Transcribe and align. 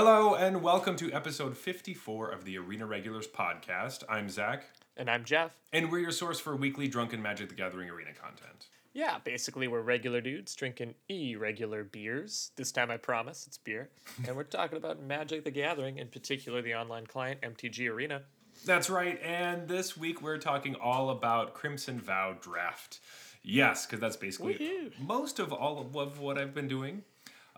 Hello 0.00 0.36
and 0.36 0.62
welcome 0.62 0.94
to 0.94 1.12
episode 1.12 1.56
54 1.56 2.28
of 2.30 2.44
the 2.44 2.56
Arena 2.56 2.86
Regulars 2.86 3.26
podcast. 3.26 4.04
I'm 4.08 4.28
Zach, 4.30 4.62
And 4.96 5.10
I'm 5.10 5.24
Jeff. 5.24 5.50
and 5.72 5.90
we're 5.90 5.98
your 5.98 6.12
source 6.12 6.38
for 6.38 6.54
weekly 6.54 6.86
Drunken 6.86 7.20
Magic 7.20 7.48
the 7.48 7.56
Gathering 7.56 7.90
arena 7.90 8.12
content. 8.12 8.68
Yeah, 8.92 9.18
basically, 9.24 9.66
we're 9.66 9.80
regular 9.80 10.20
dudes 10.20 10.54
drinking 10.54 10.94
irregular 11.08 11.82
beers. 11.82 12.52
This 12.54 12.70
time, 12.70 12.92
I 12.92 12.96
promise 12.96 13.44
it's 13.48 13.58
beer. 13.58 13.88
and 14.28 14.36
we're 14.36 14.44
talking 14.44 14.78
about 14.78 15.02
Magic 15.02 15.42
the 15.42 15.50
Gathering, 15.50 15.98
in 15.98 16.06
particular 16.06 16.62
the 16.62 16.76
online 16.76 17.08
client, 17.08 17.40
MTG 17.40 17.90
Arena. 17.90 18.22
That's 18.64 18.88
right, 18.88 19.20
and 19.20 19.66
this 19.66 19.96
week 19.96 20.22
we're 20.22 20.38
talking 20.38 20.76
all 20.76 21.10
about 21.10 21.54
Crimson 21.54 21.98
Vow 21.98 22.36
Draft. 22.40 23.00
Yes, 23.42 23.84
because 23.84 23.98
that's 23.98 24.16
basically 24.16 24.54
Woohoo. 24.54 24.92
most 25.04 25.40
of 25.40 25.52
all 25.52 25.80
of 25.80 25.92
what- 25.92 26.16
what 26.18 26.38
I've 26.38 26.54
been 26.54 26.68
doing. 26.68 27.02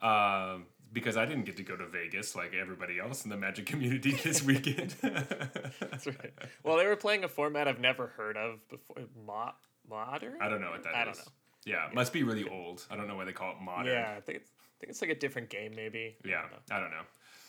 Um, 0.01 0.65
because 0.93 1.17
I 1.17 1.25
didn't 1.27 1.45
get 1.45 1.57
to 1.59 1.63
go 1.63 1.77
to 1.77 1.87
Vegas 1.87 2.35
like 2.35 2.53
everybody 2.55 2.99
else 2.99 3.25
in 3.25 3.31
the 3.31 3.37
Magic 3.37 3.67
community 3.67 4.13
this 4.13 4.43
weekend. 4.45 4.95
That's 5.03 6.07
right. 6.07 6.33
Well, 6.65 6.77
they 6.77 6.87
were 6.87 6.97
playing 6.97 7.25
a 7.25 7.29
format 7.29 7.69
I've 7.69 7.81
never 7.81 8.09
heard 8.09 8.37
of 8.37 8.67
before. 8.69 8.97
Mo- 9.27 9.53
modern? 9.89 10.41
I 10.41 10.49
don't 10.49 10.61
know 10.61 10.71
what 10.71 10.85
that 10.85 10.91
is. 10.91 10.97
I 10.97 11.05
don't 11.05 11.17
know. 11.17 11.33
Yeah, 11.67 11.89
it 11.89 11.95
must 11.95 12.13
be 12.13 12.23
really 12.23 12.49
old. 12.49 12.87
I 12.91 12.97
don't 12.97 13.07
know 13.07 13.17
why 13.17 13.25
they 13.25 13.33
call 13.33 13.53
it 13.53 13.63
modern. 13.63 13.93
Yeah, 13.93 14.15
I 14.17 14.21
think 14.21 14.39
it's, 14.39 14.51
I 14.51 14.75
think 14.81 14.91
it's 14.91 15.03
like 15.03 15.11
a 15.11 15.15
different 15.15 15.51
game, 15.51 15.73
maybe. 15.77 16.17
Yeah. 16.25 16.45
I 16.71 16.81
don't 16.81 16.91
know. 16.91 17.03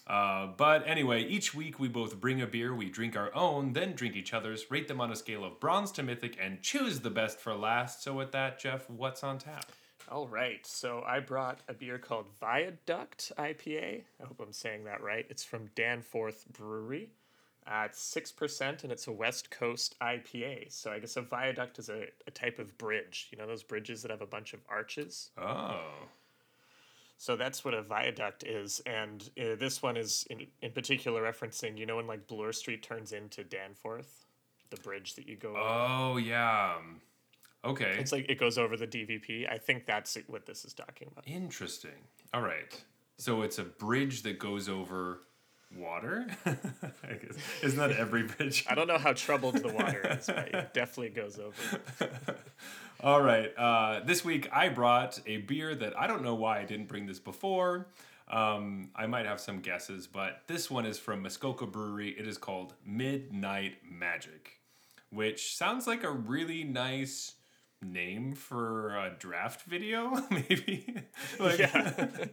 Uh, 0.07 0.47
but 0.57 0.83
anyway, 0.87 1.23
each 1.23 1.53
week 1.53 1.79
we 1.79 1.87
both 1.87 2.19
bring 2.19 2.41
a 2.41 2.47
beer, 2.47 2.75
we 2.75 2.89
drink 2.89 3.15
our 3.15 3.33
own, 3.33 3.73
then 3.73 3.93
drink 3.93 4.15
each 4.15 4.33
other's, 4.33 4.69
rate 4.69 4.87
them 4.87 4.99
on 4.99 5.11
a 5.11 5.15
scale 5.15 5.45
of 5.45 5.59
bronze 5.59 5.91
to 5.93 6.03
mythic, 6.03 6.37
and 6.41 6.61
choose 6.61 6.99
the 6.99 7.09
best 7.09 7.39
for 7.39 7.55
last. 7.55 8.03
So, 8.03 8.13
with 8.13 8.31
that, 8.31 8.59
Jeff, 8.59 8.89
what's 8.89 9.23
on 9.23 9.37
tap? 9.37 9.71
All 10.11 10.27
right, 10.27 10.65
so 10.65 11.05
I 11.07 11.21
brought 11.21 11.61
a 11.69 11.73
beer 11.73 11.97
called 11.97 12.25
Viaduct 12.41 13.31
IPA. 13.37 14.01
I 14.21 14.25
hope 14.25 14.41
I'm 14.41 14.51
saying 14.51 14.83
that 14.83 15.01
right. 15.01 15.25
It's 15.29 15.45
from 15.45 15.69
Danforth 15.73 16.43
Brewery. 16.51 17.11
Uh, 17.65 17.83
it's 17.85 18.01
six 18.01 18.29
percent, 18.29 18.83
and 18.83 18.91
it's 18.91 19.07
a 19.07 19.11
West 19.13 19.49
Coast 19.51 19.95
IPA. 20.01 20.69
So 20.69 20.91
I 20.91 20.99
guess 20.99 21.15
a 21.15 21.21
viaduct 21.21 21.79
is 21.79 21.87
a, 21.87 22.07
a 22.27 22.31
type 22.31 22.59
of 22.59 22.77
bridge. 22.77 23.29
You 23.31 23.37
know 23.37 23.47
those 23.47 23.63
bridges 23.63 24.01
that 24.01 24.11
have 24.11 24.21
a 24.21 24.25
bunch 24.25 24.53
of 24.53 24.59
arches. 24.67 25.29
Oh, 25.37 25.79
So 27.17 27.37
that's 27.37 27.63
what 27.63 27.73
a 27.73 27.81
viaduct 27.81 28.43
is, 28.43 28.81
and 28.85 29.29
uh, 29.39 29.55
this 29.57 29.81
one 29.81 29.95
is 29.95 30.27
in, 30.29 30.45
in 30.61 30.71
particular 30.71 31.21
referencing. 31.21 31.77
You 31.77 31.85
know 31.85 31.95
when 31.95 32.07
like 32.07 32.27
Bloor 32.27 32.51
Street 32.51 32.83
turns 32.83 33.13
into 33.13 33.45
Danforth, 33.45 34.25
the 34.71 34.77
bridge 34.77 35.15
that 35.15 35.25
you 35.25 35.37
go. 35.37 35.51
over? 35.51 35.59
oh 35.59 36.17
yeah. 36.17 36.73
Okay, 37.63 37.95
It's 37.99 38.11
like 38.11 38.27
it 38.29 38.39
goes 38.39 38.57
over 38.57 38.75
the 38.75 38.87
DVP. 38.87 39.51
I 39.51 39.57
think 39.57 39.85
that's 39.85 40.17
what 40.27 40.45
this 40.45 40.65
is 40.65 40.73
talking 40.73 41.09
about. 41.11 41.27
interesting. 41.27 41.91
All 42.33 42.41
right, 42.41 42.83
so 43.17 43.43
it's 43.43 43.59
a 43.59 43.63
bridge 43.63 44.23
that 44.23 44.39
goes 44.39 44.67
over 44.67 45.19
water. 45.75 46.27
I 46.45 47.13
guess. 47.13 47.37
Isn't 47.61 47.79
that 47.79 47.91
every 47.91 48.23
bridge? 48.23 48.65
I 48.69 48.75
don't 48.75 48.87
know 48.87 48.97
how 48.97 49.13
troubled 49.13 49.57
the 49.57 49.69
water 49.71 50.01
is, 50.17 50.25
but 50.27 50.49
it 50.53 50.73
definitely 50.73 51.09
goes 51.09 51.39
over. 51.39 51.79
All 53.01 53.21
right. 53.21 53.51
Uh, 53.57 54.01
this 54.05 54.23
week 54.25 54.49
I 54.51 54.69
brought 54.69 55.19
a 55.25 55.37
beer 55.37 55.73
that 55.75 55.97
I 55.99 56.07
don't 56.07 56.23
know 56.23 56.35
why 56.35 56.59
I 56.59 56.65
didn't 56.65 56.87
bring 56.87 57.05
this 57.05 57.19
before. 57.19 57.87
Um, 58.27 58.89
I 58.95 59.07
might 59.07 59.25
have 59.25 59.39
some 59.41 59.59
guesses, 59.59 60.07
but 60.07 60.41
this 60.47 60.69
one 60.71 60.85
is 60.85 60.97
from 60.97 61.21
Muskoka 61.21 61.65
Brewery. 61.65 62.09
It 62.17 62.27
is 62.27 62.37
called 62.37 62.73
Midnight 62.85 63.75
Magic, 63.89 64.59
which 65.09 65.55
sounds 65.55 65.85
like 65.87 66.03
a 66.03 66.11
really 66.11 66.63
nice 66.63 67.33
name 67.81 68.33
for 68.33 68.95
a 68.95 69.15
draft 69.17 69.63
video, 69.63 70.21
maybe. 70.31 70.95
like, 71.39 71.59
Yeah. 71.59 72.07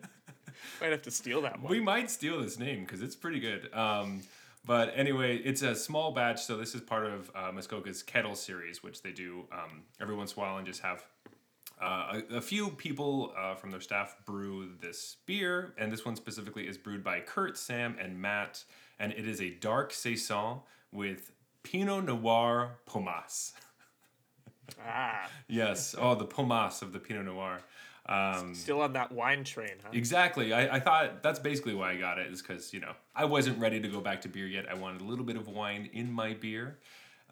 Might 0.81 0.91
have 0.91 1.03
to 1.03 1.11
steal 1.11 1.43
that 1.43 1.61
one. 1.61 1.71
we 1.71 1.79
might 1.81 2.11
steal 2.11 2.41
this 2.43 2.59
name 2.59 2.81
because 2.81 3.01
it's 3.01 3.15
pretty 3.15 3.39
good. 3.39 3.73
Um, 3.73 4.23
but 4.67 4.93
anyway, 4.97 5.37
it's 5.37 5.63
a 5.63 5.75
small 5.77 6.11
batch, 6.13 6.43
so 6.43 6.57
this 6.57 6.75
is 6.75 6.81
part 6.81 7.07
of 7.07 7.31
uh, 7.35 7.53
Muskoka's 7.53 8.03
Kettle 8.03 8.35
series, 8.35 8.83
which 8.83 9.03
they 9.03 9.13
do 9.13 9.47
um, 9.53 9.83
every 10.01 10.17
once 10.17 10.33
in 10.35 10.43
a 10.43 10.45
while 10.45 10.57
and 10.57 10.67
just 10.67 10.83
have 10.83 11.05
uh, 11.81 12.21
a, 12.31 12.37
a 12.37 12.41
few 12.41 12.71
people 12.71 13.33
uh, 13.39 13.55
from 13.55 13.71
their 13.71 13.81
staff 13.81 14.17
brew 14.27 14.71
this 14.81 15.19
beer. 15.27 15.75
And 15.79 15.93
this 15.93 16.05
one 16.05 16.17
specifically 16.17 16.67
is 16.67 16.77
brewed 16.77 17.05
by 17.05 17.21
Kurt, 17.21 17.57
Sam, 17.57 17.97
and 18.01 18.21
Matt. 18.21 18.65
And 18.99 19.13
it 19.13 19.29
is 19.29 19.41
a 19.41 19.51
dark 19.51 19.93
saison 19.93 20.59
with 20.91 21.31
Pinot 21.63 22.05
Noir 22.07 22.79
Pomace. 22.89 23.53
ah, 24.87 25.29
yes, 25.49 25.95
oh, 25.99 26.15
the 26.15 26.27
Pomace 26.27 26.83
of 26.83 26.93
the 26.93 26.99
Pinot 26.99 27.27
Noir. 27.27 27.61
Um, 28.09 28.55
still 28.55 28.81
on 28.81 28.95
that 28.95 29.13
wine 29.13 29.45
train, 29.45 29.75
huh? 29.83 29.91
Exactly. 29.93 30.55
I, 30.55 30.77
I 30.77 30.81
thought 30.81 31.23
that's 31.23 31.39
basically 31.39 31.75
why 31.75 31.93
I 31.93 31.97
got 31.97 32.19
it, 32.19 32.33
is 32.33 32.41
because, 32.41 32.73
you 32.73 32.81
know, 32.81 32.93
I 33.15 33.27
wasn't 33.27 33.59
ready 33.59 33.81
to 33.81 33.89
go 33.89 34.01
back 34.01 34.23
to 34.23 34.29
beer 34.29 34.47
yet. 34.47 34.67
I 34.71 34.75
wanted 34.75 35.03
a 35.03 35.05
little 35.05 35.27
bit 35.27 35.37
of 35.37 35.47
wine 35.49 35.91
in 35.93 36.11
my 36.11 36.33
beer. 36.33 36.79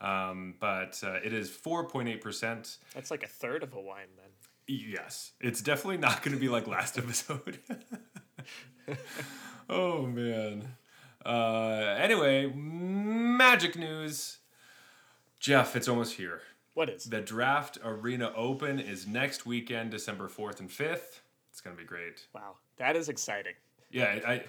Um, 0.01 0.55
but 0.61 1.01
uh, 1.03 1.15
it 1.25 1.33
is 1.33 1.51
4.8%. 1.51 2.77
That's 2.95 3.11
like 3.11 3.23
a 3.23 3.29
third 3.29 3.63
of 3.63 3.73
a 3.73 3.81
wine 3.81 4.09
then. 4.17 4.27
Yes. 4.67 5.33
It's 5.41 5.63
definitely 5.63 5.97
not 5.99 6.23
going 6.23 6.35
to 6.35 6.41
be 6.41 6.51
like 6.51 6.67
last 6.67 6.99
episode. 6.99 7.59
oh, 9.71 10.03
man. 10.03 10.75
Uh, 11.25 11.97
anyway, 11.99 12.53
magic 12.55 13.77
news. 13.77 14.39
Jeff, 15.41 15.75
it's 15.75 15.89
almost 15.89 16.15
here. 16.15 16.43
What 16.77 16.91
is? 16.91 17.05
The 17.05 17.23
Draft 17.23 17.79
Arena 17.83 18.31
Open 18.37 18.79
is 18.79 19.07
next 19.07 19.47
weekend, 19.47 19.91
December 19.91 20.29
4th 20.29 20.61
and 20.61 20.69
5th. 20.69 21.21
It's 21.51 21.63
going 21.63 21.75
to 21.75 21.83
be 21.83 21.87
great. 21.87 22.27
Wow, 22.35 22.57
that 22.77 22.97
is 22.97 23.09
exciting. 23.09 23.55
Yeah, 23.91 24.19
I 24.27 24.45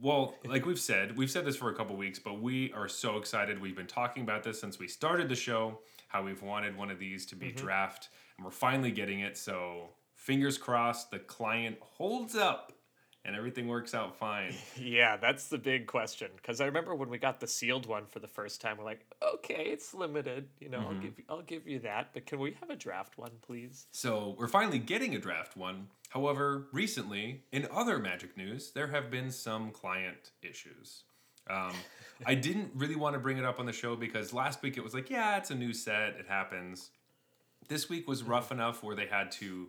well, 0.00 0.34
like 0.44 0.66
we've 0.66 0.80
said, 0.80 1.16
we've 1.16 1.30
said 1.30 1.44
this 1.44 1.54
for 1.54 1.70
a 1.70 1.74
couple 1.76 1.94
weeks, 1.94 2.18
but 2.18 2.40
we 2.40 2.72
are 2.72 2.88
so 2.88 3.18
excited. 3.18 3.60
We've 3.60 3.76
been 3.76 3.86
talking 3.86 4.24
about 4.24 4.42
this 4.42 4.60
since 4.60 4.80
we 4.80 4.88
started 4.88 5.28
the 5.28 5.36
show, 5.36 5.78
how 6.08 6.24
we've 6.24 6.42
wanted 6.42 6.76
one 6.76 6.90
of 6.90 6.98
these 6.98 7.24
to 7.26 7.36
be 7.36 7.50
mm-hmm. 7.50 7.64
draft, 7.64 8.08
and 8.36 8.44
we're 8.44 8.50
finally 8.50 8.90
getting 8.90 9.20
it. 9.20 9.38
So, 9.38 9.90
fingers 10.16 10.58
crossed 10.58 11.12
the 11.12 11.20
client 11.20 11.78
holds 11.80 12.34
up 12.34 12.72
and 13.24 13.36
everything 13.36 13.68
works 13.68 13.94
out 13.94 14.16
fine. 14.16 14.54
Yeah, 14.80 15.16
that's 15.18 15.48
the 15.48 15.58
big 15.58 15.86
question. 15.86 16.30
Because 16.36 16.60
I 16.60 16.66
remember 16.66 16.94
when 16.94 17.10
we 17.10 17.18
got 17.18 17.38
the 17.38 17.46
sealed 17.46 17.86
one 17.86 18.06
for 18.06 18.18
the 18.18 18.26
first 18.26 18.60
time, 18.60 18.78
we're 18.78 18.84
like, 18.84 19.04
okay, 19.34 19.64
it's 19.66 19.92
limited. 19.92 20.48
You 20.58 20.70
know, 20.70 20.78
I'll 20.78 20.94
give 20.94 21.18
you, 21.18 21.24
I'll 21.28 21.42
give 21.42 21.68
you 21.68 21.80
that. 21.80 22.10
But 22.14 22.26
can 22.26 22.38
we 22.40 22.56
have 22.60 22.70
a 22.70 22.76
draft 22.76 23.18
one, 23.18 23.32
please? 23.42 23.86
So, 23.90 24.34
we're 24.38 24.48
finally 24.48 24.78
getting 24.78 25.14
a 25.14 25.18
draft 25.18 25.56
one. 25.56 25.88
However, 26.08 26.68
recently, 26.72 27.42
in 27.52 27.68
other 27.70 27.98
Magic 27.98 28.36
news, 28.36 28.72
there 28.72 28.88
have 28.88 29.10
been 29.10 29.30
some 29.30 29.70
client 29.70 30.32
issues. 30.42 31.04
Um, 31.48 31.72
I 32.26 32.34
didn't 32.34 32.70
really 32.74 32.96
want 32.96 33.14
to 33.14 33.20
bring 33.20 33.38
it 33.38 33.44
up 33.44 33.60
on 33.60 33.66
the 33.66 33.72
show 33.72 33.96
because 33.96 34.32
last 34.32 34.62
week 34.62 34.76
it 34.76 34.84
was 34.84 34.94
like, 34.94 35.10
yeah, 35.10 35.36
it's 35.36 35.50
a 35.50 35.54
new 35.54 35.72
set, 35.72 36.16
it 36.18 36.26
happens. 36.26 36.90
This 37.68 37.88
week 37.88 38.08
was 38.08 38.22
rough 38.22 38.50
enough 38.50 38.82
where 38.82 38.96
they 38.96 39.06
had 39.06 39.30
to 39.32 39.68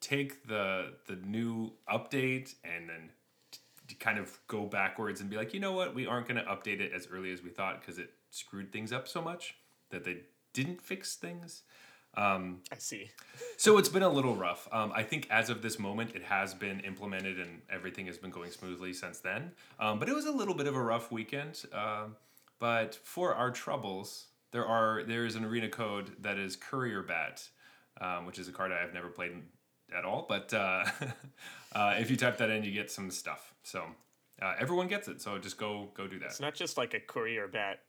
take 0.00 0.46
the 0.46 0.94
the 1.06 1.16
new 1.16 1.72
update 1.90 2.54
and 2.64 2.88
then 2.88 3.10
t- 3.50 3.94
kind 3.96 4.18
of 4.18 4.38
go 4.46 4.66
backwards 4.66 5.20
and 5.20 5.30
be 5.30 5.36
like, 5.36 5.54
you 5.54 5.60
know 5.60 5.72
what, 5.72 5.94
we 5.94 6.06
aren't 6.06 6.28
going 6.28 6.42
to 6.42 6.48
update 6.50 6.80
it 6.80 6.92
as 6.92 7.08
early 7.12 7.32
as 7.32 7.42
we 7.42 7.50
thought 7.50 7.80
because 7.80 7.98
it 7.98 8.10
screwed 8.30 8.72
things 8.72 8.92
up 8.92 9.08
so 9.08 9.20
much 9.22 9.56
that 9.90 10.04
they 10.04 10.18
didn't 10.52 10.80
fix 10.80 11.16
things. 11.16 11.62
Um, 12.14 12.62
I 12.72 12.78
see. 12.78 13.10
so 13.56 13.78
it's 13.78 13.88
been 13.88 14.02
a 14.02 14.08
little 14.08 14.34
rough. 14.34 14.68
Um, 14.72 14.92
I 14.94 15.02
think 15.02 15.28
as 15.30 15.50
of 15.50 15.62
this 15.62 15.78
moment, 15.78 16.14
it 16.14 16.22
has 16.22 16.54
been 16.54 16.80
implemented 16.80 17.38
and 17.38 17.60
everything 17.70 18.06
has 18.06 18.18
been 18.18 18.30
going 18.30 18.50
smoothly 18.50 18.92
since 18.92 19.20
then. 19.20 19.52
Um, 19.78 19.98
but 19.98 20.08
it 20.08 20.14
was 20.14 20.26
a 20.26 20.32
little 20.32 20.54
bit 20.54 20.66
of 20.66 20.74
a 20.74 20.82
rough 20.82 21.12
weekend. 21.12 21.62
Um, 21.72 22.16
but 22.58 22.96
for 23.04 23.34
our 23.34 23.50
troubles, 23.50 24.26
there 24.50 24.66
are 24.66 25.04
there 25.04 25.26
is 25.26 25.36
an 25.36 25.44
arena 25.44 25.68
code 25.68 26.16
that 26.22 26.38
is 26.38 26.56
Courier 26.56 27.02
Bat, 27.02 27.48
um, 28.00 28.26
which 28.26 28.38
is 28.38 28.48
a 28.48 28.52
card 28.52 28.72
I 28.72 28.80
have 28.80 28.94
never 28.94 29.08
played 29.08 29.32
at 29.96 30.04
all. 30.04 30.26
But 30.28 30.52
uh, 30.54 30.84
uh, 31.72 31.94
if 31.98 32.10
you 32.10 32.16
type 32.16 32.38
that 32.38 32.50
in, 32.50 32.64
you 32.64 32.72
get 32.72 32.90
some 32.90 33.10
stuff. 33.10 33.54
So 33.62 33.84
uh, 34.40 34.54
everyone 34.58 34.88
gets 34.88 35.08
it. 35.08 35.20
So 35.20 35.38
just 35.38 35.58
go 35.58 35.88
go 35.94 36.06
do 36.06 36.18
that. 36.20 36.26
It's 36.26 36.40
not 36.40 36.54
just 36.54 36.76
like 36.76 36.94
a 36.94 37.00
courier 37.00 37.48
bat, 37.48 37.80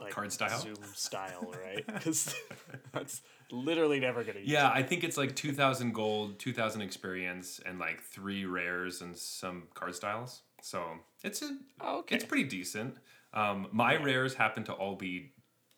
like 0.00 0.12
Card 0.12 0.32
style? 0.32 0.58
Zoom 0.60 0.76
style, 0.94 1.52
right? 1.64 1.86
Because 1.86 2.34
that's 2.92 3.22
literally 3.50 4.00
never 4.00 4.24
gonna 4.24 4.40
use. 4.40 4.48
Yeah, 4.48 4.70
I 4.70 4.82
think 4.82 5.04
it's 5.04 5.16
like 5.16 5.36
2000 5.36 5.92
gold, 5.94 6.38
2000 6.38 6.80
experience, 6.82 7.60
and 7.64 7.78
like 7.78 8.00
three 8.02 8.44
rares 8.44 9.02
and 9.02 9.16
some 9.16 9.64
card 9.74 9.94
styles. 9.94 10.42
So 10.62 10.84
it's 11.22 11.42
a, 11.42 11.56
Oh, 11.80 11.98
okay. 12.00 12.16
it's 12.16 12.24
pretty 12.24 12.44
decent. 12.44 12.96
Um, 13.32 13.68
my 13.72 13.94
rares 13.94 14.34
happen 14.34 14.64
to 14.64 14.72
all 14.72 14.96
be 14.96 15.32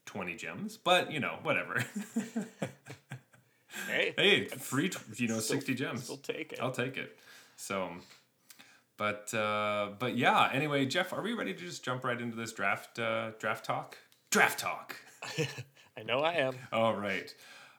20 0.06 0.34
gems, 0.36 0.76
but 0.76 1.12
you 1.12 1.20
know, 1.20 1.38
whatever. 1.42 1.84
Hey, 3.88 4.14
hey, 4.16 4.44
free, 4.46 4.90
you 5.16 5.28
know, 5.28 5.38
still- 5.40 5.56
60 5.56 5.74
gems. 5.74 6.10
I'll 6.10 6.16
take 6.16 6.52
it. 6.52 6.60
I'll 6.60 6.72
take 6.72 6.96
it. 6.96 7.16
So, 7.56 7.90
but 8.96 9.32
uh, 9.34 9.90
but 9.98 10.16
yeah. 10.16 10.48
Anyway, 10.52 10.86
Jeff, 10.86 11.12
are 11.12 11.22
we 11.22 11.32
ready 11.32 11.54
to 11.54 11.60
just 11.60 11.84
jump 11.84 12.04
right 12.04 12.20
into 12.20 12.36
this 12.36 12.52
draft 12.52 12.98
uh, 12.98 13.30
draft 13.38 13.64
talk? 13.64 13.98
Draft 14.30 14.58
talk. 14.58 14.96
I 15.96 16.02
know 16.02 16.20
I 16.20 16.32
am. 16.34 16.54
All 16.72 16.94
right. 16.94 17.32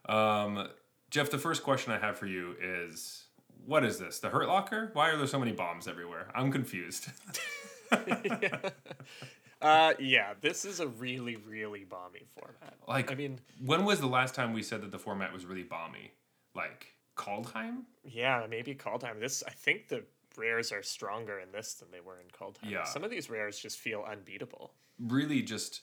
Um, 0.08 0.68
Jeff, 1.10 1.30
the 1.30 1.38
first 1.38 1.64
question 1.64 1.92
I 1.94 2.00
have 2.00 2.18
for 2.18 2.26
you 2.28 2.56
is 2.62 3.24
what 3.66 3.84
is 3.84 3.98
this? 4.00 4.20
The 4.20 4.30
Hurt 4.30 4.48
Locker? 4.48 4.90
Why 4.94 5.10
are 5.10 5.18
there 5.18 5.28
so 5.28 5.40
many 5.40 5.52
bombs 5.52 5.88
everywhere? 5.88 6.28
I'm 6.36 6.52
confused. 6.52 7.08
Uh, 9.64 9.94
yeah, 9.98 10.34
this 10.42 10.66
is 10.66 10.80
a 10.82 10.88
really, 10.88 11.38
really 11.38 11.86
balmy 11.86 12.26
format. 12.38 12.76
Like, 12.88 13.12
I 13.12 13.16
mean, 13.16 13.40
when 13.64 13.86
was 13.86 14.02
the 14.02 14.08
last 14.08 14.36
time 14.36 14.54
we 14.54 14.62
said 14.62 14.82
that 14.82 14.92
the 14.92 15.00
format 15.00 15.32
was 15.32 15.46
really 15.46 15.64
balmy? 15.64 16.12
Like 16.54 16.88
Kaldheim? 17.16 17.84
yeah, 18.04 18.46
maybe 18.50 18.76
time. 18.76 19.20
This, 19.20 19.44
I 19.48 19.52
think 19.52 19.88
the 19.88 20.04
rares 20.38 20.72
are 20.72 20.84
stronger 20.84 21.40
in 21.40 21.52
this 21.52 21.76
than 21.76 21.90
they 21.92 22.02
were 22.02 22.20
in 22.20 22.28
Kaldheim. 22.28 22.70
Yeah. 22.70 22.84
Some 22.84 23.04
of 23.04 23.10
these 23.10 23.30
rares 23.30 23.58
just 23.58 23.80
feel 23.80 24.06
unbeatable. 24.10 24.74
Really, 25.00 25.42
just 25.42 25.82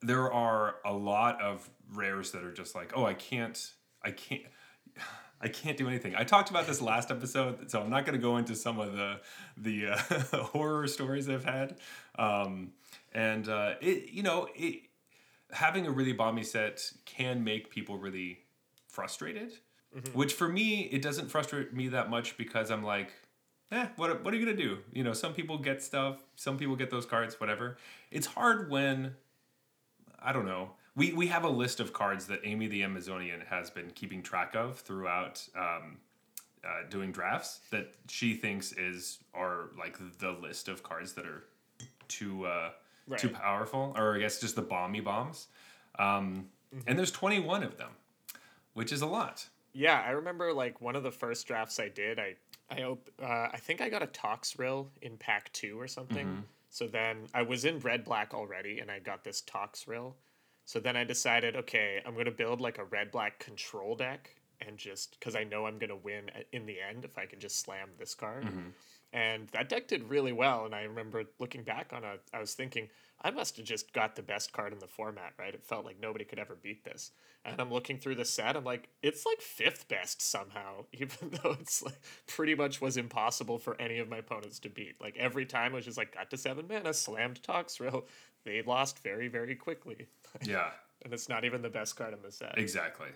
there 0.00 0.32
are 0.32 0.76
a 0.84 0.92
lot 0.92 1.40
of 1.42 1.68
rares 1.92 2.30
that 2.32 2.42
are 2.42 2.52
just 2.52 2.74
like, 2.74 2.92
oh, 2.96 3.04
I 3.04 3.14
can't, 3.14 3.72
I 4.02 4.12
can't. 4.12 4.42
I 5.40 5.48
can't 5.48 5.76
do 5.76 5.88
anything. 5.88 6.14
I 6.16 6.24
talked 6.24 6.50
about 6.50 6.66
this 6.66 6.80
last 6.80 7.10
episode, 7.10 7.70
so 7.70 7.80
I'm 7.80 7.90
not 7.90 8.04
going 8.04 8.18
to 8.18 8.22
go 8.22 8.38
into 8.38 8.56
some 8.56 8.80
of 8.80 8.94
the 8.94 9.20
the 9.56 9.88
uh, 9.88 9.96
horror 10.42 10.86
stories 10.86 11.28
I've 11.28 11.44
had. 11.44 11.76
Um, 12.18 12.72
and 13.12 13.48
uh, 13.48 13.74
it, 13.80 14.10
you 14.10 14.22
know, 14.22 14.48
it, 14.54 14.82
having 15.50 15.86
a 15.86 15.90
really 15.90 16.14
bomby 16.14 16.44
set 16.44 16.92
can 17.04 17.44
make 17.44 17.70
people 17.70 17.98
really 17.98 18.40
frustrated. 18.88 19.52
Which 20.12 20.34
for 20.34 20.48
me, 20.48 20.82
it 20.82 21.00
doesn't 21.00 21.28
frustrate 21.30 21.72
me 21.72 21.88
that 21.88 22.10
much 22.10 22.36
because 22.36 22.70
I'm 22.70 22.84
like, 22.84 23.10
eh, 23.72 23.86
what, 23.96 24.22
what 24.22 24.34
are 24.34 24.36
you 24.36 24.44
gonna 24.44 24.56
do? 24.56 24.78
You 24.92 25.02
know, 25.02 25.14
some 25.14 25.32
people 25.32 25.56
get 25.58 25.82
stuff, 25.82 26.22
some 26.36 26.58
people 26.58 26.76
get 26.76 26.90
those 26.90 27.06
cards, 27.06 27.40
whatever. 27.40 27.78
It's 28.10 28.26
hard 28.26 28.70
when 28.70 29.14
I 30.20 30.32
don't 30.32 30.46
know. 30.46 30.72
We 30.98 31.12
we 31.12 31.28
have 31.28 31.44
a 31.44 31.48
list 31.48 31.80
of 31.80 31.92
cards 31.92 32.26
that 32.26 32.40
Amy 32.44 32.66
the 32.66 32.82
Amazonian 32.82 33.40
has 33.48 33.70
been 33.70 33.90
keeping 33.92 34.22
track 34.22 34.54
of 34.54 34.80
throughout 34.80 35.48
um, 35.56 35.98
uh, 36.64 36.88
doing 36.90 37.12
drafts 37.12 37.60
that 37.70 37.94
she 38.08 38.34
thinks 38.34 38.72
is 38.72 39.18
are 39.32 39.70
like 39.78 39.96
the 40.18 40.32
list 40.32 40.68
of 40.68 40.82
cards 40.82 41.12
that 41.14 41.24
are 41.24 41.44
too 42.08 42.44
uh, 42.44 42.70
too 43.16 43.28
powerful, 43.28 43.94
or 43.96 44.16
I 44.16 44.18
guess 44.18 44.40
just 44.40 44.56
the 44.56 44.62
bomby 44.62 45.02
bombs. 45.02 45.46
Um, 45.98 46.48
And 46.86 46.98
there's 46.98 47.10
21 47.12 47.62
of 47.62 47.78
them, 47.78 47.90
which 48.74 48.92
is 48.92 49.00
a 49.00 49.06
lot. 49.06 49.46
Yeah, 49.72 50.02
I 50.04 50.10
remember 50.10 50.52
like 50.52 50.80
one 50.80 50.96
of 50.96 51.02
the 51.02 51.10
first 51.12 51.46
drafts 51.46 51.78
I 51.80 51.88
did. 51.88 52.18
I 52.18 52.34
I 52.70 52.82
op- 52.82 53.10
uh, 53.22 53.48
I 53.52 53.56
think 53.58 53.80
I 53.80 53.88
got 53.88 54.02
a 54.02 54.06
Toxrill 54.08 54.88
in 55.00 55.16
pack 55.16 55.50
two 55.52 55.80
or 55.80 55.88
something. 55.88 56.26
Mm-hmm. 56.26 56.40
So 56.70 56.86
then 56.86 57.28
I 57.32 57.42
was 57.42 57.64
in 57.64 57.78
red 57.78 58.04
black 58.04 58.34
already, 58.34 58.80
and 58.80 58.90
I 58.90 58.98
got 58.98 59.24
this 59.24 59.42
Toxrill. 59.42 60.12
So 60.68 60.80
then 60.80 60.98
I 60.98 61.04
decided, 61.04 61.56
okay, 61.56 62.02
I'm 62.04 62.14
gonna 62.14 62.30
build 62.30 62.60
like 62.60 62.76
a 62.76 62.84
red 62.84 63.10
black 63.10 63.38
control 63.38 63.96
deck, 63.96 64.34
and 64.60 64.76
just 64.76 65.18
because 65.18 65.34
I 65.34 65.42
know 65.42 65.64
I'm 65.64 65.78
gonna 65.78 65.96
win 65.96 66.30
in 66.52 66.66
the 66.66 66.76
end 66.78 67.06
if 67.06 67.16
I 67.16 67.24
can 67.24 67.40
just 67.40 67.60
slam 67.60 67.88
this 67.98 68.14
card. 68.14 68.44
Mm-hmm. 68.44 68.68
And 69.14 69.48
that 69.48 69.70
deck 69.70 69.88
did 69.88 70.10
really 70.10 70.34
well. 70.34 70.66
And 70.66 70.74
I 70.74 70.82
remember 70.82 71.24
looking 71.38 71.62
back 71.62 71.94
on 71.94 72.04
it, 72.04 72.20
I 72.34 72.38
was 72.38 72.52
thinking, 72.52 72.90
I 73.20 73.30
must 73.30 73.56
have 73.56 73.66
just 73.66 73.92
got 73.92 74.14
the 74.14 74.22
best 74.22 74.52
card 74.52 74.72
in 74.72 74.78
the 74.78 74.86
format, 74.86 75.32
right? 75.38 75.52
It 75.52 75.64
felt 75.64 75.84
like 75.84 76.00
nobody 76.00 76.24
could 76.24 76.38
ever 76.38 76.56
beat 76.60 76.84
this. 76.84 77.10
And 77.44 77.60
I'm 77.60 77.72
looking 77.72 77.98
through 77.98 78.16
the 78.16 78.24
set, 78.24 78.56
I'm 78.56 78.64
like, 78.64 78.88
it's 79.02 79.24
like 79.26 79.40
fifth 79.40 79.88
best 79.88 80.22
somehow, 80.22 80.84
even 80.92 81.30
though 81.30 81.56
it's 81.60 81.82
like 81.82 82.00
pretty 82.26 82.54
much 82.54 82.80
was 82.80 82.96
impossible 82.96 83.58
for 83.58 83.80
any 83.80 83.98
of 83.98 84.08
my 84.08 84.18
opponents 84.18 84.58
to 84.60 84.68
beat. 84.68 85.00
Like 85.00 85.16
every 85.16 85.46
time 85.46 85.72
I 85.72 85.76
was 85.76 85.84
just 85.84 85.98
like, 85.98 86.14
got 86.14 86.30
to 86.30 86.36
seven 86.36 86.66
mana, 86.68 86.92
slammed 86.94 87.42
Toxrill. 87.42 88.04
They 88.44 88.62
lost 88.62 89.00
very, 89.00 89.28
very 89.28 89.56
quickly. 89.56 90.06
Yeah. 90.42 90.70
and 91.04 91.12
it's 91.12 91.28
not 91.28 91.44
even 91.44 91.60
the 91.60 91.68
best 91.68 91.96
card 91.96 92.14
in 92.14 92.22
the 92.22 92.30
set. 92.30 92.56
Exactly. 92.56 93.08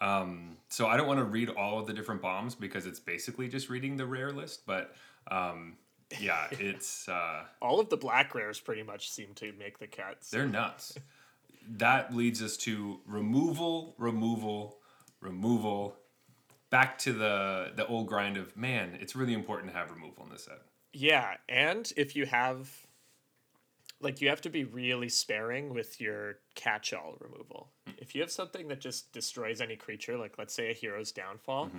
Um, 0.00 0.56
so 0.70 0.86
I 0.86 0.96
don't 0.96 1.06
want 1.06 1.20
to 1.20 1.24
read 1.24 1.50
all 1.50 1.78
of 1.78 1.86
the 1.86 1.92
different 1.92 2.22
bombs 2.22 2.54
because 2.54 2.86
it's 2.86 2.98
basically 2.98 3.48
just 3.48 3.68
reading 3.68 3.96
the 3.96 4.06
rare 4.06 4.32
list. 4.32 4.62
But 4.66 4.94
um, 5.30 5.76
yeah, 6.20 6.46
it's 6.52 7.08
uh, 7.08 7.44
All 7.62 7.80
of 7.80 7.88
the 7.88 7.96
black 7.96 8.34
rares 8.34 8.60
pretty 8.60 8.82
much 8.82 9.10
seem 9.10 9.34
to 9.36 9.52
make 9.58 9.78
the 9.78 9.86
cuts. 9.86 10.30
they're 10.30 10.46
nuts. 10.46 10.96
that 11.68 12.14
leads 12.14 12.42
us 12.42 12.56
to 12.58 13.00
removal, 13.06 13.94
removal, 13.98 14.78
removal. 15.20 15.96
Back 16.70 16.98
to 16.98 17.12
the 17.12 17.72
the 17.76 17.86
old 17.86 18.06
grind 18.08 18.36
of 18.36 18.56
man. 18.56 18.96
It's 19.00 19.14
really 19.14 19.34
important 19.34 19.72
to 19.72 19.78
have 19.78 19.90
removal 19.90 20.24
in 20.24 20.30
this 20.30 20.44
set. 20.44 20.62
Yeah, 20.94 21.36
and 21.48 21.90
if 21.96 22.16
you 22.16 22.26
have 22.26 22.70
like 24.00 24.20
you 24.20 24.28
have 24.30 24.40
to 24.42 24.50
be 24.50 24.64
really 24.64 25.08
sparing 25.08 25.72
with 25.72 26.00
your 26.00 26.38
catch-all 26.56 27.16
removal. 27.20 27.68
If 27.98 28.14
you 28.14 28.20
have 28.20 28.32
something 28.32 28.66
that 28.68 28.80
just 28.80 29.12
destroys 29.12 29.60
any 29.60 29.76
creature, 29.76 30.16
like 30.16 30.38
let's 30.38 30.52
say 30.54 30.70
a 30.70 30.72
hero's 30.72 31.12
downfall, 31.12 31.70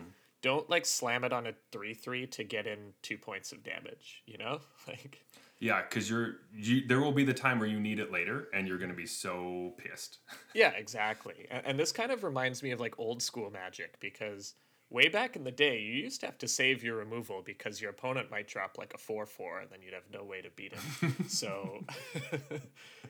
don't 0.43 0.69
like 0.69 0.85
slam 0.85 1.23
it 1.23 1.33
on 1.33 1.47
a 1.47 1.53
3-3 1.71 2.29
to 2.29 2.43
get 2.43 2.67
in 2.67 2.77
2 3.01 3.17
points 3.17 3.51
of 3.51 3.63
damage, 3.63 4.21
you 4.27 4.37
know? 4.37 4.59
Like 4.87 5.25
Yeah, 5.59 5.81
because 5.81 6.09
you're 6.09 6.35
you, 6.53 6.85
there 6.87 6.99
will 6.99 7.13
be 7.13 7.23
the 7.23 7.33
time 7.33 7.57
where 7.57 7.69
you 7.69 7.79
need 7.79 7.99
it 7.99 8.11
later, 8.11 8.49
and 8.53 8.67
you're 8.67 8.77
gonna 8.77 8.93
be 8.93 9.07
so 9.07 9.73
pissed. 9.77 10.19
Yeah, 10.53 10.71
exactly. 10.71 11.47
And, 11.49 11.65
and 11.65 11.79
this 11.79 11.91
kind 11.91 12.11
of 12.11 12.23
reminds 12.23 12.61
me 12.61 12.71
of 12.71 12.79
like 12.79 12.99
old 12.99 13.23
school 13.23 13.49
magic 13.49 13.99
because 13.99 14.53
way 14.93 15.09
back 15.09 15.35
in 15.35 15.43
the 15.43 15.51
day, 15.51 15.79
you 15.79 15.93
used 15.93 16.19
to 16.19 16.27
have 16.27 16.37
to 16.37 16.47
save 16.47 16.83
your 16.83 16.97
removal 16.97 17.41
because 17.43 17.81
your 17.81 17.89
opponent 17.89 18.29
might 18.29 18.47
drop 18.47 18.77
like 18.77 18.93
a 18.93 18.97
4 18.97 19.25
4 19.25 19.61
and 19.61 19.69
then 19.71 19.79
you'd 19.81 19.93
have 19.93 20.03
no 20.13 20.23
way 20.23 20.41
to 20.41 20.49
beat 20.51 20.73
him. 20.73 21.15
so 21.27 21.83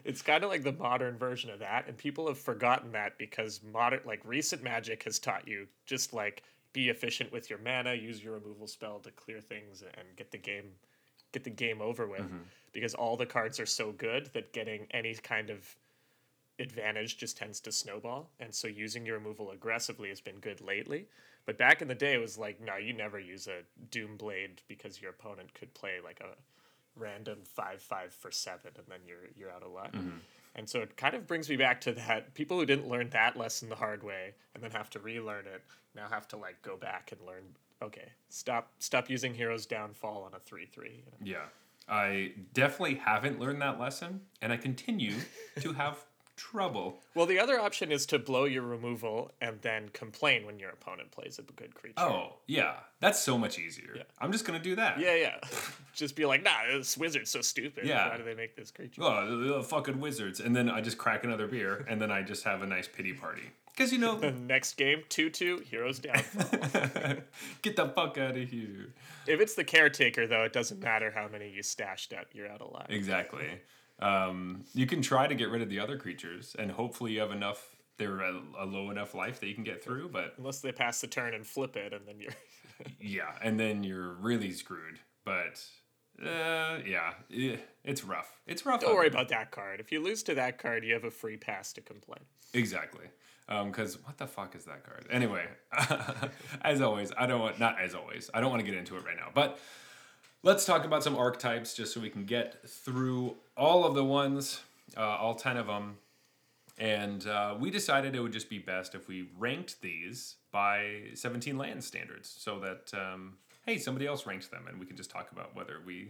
it's 0.06 0.22
kind 0.22 0.44
of 0.44 0.50
like 0.50 0.64
the 0.64 0.72
modern 0.72 1.18
version 1.18 1.50
of 1.50 1.60
that. 1.60 1.88
And 1.88 1.98
people 1.98 2.28
have 2.28 2.38
forgotten 2.38 2.92
that 2.94 3.18
because 3.18 3.62
modern, 3.64 4.00
like 4.06 4.22
recent 4.24 4.64
magic 4.64 5.04
has 5.04 5.20
taught 5.20 5.48
you 5.48 5.68
just 5.86 6.14
like 6.14 6.44
be 6.74 6.90
efficient 6.90 7.32
with 7.32 7.50
your 7.50 7.60
mana, 7.60 7.94
use 7.94 8.24
your 8.24 8.34
removal 8.34 8.68
spell 8.68 9.00
to 9.00 9.12
clear 9.12 9.40
things 9.40 9.82
and 9.82 10.08
get 10.18 10.32
the 10.32 10.38
game 10.38 10.72
get 11.32 11.44
the 11.44 11.50
game 11.50 11.82
over 11.82 12.06
with 12.06 12.22
mm-hmm. 12.22 12.38
because 12.74 12.94
all 12.94 13.18
the 13.18 13.26
cards 13.26 13.60
are 13.60 13.66
so 13.66 13.92
good 13.92 14.30
that 14.34 14.54
getting 14.54 14.86
any 14.92 15.16
kind 15.16 15.50
of 15.50 15.76
advantage 16.60 17.18
just 17.18 17.36
tends 17.36 17.60
to 17.60 17.72
snowball. 17.72 18.30
And 18.40 18.54
so 18.54 18.68
using 18.68 19.04
your 19.04 19.18
removal 19.18 19.50
aggressively 19.50 20.10
has 20.10 20.22
been 20.22 20.40
good 20.40 20.62
lately. 20.62 21.08
But 21.46 21.58
back 21.58 21.82
in 21.82 21.88
the 21.88 21.96
day, 21.96 22.14
it 22.14 22.22
was 22.22 22.38
like, 22.38 22.62
no, 22.62 22.78
you 22.78 22.94
never 22.94 23.20
use 23.20 23.48
a 23.48 23.64
Doom 23.90 24.16
Blade 24.16 24.62
because 24.68 25.02
your 25.02 25.10
opponent 25.10 25.54
could 25.54 25.74
play 25.74 25.94
like 26.04 26.22
a 26.22 26.36
random 26.96 27.40
five 27.44 27.82
five 27.82 28.14
for 28.14 28.32
seven, 28.32 28.72
and 28.78 28.86
then 28.88 29.00
you're 29.06 29.28
you're 29.36 29.52
out 29.52 29.64
of 29.64 29.72
luck. 29.72 29.92
Mm-hmm. 29.92 30.18
And 30.56 30.70
so 30.70 30.82
it 30.82 30.96
kind 30.98 31.16
of 31.16 31.26
brings 31.26 31.50
me 31.50 31.56
back 31.56 31.82
to 31.82 31.94
that 31.94 32.34
people 32.36 32.60
who 32.60 32.66
didn't 32.66 32.88
learn 32.88 33.10
that 33.10 33.36
lesson 33.38 33.70
the 33.70 33.76
hard 33.76 34.04
way 34.04 34.36
and 34.54 34.64
then 34.64 34.72
have 34.72 34.90
to 34.92 35.00
relearn 35.00 35.46
it 35.48 35.64
now 35.96 36.08
have 36.10 36.28
to 36.30 36.38
like 36.38 36.62
go 36.62 36.78
back 36.78 37.12
and 37.12 37.22
learn. 37.26 37.44
Okay, 37.82 38.12
stop 38.30 38.72
stop 38.80 39.10
using 39.10 39.34
Heroes 39.34 39.66
Downfall 39.66 40.24
on 40.24 40.34
a 40.34 40.40
three 40.40 40.66
three. 40.66 41.04
Yeah. 41.22 41.46
I 41.88 42.32
definitely 42.54 42.96
haven't 42.96 43.40
learned 43.40 43.62
that 43.62 43.78
lesson, 43.78 44.22
and 44.42 44.54
I 44.54 44.58
continue 44.58 45.16
to 45.60 45.74
have 45.74 45.98
trouble. 46.36 47.00
Well, 47.16 47.26
the 47.26 47.40
other 47.40 47.60
option 47.60 47.92
is 47.92 48.06
to 48.08 48.20
blow 48.20 48.46
your 48.46 48.64
removal 48.64 49.32
and 49.42 49.62
then 49.62 49.90
complain 49.94 50.46
when 50.46 50.60
your 50.60 50.70
opponent 50.72 51.12
plays 51.12 51.40
a 51.40 51.44
good 51.44 51.76
creature. 51.76 52.00
Oh, 52.00 52.34
yeah. 52.48 52.76
That's 53.00 53.20
so 53.20 53.38
much 53.38 53.60
easier. 53.60 54.04
I'm 54.20 54.32
just 54.32 54.46
going 54.46 54.58
to 54.58 54.64
do 54.64 54.76
that. 54.76 55.00
Yeah, 55.00 55.16
yeah. 55.16 55.36
just 55.94 56.16
be 56.16 56.26
like, 56.26 56.44
nah, 56.44 56.52
this 56.72 56.98
wizard's 56.98 57.30
so 57.32 57.42
stupid. 57.42 57.86
Yeah. 57.86 58.10
Why 58.10 58.18
do 58.18 58.24
they 58.24 58.36
make 58.36 58.56
this 58.56 58.72
creature? 58.72 59.02
Oh, 59.04 59.26
the, 59.30 59.54
the 59.56 59.64
fucking 59.64 60.00
wizards. 60.00 60.40
And 60.40 60.56
then 60.56 60.70
I 60.70 60.82
just 60.82 60.98
crack 60.98 61.24
another 61.24 61.48
beer, 61.48 61.86
and 61.90 62.02
then 62.02 62.12
I 62.12 62.22
just 62.24 62.44
have 62.44 62.62
a 62.62 62.66
nice 62.66 62.88
pity 62.88 63.14
party. 63.14 63.52
Because, 63.76 63.92
you 63.92 63.98
know, 63.98 64.18
The 64.18 64.32
next 64.48 64.76
game, 64.76 65.04
2 65.10 65.30
2, 65.30 65.64
heroes 65.70 66.00
down. 66.00 66.16
get 67.62 67.76
the 67.76 67.92
fuck 67.96 68.18
out 68.18 68.38
of 68.38 68.50
here. 68.50 68.94
if 69.28 69.40
it's 69.42 69.56
the 69.56 69.64
caretaker, 69.64 70.28
though, 70.28 70.44
it 70.44 70.54
doesn't 70.54 70.80
matter 70.82 71.12
how 71.14 71.28
many 71.28 71.50
you 71.50 71.64
stashed 71.64 72.14
up. 72.14 72.28
You're 72.34 72.48
out 72.50 72.62
of 72.62 72.72
line. 72.72 72.86
Exactly. 72.90 73.48
Um, 74.04 74.66
you 74.74 74.86
can 74.86 75.02
try 75.02 75.28
to 75.28 75.36
get 75.36 75.50
rid 75.50 75.62
of 75.62 75.70
the 75.70 75.80
other 75.80 75.98
creatures, 75.98 76.56
and 76.60 76.72
hopefully 76.72 77.14
you 77.14 77.22
have 77.22 77.32
enough, 77.32 77.76
they're 77.98 78.20
a, 78.20 78.42
a 78.60 78.66
low 78.66 78.90
enough 78.90 79.16
life 79.16 79.40
that 79.40 79.48
you 79.48 79.56
can 79.56 79.64
get 79.64 79.84
through, 79.84 80.10
but 80.10 80.34
Unless 80.38 80.60
they 80.60 80.72
pass 80.74 81.00
the 81.00 81.08
turn 81.08 81.34
and 81.34 81.48
flip 81.48 81.78
it, 81.78 81.94
and 81.94 82.06
then 82.06 82.20
you're. 82.20 82.34
yeah, 83.00 83.32
and 83.42 83.60
then 83.60 83.84
you're 83.84 84.14
really 84.14 84.52
screwed. 84.52 85.00
But, 85.24 85.64
uh, 86.22 86.80
yeah, 86.86 87.14
it's 87.30 88.04
rough. 88.04 88.42
It's 88.46 88.66
rough. 88.66 88.82
Don't 88.82 88.94
worry 88.94 89.08
there. 89.08 89.20
about 89.22 89.30
that 89.30 89.52
card. 89.52 89.80
If 89.80 89.92
you 89.92 90.04
lose 90.04 90.22
to 90.24 90.36
that 90.36 90.58
card, 90.58 90.84
you 90.84 90.94
have 90.94 91.06
a 91.06 91.12
free 91.12 91.38
pass 91.38 91.72
to 91.74 91.82
complain. 91.82 92.26
Exactly. 92.54 93.06
Because 93.48 93.98
what 94.04 94.18
the 94.18 94.28
fuck 94.28 94.56
is 94.56 94.66
that 94.66 94.84
card? 94.84 95.06
Anyway, 95.10 95.46
as 96.62 96.82
always, 96.82 97.12
I 97.18 97.26
don't 97.26 97.42
want, 97.42 97.60
not 97.60 97.80
as 97.80 97.94
always, 97.94 98.30
I 98.34 98.42
don't 98.42 98.50
want 98.50 98.62
to 98.62 98.66
get 98.66 98.78
into 98.78 98.96
it 98.98 99.06
right 99.06 99.18
now. 99.18 99.30
But 99.34 99.60
let's 100.44 100.66
talk 100.66 100.86
about 100.86 101.04
some 101.04 101.16
archetypes 101.16 101.74
just 101.74 101.94
so 101.94 102.02
we 102.02 102.10
can 102.10 102.26
get 102.26 102.68
through 102.68 103.36
all 103.58 103.86
of 103.86 103.96
the 103.96 104.04
ones, 104.04 104.62
uh, 104.96 105.02
all 105.02 105.36
10 105.36 105.58
of 105.58 105.68
them. 105.68 105.98
And 106.78 107.26
uh, 107.28 107.56
we 107.60 107.70
decided 107.70 108.16
it 108.16 108.20
would 108.20 108.34
just 108.34 108.50
be 108.50 108.60
best 108.60 108.96
if 108.96 109.08
we 109.08 109.30
ranked 109.38 109.82
these 109.82 110.36
by 110.52 111.04
17 111.14 111.58
land 111.58 111.84
standards 111.84 112.36
so 112.38 112.60
that, 112.60 112.92
um, 112.94 113.38
hey, 113.66 113.78
somebody 113.78 114.06
else 114.06 114.26
ranks 114.26 114.48
them 114.48 114.66
and 114.68 114.80
we 114.80 114.86
can 114.86 114.98
just 114.98 115.10
talk 115.10 115.32
about 115.32 115.56
whether 115.56 115.80
we 115.86 116.10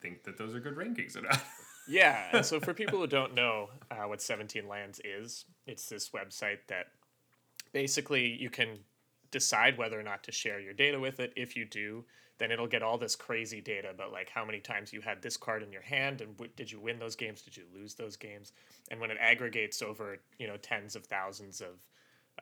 think 0.00 0.24
that 0.24 0.36
those 0.36 0.54
are 0.54 0.60
good 0.60 0.76
rankings 0.76 1.16
or 1.16 1.22
not. 1.22 1.42
Yeah, 1.88 2.28
and 2.32 2.46
so 2.46 2.60
for 2.60 2.72
people 2.72 3.00
who 3.00 3.08
don't 3.08 3.34
know 3.34 3.70
uh, 3.90 4.04
what 4.04 4.22
17 4.22 4.68
Lands 4.68 5.00
is, 5.02 5.44
it's 5.66 5.88
this 5.88 6.10
website 6.10 6.58
that 6.68 6.86
basically 7.72 8.36
you 8.40 8.48
can 8.48 8.78
decide 9.32 9.76
whether 9.76 9.98
or 9.98 10.02
not 10.04 10.22
to 10.24 10.30
share 10.32 10.60
your 10.60 10.72
data 10.72 11.00
with 11.00 11.18
it. 11.18 11.32
If 11.34 11.56
you 11.56 11.64
do, 11.64 12.04
then 12.40 12.50
it'll 12.50 12.66
get 12.66 12.82
all 12.82 12.98
this 12.98 13.14
crazy 13.14 13.60
data 13.60 13.90
about 13.90 14.12
like 14.12 14.30
how 14.30 14.44
many 14.44 14.58
times 14.58 14.92
you 14.92 15.02
had 15.02 15.20
this 15.20 15.36
card 15.36 15.62
in 15.62 15.70
your 15.70 15.82
hand 15.82 16.22
and 16.22 16.34
w- 16.38 16.50
did 16.56 16.72
you 16.72 16.80
win 16.80 16.98
those 16.98 17.14
games, 17.14 17.42
did 17.42 17.56
you 17.56 17.64
lose 17.72 17.94
those 17.94 18.16
games, 18.16 18.52
and 18.90 18.98
when 18.98 19.10
it 19.10 19.18
aggregates 19.20 19.82
over 19.82 20.18
you 20.38 20.48
know 20.48 20.56
tens 20.56 20.96
of 20.96 21.04
thousands 21.04 21.60
of 21.60 21.86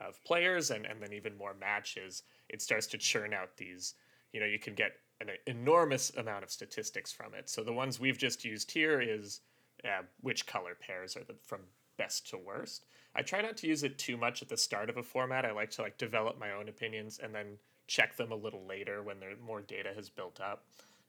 of 0.00 0.22
players 0.24 0.70
and 0.70 0.86
and 0.86 1.02
then 1.02 1.12
even 1.12 1.36
more 1.36 1.54
matches, 1.54 2.22
it 2.48 2.62
starts 2.62 2.86
to 2.86 2.96
churn 2.98 3.34
out 3.34 3.56
these. 3.56 3.94
You 4.32 4.40
know, 4.40 4.46
you 4.46 4.58
can 4.58 4.74
get 4.74 4.92
an 5.20 5.30
enormous 5.46 6.10
amount 6.16 6.44
of 6.44 6.50
statistics 6.50 7.12
from 7.12 7.34
it. 7.34 7.48
So 7.50 7.64
the 7.64 7.72
ones 7.72 7.98
we've 7.98 8.18
just 8.18 8.44
used 8.44 8.70
here 8.70 9.00
is 9.00 9.40
uh, 9.84 10.02
which 10.20 10.46
color 10.46 10.76
pairs 10.80 11.16
are 11.16 11.24
the 11.24 11.34
from 11.42 11.60
best 11.96 12.30
to 12.30 12.38
worst. 12.38 12.86
I 13.16 13.22
try 13.22 13.42
not 13.42 13.56
to 13.58 13.66
use 13.66 13.82
it 13.82 13.98
too 13.98 14.16
much 14.16 14.42
at 14.42 14.48
the 14.48 14.56
start 14.56 14.88
of 14.88 14.96
a 14.96 15.02
format. 15.02 15.44
I 15.44 15.50
like 15.50 15.70
to 15.72 15.82
like 15.82 15.98
develop 15.98 16.38
my 16.38 16.52
own 16.52 16.68
opinions 16.68 17.18
and 17.20 17.34
then 17.34 17.58
check 17.88 18.16
them 18.16 18.30
a 18.30 18.36
little 18.36 18.64
later 18.64 19.02
when 19.02 19.18
there 19.18 19.32
more 19.44 19.60
data 19.60 19.90
has 19.96 20.08
built 20.08 20.40
up 20.40 20.64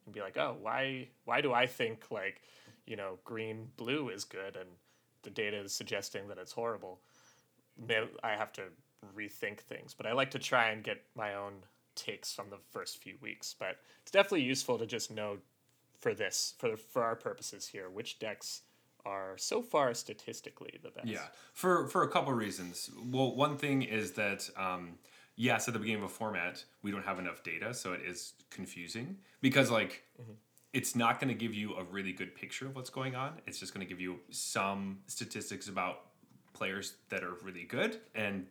and 0.05 0.13
be 0.15 0.21
like, 0.21 0.37
"Oh, 0.37 0.57
why 0.59 1.09
why 1.25 1.41
do 1.41 1.53
I 1.53 1.67
think 1.67 2.09
like, 2.09 2.41
you 2.87 2.95
know, 2.95 3.19
green 3.23 3.69
blue 3.77 4.09
is 4.09 4.23
good 4.23 4.55
and 4.55 4.69
the 5.21 5.29
data 5.29 5.57
is 5.57 5.73
suggesting 5.73 6.27
that 6.29 6.39
it's 6.39 6.53
horrible?" 6.53 7.01
I 8.23 8.31
have 8.31 8.51
to 8.53 8.63
rethink 9.15 9.59
things, 9.59 9.93
but 9.93 10.05
I 10.05 10.13
like 10.13 10.31
to 10.31 10.39
try 10.39 10.69
and 10.69 10.83
get 10.83 11.03
my 11.15 11.35
own 11.35 11.53
takes 11.95 12.33
from 12.33 12.49
the 12.49 12.57
first 12.71 13.01
few 13.03 13.15
weeks. 13.21 13.55
But 13.57 13.77
it's 14.01 14.11
definitely 14.11 14.43
useful 14.43 14.77
to 14.79 14.85
just 14.85 15.11
know 15.11 15.37
for 15.99 16.13
this 16.13 16.55
for 16.57 16.77
for 16.77 17.03
our 17.03 17.15
purposes 17.15 17.67
here 17.67 17.89
which 17.89 18.19
decks 18.19 18.61
are 19.05 19.37
so 19.37 19.61
far 19.61 19.93
statistically 19.93 20.79
the 20.81 20.91
best. 20.91 21.07
Yeah, 21.07 21.27
for 21.53 21.87
for 21.87 22.03
a 22.03 22.07
couple 22.09 22.33
reasons. 22.33 22.89
Well, 23.11 23.35
one 23.35 23.57
thing 23.57 23.81
is 23.81 24.13
that 24.13 24.49
um, 24.57 24.97
yes, 25.39 25.69
at 25.69 25.73
the 25.73 25.79
beginning 25.79 26.03
of 26.03 26.09
a 26.09 26.13
format, 26.13 26.65
we 26.83 26.91
don't 26.91 27.05
have 27.05 27.17
enough 27.17 27.41
data, 27.43 27.73
so 27.73 27.93
it 27.93 28.01
is 28.05 28.33
confusing 28.51 29.15
because 29.41 29.71
like 29.71 30.03
mm-hmm. 30.21 30.33
it's 30.73 30.97
not 30.97 31.19
going 31.19 31.29
to 31.29 31.33
give 31.33 31.53
you 31.53 31.75
a 31.75 31.83
really 31.85 32.11
good 32.11 32.35
picture 32.35 32.67
of 32.67 32.75
what's 32.75 32.89
going 32.89 33.15
on. 33.15 33.31
It's 33.47 33.57
just 33.57 33.73
going 33.73 33.85
to 33.85 33.89
give 33.89 34.01
you 34.01 34.19
some 34.29 34.99
statistics 35.07 35.69
about 35.69 36.01
players 36.53 36.95
that 37.07 37.23
are 37.23 37.35
really 37.41 37.63
good 37.63 38.01
and 38.15 38.45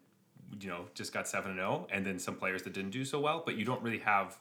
you 0.58 0.68
know 0.68 0.86
just 0.94 1.12
got 1.12 1.28
7 1.28 1.50
and 1.50 1.60
0 1.60 1.86
and 1.90 2.06
then 2.06 2.18
some 2.18 2.36
players 2.36 2.62
that 2.62 2.72
didn't 2.72 2.90
do 2.90 3.04
so 3.04 3.20
well, 3.20 3.42
but 3.44 3.54
you 3.54 3.66
don't 3.66 3.82
really 3.82 3.98
have 3.98 4.38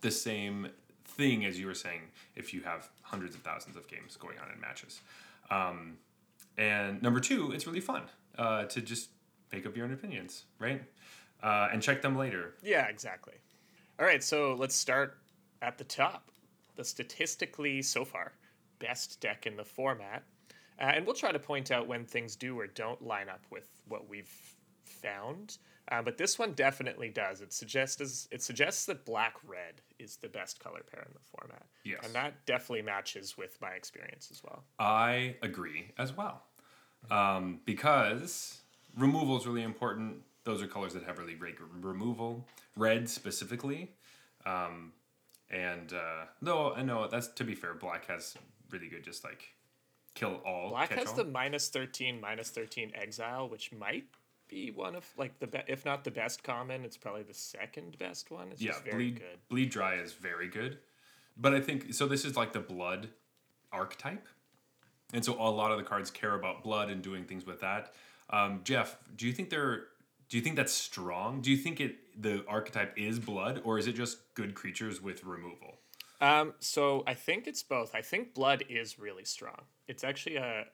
the 0.00 0.10
same 0.10 0.68
thing 1.04 1.44
as 1.44 1.60
you 1.60 1.66
were 1.66 1.74
saying 1.74 2.00
if 2.34 2.54
you 2.54 2.62
have 2.62 2.88
hundreds 3.02 3.34
of 3.34 3.42
thousands 3.42 3.76
of 3.76 3.86
games 3.88 4.16
going 4.16 4.38
on 4.38 4.50
in 4.50 4.58
matches. 4.58 5.02
Um, 5.50 5.98
and 6.56 7.02
number 7.02 7.20
two, 7.20 7.52
it's 7.52 7.66
really 7.66 7.80
fun 7.80 8.02
uh, 8.38 8.64
to 8.64 8.80
just 8.80 9.10
make 9.52 9.66
up 9.66 9.76
your 9.76 9.84
own 9.84 9.92
opinions, 9.92 10.44
right? 10.58 10.82
Uh, 11.42 11.68
and 11.72 11.82
check 11.82 12.02
them 12.02 12.16
later. 12.16 12.54
Yeah, 12.62 12.86
exactly. 12.88 13.34
All 13.98 14.06
right, 14.06 14.22
so 14.22 14.54
let's 14.54 14.74
start 14.74 15.18
at 15.62 15.78
the 15.78 15.84
top. 15.84 16.30
The 16.76 16.84
statistically, 16.84 17.82
so 17.82 18.04
far, 18.04 18.32
best 18.78 19.20
deck 19.20 19.46
in 19.46 19.56
the 19.56 19.64
format. 19.64 20.22
Uh, 20.80 20.92
and 20.94 21.04
we'll 21.04 21.14
try 21.14 21.32
to 21.32 21.38
point 21.38 21.70
out 21.70 21.88
when 21.88 22.04
things 22.04 22.36
do 22.36 22.58
or 22.58 22.66
don't 22.66 23.02
line 23.02 23.28
up 23.28 23.44
with 23.50 23.68
what 23.88 24.08
we've 24.08 24.32
found. 24.84 25.58
Uh, 25.90 26.02
but 26.02 26.18
this 26.18 26.38
one 26.38 26.52
definitely 26.52 27.08
does. 27.08 27.40
It 27.40 27.52
suggests 27.52 28.28
it 28.30 28.42
suggests 28.42 28.86
that 28.86 29.04
black 29.04 29.36
red 29.46 29.80
is 29.98 30.16
the 30.16 30.28
best 30.28 30.60
color 30.60 30.82
pair 30.90 31.02
in 31.02 31.12
the 31.14 31.20
format. 31.20 31.64
Yes. 31.84 32.00
And 32.04 32.14
that 32.14 32.44
definitely 32.46 32.82
matches 32.82 33.36
with 33.38 33.58
my 33.60 33.70
experience 33.70 34.28
as 34.30 34.42
well. 34.44 34.64
I 34.78 35.36
agree 35.42 35.92
as 35.96 36.14
well. 36.16 36.42
Um, 37.10 37.60
because 37.64 38.60
removal 38.96 39.38
is 39.38 39.46
really 39.46 39.62
important. 39.62 40.18
Those 40.48 40.62
are 40.62 40.66
colors 40.66 40.94
that 40.94 41.02
have 41.02 41.18
really 41.18 41.34
great 41.34 41.56
removal. 41.82 42.46
Red 42.74 43.06
specifically. 43.06 43.90
Um, 44.46 44.94
and 45.50 45.92
uh, 45.92 46.24
no, 46.40 46.72
I 46.72 46.80
know 46.80 47.06
that's 47.06 47.28
to 47.28 47.44
be 47.44 47.54
fair. 47.54 47.74
Black 47.74 48.06
has 48.06 48.34
really 48.70 48.88
good, 48.88 49.04
just 49.04 49.24
like 49.24 49.52
kill 50.14 50.40
all. 50.46 50.70
Black 50.70 50.90
has 50.94 51.08
all. 51.08 51.16
the 51.16 51.24
minus 51.26 51.68
thirteen, 51.68 52.18
minus 52.18 52.48
thirteen 52.48 52.92
exile, 52.94 53.46
which 53.46 53.72
might 53.72 54.04
be 54.48 54.70
one 54.70 54.96
of 54.96 55.04
like 55.18 55.38
the 55.38 55.48
be- 55.48 55.60
if 55.66 55.84
not 55.84 56.02
the 56.02 56.10
best 56.10 56.42
common, 56.42 56.82
it's 56.82 56.96
probably 56.96 57.24
the 57.24 57.34
second 57.34 57.98
best 57.98 58.30
one. 58.30 58.48
It's 58.50 58.62
yeah, 58.62 58.70
just 58.70 58.84
very 58.84 59.10
bleed, 59.10 59.16
good. 59.16 59.38
Bleed 59.50 59.68
dry 59.68 59.96
is 59.96 60.14
very 60.14 60.48
good, 60.48 60.78
but 61.36 61.52
I 61.52 61.60
think 61.60 61.92
so. 61.92 62.06
This 62.06 62.24
is 62.24 62.38
like 62.38 62.54
the 62.54 62.60
blood 62.60 63.10
archetype, 63.70 64.26
and 65.12 65.22
so 65.22 65.34
a 65.34 65.50
lot 65.50 65.72
of 65.72 65.76
the 65.76 65.84
cards 65.84 66.10
care 66.10 66.34
about 66.34 66.62
blood 66.62 66.88
and 66.88 67.02
doing 67.02 67.24
things 67.24 67.44
with 67.44 67.60
that. 67.60 67.92
Um, 68.30 68.62
Jeff, 68.64 68.96
do 69.14 69.26
you 69.26 69.34
think 69.34 69.50
they're 69.50 69.88
do 70.28 70.36
you 70.36 70.42
think 70.42 70.56
that's 70.56 70.72
strong? 70.72 71.40
Do 71.40 71.50
you 71.50 71.56
think 71.56 71.80
it 71.80 71.96
the 72.20 72.44
archetype 72.48 72.94
is 72.96 73.18
blood, 73.18 73.62
or 73.64 73.78
is 73.78 73.86
it 73.86 73.94
just 73.94 74.34
good 74.34 74.54
creatures 74.54 75.00
with 75.00 75.24
removal? 75.24 75.78
Um, 76.20 76.54
so 76.58 77.04
I 77.06 77.14
think 77.14 77.46
it's 77.46 77.62
both. 77.62 77.94
I 77.94 78.02
think 78.02 78.34
blood 78.34 78.64
is 78.68 78.98
really 78.98 79.24
strong. 79.24 79.62
It's 79.86 80.04
actually 80.04 80.36
a 80.36 80.66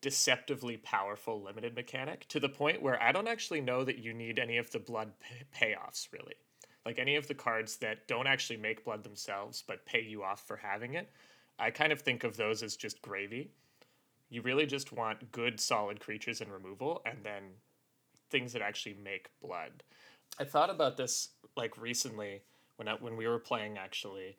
deceptively 0.00 0.76
powerful 0.78 1.42
limited 1.42 1.74
mechanic 1.74 2.26
to 2.28 2.40
the 2.40 2.48
point 2.48 2.82
where 2.82 3.02
I 3.02 3.12
don't 3.12 3.28
actually 3.28 3.60
know 3.60 3.84
that 3.84 3.98
you 3.98 4.14
need 4.14 4.38
any 4.38 4.56
of 4.56 4.70
the 4.70 4.78
blood 4.78 5.12
pay- 5.20 5.74
payoffs 5.74 6.08
really. 6.12 6.34
Like 6.86 6.98
any 6.98 7.16
of 7.16 7.28
the 7.28 7.34
cards 7.34 7.76
that 7.78 8.08
don't 8.08 8.26
actually 8.26 8.56
make 8.56 8.84
blood 8.84 9.04
themselves 9.04 9.62
but 9.66 9.84
pay 9.84 10.02
you 10.02 10.22
off 10.22 10.46
for 10.46 10.56
having 10.56 10.94
it. 10.94 11.10
I 11.58 11.70
kind 11.70 11.92
of 11.92 12.00
think 12.00 12.24
of 12.24 12.36
those 12.36 12.62
as 12.62 12.76
just 12.76 13.02
gravy. 13.02 13.50
You 14.30 14.40
really 14.40 14.64
just 14.64 14.92
want 14.92 15.32
good 15.32 15.60
solid 15.60 16.00
creatures 16.00 16.40
in 16.40 16.50
removal 16.50 17.02
and 17.04 17.18
then 17.22 17.42
things 18.30 18.52
that 18.52 18.62
actually 18.62 18.96
make 19.02 19.28
blood. 19.42 19.82
I 20.38 20.44
thought 20.44 20.70
about 20.70 20.96
this 20.96 21.30
like 21.56 21.80
recently 21.80 22.42
when 22.76 22.88
I, 22.88 22.94
when 22.94 23.16
we 23.16 23.26
were 23.26 23.38
playing 23.38 23.78
actually. 23.78 24.38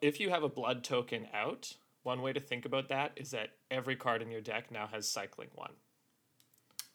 If 0.00 0.20
you 0.20 0.30
have 0.30 0.42
a 0.42 0.48
blood 0.48 0.84
token 0.84 1.28
out, 1.32 1.74
one 2.02 2.22
way 2.22 2.32
to 2.32 2.40
think 2.40 2.64
about 2.64 2.88
that 2.88 3.12
is 3.16 3.30
that 3.30 3.50
every 3.70 3.96
card 3.96 4.22
in 4.22 4.30
your 4.30 4.40
deck 4.40 4.70
now 4.70 4.88
has 4.88 5.08
cycling 5.08 5.48
one. 5.54 5.72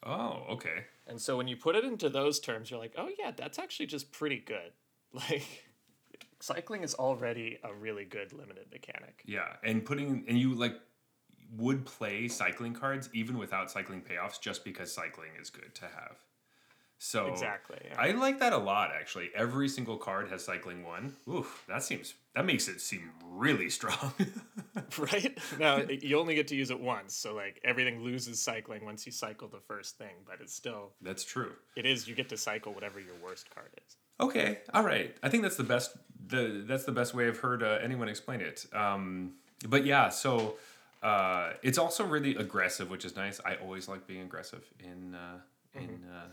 Oh, 0.04 0.44
okay. 0.50 0.86
And 1.06 1.20
so 1.20 1.36
when 1.36 1.48
you 1.48 1.56
put 1.56 1.76
it 1.76 1.84
into 1.84 2.08
those 2.08 2.40
terms, 2.40 2.70
you're 2.70 2.80
like, 2.80 2.94
oh 2.96 3.08
yeah, 3.18 3.30
that's 3.34 3.58
actually 3.58 3.86
just 3.86 4.12
pretty 4.12 4.38
good. 4.38 4.72
Like 5.14 5.66
cycling 6.40 6.82
is 6.82 6.94
already 6.94 7.58
a 7.62 7.74
really 7.74 8.06
good 8.06 8.32
limited 8.32 8.66
mechanic. 8.72 9.22
Yeah, 9.26 9.56
and 9.62 9.84
putting 9.84 10.24
and 10.26 10.38
you 10.38 10.54
like 10.54 10.80
would 11.56 11.84
play 11.84 12.28
cycling 12.28 12.74
cards 12.74 13.08
even 13.12 13.38
without 13.38 13.70
cycling 13.70 14.00
payoffs 14.02 14.40
just 14.40 14.64
because 14.64 14.92
cycling 14.92 15.30
is 15.40 15.50
good 15.50 15.74
to 15.74 15.84
have. 15.84 16.16
So 17.04 17.26
exactly, 17.26 17.78
yeah. 17.84 18.00
I 18.00 18.12
like 18.12 18.38
that 18.38 18.52
a 18.52 18.58
lot. 18.58 18.92
Actually, 18.96 19.30
every 19.34 19.68
single 19.68 19.96
card 19.96 20.28
has 20.28 20.44
cycling 20.44 20.84
one. 20.84 21.16
Oof, 21.28 21.64
that 21.66 21.82
seems 21.82 22.14
that 22.36 22.44
makes 22.44 22.68
it 22.68 22.80
seem 22.80 23.10
really 23.24 23.70
strong. 23.70 24.12
right 24.98 25.36
now, 25.58 25.78
you 25.78 26.16
only 26.16 26.36
get 26.36 26.46
to 26.48 26.54
use 26.54 26.70
it 26.70 26.78
once, 26.78 27.12
so 27.16 27.34
like 27.34 27.60
everything 27.64 28.04
loses 28.04 28.40
cycling 28.40 28.84
once 28.84 29.04
you 29.04 29.10
cycle 29.10 29.48
the 29.48 29.58
first 29.66 29.98
thing. 29.98 30.14
But 30.24 30.36
it's 30.40 30.54
still 30.54 30.92
that's 31.00 31.24
true. 31.24 31.50
It 31.74 31.86
is 31.86 32.06
you 32.06 32.14
get 32.14 32.28
to 32.28 32.36
cycle 32.36 32.72
whatever 32.72 33.00
your 33.00 33.16
worst 33.20 33.52
card 33.52 33.70
is. 33.84 33.96
Okay, 34.20 34.60
all 34.72 34.84
right. 34.84 35.16
I 35.24 35.28
think 35.28 35.42
that's 35.42 35.56
the 35.56 35.64
best. 35.64 35.96
The 36.28 36.62
that's 36.68 36.84
the 36.84 36.92
best 36.92 37.14
way 37.14 37.26
I've 37.26 37.38
heard 37.38 37.64
uh, 37.64 37.78
anyone 37.82 38.08
explain 38.08 38.40
it. 38.40 38.64
Um, 38.72 39.32
but 39.68 39.84
yeah, 39.84 40.08
so 40.08 40.54
uh, 41.02 41.54
it's 41.62 41.78
also 41.78 42.04
really 42.04 42.36
aggressive, 42.36 42.90
which 42.90 43.04
is 43.04 43.16
nice. 43.16 43.40
I 43.44 43.56
always 43.56 43.88
like 43.88 44.06
being 44.06 44.22
aggressive 44.22 44.64
in 44.80 45.14
uh, 45.14 45.38
in. 45.74 45.88
Mm-hmm. 45.88 46.10
Uh, 46.14 46.32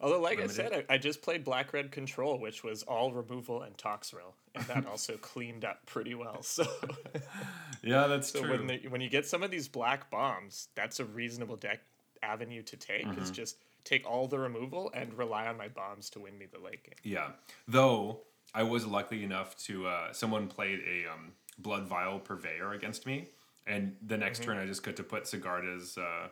Although, 0.00 0.20
like 0.20 0.38
limited. 0.38 0.60
I 0.60 0.68
said, 0.70 0.86
I, 0.90 0.94
I, 0.94 0.98
just 0.98 1.22
played 1.22 1.44
Black 1.44 1.72
Red 1.72 1.90
Control, 1.90 2.38
which 2.38 2.62
was 2.62 2.82
all 2.82 3.12
removal 3.12 3.62
and 3.62 3.76
Toxrill, 3.76 4.34
and 4.54 4.64
that 4.66 4.86
also 4.90 5.16
cleaned 5.16 5.64
up 5.64 5.86
pretty 5.86 6.14
well. 6.14 6.42
So, 6.42 6.66
yeah, 7.82 8.06
that's 8.06 8.30
so 8.30 8.42
true. 8.42 8.66
When 8.66 8.78
when 8.90 9.00
you 9.00 9.08
get 9.08 9.26
some 9.26 9.42
of 9.42 9.50
these 9.50 9.68
black 9.68 10.10
bombs, 10.10 10.68
that's 10.74 11.00
a 11.00 11.04
reasonable 11.04 11.56
deck 11.56 11.80
avenue 12.22 12.62
to 12.62 12.76
take. 12.76 13.06
Mm-hmm. 13.06 13.22
Is 13.22 13.30
just 13.30 13.56
take 13.84 14.08
all 14.08 14.26
the 14.26 14.38
removal 14.38 14.90
and 14.94 15.16
rely 15.16 15.46
on 15.46 15.56
my 15.56 15.68
bombs 15.68 16.10
to 16.10 16.20
win 16.20 16.36
me 16.38 16.46
the 16.52 16.58
late 16.58 16.82
game. 16.84 16.94
Yeah, 17.02 17.28
though 17.66 18.20
I 18.54 18.62
was 18.64 18.86
lucky 18.86 19.24
enough 19.24 19.56
to 19.64 19.86
uh, 19.86 20.12
someone 20.12 20.48
played 20.48 20.80
a 20.80 21.10
um, 21.10 21.32
Blood 21.58 21.86
Vial 21.86 22.18
Purveyor 22.18 22.72
against 22.72 23.06
me, 23.06 23.28
and 23.66 23.96
the 24.04 24.16
next 24.16 24.40
mm-hmm. 24.40 24.52
turn 24.52 24.58
I 24.58 24.66
just 24.66 24.82
got 24.82 24.96
to 24.96 25.02
put 25.02 25.24
Sigarda's 25.24 25.98
uh, 25.98 26.28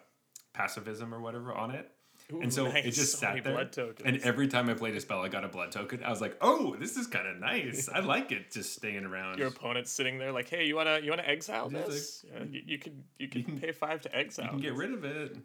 pacifism 0.52 1.14
or 1.14 1.20
whatever 1.20 1.52
on 1.52 1.70
it 1.70 1.90
Ooh, 2.32 2.40
and 2.40 2.52
so 2.52 2.68
nice. 2.68 2.84
it 2.84 2.90
just 2.92 3.18
sat 3.18 3.42
there. 3.42 3.68
And 4.04 4.18
every 4.18 4.48
time 4.48 4.68
I 4.68 4.74
played 4.74 4.94
a 4.94 5.00
spell, 5.00 5.22
I 5.22 5.28
got 5.28 5.44
a 5.44 5.48
blood 5.48 5.72
token. 5.72 6.02
I 6.04 6.10
was 6.10 6.20
like, 6.20 6.36
"Oh, 6.40 6.76
this 6.78 6.96
is 6.96 7.06
kind 7.06 7.26
of 7.26 7.38
nice. 7.38 7.88
I 7.88 8.00
like 8.00 8.32
it." 8.32 8.50
Just 8.50 8.74
staying 8.74 9.04
around. 9.04 9.38
Your 9.38 9.48
opponent's 9.48 9.90
sitting 9.90 10.18
there 10.18 10.32
like, 10.32 10.48
"Hey, 10.48 10.66
you 10.66 10.76
wanna 10.76 11.00
you 11.02 11.10
wanna 11.10 11.24
exile 11.26 11.68
this? 11.68 12.24
Like, 12.38 12.52
you, 12.52 12.62
you, 12.66 12.78
can 12.78 13.04
you 13.18 13.28
can, 13.28 13.40
you 13.40 13.44
can 13.46 13.60
pay 13.60 13.72
five 13.72 14.00
to 14.02 14.16
exile. 14.16 14.46
You 14.46 14.50
can 14.50 14.60
get 14.60 14.74
rid 14.74 14.92
of 14.92 15.04
it." 15.04 15.36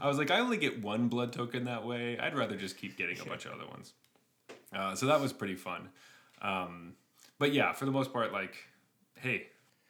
I 0.00 0.08
was 0.08 0.18
like, 0.18 0.30
I 0.30 0.40
only 0.40 0.56
get 0.56 0.82
one 0.82 1.08
blood 1.08 1.32
token 1.32 1.64
that 1.64 1.86
way. 1.86 2.18
I'd 2.18 2.34
rather 2.34 2.56
just 2.56 2.76
keep 2.76 2.96
getting 2.96 3.20
a 3.20 3.24
bunch 3.24 3.44
of 3.44 3.52
other 3.52 3.66
ones. 3.66 3.92
Uh, 4.72 4.94
so 4.94 5.06
that 5.06 5.20
was 5.20 5.32
pretty 5.32 5.54
fun. 5.54 5.88
Um, 6.42 6.94
but 7.38 7.52
yeah, 7.52 7.72
for 7.72 7.84
the 7.84 7.92
most 7.92 8.12
part, 8.12 8.32
like, 8.32 8.56
hey, 9.14 9.46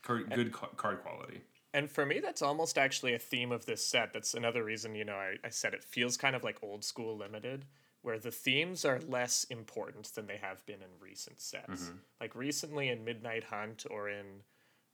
card, 0.06 0.30
good 0.34 0.52
card 0.52 1.02
quality. 1.02 1.40
And 1.74 1.90
for 1.90 2.06
me, 2.06 2.20
that's 2.20 2.40
almost 2.40 2.78
actually 2.78 3.14
a 3.14 3.18
theme 3.18 3.52
of 3.52 3.66
this 3.66 3.84
set. 3.84 4.12
That's 4.14 4.32
another 4.34 4.64
reason, 4.64 4.94
you 4.94 5.04
know, 5.04 5.16
I, 5.16 5.36
I 5.44 5.50
said 5.50 5.74
it 5.74 5.84
feels 5.84 6.16
kind 6.16 6.34
of 6.34 6.42
like 6.42 6.62
old 6.62 6.84
school 6.84 7.18
limited, 7.18 7.66
where 8.00 8.18
the 8.18 8.30
themes 8.30 8.84
are 8.84 9.00
less 9.06 9.44
important 9.50 10.06
than 10.14 10.26
they 10.26 10.38
have 10.38 10.64
been 10.64 10.80
in 10.80 10.88
recent 11.00 11.40
sets. 11.40 11.90
Like 12.20 12.34
recently 12.34 12.88
in 12.88 13.04
Midnight 13.04 13.44
Hunt 13.44 13.84
or 13.90 14.08
in, 14.08 14.26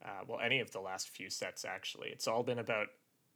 uh, 0.05 0.25
well, 0.27 0.41
any 0.41 0.59
of 0.59 0.73
the 0.73 0.81
last 0.81 1.11
few 1.11 1.31
sets 1.31 1.65
actually, 1.65 2.09
it's 2.09 2.27
all 2.27 2.43
been 2.43 2.59
about 2.59 2.89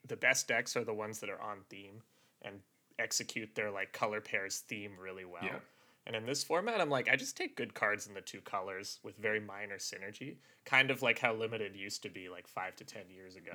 the 0.09 0.17
best 0.17 0.49
decks 0.49 0.77
are 0.77 0.85
the 0.85 0.95
ones 0.95 1.21
that 1.21 1.31
are 1.31 1.41
on 1.41 1.59
theme 1.69 2.03
and 2.43 2.61
execute 2.99 3.55
their 3.55 3.71
like 3.71 3.93
color 3.93 4.21
pairs 4.21 4.65
theme 4.67 4.93
really 4.99 5.25
well. 5.25 5.45
Yeah. 5.45 5.59
And 6.07 6.15
in 6.15 6.25
this 6.25 6.45
format, 6.45 6.81
I'm 6.81 6.89
like, 6.91 7.09
I 7.11 7.17
just 7.17 7.37
take 7.37 7.57
good 7.57 7.75
cards 7.75 8.07
in 8.07 8.15
the 8.15 8.21
two 8.21 8.41
colors 8.41 9.01
with 9.03 9.17
very 9.17 9.41
minor 9.41 9.77
synergy, 9.79 10.37
kind 10.65 10.91
of 10.91 11.03
like 11.03 11.19
how 11.19 11.35
limited 11.35 11.75
used 11.75 12.03
to 12.05 12.09
be 12.09 12.29
like 12.29 12.47
five 12.47 12.77
to 12.77 12.85
ten 12.85 13.03
years 13.13 13.35
ago. 13.35 13.53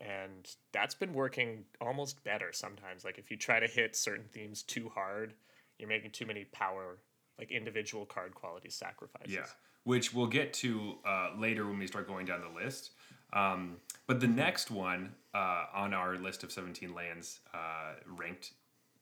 And 0.00 0.50
that's 0.72 0.94
been 0.94 1.14
working 1.14 1.64
almost 1.80 2.22
better 2.24 2.52
sometimes. 2.52 3.04
Like 3.04 3.18
if 3.18 3.30
you 3.30 3.36
try 3.36 3.58
to 3.60 3.66
hit 3.66 3.96
certain 3.96 4.24
themes 4.32 4.62
too 4.62 4.90
hard, 4.94 5.32
you're 5.78 5.88
making 5.88 6.10
too 6.10 6.26
many 6.26 6.44
power, 6.52 6.98
like 7.38 7.50
individual 7.50 8.04
card 8.04 8.34
quality 8.34 8.68
sacrifices. 8.68 9.32
Yeah, 9.32 9.46
which 9.84 10.12
we'll 10.12 10.26
get 10.26 10.52
to 10.54 10.96
uh, 11.06 11.30
later 11.38 11.66
when 11.66 11.78
we 11.78 11.86
start 11.86 12.06
going 12.06 12.26
down 12.26 12.40
the 12.40 12.64
list. 12.64 12.90
Um, 13.32 13.76
but 14.06 14.20
the 14.20 14.28
next 14.28 14.70
one 14.70 15.14
uh, 15.34 15.64
on 15.74 15.94
our 15.94 16.16
list 16.16 16.44
of 16.44 16.52
17 16.52 16.94
lands 16.94 17.40
uh, 17.54 17.94
ranked 18.06 18.52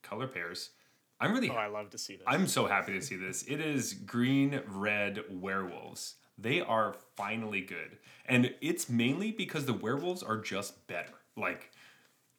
color 0.03 0.27
pairs, 0.27 0.69
I'm 1.21 1.33
really 1.33 1.49
Oh, 1.49 1.53
I 1.55 1.67
love 1.67 1.89
to 1.91 1.97
see 1.97 2.15
this. 2.15 2.25
I'm 2.27 2.47
so 2.47 2.65
happy 2.65 2.93
to 2.93 3.01
see 3.01 3.15
this. 3.15 3.43
It 3.43 3.61
is 3.61 3.93
green 3.93 4.61
red 4.67 5.23
werewolves. 5.29 6.15
They 6.37 6.59
are 6.61 6.95
finally 7.15 7.61
good. 7.61 7.97
And 8.25 8.53
it's 8.61 8.89
mainly 8.89 9.31
because 9.31 9.65
the 9.65 9.73
werewolves 9.73 10.23
are 10.23 10.37
just 10.37 10.87
better. 10.87 11.13
Like 11.37 11.71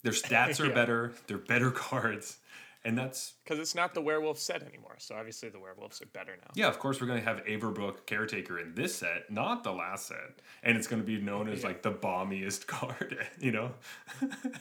their 0.02 0.12
stats 0.12 0.60
are 0.60 0.66
Yeah. 0.68 0.74
better, 0.74 1.12
they're 1.28 1.38
better 1.38 1.70
cards. 1.88 2.38
And 2.84 2.98
that's 2.98 3.34
Because 3.44 3.60
it's 3.60 3.76
not 3.76 3.94
the 3.94 4.00
werewolf 4.02 4.38
set 4.40 4.60
anymore. 4.64 4.96
So 4.98 5.14
obviously 5.14 5.48
the 5.48 5.60
werewolves 5.60 6.02
are 6.02 6.06
better 6.06 6.36
now. 6.36 6.50
yeah, 6.56 6.66
of 6.66 6.80
course 6.80 7.00
we're 7.00 7.06
gonna 7.06 7.20
have 7.20 7.44
Avabruck 7.44 8.06
Caretaker 8.06 8.58
in 8.58 8.74
this 8.74 8.96
set, 8.96 9.30
not 9.30 9.62
the 9.62 9.70
last 9.72 10.06
set. 10.08 10.40
And 10.64 10.76
it's 10.76 10.88
gonna 10.88 11.04
be 11.04 11.20
known 11.20 11.48
as 11.48 11.62
like 11.62 11.82
the 11.82 11.92
bombiest 11.92 12.66
card, 12.66 13.24
you 13.38 13.52
know? 13.52 13.70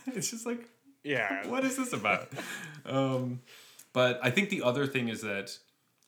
it's 0.05 0.29
just 0.29 0.45
like 0.45 0.69
Yeah. 1.03 1.47
what 1.47 1.65
is 1.65 1.77
this 1.77 1.93
about? 1.93 2.27
um, 2.85 3.39
but 3.93 4.19
I 4.23 4.29
think 4.29 4.49
the 4.49 4.61
other 4.61 4.87
thing 4.87 5.09
is 5.09 5.21
that 5.21 5.57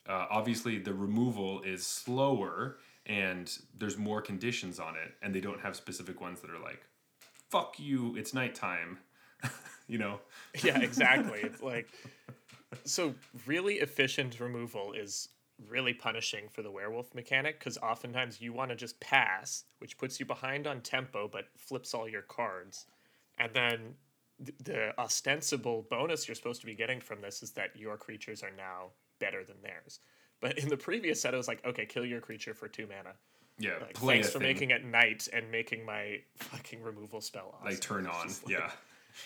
uh, 0.08 0.28
obviously 0.30 0.80
the 0.80 0.94
removal 0.94 1.62
is 1.62 1.86
slower 1.86 2.78
and 3.06 3.58
there's 3.78 3.98
more 3.98 4.22
conditions 4.22 4.80
on 4.80 4.96
it, 4.96 5.14
and 5.22 5.36
they 5.36 5.42
don't 5.42 5.60
have 5.60 5.76
specific 5.76 6.22
ones 6.22 6.40
that 6.42 6.50
are 6.50 6.60
like, 6.60 6.86
"Fuck 7.50 7.80
you, 7.80 8.16
it's 8.16 8.34
nighttime," 8.34 9.00
you 9.88 9.98
know. 9.98 10.20
yeah, 10.64 10.80
exactly. 10.80 11.42
It's 11.42 11.62
like 11.62 11.88
so 12.86 13.14
really 13.46 13.76
efficient 13.76 14.40
removal 14.40 14.94
is 14.94 15.30
really 15.70 15.94
punishing 15.94 16.48
for 16.50 16.62
the 16.62 16.72
werewolf 16.72 17.14
mechanic 17.14 17.60
because 17.60 17.78
oftentimes 17.78 18.42
you 18.42 18.54
want 18.54 18.70
to 18.70 18.76
just 18.76 19.00
pass, 19.00 19.66
which 19.80 19.98
puts 19.98 20.20
you 20.20 20.26
behind 20.26 20.66
on 20.66 20.82
tempo 20.82 21.30
but 21.32 21.46
flips 21.58 21.94
all 21.94 22.08
your 22.08 22.22
cards, 22.22 22.86
and 23.38 23.54
then 23.54 23.80
th- 23.80 23.94
the 24.40 24.94
ostensible 25.00 25.86
bonus 25.90 26.28
you're 26.28 26.36
supposed 26.36 26.60
to 26.62 26.66
be 26.68 26.76
getting 26.76 27.00
from 27.00 27.22
this 27.22 27.44
is 27.44 27.52
that 27.52 27.76
your 27.76 27.98
creatures 27.98 28.44
are 28.44 28.52
now 28.58 28.88
better 29.20 29.44
than 29.44 29.56
theirs. 29.62 30.00
But 30.42 30.58
in 30.58 30.68
the 30.68 30.78
previous 30.78 31.22
set, 31.22 31.34
it 31.34 31.38
was 31.38 31.48
like, 31.48 31.64
okay, 31.66 31.86
kill 31.86 32.06
your 32.06 32.20
creature 32.20 32.54
for 32.54 32.68
two 32.68 32.88
mana. 32.88 33.16
Yeah, 33.60 33.74
Like, 33.80 33.98
thanks 33.98 34.30
for 34.32 34.40
thing, 34.40 34.48
making 34.48 34.70
it 34.72 34.84
night 34.84 35.28
and 35.32 35.50
making 35.52 35.86
my 35.86 36.20
fucking 36.38 36.82
removal 36.82 37.22
spell 37.22 37.54
awesome. 37.56 37.66
like 37.70 37.80
turn 37.82 38.08
on. 38.08 38.28
like- 38.28 38.50
yeah, 38.50 38.72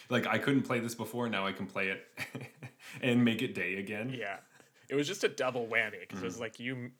like 0.09 0.27
I 0.27 0.37
couldn't 0.37 0.63
play 0.63 0.79
this 0.79 0.93
before, 0.95 1.29
now 1.29 1.47
I 1.47 1.53
can 1.53 1.65
play 1.65 1.87
it 1.87 2.05
and 3.01 3.23
make 3.23 3.41
it 3.41 3.55
day 3.55 3.75
again. 3.77 4.09
Yeah, 4.13 4.37
it 4.89 4.95
was 4.95 5.07
just 5.07 5.23
a 5.23 5.29
double 5.29 5.65
whammy 5.65 6.01
because 6.01 6.17
Mm-hmm. 6.17 6.23
it 6.25 6.27
was 6.27 6.39
like 6.41 6.59
you 6.59 6.91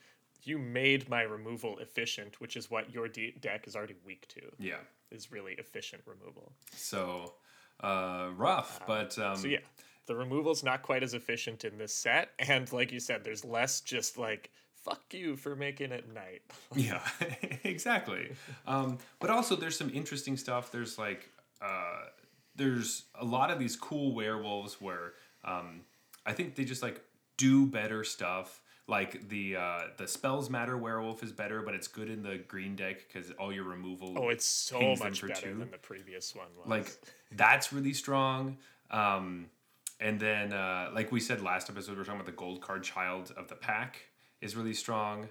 you 0.43 0.57
made 0.57 1.09
my 1.09 1.23
removal 1.23 1.77
efficient, 1.79 2.39
which 2.39 2.55
is 2.55 2.71
what 2.71 2.93
your 2.93 3.09
de- 3.09 3.33
deck 3.41 3.67
is 3.67 3.75
already 3.75 3.95
weak 4.05 4.25
to. 4.29 4.41
Yeah. 4.57 4.77
Is 5.11 5.29
really 5.31 5.53
efficient 5.53 6.03
removal. 6.05 6.53
So 6.73 7.33
uh, 7.81 8.29
rough, 8.35 8.79
but 8.87 9.17
um, 9.19 9.37
So 9.37 9.47
yeah, 9.47 9.59
the 10.05 10.15
removal's 10.15 10.63
not 10.63 10.81
quite 10.81 11.03
as 11.03 11.13
efficient 11.13 11.63
in 11.65 11.77
this 11.77 11.93
set, 11.93 12.29
and 12.39 12.71
like 12.71 12.91
you 12.91 12.99
said, 12.99 13.23
there's 13.23 13.45
less 13.45 13.81
just 13.81 14.17
like 14.17 14.51
fuck 14.87 15.13
you 15.13 15.35
for 15.35 15.55
making 15.55 15.91
it 15.91 16.05
night. 16.13 16.41
Yeah, 16.75 17.01
exactly. 17.63 18.31
Um, 18.65 18.97
but 19.19 19.29
also, 19.29 19.55
there's 19.55 19.77
some 19.77 19.89
interesting 19.89 20.37
stuff. 20.37 20.71
There's 20.71 20.97
like, 20.97 21.29
uh, 21.61 22.05
there's 22.55 23.03
a 23.15 23.25
lot 23.25 23.51
of 23.51 23.59
these 23.59 23.75
cool 23.75 24.13
werewolves 24.13 24.79
where 24.81 25.13
um, 25.43 25.81
I 26.25 26.33
think 26.33 26.55
they 26.55 26.65
just 26.65 26.83
like 26.83 27.01
do 27.37 27.65
better 27.65 28.03
stuff. 28.03 28.61
Like 28.87 29.27
the 29.27 29.57
uh, 29.57 29.81
the 29.97 30.07
spells 30.07 30.49
matter 30.49 30.77
werewolf 30.77 31.21
is 31.23 31.31
better, 31.31 31.61
but 31.61 31.73
it's 31.73 31.87
good 31.87 32.09
in 32.09 32.23
the 32.23 32.37
green 32.37 32.75
deck 32.75 33.05
because 33.07 33.31
all 33.31 33.51
your 33.51 33.65
removal. 33.65 34.13
oh, 34.17 34.29
it's 34.29 34.45
so 34.45 34.95
much 34.95 35.21
better 35.21 35.33
two. 35.33 35.59
than 35.59 35.71
the 35.71 35.77
previous 35.77 36.33
one 36.33 36.47
was. 36.57 36.69
like 36.69 36.95
that's 37.31 37.73
really 37.73 37.93
strong. 37.93 38.57
Um, 38.91 39.47
and 39.99 40.19
then, 40.19 40.53
uh, 40.53 40.91
like 40.93 41.11
we 41.11 41.19
said 41.19 41.41
last 41.41 41.69
episode, 41.69 41.97
we're 41.97 42.03
talking 42.03 42.19
about 42.21 42.25
the 42.27 42.31
gold 42.31 42.61
card 42.61 42.83
child 42.83 43.33
of 43.35 43.47
the 43.47 43.55
pack 43.55 43.99
is 44.41 44.55
really 44.55 44.73
strong. 44.73 45.27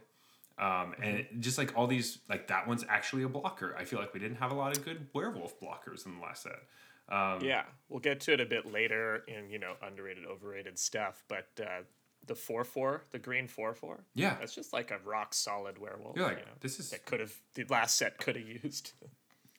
Um, 0.58 0.94
and 1.02 1.18
it- 1.18 1.40
just 1.40 1.58
like 1.58 1.72
all 1.76 1.86
these, 1.86 2.18
like 2.28 2.48
that 2.48 2.66
one's 2.66 2.84
actually 2.88 3.22
a 3.22 3.28
blocker. 3.28 3.76
I 3.78 3.84
feel 3.84 3.98
like 3.98 4.12
we 4.14 4.20
didn't 4.20 4.38
have 4.38 4.50
a 4.50 4.54
lot 4.54 4.76
of 4.76 4.84
good 4.84 5.06
werewolf 5.12 5.60
blockers 5.60 6.06
in 6.06 6.14
the 6.16 6.20
last 6.20 6.42
set. 6.44 6.62
Um, 7.08 7.40
yeah, 7.40 7.62
we'll 7.88 8.00
get 8.00 8.18
to 8.22 8.32
it 8.32 8.40
a 8.40 8.46
bit 8.46 8.72
later 8.72 9.22
in 9.28 9.48
you 9.48 9.60
know 9.60 9.74
underrated, 9.82 10.26
overrated 10.26 10.78
stuff, 10.78 11.22
but. 11.28 11.48
Uh, 11.60 11.82
the 12.26 12.34
four 12.34 12.64
four, 12.64 13.04
the 13.12 13.20
green 13.20 13.46
four 13.46 13.72
four. 13.72 14.00
Yeah. 14.16 14.34
that's 14.40 14.52
just 14.52 14.72
like 14.72 14.90
a 14.90 14.98
rock 15.04 15.32
solid 15.32 15.78
werewolf. 15.78 16.16
You're 16.16 16.26
like, 16.26 16.38
you 16.38 16.44
know? 16.44 16.50
this 16.58 16.80
is 16.80 16.90
that 16.90 17.06
could 17.06 17.20
have 17.20 17.32
the 17.54 17.62
last 17.70 17.96
set 17.96 18.18
could 18.18 18.34
have 18.34 18.44
used. 18.64 18.94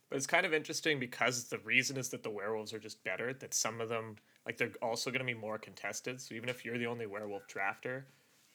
But 0.10 0.18
it's 0.18 0.28
kind 0.28 0.46
of 0.46 0.54
interesting 0.54 1.00
because 1.00 1.46
the 1.46 1.60
reason 1.60 1.98
is 1.98 2.10
that 2.10 2.24
the 2.24 2.30
werewolves 2.30 2.74
are 2.74 2.80
just 2.80 3.04
better. 3.04 3.34
That 3.34 3.54
some 3.54 3.82
of 3.82 3.90
them 3.90 4.16
like 4.46 4.58
they're 4.58 4.72
also 4.82 5.10
going 5.12 5.20
to 5.20 5.26
be 5.26 5.34
more 5.34 5.58
contested. 5.58 6.22
So 6.22 6.36
even 6.36 6.50
if 6.50 6.64
you're 6.64 6.78
the 6.78 6.88
only 6.88 7.06
werewolf 7.06 7.48
drafter, 7.48 8.04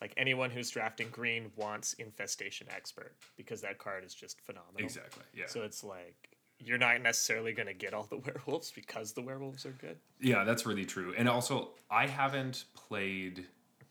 like 0.00 0.14
anyone 0.16 0.50
who's 0.50 0.70
drafting 0.70 1.08
green 1.10 1.50
wants 1.56 1.92
infestation 1.94 2.66
expert 2.74 3.14
because 3.36 3.60
that 3.60 3.78
card 3.78 4.04
is 4.04 4.14
just 4.14 4.40
phenomenal. 4.40 4.80
exactly, 4.80 5.24
yeah. 5.34 5.46
So 5.46 5.62
it's 5.62 5.84
like 5.84 6.30
you're 6.58 6.78
not 6.78 7.00
necessarily 7.02 7.52
going 7.52 7.66
to 7.66 7.74
get 7.74 7.92
all 7.92 8.04
the 8.04 8.16
werewolves 8.26 8.70
because 8.70 9.12
the 9.12 9.22
werewolves 9.22 9.66
are 9.66 9.72
good. 9.72 9.98
Yeah, 10.20 10.44
that's 10.44 10.64
really 10.64 10.84
true. 10.84 11.14
And 11.16 11.28
also, 11.28 11.70
I 11.90 12.06
haven't 12.06 12.64
played 12.74 13.46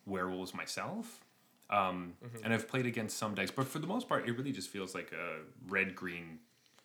werewolves 0.05 0.53
myself. 0.53 1.21
Um, 1.69 2.15
And 2.43 2.53
I've 2.53 2.67
played 2.67 2.85
against 2.85 3.17
some 3.17 3.33
decks, 3.33 3.51
but 3.51 3.65
for 3.65 3.79
the 3.79 3.87
most 3.87 4.09
part, 4.09 4.27
it 4.27 4.37
really 4.37 4.51
just 4.51 4.69
feels 4.69 4.93
like 4.93 5.11
a 5.13 5.39
red 5.69 5.95
green 5.95 6.39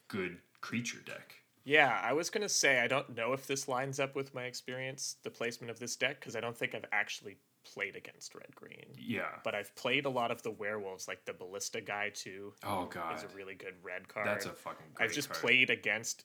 good 0.08 0.38
creature 0.60 1.00
deck. 1.04 1.34
Yeah, 1.64 2.00
I 2.02 2.12
was 2.12 2.30
gonna 2.30 2.48
say 2.48 2.80
I 2.80 2.86
don't 2.86 3.16
know 3.16 3.32
if 3.32 3.46
this 3.46 3.66
lines 3.68 3.98
up 3.98 4.14
with 4.14 4.34
my 4.34 4.44
experience, 4.44 5.16
the 5.24 5.30
placement 5.30 5.70
of 5.70 5.78
this 5.80 5.96
deck, 5.96 6.20
because 6.20 6.36
I 6.36 6.40
don't 6.40 6.56
think 6.56 6.74
I've 6.74 6.84
actually 6.92 7.38
played 7.64 7.96
against 7.96 8.34
red 8.36 8.54
green. 8.54 8.86
Yeah. 8.96 9.30
But 9.42 9.56
I've 9.56 9.74
played 9.74 10.04
a 10.06 10.08
lot 10.10 10.30
of 10.30 10.42
the 10.42 10.52
werewolves, 10.52 11.08
like 11.08 11.24
the 11.24 11.32
ballista 11.32 11.80
guy 11.80 12.10
too. 12.14 12.52
Oh 12.64 12.86
god, 12.86 13.16
Is 13.16 13.24
a 13.24 13.36
really 13.36 13.54
good 13.56 13.74
red 13.82 14.06
card. 14.06 14.28
that's 14.28 14.46
a 14.46 14.50
fucking. 14.50 14.86
Great 14.94 15.08
I've 15.08 15.14
just 15.14 15.28
card. 15.30 15.40
played 15.40 15.70
against 15.70 16.24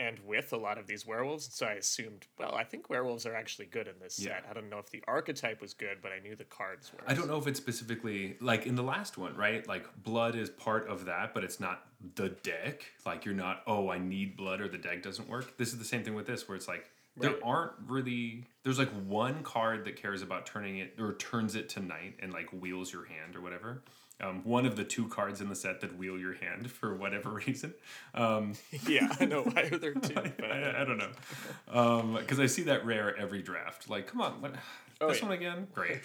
and 0.00 0.18
with 0.26 0.52
a 0.54 0.56
lot 0.56 0.78
of 0.78 0.86
these 0.86 1.06
werewolves, 1.06 1.50
so 1.52 1.66
I 1.66 1.72
assumed, 1.74 2.26
well, 2.38 2.54
I 2.54 2.64
think 2.64 2.88
werewolves 2.88 3.26
are 3.26 3.34
actually 3.34 3.66
good 3.66 3.86
in 3.86 3.94
this 4.00 4.18
Yeah. 4.18 4.36
set. 4.40 4.46
I 4.50 4.54
don't 4.54 4.70
know 4.70 4.78
if 4.78 4.88
the 4.90 5.04
archetype 5.06 5.60
was 5.60 5.74
good, 5.74 5.98
but 6.00 6.10
I 6.10 6.18
knew 6.18 6.34
the 6.34 6.44
cards 6.44 6.90
were. 6.92 7.00
I 7.06 7.12
don't 7.14 7.28
know 7.28 7.36
if 7.36 7.46
it's 7.46 7.60
specifically 7.60 8.36
like 8.40 8.66
in 8.66 8.74
the 8.74 8.82
last 8.82 9.18
one, 9.18 9.36
right? 9.36 9.64
Like 9.68 9.86
blood 10.02 10.34
is 10.34 10.48
part 10.48 10.88
of 10.88 11.04
that, 11.04 11.34
but 11.34 11.44
it's 11.44 11.60
not 11.60 11.86
the 12.16 12.30
deck. 12.30 12.86
Like 13.04 13.26
you're 13.26 13.34
not, 13.34 13.62
oh, 13.66 13.90
I 13.90 13.98
need 13.98 14.36
blood 14.38 14.62
or 14.62 14.68
the 14.68 14.78
deck 14.78 15.02
doesn't 15.02 15.28
work. 15.28 15.58
This 15.58 15.68
is 15.68 15.78
the 15.78 15.84
same 15.84 16.02
thing 16.02 16.14
with 16.14 16.26
this, 16.26 16.48
where 16.48 16.56
it's 16.56 16.66
like 16.66 16.90
there 17.16 17.34
aren't 17.44 17.72
really. 17.86 18.46
There's 18.62 18.78
like 18.78 18.90
one 19.06 19.42
card 19.42 19.84
that 19.84 19.96
cares 19.96 20.22
about 20.22 20.46
turning 20.46 20.78
it 20.78 20.94
or 20.98 21.12
turns 21.14 21.54
it 21.56 21.68
to 21.70 21.80
night 21.80 22.14
and 22.20 22.32
like 22.32 22.50
wheels 22.52 22.90
your 22.92 23.04
hand 23.04 23.36
or 23.36 23.42
whatever. 23.42 23.82
Um, 24.20 24.42
one 24.44 24.66
of 24.66 24.76
the 24.76 24.84
two 24.84 25.08
cards 25.08 25.40
in 25.40 25.48
the 25.48 25.54
set 25.54 25.80
that 25.80 25.96
wheel 25.96 26.18
your 26.18 26.34
hand 26.34 26.70
for 26.70 26.94
whatever 26.94 27.30
reason. 27.46 27.74
Um, 28.14 28.52
yeah, 28.86 29.14
I 29.18 29.24
know. 29.24 29.42
Why 29.42 29.62
are 29.72 29.78
there 29.78 29.94
two? 29.94 30.14
But 30.38 30.44
I, 30.52 30.82
I 30.82 30.84
don't 30.84 30.98
know. 30.98 32.18
Because 32.20 32.38
I 32.40 32.46
see 32.46 32.62
that 32.64 32.84
rare 32.84 33.16
every 33.16 33.42
draft. 33.42 33.88
Like, 33.88 34.06
come 34.06 34.20
on, 34.20 34.40
what, 34.42 34.54
Oh, 35.00 35.08
this 35.08 35.18
yeah. 35.20 35.24
one 35.28 35.32
again? 35.36 35.66
Great. 35.72 36.02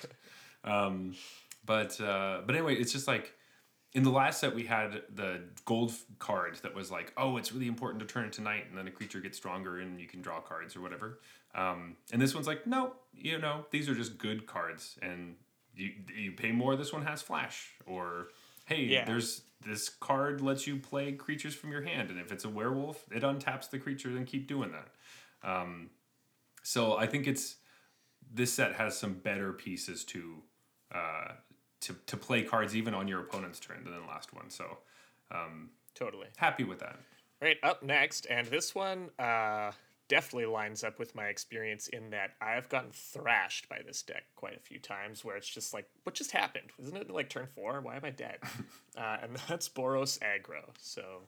um, 0.63 1.15
but 1.65 1.99
uh, 1.99 2.41
but 2.45 2.55
anyway, 2.55 2.75
it's 2.75 2.93
just 2.93 3.07
like 3.07 3.33
in 3.93 4.03
the 4.03 4.09
last 4.09 4.39
set 4.39 4.53
we 4.55 4.63
had 4.63 5.01
the 5.13 5.41
gold 5.65 5.91
card 6.19 6.57
that 6.63 6.73
was 6.75 6.91
like, 6.91 7.11
oh, 7.17 7.37
it's 7.37 7.51
really 7.51 7.67
important 7.67 7.99
to 8.01 8.05
turn 8.05 8.25
it 8.25 8.33
to 8.33 8.41
night, 8.41 8.65
and 8.69 8.77
then 8.77 8.87
a 8.87 8.91
creature 8.91 9.19
gets 9.19 9.37
stronger 9.37 9.79
and 9.79 9.99
you 9.99 10.07
can 10.07 10.21
draw 10.21 10.39
cards 10.39 10.75
or 10.75 10.81
whatever. 10.81 11.19
Um, 11.55 11.95
and 12.11 12.21
this 12.21 12.33
one's 12.35 12.47
like, 12.47 12.67
no, 12.67 12.93
you 13.13 13.37
know, 13.39 13.65
these 13.71 13.87
are 13.89 13.95
just 13.95 14.17
good 14.17 14.45
cards, 14.45 14.97
and 15.01 15.35
you 15.75 15.93
you 16.15 16.31
pay 16.31 16.51
more. 16.51 16.75
This 16.75 16.93
one 16.93 17.03
has 17.03 17.21
flash, 17.21 17.71
or 17.85 18.29
hey, 18.65 18.83
Yeah. 18.83 19.05
there's 19.05 19.43
this 19.61 19.89
card 19.89 20.41
lets 20.41 20.67
you 20.67 20.77
play 20.77 21.11
creatures 21.13 21.55
from 21.55 21.71
your 21.71 21.81
hand, 21.81 22.09
and 22.11 22.19
if 22.19 22.31
it's 22.31 22.45
a 22.45 22.49
werewolf, 22.49 23.05
it 23.11 23.23
untaps 23.23 23.69
the 23.69 23.79
creature 23.79 24.09
and 24.09 24.27
keep 24.27 24.47
doing 24.47 24.71
that. 24.71 24.89
Um, 25.49 25.89
so 26.63 26.97
I 26.97 27.07
think 27.07 27.27
it's 27.27 27.57
this 28.31 28.53
set 28.53 28.73
has 28.75 28.97
some 28.97 29.13
better 29.13 29.53
pieces 29.53 30.03
to 30.05 30.41
uh, 30.93 31.31
to 31.81 31.95
to 32.07 32.17
play 32.17 32.43
cards 32.43 32.75
even 32.75 32.93
on 32.93 33.07
your 33.07 33.19
opponent's 33.21 33.59
turn 33.59 33.83
than 33.83 33.93
the 33.93 34.07
last 34.07 34.33
one. 34.33 34.49
So 34.49 34.79
Totally. 35.93 36.27
happy 36.37 36.63
with 36.65 36.79
that. 36.79 36.99
Right, 37.41 37.57
up 37.63 37.81
next, 37.83 38.27
and 38.29 38.47
this 38.47 38.75
one 38.75 39.09
uh, 39.19 39.71
definitely 40.07 40.45
lines 40.45 40.83
up 40.83 40.99
with 40.99 41.15
my 41.15 41.25
experience 41.25 41.87
in 41.87 42.11
that 42.11 42.31
I 42.41 42.51
have 42.51 42.69
gotten 42.69 42.91
thrashed 42.91 43.67
by 43.69 43.79
this 43.85 44.01
deck 44.03 44.23
quite 44.35 44.55
a 44.55 44.59
few 44.59 44.79
times 44.79 45.25
where 45.25 45.35
it's 45.35 45.49
just 45.49 45.73
like, 45.73 45.87
what 46.03 46.15
just 46.15 46.31
happened? 46.31 46.69
Isn't 46.81 46.95
it 46.97 47.09
like 47.09 47.29
turn 47.29 47.47
four? 47.55 47.81
Why 47.81 47.95
am 47.95 48.05
I 48.05 48.11
dead? 48.11 48.37
uh, 48.97 49.17
and 49.23 49.37
that's 49.47 49.67
Boros 49.69 50.19
aggro. 50.19 50.63
So 50.79 51.21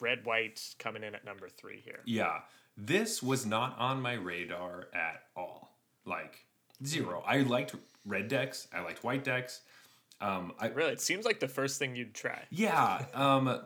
red 0.00 0.24
white 0.24 0.60
coming 0.78 1.02
in 1.04 1.14
at 1.14 1.24
number 1.24 1.48
three 1.48 1.80
here. 1.84 2.00
Yeah, 2.06 2.40
this 2.76 3.22
was 3.22 3.44
not 3.44 3.78
on 3.78 4.00
my 4.00 4.14
radar 4.14 4.88
at 4.94 5.22
all. 5.36 5.76
Like 6.04 6.44
zero. 6.84 7.22
I 7.26 7.38
liked 7.40 7.74
red 8.06 8.28
decks. 8.28 8.68
I 8.72 8.80
liked 8.80 9.04
white 9.04 9.24
decks. 9.24 9.60
Um, 10.20 10.52
I 10.58 10.68
Really, 10.68 10.92
it 10.92 11.00
seems 11.00 11.24
like 11.24 11.38
the 11.40 11.48
first 11.48 11.78
thing 11.78 11.94
you'd 11.94 12.14
try. 12.14 12.42
yeah. 12.50 13.04
Um, 13.14 13.60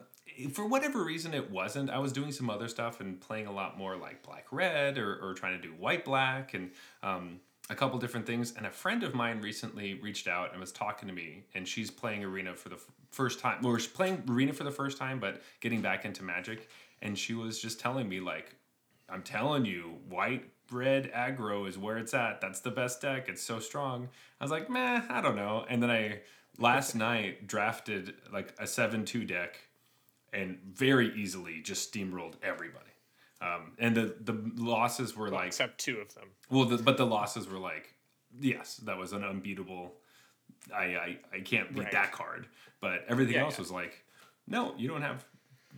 for 0.52 0.66
whatever 0.66 1.04
reason, 1.04 1.34
it 1.34 1.50
wasn't. 1.50 1.90
I 1.90 1.98
was 1.98 2.12
doing 2.12 2.32
some 2.32 2.50
other 2.50 2.68
stuff 2.68 3.00
and 3.00 3.20
playing 3.20 3.46
a 3.46 3.52
lot 3.52 3.78
more 3.78 3.96
like 3.96 4.22
black 4.22 4.46
red 4.50 4.98
or, 4.98 5.16
or 5.22 5.34
trying 5.34 5.60
to 5.60 5.62
do 5.66 5.74
white 5.74 6.04
black 6.04 6.54
and 6.54 6.70
um, 7.02 7.40
a 7.70 7.74
couple 7.74 7.98
different 7.98 8.26
things. 8.26 8.54
And 8.56 8.66
a 8.66 8.70
friend 8.70 9.02
of 9.02 9.14
mine 9.14 9.40
recently 9.40 9.94
reached 9.94 10.28
out 10.28 10.52
and 10.52 10.60
was 10.60 10.72
talking 10.72 11.08
to 11.08 11.14
me, 11.14 11.44
and 11.54 11.66
she's 11.66 11.90
playing 11.90 12.24
Arena 12.24 12.54
for 12.54 12.68
the 12.68 12.76
f- 12.76 12.86
first 13.10 13.40
time. 13.40 13.62
Well, 13.62 13.76
she's 13.76 13.86
playing 13.86 14.24
Arena 14.28 14.52
for 14.52 14.64
the 14.64 14.70
first 14.70 14.98
time, 14.98 15.18
but 15.20 15.42
getting 15.60 15.80
back 15.80 16.04
into 16.04 16.22
Magic. 16.22 16.68
And 17.00 17.18
she 17.18 17.34
was 17.34 17.60
just 17.60 17.80
telling 17.80 18.08
me 18.08 18.20
like, 18.20 18.54
I'm 19.08 19.22
telling 19.22 19.64
you, 19.64 19.98
white 20.08 20.48
red 20.70 21.12
aggro 21.12 21.68
is 21.68 21.76
where 21.76 21.98
it's 21.98 22.14
at. 22.14 22.40
That's 22.40 22.60
the 22.60 22.70
best 22.70 23.00
deck. 23.00 23.28
It's 23.28 23.42
so 23.42 23.58
strong. 23.58 24.08
I 24.40 24.44
was 24.44 24.50
like, 24.50 24.70
meh, 24.70 25.02
I 25.08 25.20
don't 25.20 25.36
know. 25.36 25.64
And 25.68 25.82
then 25.82 25.90
I 25.90 26.20
last 26.58 26.94
night 26.96 27.46
drafted 27.46 28.14
like 28.32 28.54
a 28.58 28.66
seven 28.66 29.04
two 29.04 29.24
deck, 29.24 29.58
and 30.32 30.58
very 30.64 31.14
easily 31.14 31.60
just 31.60 31.92
steamrolled 31.92 32.34
everybody. 32.42 32.86
Um, 33.40 33.72
and 33.78 33.94
the 33.96 34.14
the 34.20 34.34
losses 34.56 35.16
were 35.16 35.28
like 35.30 35.48
Except 35.48 35.78
two 35.78 35.98
of 35.98 36.14
them. 36.14 36.28
well, 36.50 36.64
the, 36.64 36.78
but 36.78 36.96
the 36.96 37.06
losses 37.06 37.48
were 37.48 37.58
like, 37.58 37.94
yes, 38.40 38.76
that 38.84 38.96
was 38.96 39.12
an 39.12 39.24
unbeatable. 39.24 39.92
I 40.74 40.84
I, 40.84 41.18
I 41.34 41.40
can't 41.40 41.74
beat 41.74 41.84
Right. 41.84 41.92
that 41.92 42.12
card. 42.12 42.46
But 42.80 43.04
everything 43.08 43.34
Yeah, 43.34 43.42
else 43.44 43.54
yeah. 43.54 43.60
was 43.62 43.70
like, 43.70 44.04
no, 44.46 44.74
you 44.76 44.88
don't 44.88 45.02
have 45.02 45.24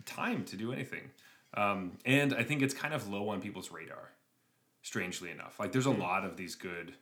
time 0.05 0.43
to 0.45 0.55
do 0.55 0.71
anything. 0.73 1.09
Um, 1.55 1.97
and 2.05 2.33
I 2.33 2.43
think 2.43 2.61
it's 2.61 2.73
kind 2.73 2.93
of 2.93 3.07
low 3.07 3.29
on 3.29 3.41
people's 3.41 3.71
radar. 3.71 4.11
Strangely 4.83 5.31
enough, 5.31 5.59
like 5.59 5.69
Hmm. 5.69 5.73
there's 5.73 5.85
a 5.87 5.89
lot 5.91 6.23
of 6.23 6.37
these 6.37 6.53
good, 6.53 6.93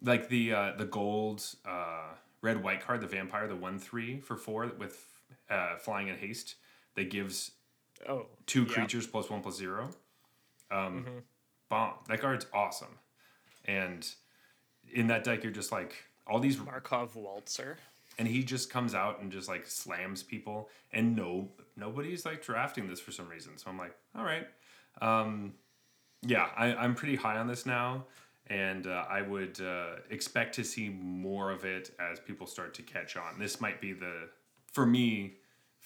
like 0.00 0.28
the 0.28 0.52
uh, 0.52 0.72
the 0.76 0.84
gold 0.84 1.42
uh, 1.66 2.10
red 2.40 2.62
white 2.62 2.80
card, 2.80 3.00
the 3.00 3.08
vampire, 3.08 3.48
the 3.48 3.56
one 3.56 3.80
three 3.80 4.20
for 4.20 4.36
four 4.36 4.66
with 4.78 5.04
uh, 5.50 5.74
flying 5.78 6.06
in 6.06 6.14
haste 6.16 6.54
that 6.96 7.10
gives 7.10 7.52
Oh, 8.08 8.26
two 8.46 8.64
yeah. 8.64 8.74
creatures 8.74 9.06
plus 9.06 9.30
one 9.30 9.40
plus 9.40 9.56
zero. 9.56 9.88
Um, 10.70 11.06
Bomb. 11.70 11.94
That 12.08 12.20
card's 12.20 12.46
awesome. 12.52 12.98
And 13.64 14.06
in 14.92 15.06
that 15.08 15.24
deck, 15.24 15.42
you're 15.42 15.52
just 15.52 15.72
like 15.72 15.94
all 16.26 16.38
these, 16.40 16.58
Markov 16.58 17.16
Waltzer. 17.16 17.78
and 18.18 18.28
he 18.28 18.42
just 18.44 18.68
comes 18.70 18.94
out 18.94 19.20
and 19.20 19.32
just 19.32 19.48
like 19.48 19.66
slams 19.66 20.22
people, 20.22 20.68
and 20.92 21.16
no, 21.16 21.48
nobody's 21.76 22.24
like 22.26 22.42
drafting 22.42 22.86
this 22.88 23.00
for 23.00 23.12
some 23.12 23.28
reason. 23.28 23.56
So 23.58 23.70
I'm 23.70 23.78
like, 23.78 23.94
all 24.16 24.24
right, 24.24 24.46
um, 25.00 25.54
yeah, 26.22 26.48
I, 26.56 26.74
I'm 26.74 26.94
pretty 26.94 27.16
high 27.16 27.38
on 27.38 27.46
this 27.48 27.66
now, 27.66 28.04
and 28.48 28.86
uh, 28.86 29.04
I 29.08 29.22
would 29.22 29.60
uh, 29.60 29.96
expect 30.10 30.54
to 30.56 30.64
see 30.64 30.88
more 30.88 31.50
of 31.50 31.64
it 31.64 31.90
as 31.98 32.20
people 32.20 32.46
start 32.46 32.74
to 32.74 32.82
catch 32.82 33.16
on. 33.16 33.38
This 33.38 33.60
might 33.60 33.80
be 33.80 33.92
the, 33.92 34.28
for 34.72 34.86
me, 34.86 35.34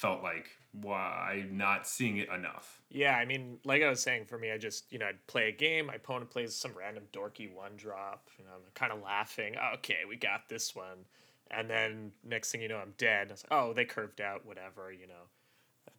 felt 0.01 0.23
like 0.23 0.49
why 0.73 1.45
not 1.51 1.87
seeing 1.87 2.17
it 2.17 2.31
enough. 2.31 2.81
Yeah, 2.89 3.17
I 3.17 3.27
mean, 3.27 3.59
like 3.65 3.83
I 3.83 3.91
was 3.91 4.01
saying, 4.01 4.25
for 4.25 4.39
me, 4.39 4.51
I 4.51 4.57
just, 4.57 4.91
you 4.91 4.99
know, 4.99 5.07
I'd 5.07 5.27
play 5.27 5.49
a 5.49 5.53
game, 5.53 5.87
my 5.87 5.95
opponent 5.95 6.31
plays 6.31 6.57
some 6.57 6.73
random 6.75 7.05
dorky 7.13 7.53
one 7.53 7.73
drop, 7.77 8.31
know, 8.45 8.51
I'm 8.55 8.63
kind 8.75 8.93
of 8.93 9.03
laughing, 9.03 9.57
oh, 9.61 9.75
okay, 9.75 9.99
we 10.09 10.17
got 10.17 10.49
this 10.49 10.75
one. 10.75 11.05
And 11.51 11.69
then 11.69 12.13
next 12.25 12.51
thing 12.51 12.63
you 12.63 12.69
know, 12.69 12.79
I'm 12.79 12.95
dead. 12.97 13.29
I 13.29 13.33
was 13.33 13.45
like, 13.45 13.61
oh, 13.61 13.73
they 13.75 13.85
curved 13.85 14.21
out, 14.21 14.47
whatever, 14.47 14.91
you 14.91 15.07
know. 15.07 15.29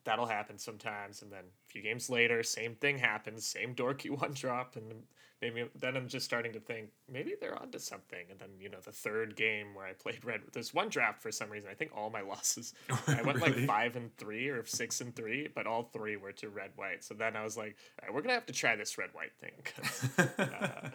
That'll 0.04 0.26
happen 0.26 0.58
sometimes. 0.58 1.22
And 1.22 1.32
then 1.32 1.44
a 1.44 1.72
few 1.72 1.84
games 1.84 2.10
later, 2.10 2.42
same 2.42 2.76
thing 2.76 2.98
happens, 2.98 3.46
same 3.46 3.76
dorky 3.76 4.10
one 4.22 4.34
drop. 4.34 4.78
And 4.78 5.04
maybe 5.42 5.66
then 5.76 5.98
I'm 5.98 6.08
just 6.08 6.26
starting 6.26 6.54
to 6.54 6.60
think, 6.60 6.90
maybe 7.12 7.34
they're 7.40 7.60
onto 7.60 7.80
something. 7.80 8.26
And 8.30 8.40
then, 8.40 8.50
you 8.60 8.70
know, 8.70 8.78
the 8.84 8.92
third 8.92 9.36
game 9.36 9.74
where 9.74 9.86
I 9.86 9.94
played 9.94 10.24
red, 10.24 10.42
there's 10.54 10.74
one 10.74 10.90
draft 10.90 11.22
for 11.22 11.32
some 11.32 11.50
reason. 11.50 11.70
I 11.70 11.74
think 11.74 11.92
all 11.96 12.10
my 12.10 12.22
losses, 12.32 12.74
I 13.08 13.22
went 13.24 13.42
like 13.42 13.56
five 13.66 13.96
and 13.96 14.16
three 14.18 14.50
or 14.50 14.64
six 14.66 15.02
and 15.02 15.16
three, 15.16 15.48
but 15.54 15.66
all 15.66 15.84
three 15.84 16.16
were 16.16 16.32
to 16.34 16.50
red 16.50 16.72
white. 16.76 17.04
So 17.04 17.14
then 17.14 17.36
I 17.36 17.44
was 17.44 17.58
like, 17.58 17.76
all 18.02 18.08
right, 18.08 18.16
we're 18.16 18.22
gonna 18.22 18.36
have 18.36 18.46
to 18.48 18.54
try 18.54 18.76
this 18.76 18.98
red 18.98 19.10
white 19.14 19.34
thing. 19.40 20.28
uh, 20.38 20.90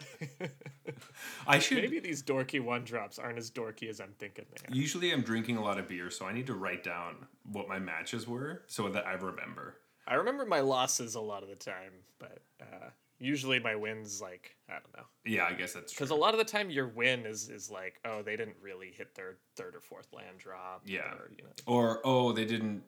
I 1.47 1.59
should 1.59 1.77
maybe 1.77 1.99
these 1.99 2.23
dorky 2.23 2.61
one 2.61 2.83
drops 2.83 3.19
aren't 3.19 3.37
as 3.37 3.51
dorky 3.51 3.89
as 3.89 3.99
I'm 3.99 4.13
thinking 4.17 4.45
they 4.49 4.67
are. 4.67 4.75
Usually, 4.75 5.11
I'm 5.11 5.21
drinking 5.21 5.57
a 5.57 5.61
lot 5.61 5.77
of 5.77 5.87
beer, 5.87 6.09
so 6.09 6.25
I 6.25 6.33
need 6.33 6.47
to 6.47 6.55
write 6.55 6.83
down 6.83 7.27
what 7.51 7.67
my 7.67 7.79
matches 7.79 8.27
were 8.27 8.63
so 8.67 8.89
that 8.89 9.05
I 9.05 9.13
remember. 9.13 9.77
I 10.07 10.15
remember 10.15 10.45
my 10.45 10.61
losses 10.61 11.15
a 11.15 11.21
lot 11.21 11.43
of 11.43 11.49
the 11.49 11.55
time, 11.55 11.91
but 12.17 12.39
uh, 12.61 12.89
usually 13.19 13.59
my 13.59 13.75
wins 13.75 14.21
like 14.21 14.55
I 14.69 14.73
don't 14.73 14.95
know. 14.95 15.03
Yeah, 15.25 15.45
I 15.45 15.53
guess 15.53 15.73
that's 15.73 15.91
true. 15.93 16.05
Because 16.05 16.11
a 16.11 16.15
lot 16.15 16.33
of 16.33 16.37
the 16.37 16.45
time 16.45 16.69
your 16.69 16.87
win 16.87 17.25
is 17.25 17.49
is 17.49 17.69
like, 17.71 17.99
oh, 18.05 18.21
they 18.21 18.35
didn't 18.35 18.57
really 18.61 18.91
hit 18.91 19.15
their 19.15 19.37
third 19.55 19.75
or 19.75 19.81
fourth 19.81 20.07
land 20.13 20.37
drop. 20.37 20.81
Yeah. 20.85 21.01
Or, 21.13 21.29
you 21.37 21.43
know, 21.43 21.49
Or 21.65 22.01
oh, 22.03 22.31
they 22.31 22.45
didn't 22.45 22.83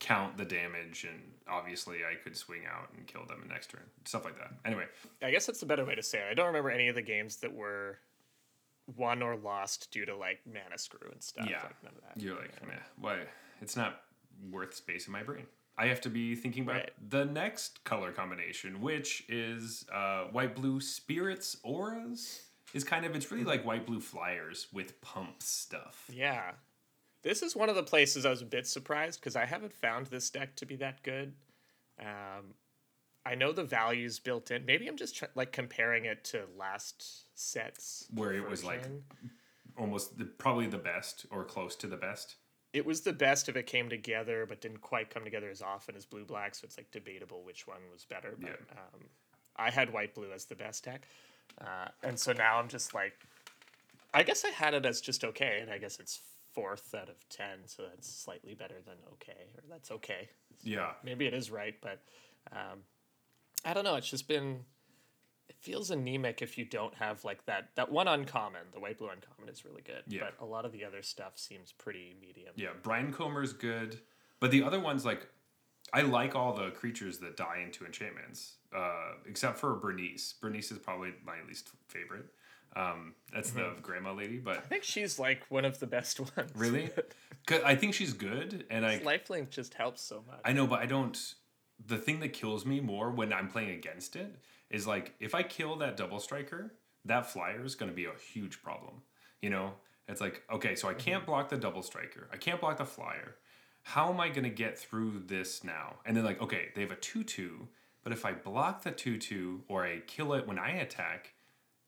count 0.00 0.36
the 0.36 0.44
damage, 0.44 1.04
and 1.08 1.20
obviously 1.48 1.98
I 1.98 2.16
could 2.22 2.36
swing 2.36 2.62
out 2.66 2.88
and 2.96 3.06
kill 3.06 3.24
them 3.26 3.40
the 3.42 3.48
next 3.52 3.70
turn. 3.70 3.82
Stuff 4.04 4.24
like 4.24 4.36
that. 4.38 4.52
Anyway, 4.64 4.84
I 5.22 5.30
guess 5.30 5.46
that's 5.46 5.60
the 5.60 5.66
better 5.66 5.84
way 5.84 5.94
to 5.94 6.02
say 6.02 6.18
it. 6.18 6.26
I 6.30 6.34
don't 6.34 6.46
remember 6.48 6.70
any 6.70 6.88
of 6.88 6.94
the 6.94 7.02
games 7.02 7.36
that 7.36 7.52
were 7.54 7.98
won 8.96 9.22
or 9.22 9.36
lost 9.36 9.90
due 9.90 10.04
to 10.04 10.14
like 10.16 10.40
mana 10.46 10.76
screw 10.76 11.08
and 11.10 11.22
stuff. 11.22 11.46
yeah, 11.48 11.62
Like 11.62 11.82
none 11.82 11.92
of 11.96 12.02
that. 12.02 12.22
you're 12.22 12.34
like, 12.36 12.66
meh, 12.66 12.74
why? 13.00 13.20
It's 13.62 13.76
not 13.76 14.02
worth 14.50 14.74
space 14.74 15.06
in 15.06 15.12
my 15.12 15.22
brain. 15.22 15.46
I 15.76 15.86
have 15.86 16.00
to 16.02 16.10
be 16.10 16.34
thinking 16.36 16.62
about 16.64 16.74
Right. 16.76 16.92
the 17.10 17.24
next 17.24 17.82
color 17.84 18.12
combination, 18.12 18.80
which 18.80 19.24
is 19.28 19.84
uh, 19.92 20.24
white 20.26 20.54
blue 20.54 20.80
spirits 20.80 21.56
auras. 21.62 22.42
Is 22.72 22.84
kind 22.84 23.04
of 23.04 23.14
it's 23.14 23.30
really 23.30 23.44
like 23.44 23.64
white 23.64 23.86
blue 23.86 24.00
flyers 24.00 24.66
with 24.72 25.00
pump 25.00 25.42
stuff. 25.42 26.08
Yeah. 26.12 26.52
This 27.22 27.42
is 27.42 27.54
one 27.56 27.68
of 27.68 27.76
the 27.76 27.82
places 27.82 28.26
I 28.26 28.30
was 28.30 28.42
a 28.42 28.46
bit 28.46 28.66
surprised 28.66 29.20
because 29.20 29.36
I 29.36 29.44
haven't 29.46 29.72
found 29.72 30.06
this 30.08 30.28
deck 30.30 30.56
to 30.56 30.66
be 30.66 30.76
that 30.76 31.02
good. 31.02 31.34
Um, 32.00 32.54
I 33.24 33.34
know 33.36 33.52
the 33.52 33.64
values 33.64 34.18
built 34.18 34.50
in. 34.50 34.66
Maybe 34.66 34.86
I'm 34.88 34.96
just 34.96 35.16
tr- 35.16 35.24
like 35.34 35.52
comparing 35.52 36.04
it 36.04 36.24
to 36.24 36.42
last 36.58 37.22
sets 37.38 38.06
Where 38.12 38.32
it 38.32 38.48
was, 38.48 38.64
like. 38.64 38.82
Almost 39.76 40.18
the, 40.18 40.24
probably 40.26 40.66
the 40.68 40.78
best 40.78 41.26
or 41.30 41.42
close 41.44 41.74
to 41.76 41.86
the 41.88 41.96
best. 41.96 42.36
It 42.74 42.84
was 42.84 43.02
the 43.02 43.12
best 43.12 43.48
if 43.48 43.56
it 43.56 43.66
came 43.66 43.88
together, 43.88 44.44
but 44.46 44.60
didn't 44.60 44.80
quite 44.82 45.08
come 45.08 45.24
together 45.24 45.48
as 45.48 45.62
often 45.62 45.94
as 45.96 46.04
blue 46.04 46.24
black. 46.24 46.54
So 46.56 46.64
it's 46.64 46.76
like 46.76 46.90
debatable 46.90 47.42
which 47.44 47.66
one 47.66 47.78
was 47.92 48.04
better. 48.04 48.34
But 48.38 48.50
Yeah. 48.50 48.80
um, 48.80 49.00
I 49.56 49.70
had 49.70 49.92
white 49.92 50.14
blue 50.14 50.32
as 50.32 50.44
the 50.46 50.56
best 50.56 50.84
deck, 50.84 51.06
uh, 51.60 51.88
and 52.02 52.18
so 52.18 52.32
now 52.32 52.58
I'm 52.58 52.68
just 52.68 52.92
like, 52.92 53.14
I 54.12 54.24
guess 54.24 54.44
I 54.44 54.48
had 54.50 54.74
it 54.74 54.84
as 54.84 55.00
just 55.00 55.24
okay, 55.24 55.60
and 55.62 55.70
I 55.70 55.78
guess 55.78 56.00
it's 56.00 56.20
fourth 56.52 56.94
out 56.94 57.08
of 57.08 57.28
ten, 57.28 57.66
so 57.66 57.84
that's 57.84 58.12
slightly 58.12 58.54
better 58.54 58.80
than 58.84 58.96
okay, 59.12 59.46
or 59.56 59.62
that's 59.70 59.92
okay. 59.92 60.28
Yeah. 60.62 60.92
Maybe 61.04 61.26
it 61.26 61.34
is 61.34 61.50
right, 61.50 61.76
but 61.80 62.02
um, 62.50 62.80
I 63.64 63.72
don't 63.74 63.84
know. 63.84 63.94
It's 63.94 64.10
just 64.10 64.26
been. 64.26 64.64
It 65.48 65.56
feels 65.60 65.90
anemic 65.90 66.40
if 66.40 66.56
you 66.56 66.64
don't 66.64 66.94
have 66.94 67.24
like 67.24 67.44
that. 67.46 67.70
That 67.76 67.92
one 67.92 68.08
uncommon, 68.08 68.62
the 68.72 68.80
white 68.80 68.98
blue 68.98 69.08
uncommon, 69.10 69.48
is 69.52 69.64
really 69.64 69.82
good. 69.82 70.02
Yeah. 70.06 70.20
But 70.20 70.42
a 70.44 70.46
lot 70.46 70.64
of 70.64 70.72
the 70.72 70.84
other 70.84 71.02
stuff 71.02 71.38
seems 71.38 71.72
pretty 71.72 72.16
medium. 72.20 72.52
Yeah, 72.56 72.70
Brine 72.82 73.12
Comber's 73.12 73.52
good, 73.52 73.98
but 74.40 74.50
the 74.50 74.62
other 74.62 74.80
ones 74.80 75.04
like 75.04 75.26
I 75.92 76.00
like 76.00 76.34
all 76.34 76.54
the 76.54 76.70
creatures 76.70 77.18
that 77.18 77.36
die 77.36 77.60
into 77.62 77.84
enchantments, 77.84 78.54
uh, 78.74 79.12
except 79.26 79.58
for 79.58 79.74
Bernice. 79.76 80.34
Bernice 80.40 80.72
is 80.72 80.78
probably 80.78 81.10
my 81.24 81.36
least 81.46 81.68
favorite. 81.88 82.26
Um, 82.76 83.14
that's 83.32 83.50
the 83.52 83.72
grandma 83.82 84.12
lady, 84.14 84.38
but 84.38 84.56
I 84.56 84.60
think 84.62 84.82
she's 84.82 85.18
like 85.18 85.44
one 85.48 85.64
of 85.64 85.78
the 85.78 85.86
best 85.86 86.18
ones. 86.36 86.50
really, 86.56 86.90
'Cause 87.46 87.60
I 87.64 87.76
think 87.76 87.94
she's 87.94 88.12
good, 88.14 88.64
and 88.70 88.84
I 88.86 88.98
Lifelink 89.00 89.50
just 89.50 89.74
helps 89.74 90.02
so 90.02 90.24
much. 90.26 90.40
I 90.44 90.52
know, 90.54 90.66
but 90.66 90.80
I 90.80 90.86
don't. 90.86 91.34
The 91.86 91.98
thing 91.98 92.20
that 92.20 92.32
kills 92.32 92.64
me 92.64 92.80
more 92.80 93.10
when 93.10 93.32
I'm 93.32 93.48
playing 93.48 93.70
against 93.70 94.16
it 94.16 94.34
is 94.74 94.88
like 94.88 95.14
if 95.20 95.34
I 95.36 95.44
kill 95.44 95.76
that 95.76 95.96
double 95.96 96.18
striker, 96.18 96.74
that 97.04 97.30
flyer 97.30 97.64
is 97.64 97.76
going 97.76 97.90
to 97.90 97.94
be 97.94 98.06
a 98.06 98.32
huge 98.32 98.60
problem. 98.60 99.02
You 99.40 99.50
know, 99.50 99.72
it's 100.08 100.20
like 100.20 100.42
okay, 100.52 100.74
so 100.74 100.88
I 100.88 100.94
can't 100.94 101.24
block 101.24 101.48
the 101.48 101.56
double 101.56 101.82
striker, 101.82 102.28
I 102.32 102.36
can't 102.36 102.60
block 102.60 102.78
the 102.78 102.84
flyer. 102.84 103.36
How 103.82 104.10
am 104.10 104.18
I 104.18 104.30
going 104.30 104.44
to 104.44 104.50
get 104.50 104.78
through 104.78 105.24
this 105.26 105.62
now? 105.62 105.96
And 106.04 106.16
then 106.16 106.24
like 106.24 106.42
okay, 106.42 106.70
they 106.74 106.80
have 106.80 106.90
a 106.90 106.96
two 106.96 107.22
two, 107.22 107.68
but 108.02 108.12
if 108.12 108.26
I 108.26 108.32
block 108.32 108.82
the 108.82 108.90
two 108.90 109.16
two 109.16 109.62
or 109.68 109.86
I 109.86 110.00
kill 110.06 110.34
it 110.34 110.46
when 110.46 110.58
I 110.58 110.70
attack, 110.70 111.34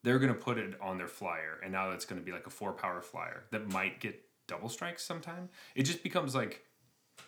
they're 0.04 0.20
going 0.20 0.32
to 0.32 0.38
put 0.38 0.56
it 0.56 0.80
on 0.80 0.96
their 0.96 1.08
flyer, 1.08 1.58
and 1.64 1.72
now 1.72 1.90
it's 1.90 2.04
going 2.04 2.20
to 2.20 2.24
be 2.24 2.30
like 2.30 2.46
a 2.46 2.50
four 2.50 2.72
power 2.72 3.02
flyer 3.02 3.46
that 3.50 3.72
might 3.72 3.98
get 3.98 4.22
double 4.46 4.68
strikes 4.68 5.02
sometime. 5.02 5.48
It 5.74 5.82
just 5.82 6.04
becomes 6.04 6.36
like, 6.36 6.62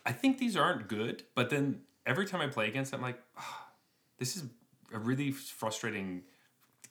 I 0.05 0.13
think 0.13 0.37
these 0.37 0.55
aren't 0.55 0.87
good, 0.87 1.23
but 1.35 1.49
then 1.49 1.81
every 2.05 2.25
time 2.25 2.39
I 2.39 2.47
play 2.47 2.69
against 2.69 2.91
them, 2.91 3.01
I'm 3.01 3.07
like, 3.07 3.21
"Ah, 3.37 3.67
this 4.19 4.37
is 4.37 4.43
a 4.93 4.99
really 4.99 5.31
frustrating 5.31 6.23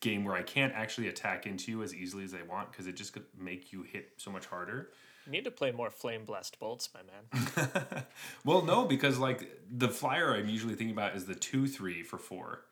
game 0.01 0.25
where 0.25 0.35
I 0.35 0.43
can't 0.43 0.73
actually 0.75 1.09
attack 1.09 1.47
into 1.47 1.73
you 1.73 1.83
as 1.83 1.95
easily 1.95 2.25
as 2.25 2.35
I 2.35 2.43
want 2.43 2.71
because 2.71 2.87
it 2.87 2.95
just 2.97 3.13
could 3.13 3.25
make 3.39 3.73
you 3.73 3.83
hit 3.83 4.11
so 4.17 4.31
much 4.31 4.47
harder. 4.47 4.91
You 5.27 5.33
need 5.33 5.45
to 5.45 5.51
play 5.51 5.73
more 5.73 5.91
flame 5.91 6.25
blessed 6.25 6.59
bolts, 6.59 6.89
my 6.95 7.01
man. 7.03 8.05
well, 8.45 8.63
no, 8.63 8.85
because 8.85 9.19
like 9.19 9.61
the 9.71 9.89
flyer 9.89 10.35
I'm 10.35 10.49
usually 10.49 10.75
thinking 10.75 10.97
about 10.97 11.17
is 11.17 11.27
the 11.27 11.35
two 11.35 11.67
three 11.67 12.03
for 12.03 12.17
four 12.19 12.63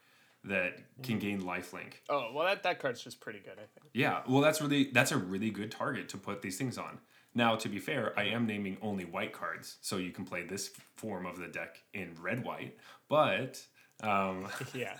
that 0.45 0.79
can 1.03 1.19
gain 1.19 1.43
lifelink. 1.43 1.95
oh 2.09 2.31
well, 2.33 2.47
that 2.47 2.63
that 2.63 2.79
card's 2.81 3.03
just 3.03 3.21
pretty 3.21 3.41
good, 3.41 3.55
I 3.55 3.67
think. 3.75 3.91
Yeah, 3.93 4.21
well, 4.29 4.41
that's 4.41 4.63
really 4.63 4.91
that's 4.93 5.13
a 5.13 5.19
really 5.19 5.51
good 5.51 5.71
target 5.71 6.09
to 6.11 6.17
put 6.17 6.41
these 6.41 6.57
things 6.57 6.79
on. 6.79 6.99
Now, 7.35 7.57
to 7.57 7.69
be 7.69 7.79
fair, 7.79 8.19
I 8.19 8.25
am 8.25 8.47
naming 8.47 8.79
only 8.81 9.05
white 9.05 9.33
cards, 9.35 9.77
so 9.83 9.99
you 9.99 10.11
can 10.11 10.25
play 10.25 10.45
this 10.45 10.71
form 10.97 11.27
of 11.27 11.39
the 11.39 11.49
deck 11.49 11.83
in 11.93 12.15
red 12.23 12.43
white. 12.43 12.79
But 13.11 13.63
um, 14.03 14.47
Yeah. 14.75 14.95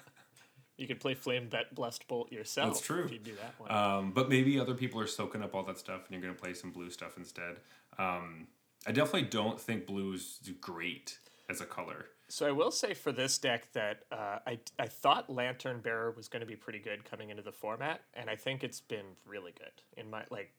You 0.77 0.87
could 0.87 1.01
play 1.01 1.15
flame 1.15 1.49
bet 1.49 1.75
blessed 1.75 2.07
bolt 2.07 2.31
yourself. 2.31 2.75
That's 2.75 2.87
true. 2.87 3.05
If 3.05 3.13
you 3.13 3.19
do 3.19 3.35
that 3.37 3.55
one. 3.59 3.71
um, 3.71 4.13
but 4.13 4.29
maybe 4.29 4.59
other 4.61 4.75
people 4.75 5.01
are 5.01 5.07
soaking 5.07 5.43
up 5.43 5.55
all 5.55 5.63
that 5.65 5.79
stuff, 5.79 6.03
and 6.07 6.11
you're 6.11 6.21
gonna 6.21 6.35
play 6.35 6.55
some 6.55 6.71
blue 6.71 6.91
stuff 6.91 7.17
instead. 7.17 7.57
Um, 7.99 8.47
I 8.87 8.93
definitely 8.93 9.29
don't 9.29 9.61
think 9.61 9.87
blue's 9.87 10.41
great 10.61 11.19
as 11.49 11.61
a 11.61 11.67
color. 11.67 12.07
So 12.29 12.47
I 12.47 12.51
will 12.51 12.73
say 12.73 12.93
for 12.93 13.13
this 13.13 13.39
deck 13.39 13.73
that 13.73 14.01
uh, 14.11 14.39
I 14.47 14.59
I 14.79 14.87
thought 14.87 15.31
Lantern 15.31 15.81
Bearer 15.81 16.11
was 16.11 16.29
going 16.29 16.41
to 16.41 16.47
be 16.47 16.57
pretty 16.57 16.81
good 16.81 17.05
coming 17.05 17.31
into 17.31 17.43
the 17.43 17.53
format, 17.53 18.03
and 18.15 18.29
I 18.29 18.37
think 18.37 18.65
it's 18.65 18.81
been 18.81 19.07
really 19.25 19.53
good 19.53 19.83
in 19.97 20.11
my 20.11 20.25
like 20.31 20.53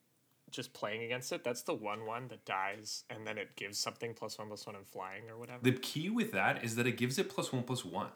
just 0.50 0.74
playing 0.74 1.04
against 1.04 1.32
it. 1.34 1.44
That's 1.44 1.64
the 1.64 1.74
one 1.74 2.06
one 2.06 2.30
that 2.30 2.46
dies, 2.46 3.04
and 3.10 3.28
then 3.28 3.38
it 3.38 3.56
gives 3.56 3.78
something 3.78 4.14
plus 4.14 4.38
one 4.38 4.48
plus 4.48 4.66
one 4.66 4.76
and 4.76 4.88
flying 4.88 5.30
or 5.30 5.38
whatever. 5.38 5.60
The 5.62 5.74
key 5.74 6.10
with 6.10 6.32
that 6.32 6.64
is 6.64 6.76
that 6.76 6.88
it 6.88 6.96
gives 6.98 7.20
it 7.20 7.30
plus 7.30 7.52
one 7.52 7.64
plus 7.64 7.84
one. 7.84 8.12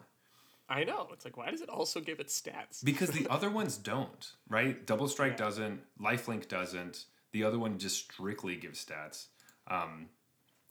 I 0.68 0.84
know 0.84 1.08
it's 1.12 1.24
like 1.24 1.36
why 1.36 1.50
does 1.50 1.60
it 1.60 1.68
also 1.68 2.00
give 2.00 2.20
it 2.20 2.28
stats? 2.28 2.82
Because 2.82 3.10
the 3.10 3.26
other 3.28 3.50
ones 3.50 3.76
don't, 3.76 4.32
right? 4.48 4.86
Double 4.86 5.08
strike 5.08 5.36
doesn't, 5.36 5.80
lifelink 6.00 6.48
doesn't. 6.48 7.04
The 7.32 7.44
other 7.44 7.58
one 7.58 7.78
just 7.78 8.10
strictly 8.12 8.56
gives 8.56 8.84
stats. 8.84 9.26
Um, 9.68 10.08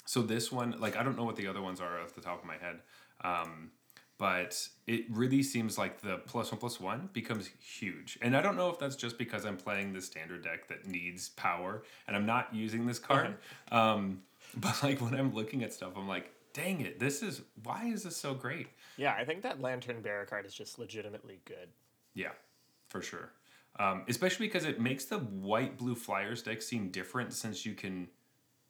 so 0.05 0.21
this 0.21 0.51
one, 0.51 0.75
like 0.79 0.97
I 0.97 1.03
don't 1.03 1.17
know 1.17 1.23
what 1.23 1.35
the 1.35 1.47
other 1.47 1.61
ones 1.61 1.79
are 1.79 1.99
off 1.99 2.13
the 2.13 2.21
top 2.21 2.39
of 2.39 2.45
my 2.45 2.57
head, 2.57 2.79
um, 3.23 3.71
but 4.17 4.67
it 4.85 5.05
really 5.09 5.41
seems 5.41 5.77
like 5.77 6.01
the 6.01 6.17
plus 6.17 6.51
one 6.51 6.59
plus 6.59 6.79
one 6.79 7.09
becomes 7.11 7.49
huge. 7.59 8.19
And 8.21 8.37
I 8.37 8.41
don't 8.41 8.55
know 8.55 8.69
if 8.69 8.77
that's 8.77 8.95
just 8.95 9.17
because 9.17 9.45
I'm 9.45 9.57
playing 9.57 9.93
the 9.93 10.01
standard 10.01 10.43
deck 10.43 10.67
that 10.67 10.87
needs 10.87 11.29
power 11.29 11.83
and 12.07 12.15
I'm 12.15 12.25
not 12.25 12.53
using 12.53 12.85
this 12.85 12.99
card. 12.99 13.37
Um, 13.71 14.21
but 14.55 14.83
like 14.83 15.01
when 15.01 15.15
I'm 15.15 15.33
looking 15.33 15.63
at 15.63 15.73
stuff, 15.73 15.93
I'm 15.95 16.07
like, 16.07 16.31
dang 16.53 16.81
it, 16.81 16.99
this 16.99 17.23
is 17.23 17.41
why 17.63 17.85
is 17.85 18.03
this 18.03 18.17
so 18.17 18.33
great? 18.33 18.67
Yeah, 19.01 19.15
I 19.17 19.25
think 19.25 19.41
that 19.41 19.59
Lantern 19.59 20.01
Bearer 20.01 20.25
card 20.25 20.45
is 20.45 20.53
just 20.53 20.77
legitimately 20.77 21.41
good. 21.45 21.69
Yeah, 22.13 22.33
for 22.89 23.01
sure. 23.01 23.31
Um, 23.79 24.03
especially 24.07 24.45
because 24.45 24.63
it 24.63 24.79
makes 24.79 25.05
the 25.05 25.17
white 25.17 25.75
blue 25.75 25.95
flyers 25.95 26.43
deck 26.43 26.61
seem 26.61 26.91
different 26.91 27.33
since 27.33 27.65
you 27.65 27.73
can 27.73 28.09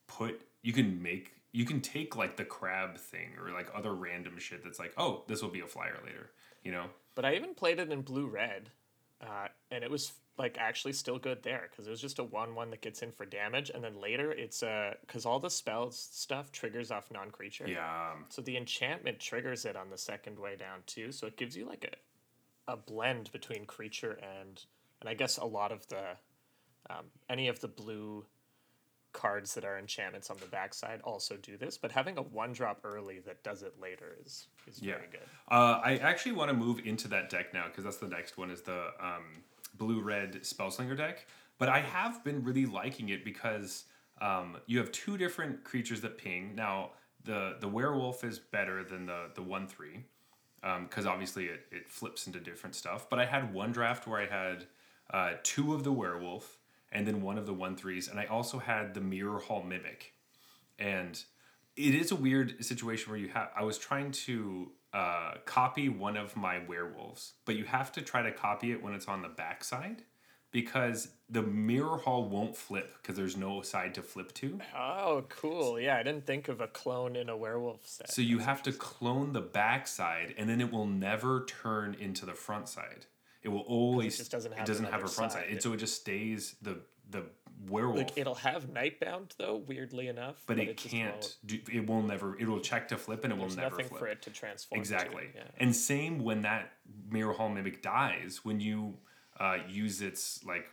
put 0.07 0.41
you 0.61 0.71
can 0.71 1.01
make 1.01 1.33
you 1.51 1.65
can 1.65 1.81
take 1.81 2.15
like 2.15 2.37
the 2.37 2.45
crab 2.45 2.97
thing 2.97 3.31
or 3.41 3.51
like 3.51 3.67
other 3.75 3.93
random 3.93 4.37
shit 4.37 4.63
that's 4.63 4.79
like 4.79 4.93
oh 4.97 5.23
this 5.27 5.41
will 5.41 5.49
be 5.49 5.61
a 5.61 5.67
flyer 5.67 5.97
later 6.05 6.29
you 6.63 6.71
know 6.71 6.85
But 7.15 7.25
I 7.25 7.35
even 7.35 7.53
played 7.53 7.79
it 7.79 7.91
in 7.91 8.01
blue 8.01 8.27
red, 8.27 8.69
uh, 9.19 9.47
and 9.69 9.83
it 9.83 9.91
was 9.91 10.13
like 10.41 10.57
actually 10.59 10.93
still 10.93 11.19
good 11.19 11.43
there 11.43 11.67
because 11.69 11.87
it 11.87 11.89
was 11.91 12.01
just 12.01 12.19
a 12.19 12.23
one 12.23 12.55
one 12.55 12.69
that 12.71 12.81
gets 12.81 13.01
in 13.01 13.11
for 13.11 13.25
damage, 13.25 13.69
and 13.73 13.83
then 13.83 13.99
later 14.01 14.31
it's 14.31 14.63
uh 14.63 14.93
because 15.01 15.25
all 15.25 15.39
the 15.39 15.49
spells 15.49 15.97
stuff 16.11 16.51
triggers 16.51 16.91
off 16.91 17.09
non 17.11 17.29
creature. 17.31 17.67
yeah 17.67 18.13
So 18.29 18.41
the 18.41 18.57
enchantment 18.57 19.19
triggers 19.19 19.65
it 19.65 19.75
on 19.75 19.89
the 19.89 19.97
second 19.97 20.39
way 20.39 20.55
down 20.55 20.79
too. 20.87 21.11
So 21.11 21.27
it 21.27 21.37
gives 21.37 21.55
you 21.55 21.65
like 21.67 21.85
a 21.85 22.73
a 22.73 22.77
blend 22.77 23.31
between 23.31 23.65
creature 23.65 24.19
and 24.37 24.65
and 24.99 25.09
I 25.09 25.13
guess 25.13 25.37
a 25.37 25.45
lot 25.45 25.71
of 25.71 25.87
the 25.87 26.03
um, 26.89 27.05
any 27.29 27.47
of 27.47 27.59
the 27.59 27.67
blue 27.67 28.25
cards 29.13 29.53
that 29.55 29.65
are 29.65 29.77
enchantments 29.77 30.29
on 30.29 30.37
the 30.39 30.45
backside 30.47 31.01
also 31.01 31.35
do 31.35 31.57
this. 31.57 31.77
But 31.77 31.91
having 31.91 32.17
a 32.17 32.21
one 32.21 32.53
drop 32.53 32.79
early 32.85 33.19
that 33.25 33.43
does 33.43 33.61
it 33.61 33.73
later 33.81 34.15
is 34.25 34.47
is 34.67 34.81
yeah 34.81 34.95
very 34.95 35.07
good. 35.11 35.27
uh, 35.49 35.81
i 35.83 35.97
actually 35.97 36.31
want 36.31 36.49
to 36.49 36.55
move 36.55 36.79
into 36.85 37.07
that 37.09 37.29
deck 37.29 37.53
now 37.53 37.65
because 37.67 37.83
that's 37.83 37.97
the 37.97 38.07
next 38.07 38.37
one 38.37 38.49
is 38.49 38.61
the 38.61 38.79
um, 38.99 39.25
blue 39.75 40.01
red 40.01 40.41
spellslinger 40.41 40.95
deck 40.95 41.27
but 41.57 41.69
i 41.69 41.79
have 41.79 42.23
been 42.23 42.43
really 42.43 42.65
liking 42.65 43.09
it 43.09 43.23
because 43.23 43.85
um, 44.21 44.57
you 44.67 44.77
have 44.77 44.91
two 44.91 45.17
different 45.17 45.63
creatures 45.63 46.01
that 46.01 46.17
ping 46.17 46.53
now 46.55 46.91
the 47.23 47.55
the 47.59 47.67
werewolf 47.67 48.23
is 48.23 48.39
better 48.39 48.83
than 48.83 49.05
the 49.05 49.29
the 49.35 49.41
one 49.41 49.67
three 49.67 50.03
because 50.61 51.05
obviously 51.05 51.45
it, 51.45 51.65
it 51.71 51.89
flips 51.89 52.27
into 52.27 52.39
different 52.39 52.75
stuff. 52.75 53.09
But 53.09 53.19
I 53.19 53.25
had 53.25 53.53
one 53.53 53.71
draft 53.71 54.07
where 54.07 54.21
I 54.21 54.27
had 54.27 54.65
uh, 55.11 55.33
two 55.43 55.73
of 55.73 55.83
the 55.83 55.91
werewolf 55.91 56.57
and 56.91 57.07
then 57.07 57.21
one 57.21 57.37
of 57.37 57.45
the 57.45 57.53
one 57.53 57.75
threes, 57.75 58.09
and 58.09 58.19
I 58.19 58.25
also 58.25 58.59
had 58.59 58.93
the 58.93 59.01
mirror 59.01 59.39
hall 59.39 59.63
mimic. 59.63 60.13
And 60.77 61.21
it 61.77 61.95
is 61.95 62.11
a 62.11 62.15
weird 62.15 62.63
situation 62.63 63.11
where 63.11 63.19
you 63.19 63.29
have. 63.29 63.49
I 63.55 63.63
was 63.63 63.77
trying 63.77 64.11
to 64.11 64.71
uh, 64.93 65.35
copy 65.45 65.89
one 65.89 66.17
of 66.17 66.35
my 66.35 66.59
werewolves, 66.67 67.33
but 67.45 67.55
you 67.55 67.65
have 67.65 67.91
to 67.93 68.01
try 68.01 68.21
to 68.21 68.31
copy 68.31 68.71
it 68.71 68.83
when 68.83 68.93
it's 68.93 69.07
on 69.07 69.21
the 69.21 69.29
backside 69.29 70.03
because 70.51 71.09
the 71.29 71.41
mirror 71.41 71.97
hall 71.97 72.27
won't 72.27 72.55
flip 72.55 72.95
because 73.01 73.15
there's 73.15 73.37
no 73.37 73.61
side 73.61 73.95
to 73.95 74.01
flip 74.01 74.33
to. 74.33 74.59
Oh, 74.75 75.23
cool. 75.29 75.79
Yeah, 75.79 75.97
I 75.97 76.03
didn't 76.03 76.25
think 76.25 76.49
of 76.49 76.59
a 76.59 76.67
clone 76.67 77.15
in 77.15 77.29
a 77.29 77.37
werewolf 77.37 77.87
set. 77.87 78.11
So 78.11 78.21
you 78.21 78.39
have 78.39 78.61
to 78.63 78.73
clone 78.73 79.33
the 79.33 79.41
backside, 79.41 80.35
and 80.37 80.49
then 80.49 80.59
it 80.59 80.71
will 80.71 80.87
never 80.87 81.45
turn 81.45 81.95
into 81.99 82.25
the 82.25 82.33
front 82.33 82.67
side. 82.67 83.05
It 83.43 83.49
will 83.49 83.61
always 83.61 84.17
just 84.17 84.31
doesn't 84.31 84.51
have 84.51 84.63
it 84.63 84.67
doesn't 84.67 84.85
have 84.85 85.03
a 85.03 85.07
front 85.07 85.31
side. 85.31 85.45
side. 85.45 85.53
It, 85.53 85.63
so 85.63 85.73
it 85.73 85.77
just 85.77 85.95
stays 85.95 86.55
the 86.61 86.79
the 87.09 87.23
werewolf, 87.69 87.97
like 87.97 88.17
it'll 88.17 88.35
have 88.35 88.67
nightbound 88.73 89.31
though, 89.37 89.57
weirdly 89.67 90.07
enough. 90.07 90.35
but, 90.45 90.59
it 90.59 90.77
just 90.77 90.89
can't. 90.89 91.35
Do, 91.45 91.59
it 91.71 91.87
will 91.87 92.01
never. 92.01 92.37
It 92.39 92.47
will 92.47 92.59
check 92.59 92.87
to 92.89 92.97
flip, 92.97 93.23
and 93.23 93.33
it 93.33 93.35
will 93.35 93.45
There's 93.45 93.57
never 93.57 93.69
nothing 93.71 93.87
flip. 93.87 93.99
for 93.99 94.07
it 94.07 94.21
to 94.23 94.29
transform. 94.29 94.77
to, 94.77 94.79
Exactly. 94.81 95.29
yeah. 95.35 95.43
And 95.57 95.75
same 95.75 96.23
when 96.23 96.41
that 96.43 96.73
mirror 97.09 97.33
hall 97.33 97.49
mimic 97.49 97.81
dies, 97.81 98.41
when 98.43 98.59
you 98.59 98.95
uh, 99.39 99.57
use 99.67 100.01
its 100.01 100.43
like 100.45 100.65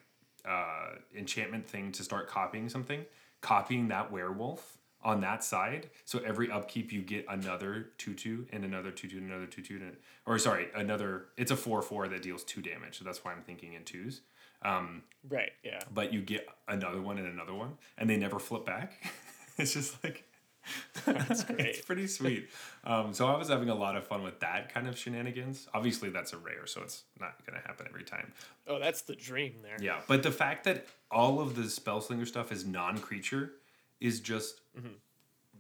uh, 0.44 0.90
enchantment 1.16 1.66
thing 1.66 1.92
to 1.92 2.02
start 2.02 2.28
copying 2.28 2.68
something, 2.68 3.04
copying 3.40 3.88
that 3.88 4.10
werewolf 4.10 4.78
on 5.02 5.20
that 5.20 5.44
side. 5.44 5.90
So 6.04 6.18
every 6.26 6.50
upkeep 6.50 6.92
you 6.92 7.02
get 7.02 7.24
another 7.28 7.90
two 7.98 8.14
two 8.14 8.46
and 8.52 8.64
another 8.64 8.90
two 8.90 9.08
two 9.08 9.18
and 9.18 9.30
another 9.30 9.46
two 9.46 9.62
two 9.62 9.76
and 9.76 9.96
or 10.26 10.38
sorry 10.38 10.68
another. 10.74 11.26
It's 11.36 11.50
a 11.50 11.56
four 11.56 11.82
four 11.82 12.08
that 12.08 12.22
deals 12.22 12.44
two 12.44 12.60
damage. 12.62 12.98
So 12.98 13.04
that's 13.04 13.24
why 13.24 13.32
I'm 13.32 13.42
thinking 13.42 13.74
in 13.74 13.84
twos. 13.84 14.22
Um, 14.62 15.02
Right. 15.28 15.52
Yeah. 15.62 15.80
but 15.92 16.12
you 16.12 16.22
get 16.22 16.48
another 16.68 17.00
one 17.02 17.18
and 17.18 17.26
another 17.26 17.54
one, 17.54 17.76
and 17.98 18.08
they 18.08 18.16
never 18.16 18.38
flip 18.38 18.64
back. 18.64 18.92
it's 19.58 19.74
just 19.74 20.02
like 20.02 20.24
That's 21.06 21.44
great. 21.44 21.60
it's 21.66 21.80
pretty 21.80 22.06
sweet. 22.06 22.48
Um, 22.84 23.14
so 23.14 23.26
I 23.26 23.36
was 23.36 23.48
having 23.48 23.68
a 23.70 23.74
lot 23.74 23.96
of 23.96 24.06
fun 24.06 24.22
with 24.22 24.40
that 24.40 24.72
kind 24.72 24.86
of 24.86 24.98
shenanigans. 24.98 25.66
Obviously, 25.72 26.10
that's 26.10 26.32
a 26.32 26.36
rare, 26.38 26.66
so 26.66 26.82
it's 26.82 27.04
not 27.18 27.44
going 27.46 27.58
to 27.60 27.66
happen 27.66 27.86
every 27.88 28.04
time. 28.04 28.32
Oh, 28.66 28.78
that's 28.78 29.02
the 29.02 29.14
dream 29.16 29.54
there. 29.62 29.76
Yeah, 29.80 30.00
but 30.06 30.22
the 30.22 30.30
fact 30.30 30.64
that 30.64 30.86
all 31.10 31.40
of 31.40 31.54
the 31.56 31.62
spellslinger 31.62 32.26
stuff 32.26 32.52
is 32.52 32.66
non-creature 32.66 33.52
is 34.00 34.20
just 34.20 34.60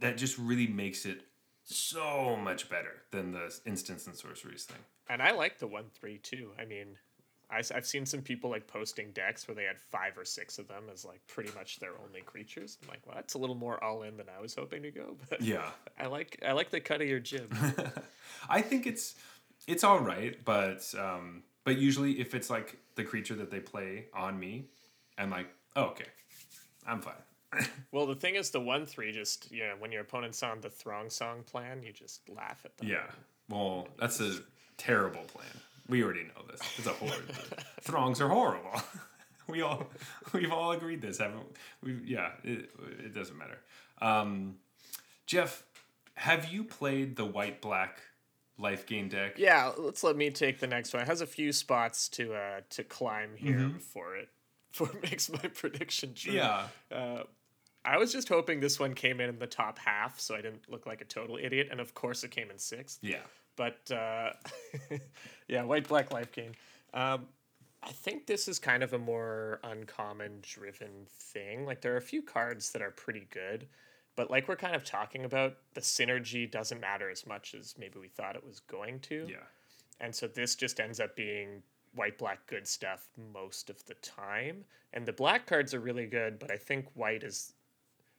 that 0.00 0.16
just 0.16 0.38
really 0.38 0.66
makes 0.66 1.04
it 1.06 1.22
so 1.64 2.36
much 2.36 2.68
better 2.70 3.02
than 3.10 3.32
the 3.32 3.54
instants 3.66 4.06
and 4.06 4.16
sorceries 4.16 4.64
thing. 4.64 4.78
And 5.08 5.22
I 5.22 5.32
like 5.32 5.58
the 5.58 5.66
one 5.66 5.86
three 5.94 6.18
too. 6.18 6.50
I 6.58 6.64
mean, 6.64 6.96
I, 7.50 7.62
have 7.74 7.86
seen 7.86 8.04
some 8.04 8.20
people 8.20 8.50
like 8.50 8.66
posting 8.66 9.10
decks 9.12 9.48
where 9.48 9.54
they 9.54 9.64
had 9.64 9.80
five 9.80 10.18
or 10.18 10.24
six 10.24 10.58
of 10.58 10.68
them 10.68 10.84
as 10.92 11.04
like 11.04 11.20
pretty 11.26 11.50
much 11.54 11.78
their 11.78 11.92
only 12.06 12.20
creatures. 12.20 12.76
I'm 12.82 12.88
like, 12.88 13.06
well, 13.06 13.14
that's 13.16 13.34
a 13.34 13.38
little 13.38 13.56
more 13.56 13.82
all 13.82 14.02
in 14.02 14.16
than 14.16 14.26
I 14.36 14.40
was 14.40 14.54
hoping 14.54 14.82
to 14.82 14.90
go. 14.90 15.16
But 15.30 15.40
Yeah. 15.40 15.70
I 15.98 16.06
like 16.06 16.42
I 16.46 16.52
like 16.52 16.70
the 16.70 16.80
cut 16.80 17.00
of 17.00 17.08
your 17.08 17.20
jib. 17.20 17.54
I 18.48 18.60
think 18.60 18.86
it's 18.86 19.14
it's 19.66 19.84
all 19.84 20.00
right, 20.00 20.36
but 20.44 20.92
um, 20.98 21.42
but 21.64 21.78
usually 21.78 22.20
if 22.20 22.34
it's 22.34 22.50
like 22.50 22.78
the 22.94 23.04
creature 23.04 23.34
that 23.36 23.50
they 23.50 23.60
play 23.60 24.06
on 24.14 24.38
me, 24.38 24.66
I'm 25.16 25.30
like, 25.30 25.48
oh, 25.76 25.84
okay, 25.84 26.06
I'm 26.86 27.00
fine. 27.00 27.14
well, 27.92 28.06
the 28.06 28.14
thing 28.14 28.34
is, 28.34 28.50
the 28.50 28.60
one 28.60 28.86
three 28.86 29.12
just 29.12 29.50
yeah, 29.50 29.72
when 29.78 29.90
your 29.90 30.02
opponent's 30.02 30.42
on 30.42 30.60
the 30.60 30.70
Throng 30.70 31.08
Song 31.08 31.42
plan, 31.44 31.82
you 31.82 31.92
just 31.92 32.28
laugh 32.28 32.60
at 32.64 32.76
them. 32.76 32.88
Yeah. 32.88 33.06
Well, 33.48 33.88
that's 33.98 34.20
a 34.20 34.38
terrible 34.76 35.22
plan. 35.22 35.46
We 35.88 36.02
already 36.02 36.24
know 36.24 36.44
this. 36.50 36.60
It's 36.76 36.86
a 36.86 36.90
horror. 36.90 37.22
Throngs 37.80 38.20
are 38.20 38.28
horrible. 38.28 38.80
we 39.48 39.62
all 39.62 39.88
we've 40.32 40.52
all 40.52 40.72
agreed 40.72 41.00
this, 41.00 41.18
haven't 41.18 41.46
we? 41.82 41.98
Yeah, 42.04 42.30
it, 42.44 42.70
it 43.04 43.14
doesn't 43.14 43.36
matter. 43.36 43.58
Um, 44.00 44.56
Jeff, 45.26 45.64
have 46.14 46.52
you 46.52 46.64
played 46.64 47.16
the 47.16 47.24
white 47.24 47.60
black 47.60 48.00
life 48.58 48.86
gain 48.86 49.08
deck. 49.08 49.38
Yeah, 49.38 49.72
let's 49.78 50.02
let 50.02 50.16
me 50.16 50.30
take 50.30 50.58
the 50.58 50.66
next 50.66 50.92
one. 50.92 51.02
It 51.02 51.06
has 51.06 51.20
a 51.20 51.26
few 51.26 51.52
spots 51.52 52.08
to 52.10 52.34
uh 52.34 52.60
to 52.70 52.84
climb 52.84 53.30
here 53.36 53.68
before 53.68 54.16
it 54.16 54.28
before 54.72 54.90
it 54.90 55.02
makes 55.02 55.30
my 55.30 55.38
prediction 55.38 56.14
true. 56.14 56.34
Yeah. 56.34 56.66
Uh, 56.92 57.22
I 57.84 57.96
was 57.96 58.12
just 58.12 58.28
hoping 58.28 58.60
this 58.60 58.78
one 58.78 58.92
came 58.92 59.20
in 59.20 59.28
in 59.30 59.38
the 59.38 59.46
top 59.46 59.78
half, 59.78 60.20
so 60.20 60.34
I 60.34 60.42
didn't 60.42 60.68
look 60.68 60.84
like 60.84 61.00
a 61.00 61.04
total 61.04 61.38
idiot. 61.40 61.68
And 61.70 61.80
of 61.80 61.94
course, 61.94 62.22
it 62.22 62.30
came 62.30 62.50
in 62.50 62.58
sixth. 62.58 62.98
Yeah. 63.00 63.22
But 63.58 63.90
uh, 63.90 64.30
yeah, 65.48 65.64
white 65.64 65.86
black 65.86 66.12
life 66.12 66.32
gain. 66.32 66.54
Um, 66.94 67.26
I 67.82 67.90
think 67.90 68.26
this 68.26 68.48
is 68.48 68.58
kind 68.58 68.82
of 68.82 68.92
a 68.92 68.98
more 68.98 69.60
uncommon 69.64 70.38
driven 70.42 71.06
thing. 71.08 71.66
Like 71.66 71.80
there 71.80 71.92
are 71.92 71.98
a 71.98 72.02
few 72.02 72.22
cards 72.22 72.70
that 72.70 72.82
are 72.82 72.92
pretty 72.92 73.26
good, 73.30 73.66
but 74.16 74.30
like 74.30 74.48
we're 74.48 74.56
kind 74.56 74.76
of 74.76 74.84
talking 74.84 75.24
about, 75.24 75.56
the 75.74 75.80
synergy 75.80 76.50
doesn't 76.50 76.80
matter 76.80 77.10
as 77.10 77.26
much 77.26 77.54
as 77.54 77.74
maybe 77.78 77.98
we 77.98 78.08
thought 78.08 78.36
it 78.36 78.46
was 78.46 78.60
going 78.60 79.00
to. 79.00 79.26
Yeah. 79.28 79.36
And 80.00 80.14
so 80.14 80.28
this 80.28 80.54
just 80.54 80.80
ends 80.80 81.00
up 81.00 81.16
being 81.16 81.62
white 81.94 82.16
black 82.16 82.46
good 82.46 82.66
stuff 82.66 83.08
most 83.32 83.70
of 83.70 83.84
the 83.86 83.94
time. 83.94 84.64
And 84.92 85.04
the 85.04 85.12
black 85.12 85.46
cards 85.46 85.74
are 85.74 85.80
really 85.80 86.06
good, 86.06 86.38
but 86.38 86.50
I 86.50 86.56
think 86.56 86.86
white 86.94 87.24
is 87.24 87.54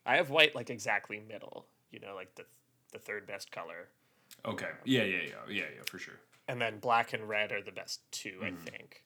I 0.06 0.18
have 0.18 0.30
white 0.30 0.56
like 0.56 0.70
exactly 0.70 1.22
middle, 1.28 1.66
you 1.92 2.00
know, 2.00 2.14
like 2.16 2.36
the 2.36 2.44
the 2.92 3.00
third 3.00 3.28
best 3.28 3.52
color. 3.52 3.90
Okay. 4.46 4.70
Yeah, 4.86 5.04
yeah, 5.04 5.18
yeah, 5.24 5.34
yeah, 5.50 5.64
yeah, 5.76 5.82
for 5.86 6.00
sure. 6.00 6.16
And 6.48 6.60
then 6.60 6.80
black 6.80 7.14
and 7.14 7.28
red 7.30 7.52
are 7.52 7.62
the 7.62 7.72
best 7.72 8.02
2 8.12 8.40
I 8.44 8.52
think. 8.52 9.04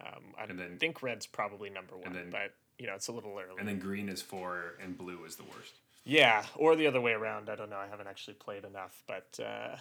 Um, 0.00 0.06
I 0.38 0.42
Mm-hmm. 0.42 0.50
And 0.50 0.58
then- 0.58 0.78
think 0.78 1.02
red's 1.02 1.26
probably 1.26 1.70
number 1.70 1.96
one, 1.96 2.12
then- 2.12 2.30
but 2.30 2.54
you 2.78 2.86
know 2.86 2.94
it's 2.94 3.08
a 3.08 3.12
little 3.12 3.36
early. 3.38 3.58
And 3.58 3.66
then 3.68 3.78
green 3.80 4.08
is 4.08 4.22
four, 4.22 4.74
and 4.80 4.96
blue 4.96 5.24
is 5.24 5.36
the 5.36 5.42
worst. 5.44 5.74
Yeah, 6.04 6.46
or 6.56 6.76
the 6.76 6.86
other 6.86 7.00
way 7.00 7.12
around. 7.12 7.50
I 7.50 7.56
don't 7.56 7.68
know. 7.70 7.76
I 7.76 7.88
haven't 7.88 8.06
actually 8.06 8.34
played 8.34 8.64
enough, 8.64 9.02
but 9.06 9.38
uh, 9.42 9.76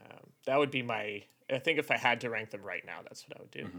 um, 0.00 0.30
that 0.44 0.58
would 0.58 0.70
be 0.72 0.82
my. 0.82 1.22
I 1.48 1.58
think 1.60 1.78
if 1.78 1.90
I 1.92 1.96
had 1.96 2.20
to 2.22 2.30
rank 2.30 2.50
them 2.50 2.62
right 2.62 2.84
now, 2.84 2.98
that's 3.04 3.26
what 3.28 3.38
I 3.38 3.40
would 3.40 3.50
do. 3.52 3.70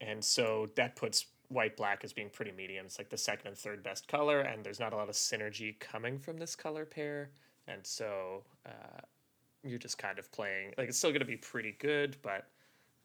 And 0.00 0.24
so 0.24 0.68
that 0.74 0.96
puts 0.96 1.26
white 1.48 1.76
black 1.76 2.02
as 2.04 2.12
being 2.12 2.30
pretty 2.30 2.50
medium. 2.52 2.86
It's 2.86 2.98
like 2.98 3.10
the 3.10 3.16
second 3.16 3.46
and 3.48 3.56
third 3.56 3.82
best 3.82 4.08
color, 4.08 4.40
and 4.40 4.64
there's 4.64 4.80
not 4.80 4.92
a 4.92 4.96
lot 4.96 5.08
of 5.08 5.14
synergy 5.14 5.78
coming 5.78 6.18
from 6.18 6.36
this 6.38 6.56
color 6.56 6.84
pair, 6.84 7.30
and 7.68 7.86
so 7.86 8.42
uh, 8.66 9.00
you're 9.64 9.78
just 9.78 9.98
kind 9.98 10.18
of 10.18 10.30
playing. 10.32 10.74
Like 10.78 10.88
it's 10.88 10.98
still 10.98 11.10
going 11.10 11.20
to 11.20 11.26
be 11.26 11.36
pretty 11.36 11.76
good, 11.78 12.16
but 12.22 12.46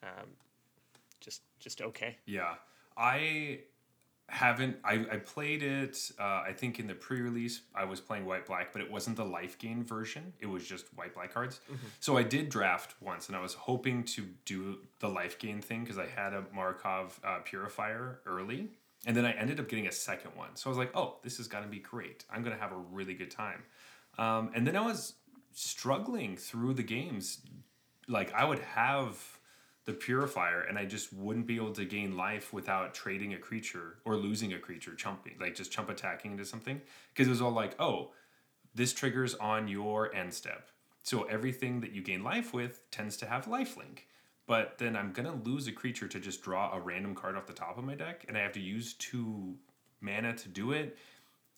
um, 0.03 0.27
just 1.19 1.41
just 1.59 1.81
okay. 1.81 2.17
Yeah, 2.25 2.55
I 2.97 3.59
haven't. 4.27 4.77
I, 4.83 5.05
I 5.11 5.17
played 5.17 5.61
it. 5.61 6.11
Uh, 6.19 6.43
I 6.47 6.53
think 6.55 6.79
in 6.79 6.87
the 6.87 6.95
pre-release, 6.95 7.61
I 7.75 7.85
was 7.85 7.99
playing 7.99 8.25
white 8.25 8.45
black, 8.45 8.73
but 8.73 8.81
it 8.81 8.89
wasn't 8.89 9.17
the 9.17 9.25
life 9.25 9.57
gain 9.59 9.83
version. 9.83 10.33
It 10.39 10.47
was 10.47 10.65
just 10.67 10.85
white 10.95 11.13
black 11.13 11.33
cards. 11.33 11.59
So 11.99 12.17
I 12.17 12.23
did 12.23 12.49
draft 12.49 12.95
once, 13.01 13.27
and 13.27 13.35
I 13.35 13.41
was 13.41 13.53
hoping 13.53 14.03
to 14.05 14.25
do 14.45 14.79
the 14.99 15.09
life 15.09 15.37
gain 15.37 15.61
thing 15.61 15.83
because 15.83 15.97
I 15.97 16.07
had 16.07 16.33
a 16.33 16.43
Markov 16.53 17.19
uh, 17.23 17.39
purifier 17.43 18.19
early, 18.25 18.69
and 19.05 19.15
then 19.15 19.25
I 19.25 19.31
ended 19.33 19.59
up 19.59 19.69
getting 19.69 19.87
a 19.87 19.91
second 19.91 20.31
one. 20.35 20.55
So 20.55 20.69
I 20.69 20.71
was 20.71 20.77
like, 20.77 20.95
oh, 20.95 21.17
this 21.21 21.39
is 21.39 21.47
gonna 21.47 21.67
be 21.67 21.79
great. 21.79 22.25
I'm 22.31 22.43
gonna 22.43 22.57
have 22.57 22.71
a 22.71 22.77
really 22.77 23.13
good 23.13 23.31
time. 23.31 23.63
Um, 24.17 24.51
and 24.55 24.65
then 24.65 24.75
I 24.75 24.81
was 24.81 25.13
struggling 25.55 26.37
through 26.37 26.75
the 26.75 26.83
games. 26.83 27.39
Like 28.07 28.31
I 28.33 28.45
would 28.45 28.59
have 28.59 29.39
the 29.85 29.93
purifier 29.93 30.61
and 30.61 30.77
I 30.77 30.85
just 30.85 31.11
wouldn't 31.13 31.47
be 31.47 31.55
able 31.55 31.71
to 31.73 31.85
gain 31.85 32.15
life 32.15 32.53
without 32.53 32.93
trading 32.93 33.33
a 33.33 33.37
creature 33.37 33.97
or 34.03 34.15
losing 34.15 34.53
a 34.53 34.59
creature, 34.59 34.93
chumping, 34.93 35.33
like 35.39 35.55
just 35.55 35.71
chump 35.71 35.89
attacking 35.89 36.31
into 36.31 36.45
something. 36.45 36.81
Because 37.13 37.27
it 37.27 37.31
was 37.31 37.41
all 37.41 37.51
like, 37.51 37.79
oh, 37.79 38.11
this 38.75 38.93
triggers 38.93 39.33
on 39.35 39.67
your 39.67 40.13
end 40.13 40.33
step. 40.33 40.69
So 41.01 41.23
everything 41.23 41.81
that 41.81 41.91
you 41.91 42.03
gain 42.03 42.23
life 42.23 42.53
with 42.53 42.89
tends 42.91 43.15
to 43.17 43.25
have 43.25 43.47
life 43.47 43.77
link. 43.77 44.07
But 44.47 44.77
then 44.77 44.95
I'm 44.95 45.11
gonna 45.11 45.35
lose 45.35 45.67
a 45.67 45.71
creature 45.71 46.07
to 46.07 46.19
just 46.19 46.43
draw 46.43 46.75
a 46.75 46.79
random 46.79 47.15
card 47.15 47.35
off 47.35 47.47
the 47.47 47.53
top 47.53 47.77
of 47.77 47.83
my 47.83 47.95
deck, 47.95 48.25
and 48.27 48.37
I 48.37 48.41
have 48.41 48.53
to 48.53 48.59
use 48.59 48.93
two 48.93 49.55
mana 50.01 50.35
to 50.35 50.49
do 50.49 50.71
it. 50.71 50.97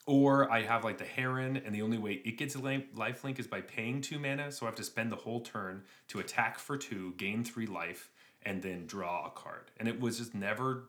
Or 0.07 0.49
I 0.49 0.63
have 0.63 0.85
like 0.85 0.97
the 0.97 1.05
Heron, 1.05 1.57
and 1.57 1.75
the 1.75 1.81
only 1.81 1.97
way 1.97 2.21
it 2.23 2.37
gets 2.37 2.55
a 2.55 2.59
life 2.95 3.23
link 3.23 3.39
is 3.39 3.45
by 3.45 3.61
paying 3.61 4.01
two 4.01 4.17
mana. 4.17 4.51
So 4.51 4.65
I 4.65 4.69
have 4.69 4.75
to 4.75 4.83
spend 4.83 5.11
the 5.11 5.17
whole 5.17 5.41
turn 5.41 5.83
to 6.07 6.19
attack 6.19 6.57
for 6.59 6.77
two, 6.77 7.13
gain 7.17 7.43
three 7.43 7.67
life, 7.67 8.09
and 8.43 8.61
then 8.61 8.87
draw 8.87 9.27
a 9.27 9.29
card. 9.31 9.69
And 9.77 9.87
it 9.87 9.99
was 9.99 10.17
just 10.17 10.33
never 10.33 10.85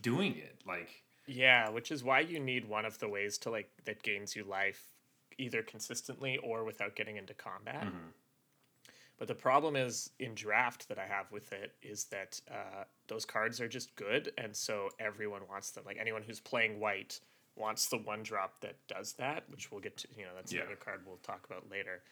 doing 0.00 0.36
it. 0.36 0.60
Like, 0.64 1.02
Yeah, 1.26 1.70
which 1.70 1.90
is 1.90 2.04
why 2.04 2.20
you 2.20 2.38
need 2.38 2.68
one 2.68 2.84
of 2.84 3.00
the 3.00 3.08
ways 3.08 3.36
to 3.38 3.50
like 3.50 3.68
that 3.84 4.02
gains 4.02 4.36
you 4.36 4.44
life 4.44 4.84
either 5.36 5.62
consistently 5.62 6.38
or 6.38 6.64
without 6.64 6.94
getting 6.94 7.16
into 7.16 7.34
combat. 7.34 7.84
But 9.18 9.28
the 9.28 9.34
problem 9.34 9.76
is 9.76 10.10
in 10.18 10.34
draft 10.34 10.88
that 10.88 10.98
I 10.98 11.06
have 11.06 11.30
with 11.30 11.52
it 11.52 11.74
is 11.82 12.04
that 12.04 12.40
uh, 12.50 12.84
those 13.06 13.26
cards 13.26 13.60
are 13.60 13.68
just 13.68 13.94
good, 13.96 14.32
and 14.38 14.56
so 14.56 14.88
everyone 14.98 15.42
wants 15.48 15.72
them. 15.72 15.84
Like 15.84 15.98
anyone 16.00 16.22
who's 16.22 16.40
playing 16.40 16.80
white 16.80 17.20
wants 17.60 17.86
the 17.88 17.98
one 17.98 18.22
drop 18.22 18.60
that 18.62 18.74
does 18.88 19.12
that, 19.14 19.44
which 19.48 19.70
we'll 19.70 19.80
get 19.80 19.96
to. 19.98 20.08
You 20.16 20.24
know, 20.24 20.34
that's 20.34 20.52
Yeah. 20.52 20.60
another 20.62 20.76
card 20.76 21.02
we'll 21.06 21.18
talk 21.18 21.44
about 21.44 21.70
later. 21.70 22.02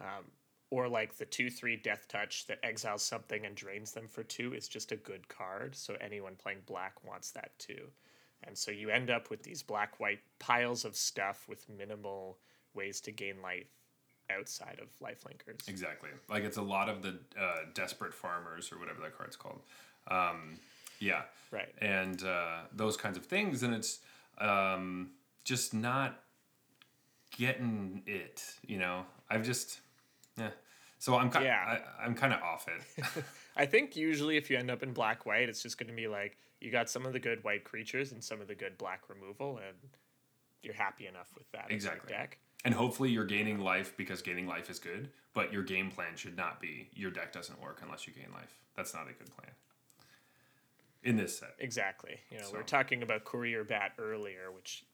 Um, 0.00 0.30
or 0.70 0.86
like 0.86 1.16
the 1.16 1.24
two 1.24 1.50
three 1.50 1.76
death 1.76 2.06
touch 2.08 2.46
that 2.46 2.58
exiles 2.62 3.02
something 3.02 3.46
and 3.46 3.56
drains 3.56 3.92
them 3.92 4.06
for 4.06 4.22
two 4.22 4.52
is 4.54 4.68
just 4.68 4.92
a 4.92 4.96
good 4.96 5.26
card. 5.28 5.74
So 5.74 5.96
anyone 6.00 6.36
playing 6.36 6.60
black 6.66 7.02
wants 7.02 7.30
that 7.32 7.58
too. 7.58 7.90
And 8.44 8.56
so 8.56 8.70
you 8.70 8.90
end 8.90 9.10
up 9.10 9.30
with 9.30 9.42
these 9.42 9.62
black 9.62 9.98
white 9.98 10.20
piles 10.38 10.84
of 10.84 10.94
stuff 10.94 11.48
with 11.48 11.68
minimal 11.68 12.38
ways 12.74 13.00
to 13.00 13.10
gain 13.10 13.40
life 13.42 13.66
outside 14.30 14.78
of 14.80 14.88
lifelinkers. 15.00 15.66
Exactly. 15.68 16.10
Like 16.28 16.44
it's 16.44 16.58
a 16.58 16.62
lot 16.62 16.88
of 16.90 17.02
the 17.02 17.18
uh, 17.40 17.60
desperate 17.74 18.12
farmers 18.14 18.70
or 18.70 18.78
whatever 18.78 19.00
that 19.00 19.16
card's 19.16 19.36
called. 19.36 19.62
Um, 20.08 20.58
yeah. 21.00 21.22
Right. 21.50 21.74
And 21.80 22.22
uh, 22.22 22.58
those 22.72 22.96
kinds 22.96 23.16
of 23.16 23.24
things, 23.24 23.62
and 23.62 23.74
it's 23.74 24.00
um, 24.40 25.10
just 25.44 25.74
not 25.74 26.20
getting 27.36 28.02
it. 28.06 28.42
You 28.66 28.78
know, 28.78 29.04
I've 29.30 29.44
just 29.44 29.80
yeah. 30.38 30.50
So 30.98 31.16
I'm 31.16 31.30
kind 31.30 31.44
Yeah. 31.44 31.78
I, 32.00 32.04
I'm 32.04 32.14
kind 32.14 32.32
of 32.32 32.42
off 32.42 32.66
it. 32.68 33.24
I 33.56 33.66
think 33.66 33.96
usually 33.96 34.36
if 34.36 34.50
you 34.50 34.56
end 34.56 34.70
up 34.70 34.82
in 34.82 34.92
black 34.92 35.26
white, 35.26 35.48
it's 35.48 35.62
just 35.62 35.78
going 35.78 35.88
to 35.88 35.94
be 35.94 36.08
like 36.08 36.36
you 36.60 36.70
got 36.72 36.90
some 36.90 37.06
of 37.06 37.12
the 37.12 37.20
good 37.20 37.42
white 37.44 37.64
creatures 37.64 38.10
and 38.12 38.22
some 38.22 38.40
of 38.40 38.48
the 38.48 38.54
good 38.54 38.76
black 38.78 39.02
removal, 39.08 39.58
and 39.58 39.76
you're 40.62 40.74
happy 40.74 41.06
enough 41.06 41.28
with 41.36 41.48
that 41.52 41.66
as 41.66 41.68
your 41.70 41.76
Exactly. 41.92 42.12
deck. 42.12 42.38
and 42.64 42.74
hopefully 42.74 43.10
you're 43.10 43.24
gaining 43.24 43.60
life 43.60 43.96
because 43.96 44.22
gaining 44.22 44.46
life 44.48 44.68
is 44.70 44.78
good. 44.80 45.10
But 45.34 45.52
your 45.52 45.62
game 45.62 45.88
plan 45.90 46.16
should 46.16 46.36
not 46.36 46.60
be 46.60 46.88
your 46.94 47.12
deck 47.12 47.32
doesn't 47.32 47.60
work 47.62 47.80
unless 47.84 48.08
you 48.08 48.12
gain 48.12 48.32
life. 48.34 48.56
That's 48.76 48.92
not 48.92 49.04
a 49.04 49.12
good 49.12 49.30
plan. 49.36 49.52
In 51.02 51.16
this 51.16 51.38
set. 51.38 51.54
Exactly. 51.58 52.20
You 52.30 52.38
know, 52.38 52.44
we 52.46 52.50
So- 52.52 52.56
were 52.58 52.62
talking 52.64 53.02
about 53.02 53.24
Courier 53.24 53.64
Bat 53.64 53.94
earlier, 53.98 54.50
which 54.50 54.84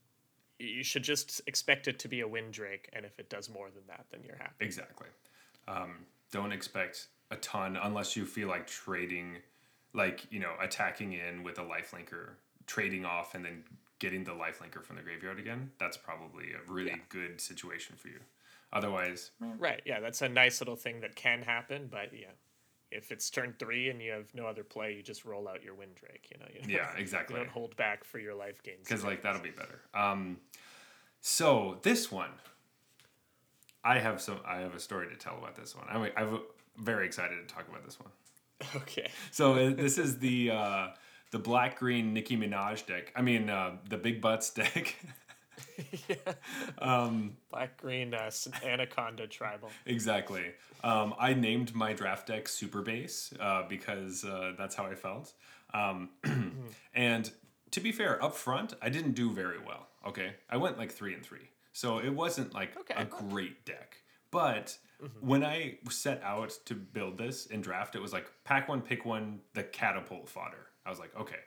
you 0.59 0.85
should 0.85 1.03
just 1.03 1.41
expect 1.47 1.89
it 1.89 1.99
to 2.01 2.09
be 2.09 2.21
a 2.21 2.29
Windrake, 2.29 2.87
and 2.93 3.05
if 3.05 3.19
it 3.19 3.29
does 3.29 3.49
more 3.49 3.71
than 3.71 3.87
that, 3.89 4.07
then 4.11 4.23
you're 4.23 4.37
happy. 4.37 4.65
Exactly. 4.65 5.09
Um, 5.67 6.07
don't 6.31 6.53
expect 6.53 7.09
a 7.31 7.37
ton 7.37 7.77
unless 7.77 8.17
you 8.17 8.27
feel 8.27 8.49
like 8.49 8.67
trading, 8.67 9.43
like, 9.95 10.31
you 10.31 10.39
know, 10.41 10.55
attacking 10.61 11.13
in 11.15 11.43
with 11.43 11.59
a 11.59 11.63
lifelinker, 11.65 12.37
trading 12.67 13.05
off, 13.05 13.35
and 13.35 13.45
then 13.45 13.65
getting 13.99 14.25
the 14.25 14.33
lifelinker 14.33 14.85
from 14.85 14.97
the 14.97 15.03
graveyard 15.03 15.39
again. 15.39 15.73
That's 15.79 15.97
probably 15.97 16.53
a 16.53 16.61
really 16.63 16.91
Yeah. 16.91 16.99
good 17.09 17.41
situation 17.41 17.97
for 17.97 18.09
you. 18.09 18.21
Otherwise, 18.73 19.31
Right. 19.41 19.83
Yeah, 19.85 20.01
that's 20.01 20.21
a 20.21 20.29
nice 20.29 20.61
little 20.61 20.77
thing 20.77 21.01
that 21.01 21.15
can 21.17 21.43
happen, 21.43 21.89
but 21.89 22.13
yeah. 22.13 22.33
If 22.95 23.11
it's 23.11 23.29
turn 23.29 23.55
three 23.59 23.91
and 23.91 24.01
you 24.01 24.13
have 24.13 24.33
no 24.35 24.47
other 24.47 24.63
play, 24.65 24.95
you 24.95 25.03
just 25.03 25.25
roll 25.25 25.49
out 25.49 25.63
your 25.63 25.75
Windrake. 25.75 26.31
You 26.33 26.39
know, 26.39 26.47
you 26.53 26.61
don't, 26.61 26.71
Yeah, 26.71 26.89
exactly. 26.97 27.37
don't 27.37 27.49
hold 27.49 27.77
back 27.77 28.05
for 28.05 28.19
your 28.19 28.35
life 28.35 28.63
gains. 28.63 28.87
because, 28.87 29.05
like, 29.05 29.23
that'll 29.23 29.43
be 29.43 29.51
better. 29.51 29.81
Um, 29.95 30.39
so, 31.21 31.79
this 31.83 32.11
one, 32.13 32.31
I 33.83 33.99
have 33.99 34.21
some. 34.21 34.41
I 34.47 34.59
have 34.61 34.75
a 34.75 34.81
story 34.81 35.09
to 35.09 35.17
tell 35.17 35.37
about 35.37 35.57
this 35.57 35.75
one. 35.77 35.87
I'm, 35.91 36.11
I'm 36.17 36.41
very 36.79 37.07
excited 37.07 37.37
to 37.47 37.55
talk 37.55 37.69
about 37.69 37.85
this 37.85 37.99
one. 38.01 38.11
okay. 38.83 39.11
So 39.31 39.55
uh, 39.55 39.75
this 39.75 39.99
is 39.99 40.19
the 40.19 40.51
uh, 40.53 40.87
the 41.33 41.39
black 41.39 41.79
green 41.79 42.15
Nicki 42.15 42.37
Minaj 42.37 42.87
deck. 42.87 43.13
I 43.15 43.23
mean 43.23 43.51
uh, 43.51 43.73
the 43.89 43.99
big 43.99 44.21
butts 44.21 44.51
deck. 44.55 44.97
Black 47.51 47.77
green 47.81 48.15
uh, 48.15 48.31
anaconda 48.65 49.27
tribal. 49.27 49.71
exactly. 49.87 50.45
Um, 50.83 51.15
I 51.19 51.35
named 51.35 51.75
my 51.75 51.93
draft 51.93 52.27
deck 52.27 52.49
Super 52.49 52.83
Bass 52.83 53.33
uh, 53.41 53.63
because 53.69 54.25
uh, 54.25 54.53
that's 54.59 54.75
how 54.75 54.87
I 54.87 54.95
felt. 54.95 55.33
Um, 55.73 56.11
and 56.95 57.31
to 57.71 57.81
be 57.81 57.93
fair, 57.93 58.23
up 58.23 58.35
front, 58.35 58.75
I 58.83 58.89
didn't 58.91 59.13
do 59.13 59.31
very 59.33 59.59
well. 59.59 59.87
Okay, 60.07 60.35
I 60.51 60.57
went 60.59 60.79
like 60.79 60.93
three 60.93 61.15
and 61.15 61.23
three, 61.25 61.49
so 61.73 61.99
it 61.99 62.11
wasn't 62.11 62.53
like 62.55 62.77
Okay. 62.77 62.95
a 62.97 63.05
great 63.05 63.65
deck. 63.65 63.97
But 64.31 64.77
when 65.21 65.45
I 65.45 65.79
set 65.91 66.23
out 66.23 66.51
to 66.67 66.75
build 66.75 67.19
this 67.19 67.47
in 67.47 67.61
draft, 67.61 67.95
it 67.95 68.01
was 68.03 68.13
like 68.13 68.31
pack 68.45 68.69
one, 68.69 68.81
pick 68.81 69.05
one, 69.05 69.41
the 69.55 69.63
catapult 69.63 70.29
fodder. 70.29 70.67
I 70.87 70.91
was 70.91 70.99
like, 70.99 71.15
okay, 71.19 71.39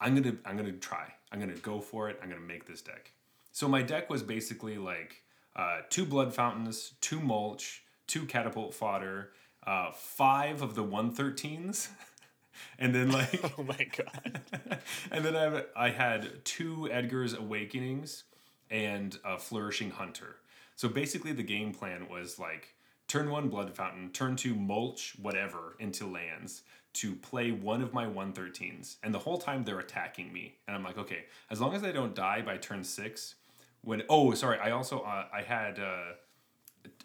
I'm 0.00 0.14
gonna 0.14 0.36
I'm 0.44 0.56
gonna 0.56 0.72
try. 0.72 1.12
I'm 1.32 1.40
gonna 1.40 1.54
go 1.54 1.80
for 1.80 2.08
it. 2.08 2.18
I'm 2.22 2.28
gonna 2.28 2.40
make 2.40 2.66
this 2.66 2.80
deck. 2.82 3.12
So 3.52 3.68
my 3.68 3.82
deck 3.82 4.08
was 4.10 4.22
basically 4.22 4.78
like 4.78 5.22
uh, 5.56 5.78
two 5.90 6.04
blood 6.04 6.34
fountains, 6.34 6.94
two 7.00 7.20
mulch, 7.20 7.82
two 8.06 8.24
catapult 8.24 8.74
fodder, 8.74 9.32
uh, 9.66 9.90
five 9.92 10.62
of 10.62 10.74
the 10.76 10.84
113s, 10.84 11.88
and 12.78 12.94
then 12.94 13.10
like 13.10 13.42
Oh 13.58 13.62
my 13.62 13.86
god. 13.96 14.40
and 15.10 15.24
then 15.24 15.36
I 15.36 15.64
I 15.76 15.90
had 15.90 16.44
two 16.44 16.88
Edgar's 16.90 17.34
Awakenings 17.34 18.24
and 18.70 19.18
a 19.24 19.38
Flourishing 19.38 19.90
Hunter. 19.90 20.36
So 20.76 20.88
basically, 20.88 21.32
the 21.32 21.42
game 21.42 21.72
plan 21.72 22.08
was 22.08 22.38
like 22.38 22.74
turn 23.08 23.30
one 23.30 23.48
Blood 23.48 23.74
Fountain, 23.74 24.10
turn 24.10 24.36
two 24.36 24.54
Mulch, 24.54 25.14
whatever, 25.20 25.74
into 25.80 26.06
lands 26.06 26.62
to 26.94 27.14
play 27.14 27.50
one 27.50 27.82
of 27.82 27.92
my 27.92 28.06
113s. 28.06 28.96
And 29.02 29.12
the 29.12 29.18
whole 29.18 29.38
time 29.38 29.64
they're 29.64 29.78
attacking 29.78 30.32
me. 30.32 30.56
And 30.66 30.76
I'm 30.76 30.84
like, 30.84 30.98
okay, 30.98 31.24
as 31.50 31.60
long 31.60 31.74
as 31.74 31.82
I 31.82 31.92
don't 31.92 32.14
die 32.14 32.42
by 32.42 32.56
turn 32.56 32.84
six, 32.84 33.36
when, 33.82 34.02
oh, 34.08 34.32
sorry, 34.34 34.58
I 34.58 34.70
also, 34.70 35.00
uh, 35.00 35.26
I 35.32 35.42
had, 35.42 35.78
uh, 35.78 36.12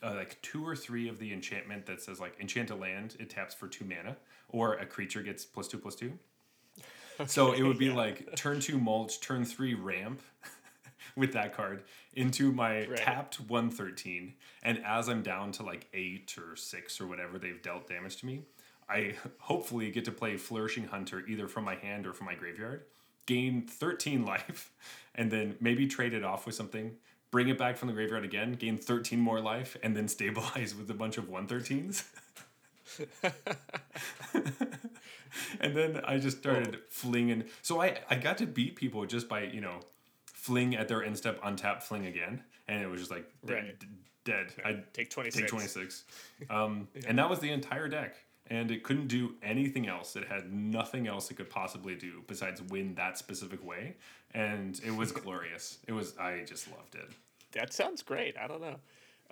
uh, 0.02 0.16
like 0.16 0.42
two 0.42 0.66
or 0.66 0.76
three 0.76 1.08
of 1.08 1.20
the 1.20 1.32
enchantment 1.34 1.86
that 1.86 2.02
says 2.02 2.20
like 2.20 2.36
enchant 2.40 2.70
a 2.70 2.76
land, 2.76 3.16
it 3.20 3.30
taps 3.30 3.54
for 3.54 3.68
two 3.68 3.86
mana, 3.86 4.18
or 4.50 4.76
a 4.76 4.86
creature 4.86 5.22
gets 5.22 5.46
plus 5.46 5.68
two 5.68 5.78
plus 5.78 5.96
two. 5.96 6.18
so 7.28 7.54
it 7.54 7.64
would 7.64 7.78
be 7.78 7.90
like 7.90 8.36
turn 8.36 8.60
two 8.60 8.78
mulch, 8.78 9.20
turn 9.20 9.46
three 9.46 9.74
ramp 9.74 10.22
with 11.16 11.34
that 11.34 11.54
card 11.54 11.84
into 12.14 12.52
my 12.52 12.86
Right. 12.86 12.98
tapped 12.98 13.40
113. 13.40 14.36
And 14.62 14.84
as 14.86 15.10
I'm 15.10 15.22
down 15.22 15.52
to 15.54 15.64
like 15.64 15.88
eight 15.94 16.36
or 16.38 16.56
six 16.56 17.00
or 17.00 17.08
whatever 17.08 17.38
they've 17.38 17.62
dealt 17.62 17.88
damage 17.88 18.18
to 18.18 18.26
me, 18.26 18.44
I 18.90 19.16
hopefully 19.40 19.92
get 19.92 20.06
to 20.06 20.12
play 20.12 20.38
Flourishing 20.38 20.86
Hunter 20.86 21.24
either 21.28 21.48
from 21.48 21.64
my 21.64 21.76
hand 21.76 22.06
or 22.06 22.14
from 22.14 22.26
my 22.26 22.36
graveyard, 22.36 22.84
gain 23.26 23.66
13 23.68 24.26
life, 24.34 24.72
and 25.16 25.32
then 25.32 25.56
maybe 25.60 25.88
trade 25.88 26.14
it 26.14 26.24
off 26.24 26.46
with 26.46 26.56
something, 26.56 26.98
bring 27.32 27.48
it 27.48 27.58
back 27.58 27.78
from 27.78 27.88
the 27.88 27.94
graveyard 27.94 28.24
again, 28.26 28.54
gain 28.54 28.78
13 28.78 29.20
more 29.20 29.40
life, 29.40 29.78
and 29.84 29.96
then 29.96 30.08
stabilize 30.10 30.76
with 30.76 30.90
a 30.90 30.94
bunch 30.94 31.18
of 31.18 31.26
113s. 31.26 32.04
and 35.60 35.76
then 35.76 36.02
I 36.06 36.20
just 36.20 36.38
started 36.38 36.76
oh. 36.76 36.84
flinging. 36.90 37.46
So 37.62 37.82
I, 37.82 38.00
I 38.10 38.16
got 38.16 38.38
to 38.40 38.46
beat 38.46 38.76
people 38.76 39.06
just 39.06 39.28
by, 39.28 39.44
you 39.44 39.62
know, 39.62 39.80
fling 40.44 40.76
at 40.76 40.88
their 40.90 41.04
end 41.04 41.18
step, 41.18 41.42
untap, 41.42 41.82
fling 41.82 42.06
again. 42.06 42.44
And 42.68 42.82
it 42.84 42.88
was 42.88 43.00
just 43.00 43.12
like 43.12 43.26
dead. 43.46 43.54
Right. 43.56 43.80
d- 43.80 43.88
dead. 44.26 44.48
I 44.66 44.84
Take 44.94 45.10
26. 45.10 45.38
take 45.42 45.48
26. 45.50 46.04
Um, 46.50 46.88
And 47.08 47.18
that 47.18 47.30
was 47.30 47.40
the 47.40 47.52
entire 47.52 47.88
deck. 47.88 48.16
And 48.48 48.70
it 48.72 48.84
couldn't 48.84 49.08
do 49.08 49.36
anything 49.42 49.88
else. 49.88 50.18
It 50.18 50.26
had 50.28 50.52
nothing 50.54 51.08
else 51.08 51.32
it 51.32 51.36
could 51.36 51.50
possibly 51.50 51.96
do 51.96 52.24
besides 52.28 52.62
win 52.62 52.94
that 52.96 53.18
specific 53.18 53.66
way. 53.66 53.96
And 54.34 54.80
it 54.86 54.92
was 54.92 55.12
glorious. 55.24 55.78
It 55.88 55.94
was, 55.94 56.18
I 56.18 56.44
just 56.46 56.70
loved 56.70 56.96
it. 56.96 57.10
That 57.54 57.72
sounds 57.72 58.02
great. 58.02 58.38
I 58.38 58.48
don't 58.48 58.62
know. 58.62 58.76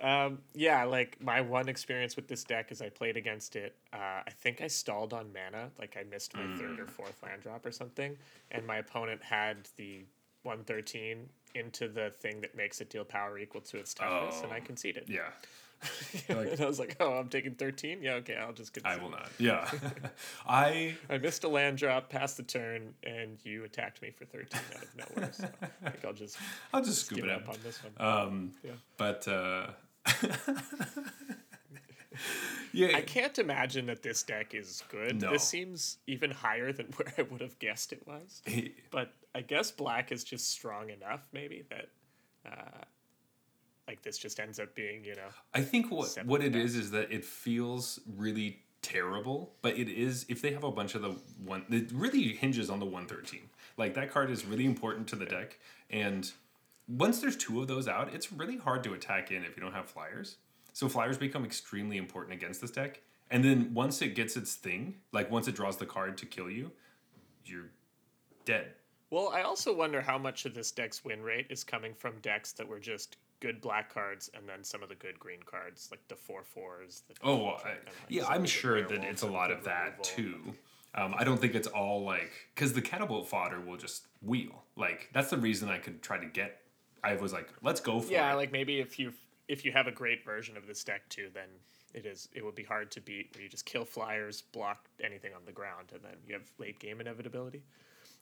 Um, 0.00 0.38
yeah, 0.54 0.84
like 0.84 1.18
my 1.20 1.42
one 1.42 1.68
experience 1.68 2.16
with 2.16 2.26
this 2.26 2.42
deck 2.42 2.72
is 2.72 2.80
I 2.80 2.88
played 2.88 3.16
against 3.18 3.54
it. 3.54 3.76
Uh, 3.92 4.22
I 4.26 4.30
think 4.30 4.60
I 4.62 4.66
stalled 4.66 5.12
on 5.12 5.30
mana, 5.32 5.70
like 5.78 5.96
I 6.00 6.04
missed 6.04 6.34
my 6.34 6.46
third 6.56 6.80
or 6.80 6.86
fourth 6.86 7.22
land 7.22 7.42
drop 7.42 7.64
or 7.66 7.70
something, 7.70 8.16
and 8.50 8.66
my 8.66 8.78
opponent 8.78 9.22
had 9.22 9.68
the 9.76 10.04
one 10.42 10.64
thirteen 10.64 11.28
into 11.54 11.88
the 11.88 12.12
thing 12.20 12.40
that 12.40 12.54
makes 12.56 12.80
it 12.80 12.88
deal 12.90 13.04
power 13.04 13.38
equal 13.38 13.60
to 13.60 13.76
its 13.78 13.92
toughness, 13.94 14.40
and 14.42 14.52
I 14.52 14.58
Oh. 14.58 14.64
conceded. 14.64 15.04
Yeah. 15.08 15.28
and 16.28 16.60
I 16.60 16.64
was 16.66 16.78
like, 16.78 16.96
"Oh, 17.00 17.14
I'm 17.14 17.28
taking 17.28 17.54
thirteen. 17.56 18.02
Yeah, 18.02 18.12
okay, 18.14 18.36
I'll 18.36 18.52
just 18.52 18.72
concede." 18.72 18.92
I 18.92 19.02
will 19.02 19.10
not. 19.10 19.28
Yeah. 19.38 19.68
I 20.46 20.94
I 21.10 21.18
missed 21.18 21.42
a 21.42 21.48
land 21.48 21.78
drop, 21.78 22.08
passed 22.08 22.36
the 22.36 22.44
turn, 22.44 22.94
and 23.02 23.36
you 23.44 23.64
attacked 23.64 24.00
me 24.00 24.10
for 24.10 24.24
thirteen 24.24 24.60
out 24.76 24.82
of 24.84 25.16
nowhere. 25.16 25.32
So 25.32 25.48
I 25.60 25.66
think 25.90 26.04
I'll 26.04 26.12
just 26.12 26.36
I'll 26.72 26.84
just 26.84 27.06
scoop 27.06 27.18
it 27.24 27.30
up 27.30 27.48
up. 27.48 27.54
on 27.54 27.56
this 27.64 27.80
one. 27.82 27.92
Um, 28.08 28.52
Yeah. 28.62 28.70
But 28.96 29.26
uh, 29.26 29.70
yeah, 32.72 32.96
I 32.96 33.00
can't 33.00 33.38
imagine 33.38 33.86
that 33.86 34.02
this 34.02 34.22
deck 34.22 34.54
is 34.54 34.82
good. 34.88 35.20
No. 35.20 35.30
This 35.32 35.44
seems 35.44 35.98
even 36.06 36.30
higher 36.30 36.72
than 36.72 36.86
where 36.96 37.12
I 37.18 37.22
would 37.22 37.40
have 37.40 37.58
guessed 37.58 37.92
it 37.92 38.06
was. 38.06 38.42
But 38.90 39.12
I 39.34 39.40
guess 39.40 39.70
black 39.70 40.12
is 40.12 40.24
just 40.24 40.50
strong 40.50 40.90
enough, 40.90 41.28
maybe 41.32 41.64
that, 41.70 41.88
uh, 42.46 42.84
like 43.88 44.02
this 44.02 44.18
just 44.18 44.40
ends 44.40 44.60
up 44.60 44.74
being, 44.74 45.04
you 45.04 45.14
know, 45.14 45.28
I 45.54 45.62
think 45.62 45.90
what 45.90 46.16
what 46.24 46.42
it 46.42 46.54
is 46.54 46.76
is 46.76 46.90
that 46.92 47.10
it 47.10 47.24
feels 47.24 48.00
really 48.16 48.60
terrible, 48.80 49.54
but 49.62 49.76
it 49.76 49.88
is 49.88 50.26
if 50.28 50.42
they 50.42 50.52
have 50.52 50.64
a 50.64 50.70
bunch 50.70 50.94
of 50.94 51.02
the 51.02 51.16
one 51.44 51.64
it 51.68 51.90
really 51.92 52.34
hinges 52.34 52.70
on 52.70 52.78
the 52.78 52.86
113. 52.86 53.40
Like 53.76 53.94
that 53.94 54.10
card 54.10 54.30
is 54.30 54.44
really 54.44 54.66
important 54.66 55.08
to 55.08 55.16
the 55.16 55.26
deck 55.26 55.58
and 55.90 56.30
once 56.88 57.20
there's 57.20 57.36
two 57.36 57.60
of 57.60 57.68
those 57.68 57.88
out, 57.88 58.12
it's 58.12 58.32
really 58.32 58.56
hard 58.56 58.84
to 58.84 58.92
attack 58.92 59.30
in 59.30 59.44
if 59.44 59.56
you 59.56 59.62
don't 59.62 59.72
have 59.72 59.86
flyers. 59.86 60.36
So 60.72 60.88
flyers 60.88 61.18
become 61.18 61.44
extremely 61.44 61.96
important 61.96 62.34
against 62.34 62.60
this 62.60 62.70
deck. 62.70 63.00
And 63.30 63.44
then 63.44 63.72
once 63.72 64.02
it 64.02 64.14
gets 64.14 64.36
its 64.36 64.54
thing, 64.54 64.96
like 65.12 65.30
once 65.30 65.48
it 65.48 65.54
draws 65.54 65.76
the 65.76 65.86
card 65.86 66.18
to 66.18 66.26
kill 66.26 66.50
you, 66.50 66.70
you're 67.44 67.70
dead. 68.44 68.72
Well, 69.10 69.28
I 69.28 69.42
also 69.42 69.74
wonder 69.74 70.00
how 70.00 70.18
much 70.18 70.46
of 70.46 70.54
this 70.54 70.70
deck's 70.70 71.04
win 71.04 71.22
rate 71.22 71.46
is 71.50 71.64
coming 71.64 71.94
from 71.94 72.18
decks 72.20 72.52
that 72.52 72.66
were 72.66 72.78
just 72.78 73.16
good 73.40 73.60
black 73.60 73.92
cards 73.92 74.30
and 74.34 74.48
then 74.48 74.62
some 74.62 74.82
of 74.82 74.88
the 74.88 74.94
good 74.94 75.18
green 75.18 75.42
cards, 75.44 75.88
like 75.90 76.00
the 76.08 76.16
four 76.16 76.44
fours. 76.44 77.02
The 77.08 77.14
Oh, 77.22 77.46
I, 77.46 77.70
like, 77.70 77.88
yeah, 78.08 78.26
I'm 78.26 78.44
sure 78.44 78.82
that 78.82 79.04
it's 79.04 79.22
a 79.22 79.26
lot 79.26 79.50
of 79.50 79.64
that 79.64 80.02
too. 80.02 80.54
Um, 80.94 81.14
I 81.16 81.24
don't 81.24 81.40
think 81.40 81.54
it's 81.54 81.68
all 81.68 82.04
like 82.04 82.32
because 82.54 82.72
the 82.72 82.82
catapult 82.82 83.28
fodder 83.28 83.60
will 83.60 83.76
just 83.76 84.06
wheel. 84.22 84.62
Like 84.76 85.10
that's 85.12 85.30
the 85.30 85.38
reason 85.38 85.68
I 85.68 85.78
could 85.78 86.02
try 86.02 86.18
to 86.18 86.26
get. 86.26 86.60
I 87.02 87.16
was 87.16 87.32
like, 87.32 87.48
let's 87.62 87.80
go 87.80 88.00
for 88.00 88.06
it. 88.06 88.12
Yeah, 88.12 88.32
it. 88.32 88.36
like 88.36 88.52
maybe 88.52 88.78
if 88.78 88.98
you 88.98 89.12
if 89.54 89.64
you 89.64 89.72
have 89.72 89.86
a 89.86 89.92
great 89.92 90.24
version 90.24 90.56
of 90.56 90.66
this 90.66 90.82
deck 90.84 91.02
too, 91.08 91.28
then 91.34 91.48
it 91.94 92.06
is 92.06 92.28
it 92.34 92.42
would 92.44 92.54
be 92.54 92.64
hard 92.64 92.90
to 92.92 93.00
beat 93.00 93.26
where 93.34 93.42
you 93.44 93.48
just 93.48 93.66
kill 93.66 93.84
flyers, 93.84 94.42
block 94.52 94.88
anything 95.08 95.32
on 95.34 95.42
the 95.44 95.52
ground, 95.52 95.86
and 95.94 96.02
then 96.02 96.16
you 96.26 96.32
have 96.34 96.46
late 96.58 96.78
game 96.78 97.00
inevitability. 97.00 97.62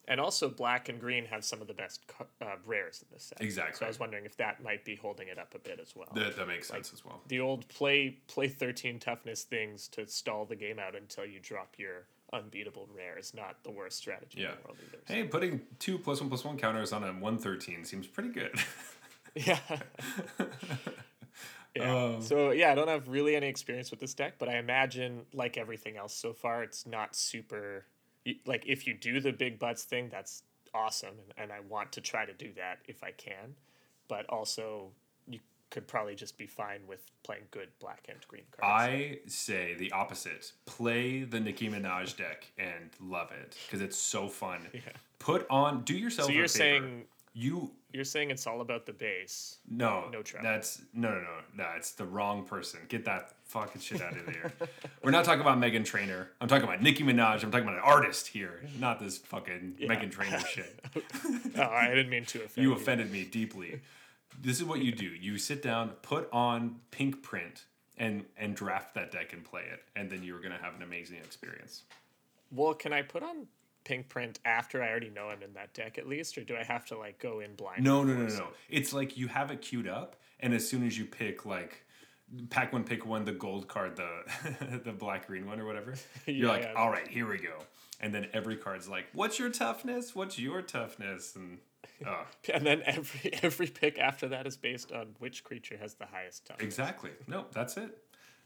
And 0.09 0.19
also, 0.19 0.49
black 0.49 0.89
and 0.89 0.99
green 0.99 1.25
have 1.27 1.45
some 1.45 1.61
of 1.61 1.69
the 1.69 1.75
best 1.75 2.01
uh, 2.43 2.47
rares 2.65 3.03
in 3.03 3.09
this 3.15 3.25
set. 3.25 3.41
Exactly. 3.41 3.77
So 3.79 3.85
I 3.85 3.89
was 3.89 4.01
wondering 4.01 4.25
if 4.25 4.37
that 4.39 4.61
might 4.63 4.85
be 4.85 4.97
holding 4.97 5.29
it 5.29 5.39
up 5.39 5.55
a 5.55 5.59
bit 5.61 5.79
as 5.81 5.95
well. 5.95 6.09
that, 6.15 6.37
that 6.37 6.49
makes 6.49 6.69
sense 6.69 6.93
as 6.93 7.05
well. 7.05 7.21
the 7.29 7.39
old 7.39 7.69
play 7.69 8.17
play 8.27 8.49
thirteen 8.49 8.99
toughness 8.99 9.45
things 9.45 9.87
to 9.89 10.07
stall 10.09 10.47
the 10.47 10.57
game 10.57 10.79
out 10.81 10.97
until 10.97 11.25
you 11.27 11.39
drop 11.39 11.75
your 11.79 12.07
unbeatable 12.33 12.89
rare 12.97 13.19
is 13.19 13.35
not 13.35 13.63
the 13.63 13.71
worst 13.71 13.99
strategy 13.99 14.41
Yeah. 14.41 14.51
in 14.53 14.55
the 14.63 14.69
world 14.69 14.79
either. 14.89 14.99
so- 15.07 15.15
Hey, 15.15 15.25
putting 15.25 15.61
two 15.79 15.99
plus 15.99 16.21
one 16.21 16.29
plus 16.31 16.45
one 16.45 16.57
counters 16.57 16.93
on 16.93 17.05
a 17.05 17.13
one 17.13 17.39
thirteen 17.39 17.85
seems 17.85 18.07
pretty 18.09 18.31
good. 18.31 18.55
Yeah. 19.37 19.61
yeah. 21.75 22.05
Um, 22.05 22.23
so 22.23 22.51
yeah, 22.51 22.73
I 22.73 22.75
don't 22.75 22.89
have 22.89 23.09
really 23.09 23.37
any 23.37 23.47
experience 23.49 23.91
with 23.91 24.01
this 24.01 24.15
deck, 24.15 24.35
but 24.39 24.49
I 24.49 24.57
imagine 24.59 25.23
like 25.33 25.57
everything 25.57 25.97
else 25.97 26.15
so 26.15 26.33
far, 26.33 26.63
it's 26.63 26.87
not 26.87 27.15
super. 27.15 27.87
Like 28.47 28.65
if 28.67 28.87
you 28.87 28.95
do 28.95 29.21
the 29.21 29.33
big 29.33 29.59
butts 29.59 29.85
thing, 29.85 30.09
that's 30.11 30.43
awesome, 30.75 31.15
and, 31.37 31.45
and 31.45 31.53
I 31.53 31.61
want 31.69 31.93
to 31.93 32.01
try 32.01 32.25
to 32.27 32.33
do 32.33 32.53
that 32.57 32.79
if 32.87 33.03
I 33.03 33.13
can. 33.13 33.55
But 34.09 34.27
also, 34.29 34.91
you 35.29 35.39
could 35.71 35.87
probably 35.87 36.17
just 36.17 36.37
be 36.37 36.47
fine 36.47 36.81
with 36.89 37.01
playing 37.23 37.45
good 37.53 37.69
black 37.79 38.07
and 38.09 38.19
green 38.27 38.43
cards. 38.51 38.83
I 38.83 39.19
say 39.27 39.75
the 39.79 39.93
opposite. 39.93 40.53
Play 40.67 41.23
the 41.23 41.39
Nicki 41.39 41.69
Minaj 41.69 42.17
deck 42.17 42.51
and 42.59 42.91
love 43.01 43.31
it 43.31 43.57
because 43.67 43.81
it's 43.81 43.97
so 43.97 44.29
fun. 44.29 44.67
Yeah. 44.75 44.81
Put 45.21 45.47
on, 45.51 45.83
do 45.83 45.93
yourself. 45.95 46.29
so 46.29 46.33
a 46.33 46.37
you're 46.37 46.49
favor. 46.49 46.59
saying 46.87 47.05
you 47.35 47.71
you're 47.93 48.05
saying 48.05 48.31
it's 48.31 48.47
all 48.47 48.61
about 48.61 48.87
the 48.87 48.93
bass. 48.93 49.59
No, 49.69 50.09
No 50.13 50.23
trouble. 50.23 50.49
That's 50.49 50.83
no, 50.95 51.11
no, 51.11 51.21
no, 51.21 51.37
no. 51.57 51.67
It's 51.77 51.93
the 51.93 52.05
wrong 52.05 52.45
person. 52.45 52.81
Get 52.89 53.05
that 53.07 53.35
fucking 53.45 53.81
shit 53.81 54.01
out 54.01 54.17
of 54.17 54.27
here. 54.27 54.53
We're 55.03 55.11
not 55.11 55.25
talking 55.25 55.41
about 55.41 55.59
Meghan 55.59 55.85
Trainor. 55.85 56.31
I'm 56.41 56.49
talking 56.49 56.65
about 56.65 56.83
Nicki 56.83 57.03
Minaj. 57.03 57.43
I'm 57.43 57.51
talking 57.51 57.67
about 57.67 57.75
an 57.77 57.83
artist 57.85 58.29
here, 58.29 58.63
not 58.79 59.01
this 59.01 59.19
fucking 59.19 59.77
Meghan 59.81 60.11
Trainor 60.11 60.41
shit. 60.41 60.81
Oh, 61.57 61.63
I 61.63 61.89
didn't 61.89 62.11
mean 62.11 62.25
to 62.27 62.39
offend 62.45 62.65
You 62.65 62.73
offended 62.73 63.11
me 63.11 63.25
deeply. 63.25 63.81
This 64.41 64.59
is 64.59 64.65
what 64.65 64.81
you 64.81 64.93
do. 64.93 65.07
You 65.07 65.37
sit 65.37 65.63
down, 65.63 65.91
put 66.03 66.29
on 66.33 66.77
Pinkprint, 66.91 67.65
and 67.99 68.25
and 68.37 68.55
draft 68.55 68.95
that 68.95 69.11
deck 69.13 69.33
and 69.33 69.45
play 69.45 69.63
it, 69.71 69.83
and 69.97 70.09
then 70.11 70.23
you're 70.23 70.41
gonna 70.41 70.59
have 70.61 70.75
an 70.77 70.83
amazing 70.83 71.19
experience. 71.19 71.83
Well, 72.51 72.75
can 72.75 72.93
I 72.93 73.03
put 73.03 73.23
on 73.23 73.47
Pinkprint 73.85 74.41
after 74.45 74.83
I 74.83 74.91
already 74.91 75.11
know 75.11 75.29
I'm 75.29 75.43
in 75.43 75.53
that 75.55 75.73
deck 75.75 75.99
at 75.99 76.07
least, 76.07 76.37
or 76.39 76.45
do 76.45 76.57
I 76.57 76.65
have 76.65 76.85
to 76.87 76.99
like 76.99 77.19
go 77.19 77.41
in 77.41 77.55
blind? 77.55 77.83
No, 77.83 78.03
no, 78.03 78.15
no, 78.15 78.27
no. 78.27 78.49
It's 78.69 78.93
like 78.93 79.17
you 79.17 79.29
have 79.29 79.51
it 79.51 79.61
queued 79.61 79.89
up, 79.89 80.17
and 80.41 80.55
as 80.55 80.69
soon 80.69 80.87
as 80.87 80.99
you 80.99 81.05
pick 81.05 81.47
like 81.47 81.85
pack 82.49 82.73
one, 82.73 82.85
pick 82.85 83.07
one, 83.07 83.25
the 83.25 83.33
gold 83.33 83.69
card, 83.69 83.97
the 83.97 84.81
the 84.85 84.93
black 84.93 85.27
green 85.27 85.47
one 85.47 85.61
or 85.61 85.67
whatever, 85.67 85.95
you're 86.27 86.49
like, 86.49 86.63
yeah. 86.63 86.75
all 86.75 86.91
right, 86.91 87.09
here 87.09 87.29
we 87.29 87.39
go. 87.39 87.59
And 88.01 88.15
then 88.15 88.29
every 88.33 88.57
card's 88.57 88.89
like, 88.89 89.07
what's 89.13 89.39
your 89.39 89.51
toughness? 89.51 90.15
What's 90.15 90.39
your 90.39 90.63
toughness? 90.63 91.37
And 91.37 91.59
oh, 92.07 92.25
And 92.53 92.65
then 92.65 92.83
every 92.85 93.35
every 93.43 93.67
pick 93.67 93.99
after 93.99 94.29
that 94.29 94.47
is 94.47 94.57
based 94.57 94.93
on 94.93 95.09
which 95.19 95.45
creature 95.45 95.77
has 95.79 95.95
the 95.95 96.07
highest 96.07 96.47
toughness. 96.47 96.65
exactly. 96.65 97.11
No, 97.27 97.47
that's 97.53 97.77
it. 97.77 97.99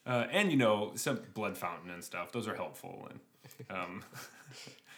Uh, 0.07 0.27
and 0.31 0.51
you 0.51 0.57
know, 0.57 0.93
some 0.97 1.21
blood 1.33 1.57
fountain 1.57 1.91
and 1.91 2.05
stuff. 2.05 2.33
Those 2.33 2.47
are 2.47 2.55
helpful. 2.55 3.09
And 3.11 3.21
um, 3.71 4.05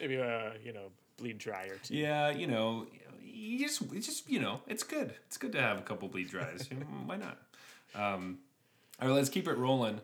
Maybe 0.01 0.21
uh, 0.21 0.51
you 0.65 0.73
know, 0.73 0.89
bleed 1.17 1.39
dry 1.39 1.65
or 1.67 1.77
two. 1.83 1.95
yeah, 1.97 2.31
you 2.31 2.47
know, 2.47 2.87
you 3.23 3.59
just, 3.59 3.83
it's 3.93 4.07
just, 4.07 4.29
you 4.31 4.41
know, 4.41 4.61
it's 4.67 4.83
good. 4.83 5.15
It's 5.27 5.37
good 5.37 5.53
to 5.53 5.61
have 5.61 5.79
a 5.79 5.83
couple 5.83 6.09
bleed 6.09 6.29
dries. 6.31 6.69
Why 7.07 7.17
not? 7.17 7.39
Um, 7.95 8.39
All 9.01 9.09
right, 9.09 9.15
let's 9.15 9.29
keep 9.29 9.47
it 9.49 9.57
rolling 9.57 10.01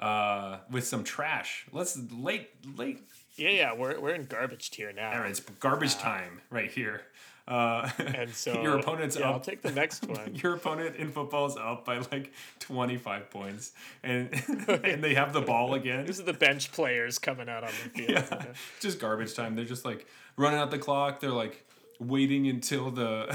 uh, 0.00 0.58
with 0.70 0.86
some 0.86 1.04
trash. 1.04 1.66
Let's 1.72 1.98
late 2.12 2.50
late. 2.76 3.02
Yeah, 3.36 3.50
yeah, 3.50 3.74
we're, 3.74 3.98
we're 4.00 4.14
in 4.14 4.26
garbage 4.26 4.70
tier 4.70 4.92
now. 4.92 5.12
All 5.12 5.20
right, 5.20 5.30
it's 5.30 5.40
garbage 5.40 5.96
time 5.96 6.40
right 6.50 6.70
here. 6.70 7.02
Uh, 7.46 7.90
And 7.98 8.30
so 8.34 8.62
your 8.62 8.78
opponent's 8.78 9.16
yeah, 9.18 9.30
I'll 9.30 9.40
take 9.40 9.60
the 9.62 9.72
next 9.72 10.06
one. 10.08 10.34
Your 10.42 10.54
opponent 10.54 10.96
in 10.96 11.10
football 11.10 11.46
is 11.46 11.56
up 11.56 11.84
by 11.84 11.98
like 11.98 12.32
twenty 12.58 12.96
five 12.96 13.30
points, 13.30 13.72
and 14.02 14.30
and 14.68 15.04
they 15.04 15.14
have 15.14 15.32
the 15.32 15.42
ball 15.42 15.74
again. 15.74 16.06
These 16.06 16.20
are 16.20 16.24
the 16.24 16.32
bench 16.32 16.72
players 16.72 17.18
coming 17.18 17.48
out 17.48 17.64
on 17.64 17.70
the 17.82 17.90
field. 17.90 18.10
Yeah, 18.10 18.44
just 18.80 18.98
garbage 18.98 19.34
time. 19.34 19.56
They're 19.56 19.64
just 19.66 19.84
like 19.84 20.06
running 20.36 20.58
out 20.58 20.70
the 20.70 20.78
clock. 20.78 21.20
They're 21.20 21.30
like 21.30 21.66
waiting 22.00 22.48
until 22.48 22.90
the 22.90 23.26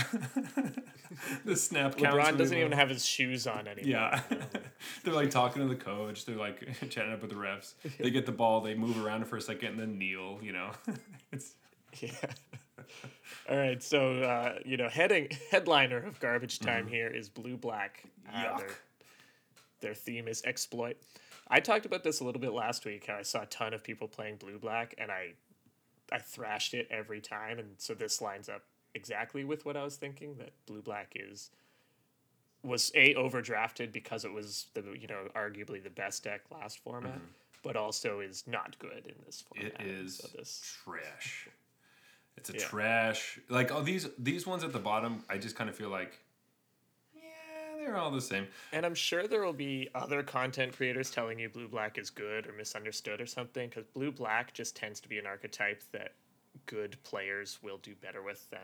the 1.46 1.56
snap 1.56 1.96
counts. 1.98 2.18
LeBron 2.18 2.38
doesn't 2.38 2.58
even 2.58 2.72
have 2.72 2.90
his 2.90 3.06
shoes 3.06 3.46
on 3.48 3.68
anymore. 3.68 3.90
Yeah, 3.92 4.22
they're 5.04 5.14
like 5.14 5.30
talking 5.30 5.62
to 5.62 5.68
the 5.68 5.80
coach. 5.80 6.26
They're 6.26 6.36
like 6.36 6.68
chatting 6.90 7.14
up 7.14 7.22
with 7.22 7.30
the 7.30 7.36
refs. 7.36 7.74
They 8.00 8.10
get 8.10 8.26
the 8.26 8.32
ball. 8.32 8.62
They 8.62 8.74
move 8.74 9.04
around 9.04 9.28
for 9.28 9.38
a 9.38 9.42
second 9.42 9.70
and 9.74 9.80
then 9.80 9.98
kneel. 10.00 10.40
You 10.42 10.54
know, 10.54 10.72
it's 11.32 11.54
Yeah. 12.00 12.10
All 13.50 13.58
right, 13.58 13.82
so 13.82 14.22
uh, 14.22 14.60
you 14.66 14.78
know, 14.78 14.90
heading 14.90 15.30
headliner 15.52 15.98
of 15.98 16.20
garbage 16.20 16.60
time 16.60 16.88
here 16.88 17.08
is 17.08 17.30
Blue 17.30 17.58
Black. 17.58 18.04
Uh, 18.28 18.38
Mm-hmm. 18.38 18.58
Their, 18.58 18.70
their 19.82 19.94
theme 19.94 20.28
is 20.28 20.42
exploit. 20.46 20.98
I 21.48 21.60
talked 21.62 21.86
about 21.86 22.04
this 22.04 22.20
a 22.20 22.24
little 22.24 22.42
bit 22.42 22.52
last 22.54 22.86
week. 22.86 23.06
How 23.08 23.16
I 23.16 23.22
saw 23.24 23.42
a 23.44 23.46
ton 23.48 23.74
of 23.74 23.84
people 23.84 24.08
playing 24.08 24.36
Blue 24.38 24.60
Black, 24.60 24.94
and 24.98 25.10
I 25.12 25.34
I 26.12 26.20
thrashed 26.20 26.74
it 26.74 26.88
every 26.92 27.22
time, 27.22 27.60
and 27.60 27.70
so 27.78 27.94
this 27.94 28.22
lines 28.22 28.50
up 28.50 28.64
exactly 28.94 29.44
with 29.46 29.66
what 29.66 29.78
I 29.78 29.84
was 29.84 29.96
thinking. 29.96 30.36
That 30.38 30.52
Blue 30.66 30.82
Black 30.82 31.14
is 31.16 31.50
was 32.64 32.92
a 32.94 33.14
overdrafted 33.16 33.92
because 33.92 34.26
it 34.26 34.34
was 34.34 34.68
the 34.74 34.84
you 35.00 35.08
know 35.08 35.28
arguably 35.36 35.82
the 35.82 35.90
best 35.90 36.24
deck 36.24 36.42
last 36.52 36.80
format, 36.80 37.22
but 37.64 37.76
also 37.76 38.20
is 38.20 38.44
not 38.48 38.78
good 38.80 39.06
in 39.06 39.16
this 39.26 39.44
format. 39.48 39.82
is 39.82 40.18
So 40.18 40.28
this 40.38 40.78
trash. 40.84 41.48
It's 42.40 42.50
a 42.50 42.54
Yeah. 42.54 42.60
trash. 42.66 43.40
Like 43.50 43.72
oh 43.72 43.82
these 43.82 44.08
these 44.18 44.48
ones 44.48 44.64
at 44.64 44.74
the 44.74 44.80
bottom. 44.80 45.24
I 45.30 45.38
just 45.38 45.56
kind 45.56 45.70
of 45.70 45.76
feel 45.76 45.90
like 45.90 46.20
yeah 47.14 47.22
they're 47.78 47.98
all 47.98 48.12
the 48.12 48.22
same. 48.22 48.48
And 48.72 48.86
I'm 48.86 48.96
sure 48.96 49.28
there 49.28 49.44
will 49.44 49.54
be 49.54 49.90
other 49.96 50.24
content 50.24 50.76
creators 50.76 51.12
telling 51.12 51.40
you 51.40 51.50
blue 51.50 51.68
black 51.68 51.98
is 51.98 52.10
good 52.10 52.48
or 52.48 52.54
misunderstood 52.54 53.22
or 53.22 53.26
something 53.26 53.70
because 53.70 53.86
blue 53.86 54.12
black 54.12 54.54
just 54.54 54.76
tends 54.76 55.00
to 55.02 55.10
be 55.10 55.18
an 55.18 55.26
archetype 55.26 55.84
that 55.92 56.14
good 56.66 56.98
players 57.04 57.60
will 57.62 57.78
do 57.78 57.96
better 57.96 58.22
with 58.22 58.50
than 58.50 58.60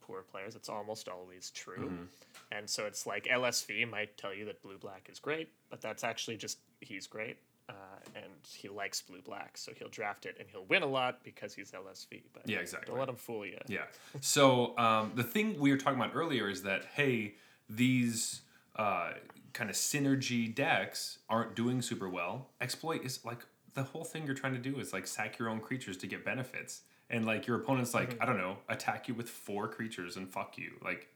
poor 0.00 0.22
players. 0.22 0.56
It's 0.56 0.68
almost 0.68 1.08
always 1.08 1.50
true. 1.50 1.86
Mm-hmm. 1.90 2.04
And 2.52 2.68
so 2.68 2.86
it's 2.86 3.06
like 3.06 3.24
LSV 3.26 3.88
might 3.88 4.16
tell 4.16 4.34
you 4.34 4.44
that 4.46 4.60
blue 4.62 4.78
black 4.78 5.08
is 5.10 5.18
great, 5.20 5.50
but 5.68 5.80
that's 5.80 6.02
actually 6.04 6.36
just 6.36 6.58
he's 6.80 7.06
great. 7.06 7.36
Uh, 7.68 7.72
and 8.16 8.24
he 8.48 8.68
likes 8.68 9.00
blue 9.00 9.20
black, 9.22 9.56
so 9.56 9.70
he'll 9.78 9.88
draft 9.88 10.26
it 10.26 10.36
and 10.40 10.48
he'll 10.50 10.64
win 10.64 10.82
a 10.82 10.86
lot 10.86 11.22
because 11.22 11.54
he's 11.54 11.70
LSV. 11.70 12.22
But 12.32 12.48
Yeah, 12.48 12.58
exactly. 12.58 12.90
Don't 12.90 12.98
let 12.98 13.08
him 13.08 13.14
fool 13.16 13.46
you. 13.46 13.58
Yeah. 13.68 13.84
So 14.20 14.76
um, 14.76 15.12
the 15.14 15.22
thing 15.22 15.58
we 15.60 15.70
were 15.70 15.76
talking 15.76 16.00
about 16.00 16.14
earlier 16.16 16.48
is 16.48 16.62
that 16.64 16.84
hey, 16.96 17.34
these 17.68 18.40
uh, 18.76 19.12
kind 19.52 19.70
of 19.70 19.76
synergy 19.76 20.52
decks 20.52 21.18
aren't 21.28 21.54
doing 21.54 21.80
super 21.82 22.08
well. 22.08 22.48
Exploit 22.60 23.04
is 23.04 23.24
like 23.24 23.38
the 23.74 23.84
whole 23.84 24.02
thing 24.04 24.26
you're 24.26 24.34
trying 24.34 24.54
to 24.54 24.58
do 24.58 24.80
is 24.80 24.92
like 24.92 25.06
sack 25.06 25.38
your 25.38 25.48
own 25.48 25.60
creatures 25.60 25.96
to 25.98 26.08
get 26.08 26.24
benefits, 26.24 26.82
and 27.08 27.24
like 27.24 27.46
your 27.46 27.56
opponent's 27.56 27.94
like 27.94 28.16
I 28.20 28.26
don't 28.26 28.38
know 28.38 28.56
attack 28.68 29.06
you 29.06 29.14
with 29.14 29.28
four 29.28 29.68
creatures 29.68 30.16
and 30.16 30.28
fuck 30.28 30.58
you. 30.58 30.72
Like 30.82 31.14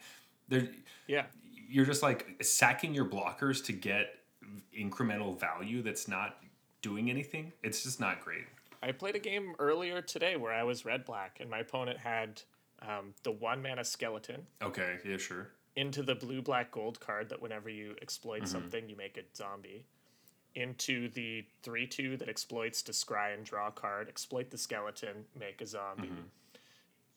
they're 0.49 0.69
Yeah. 1.09 1.25
you're 1.69 1.85
just 1.87 2.03
like 2.05 2.37
sacking 2.45 2.95
your 2.95 3.07
blockers 3.07 3.65
to 3.65 3.73
get 3.73 4.15
incremental 4.79 5.39
value 5.39 5.83
that's 5.83 6.09
not 6.09 6.39
doing 6.83 7.11
anything. 7.11 7.53
It's 7.63 7.83
just 7.83 8.01
not 8.01 8.21
great. 8.21 8.45
I 8.83 8.93
played 8.93 9.17
a 9.17 9.19
game 9.19 9.55
earlier 9.59 10.03
today 10.03 10.37
where 10.37 10.53
I 10.53 10.63
was 10.63 10.85
red 10.85 11.05
black 11.05 11.39
and 11.41 11.49
my 11.49 11.61
opponent 11.61 11.99
had 11.99 12.43
um, 12.83 13.15
the 13.23 13.31
one 13.33 13.63
mana 13.63 13.85
skeleton 13.85 14.47
Okay. 14.63 14.99
Yeah. 15.05 15.17
Sure. 15.17 15.49
into 15.77 16.03
the 16.03 16.15
blue 16.15 16.43
black 16.43 16.71
gold 16.71 17.01
card 17.01 17.29
that 17.31 17.41
whenever 17.41 17.71
you 17.71 17.97
exploit 18.03 18.47
something 18.47 18.89
you 18.89 18.97
make 18.97 19.17
a 19.17 19.23
zombie 19.37 19.87
into 20.55 21.09
the 21.09 21.45
3-2 21.65 22.19
that 22.19 22.29
exploits 22.29 22.83
to 22.83 22.93
scry 22.93 23.33
and 23.35 23.45
draw 23.45 23.69
a 23.69 23.73
card 23.73 24.09
exploit 24.09 24.51
the 24.51 24.59
skeleton 24.59 25.25
make 25.39 25.61
a 25.63 25.67
zombie 25.67 26.13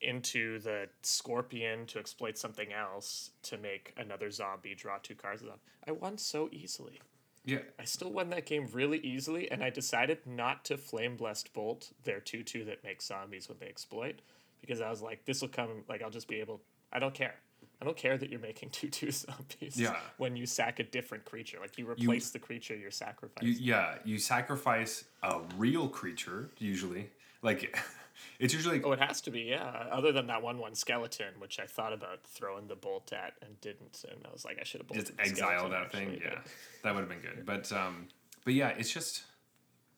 into 0.02 0.60
the 0.60 0.88
scorpion 1.02 1.86
to 1.88 2.00
exploit 2.00 2.38
something 2.38 2.72
else 2.72 3.32
to 3.42 3.58
make 3.58 3.94
another 3.98 4.30
zombie 4.32 4.74
draw 4.76 4.98
two 5.04 5.16
cards 5.16 5.44
i 5.88 5.92
won 5.92 6.18
so 6.18 6.48
easily 6.52 7.00
Yeah. 7.48 7.60
I 7.80 7.86
still 7.86 8.12
won 8.12 8.30
that 8.32 8.46
game 8.46 8.68
really 8.74 9.00
easily, 9.00 9.50
and 9.50 9.64
I 9.64 9.70
decided 9.70 10.20
not 10.28 10.66
to 10.66 10.78
Flame 10.78 11.16
Blessed 11.16 11.54
Bolt 11.54 11.94
their 12.04 12.20
2 12.20 12.44
2 12.44 12.66
that 12.66 12.84
makes 12.84 13.06
zombies 13.08 13.48
when 13.48 13.58
they 13.60 13.68
exploit 13.68 14.22
because 14.62 14.82
I 14.82 14.90
was 14.90 15.02
like, 15.02 15.24
this 15.26 15.42
will 15.42 15.48
come, 15.48 15.84
like, 15.88 16.02
I'll 16.04 16.10
just 16.10 16.28
be 16.28 16.42
able, 16.42 16.62
I 16.92 17.00
don't 17.00 17.14
care. 17.14 17.36
I 17.82 17.86
don't 17.86 17.96
care 17.96 18.18
that 18.18 18.30
you're 18.30 18.40
making 18.42 18.70
2 18.72 18.90
2 18.90 19.12
zombies 19.12 19.80
Yeah. 19.80 19.96
when 20.18 20.36
you 20.36 20.46
sack 20.46 20.80
a 20.80 20.84
different 20.84 21.24
creature. 21.24 21.58
Like, 21.62 21.78
you 21.78 21.90
replace 21.90 22.32
the 22.32 22.40
creature 22.40 22.76
you're 22.76 22.92
sacrificing. 22.92 23.48
You, 23.48 23.56
yeah, 23.58 23.96
you 24.04 24.20
sacrifice 24.20 25.06
a 25.24 25.40
real 25.58 25.88
creature 25.88 26.50
usually. 26.60 27.10
Like 27.42 27.78
it's 28.40 28.54
usually 28.54 28.82
Oh, 28.84 28.92
it 28.92 29.00
has 29.00 29.22
to 29.22 29.32
be, 29.32 29.42
yeah. 29.42 29.64
Other 29.92 30.12
than 30.12 30.28
that 30.28 30.42
one 30.42 30.58
one 30.60 30.76
skeleton, 30.76 31.34
which 31.40 31.60
I 31.60 31.66
thought 31.66 31.94
about 31.94 32.24
throwing 32.26 32.68
the 32.68 32.76
bolt 32.76 33.12
at 33.14 33.34
and 33.42 33.60
didn't, 33.62 34.04
and 34.10 34.26
I 34.28 34.32
was 34.32 34.46
like, 34.46 34.58
I 34.60 34.64
should 34.64 34.82
have 34.82 34.88
bolted 34.88 35.06
just 35.06 35.18
the 35.18 35.24
exile 35.24 35.60
skeleton, 35.68 35.72
that 35.72 35.92
thing. 35.92 36.10
actually, 36.14 36.24
Yeah, 36.26 36.40
but- 36.44 36.52
that 36.84 36.94
would 36.96 37.00
have 37.02 37.10
been 37.10 37.22
good. 37.22 37.46
But 37.46 37.72
um, 37.72 38.08
but 38.46 38.54
yeah, 38.54 38.70
it's 38.70 38.92
just 38.94 39.24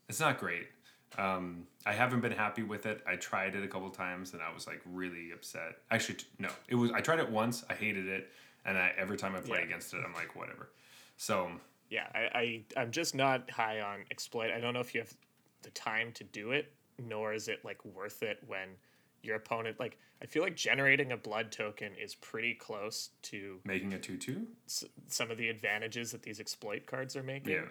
it's 0.08 0.20
not 0.20 0.40
great. 0.40 0.68
Um, 1.18 1.66
I 1.86 1.94
haven't 1.94 2.22
been 2.22 2.32
happy 2.32 2.62
with 2.64 2.86
it. 2.86 3.02
I 3.08 3.16
tried 3.16 3.56
it 3.56 3.64
a 3.64 3.68
couple 3.68 3.90
times 3.90 4.34
and 4.34 4.42
I 4.44 4.54
was 4.54 4.68
like 4.68 4.82
really 4.86 5.32
upset. 5.32 5.78
Actually, 5.92 6.18
no, 6.38 6.50
it 6.68 6.76
was 6.76 6.92
I 6.92 7.02
tried 7.02 7.20
it 7.20 7.30
once. 7.30 7.64
I 7.70 7.74
hated 7.74 8.08
it, 8.08 8.30
and 8.66 8.78
I, 8.78 8.92
every 8.98 9.18
time 9.18 9.36
I 9.36 9.40
play 9.40 9.60
Yeah. 9.60 9.66
against 9.66 9.94
it, 9.94 10.02
I'm 10.06 10.14
like 10.14 10.36
whatever. 10.36 10.70
So 11.18 11.50
yeah, 11.90 12.08
I, 12.14 12.30
I 12.36 12.62
I'm 12.82 12.92
just 12.92 13.16
not 13.16 13.50
high 13.50 13.82
on 13.82 14.06
exploit. 14.12 14.52
I 14.52 14.60
don't 14.60 14.74
know 14.76 14.80
if 14.82 14.94
you 14.94 15.02
have 15.02 15.12
the 15.64 15.72
time 15.72 16.12
to 16.14 16.24
do 16.24 16.52
it, 16.52 16.72
nor 17.08 17.34
is 17.34 17.48
it 17.48 17.64
like 17.64 17.84
worth 17.86 18.24
it 18.24 18.40
when 18.48 18.70
your 19.22 19.36
opponent 19.36 19.80
like 19.80 19.98
I 20.22 20.26
feel 20.26 20.44
like 20.44 20.56
generating 20.56 21.12
a 21.12 21.18
blood 21.18 21.52
token 21.52 21.94
is 22.02 22.16
pretty 22.16 22.54
close 22.54 23.10
to 23.24 23.60
making 23.64 23.94
a 23.94 24.00
two 24.00 24.18
two. 24.18 24.48
s- 24.68 24.86
some 25.08 25.32
of 25.32 25.38
the 25.38 25.50
advantages 25.50 26.12
that 26.12 26.22
these 26.24 26.40
exploit 26.40 26.86
cards 26.86 27.16
are 27.16 27.24
making. 27.24 27.54
Yeah. 27.54 27.62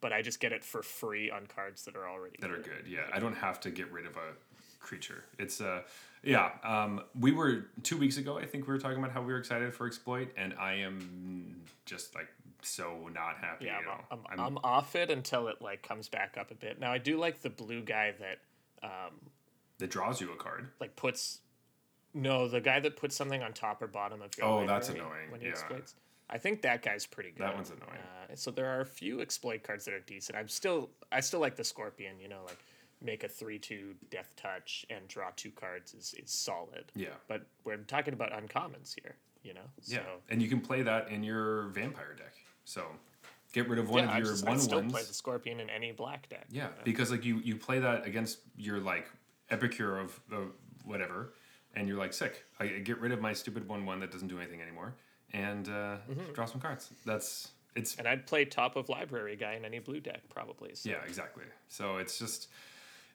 But 0.00 0.12
I 0.12 0.22
just 0.22 0.40
get 0.40 0.52
it 0.52 0.62
for 0.62 0.82
free 0.82 1.30
on 1.30 1.46
cards 1.46 1.84
that 1.86 1.96
are 1.96 2.08
already 2.08 2.36
that 2.40 2.50
are 2.50 2.58
good. 2.58 2.86
Yeah, 2.88 3.00
I 3.12 3.18
don't 3.18 3.34
have 3.36 3.60
to 3.60 3.70
get 3.70 3.90
rid 3.90 4.06
of 4.06 4.16
a 4.16 4.34
creature. 4.78 5.24
It's 5.38 5.60
uh, 5.60 5.82
yeah. 6.22 6.50
Um, 6.62 7.02
we 7.18 7.32
were 7.32 7.66
two 7.82 7.96
weeks 7.96 8.16
ago. 8.18 8.38
I 8.38 8.44
think 8.44 8.66
we 8.66 8.72
were 8.74 8.78
talking 8.78 8.98
about 8.98 9.10
how 9.10 9.22
we 9.22 9.32
were 9.32 9.38
excited 9.38 9.72
for 9.74 9.86
exploit, 9.86 10.28
and 10.36 10.54
I 10.60 10.74
am 10.74 11.62
just 11.86 12.14
like 12.14 12.28
so 12.62 13.08
not 13.14 13.36
happy. 13.40 13.64
Yeah, 13.66 13.78
all. 13.88 14.04
I'm, 14.10 14.18
I'm, 14.30 14.40
I'm 14.46 14.58
off 14.58 14.94
it 14.94 15.10
until 15.10 15.48
it 15.48 15.62
like 15.62 15.82
comes 15.82 16.08
back 16.08 16.36
up 16.38 16.50
a 16.50 16.54
bit. 16.54 16.78
Now 16.78 16.92
I 16.92 16.98
do 16.98 17.18
like 17.18 17.40
the 17.42 17.50
blue 17.50 17.82
guy 17.82 18.12
that 18.20 18.38
um, 18.86 19.12
that 19.78 19.90
draws 19.90 20.20
you 20.20 20.32
a 20.32 20.36
card. 20.36 20.68
like 20.80 20.96
puts 20.96 21.40
no 22.14 22.48
the 22.48 22.60
guy 22.60 22.80
that 22.80 22.96
puts 22.96 23.14
something 23.14 23.42
on 23.42 23.52
top 23.52 23.82
or 23.82 23.86
bottom 23.86 24.22
of 24.22 24.30
your 24.38 24.46
Oh, 24.46 24.66
that's 24.66 24.88
annoying, 24.88 25.30
when 25.30 25.40
he 25.40 25.46
yeah. 25.46 25.52
exploits. 25.52 25.94
I 26.28 26.38
think 26.38 26.62
that 26.62 26.82
guy's 26.82 27.06
pretty 27.06 27.30
good. 27.30 27.42
That 27.42 27.54
one's 27.54 27.70
annoying. 27.70 28.00
Uh, 28.30 28.34
so 28.34 28.50
there 28.50 28.66
are 28.66 28.80
a 28.80 28.86
few 28.86 29.20
exploit 29.20 29.62
cards 29.62 29.84
that 29.84 29.94
are 29.94 30.00
decent. 30.00 30.36
I'm 30.36 30.48
still 30.48 30.90
I 31.12 31.20
still 31.20 31.40
like 31.40 31.56
the 31.56 31.64
scorpion. 31.64 32.18
You 32.20 32.28
know, 32.28 32.40
like 32.46 32.58
make 33.02 33.22
a 33.22 33.28
three 33.28 33.58
two 33.58 33.94
death 34.10 34.32
touch 34.36 34.84
and 34.90 35.06
draw 35.08 35.30
two 35.36 35.50
cards 35.52 35.94
is 35.94 36.14
is 36.22 36.30
solid. 36.30 36.90
Yeah. 36.96 37.10
But 37.28 37.46
we're 37.64 37.76
talking 37.76 38.14
about 38.14 38.32
uncommons 38.32 38.94
here. 39.00 39.16
You 39.42 39.54
know. 39.54 39.68
Yeah, 39.84 40.00
and 40.28 40.42
you 40.42 40.48
can 40.48 40.60
play 40.60 40.82
that 40.82 41.10
in 41.10 41.22
your 41.22 41.68
vampire 41.68 42.14
deck. 42.16 42.34
So 42.64 42.86
get 43.56 43.68
rid 43.70 43.78
of 43.78 43.88
one 43.88 44.04
yeah, 44.04 44.10
of 44.10 44.18
your 44.18 44.32
just, 44.34 44.46
I 44.46 44.50
one 44.50 44.58
still 44.60 44.78
ones. 44.80 44.92
play 44.92 45.02
the 45.02 45.14
scorpion 45.14 45.60
in 45.60 45.70
any 45.70 45.90
black 45.92 46.28
deck. 46.28 46.46
Yeah, 46.50 46.68
because 46.84 47.10
like 47.10 47.24
you 47.24 47.38
you 47.42 47.56
play 47.56 47.78
that 47.80 48.06
against 48.06 48.38
your 48.56 48.78
like 48.78 49.06
epicure 49.50 49.98
of 49.98 50.20
whatever, 50.84 51.32
and 51.74 51.88
you're 51.88 51.98
like 51.98 52.12
sick. 52.12 52.44
I 52.60 52.66
get 52.66 53.00
rid 53.00 53.12
of 53.12 53.20
my 53.20 53.32
stupid 53.32 53.66
one 53.66 53.86
one 53.86 53.98
that 54.00 54.10
doesn't 54.10 54.28
do 54.28 54.38
anything 54.38 54.60
anymore, 54.62 54.94
and 55.32 55.68
uh, 55.68 55.96
Mm-hmm. 56.10 56.32
draw 56.34 56.44
some 56.44 56.60
cards. 56.60 56.90
That's 57.04 57.48
it's 57.74 57.96
And 57.96 58.06
I'd 58.06 58.26
play 58.26 58.44
top 58.44 58.76
of 58.76 58.88
library 58.88 59.36
guy 59.36 59.54
in 59.54 59.64
any 59.64 59.78
blue 59.80 60.00
deck 60.00 60.22
probably. 60.28 60.74
So. 60.74 60.90
yeah 60.90 60.96
exactly. 61.06 61.44
So 61.68 61.96
it's 61.96 62.18
just 62.18 62.48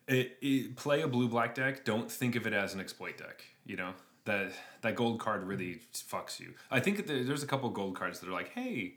it, 0.08 0.38
it, 0.42 0.76
play 0.76 1.02
a 1.02 1.08
blue 1.08 1.28
black 1.30 1.54
deck. 1.56 1.86
Don't 1.86 2.12
think 2.12 2.36
of 2.36 2.46
it 2.48 2.54
as 2.54 2.74
an 2.74 2.80
exploit 2.80 3.18
deck. 3.18 3.44
You 3.66 3.76
know 3.78 3.94
that 4.26 4.52
that 4.82 4.96
gold 4.96 5.20
card 5.20 5.44
really 5.44 5.80
fucks 5.94 6.39
you. 6.39 6.54
I 6.70 6.80
think 6.80 7.06
there, 7.08 7.24
there's 7.24 7.44
a 7.44 7.48
couple 7.48 7.70
gold 7.70 7.96
cards 7.96 8.20
that 8.20 8.28
are 8.30 8.34
like, 8.34 8.50
hey. 8.50 8.96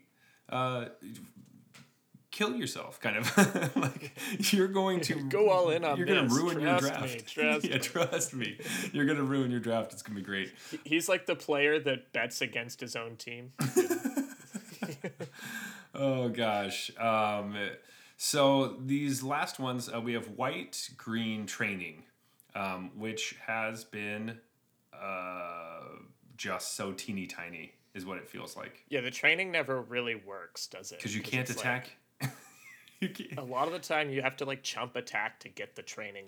Uh, 0.49 0.85
kill 2.31 2.53
yourself 2.55 2.99
kind 2.99 3.15
of 3.17 3.75
like 3.77 4.11
you're 4.53 4.67
going 4.67 4.99
to 4.99 5.15
Go 5.29 5.49
all 5.49 5.69
in 5.69 5.85
on 5.85 5.97
you're 5.97 6.05
this. 6.05 6.15
gonna 6.33 6.33
ruin 6.43 6.59
your 6.59 6.77
Trust 6.79 6.93
draft 6.93 7.13
me, 7.13 7.19
trust 7.25 7.65
yeah 7.69 7.73
me. 7.75 7.79
trust 7.79 8.33
me 8.33 8.57
you're 8.91 9.05
gonna 9.05 9.23
ruin 9.23 9.49
your 9.51 9.61
draft 9.61 9.93
it's 9.93 10.01
gonna 10.01 10.19
be 10.19 10.21
great 10.25 10.51
He's 10.83 11.07
like 11.07 11.25
the 11.27 11.35
player 11.35 11.79
that 11.79 12.11
bets 12.11 12.41
against 12.41 12.81
his 12.81 12.95
own 12.97 13.15
team. 13.15 13.53
oh 15.93 16.29
gosh. 16.29 16.91
Um, 16.97 17.55
so 18.17 18.77
these 18.85 19.23
last 19.23 19.59
ones, 19.59 19.89
uh, 19.93 19.99
we 20.01 20.13
have 20.13 20.27
white 20.29 20.89
green 20.97 21.45
training, 21.45 22.03
um, 22.53 22.91
which 22.97 23.35
has 23.45 23.83
been 23.83 24.39
uh, 24.93 25.79
just 26.37 26.75
so 26.75 26.91
teeny 26.91 27.27
tiny, 27.27 27.73
is 27.95 28.05
what 28.05 28.17
it 28.19 28.27
feels 28.29 28.55
like. 28.55 28.83
Yeah, 28.89 29.01
the 29.01 29.09
training 29.09 29.51
never 29.51 29.81
really 29.81 30.15
works, 30.15 30.67
does 30.67 30.91
it? 30.91 30.99
Because 30.99 31.15
you 31.15 31.23
can't 31.23 31.49
it's 31.49 31.57
like- 31.65 31.89
attack. 32.21 32.31
you 33.01 33.09
can't. 33.09 33.39
a 33.39 33.43
lot 33.43 33.65
of 33.67 33.73
the 33.73 33.79
time, 33.79 34.09
you 34.11 34.21
have 34.21 34.35
to 34.37 34.45
like 34.45 34.61
chump 34.61 34.95
attack 34.95 35.39
to 35.41 35.49
get 35.49 35.75
the 35.75 35.81
training 35.81 36.25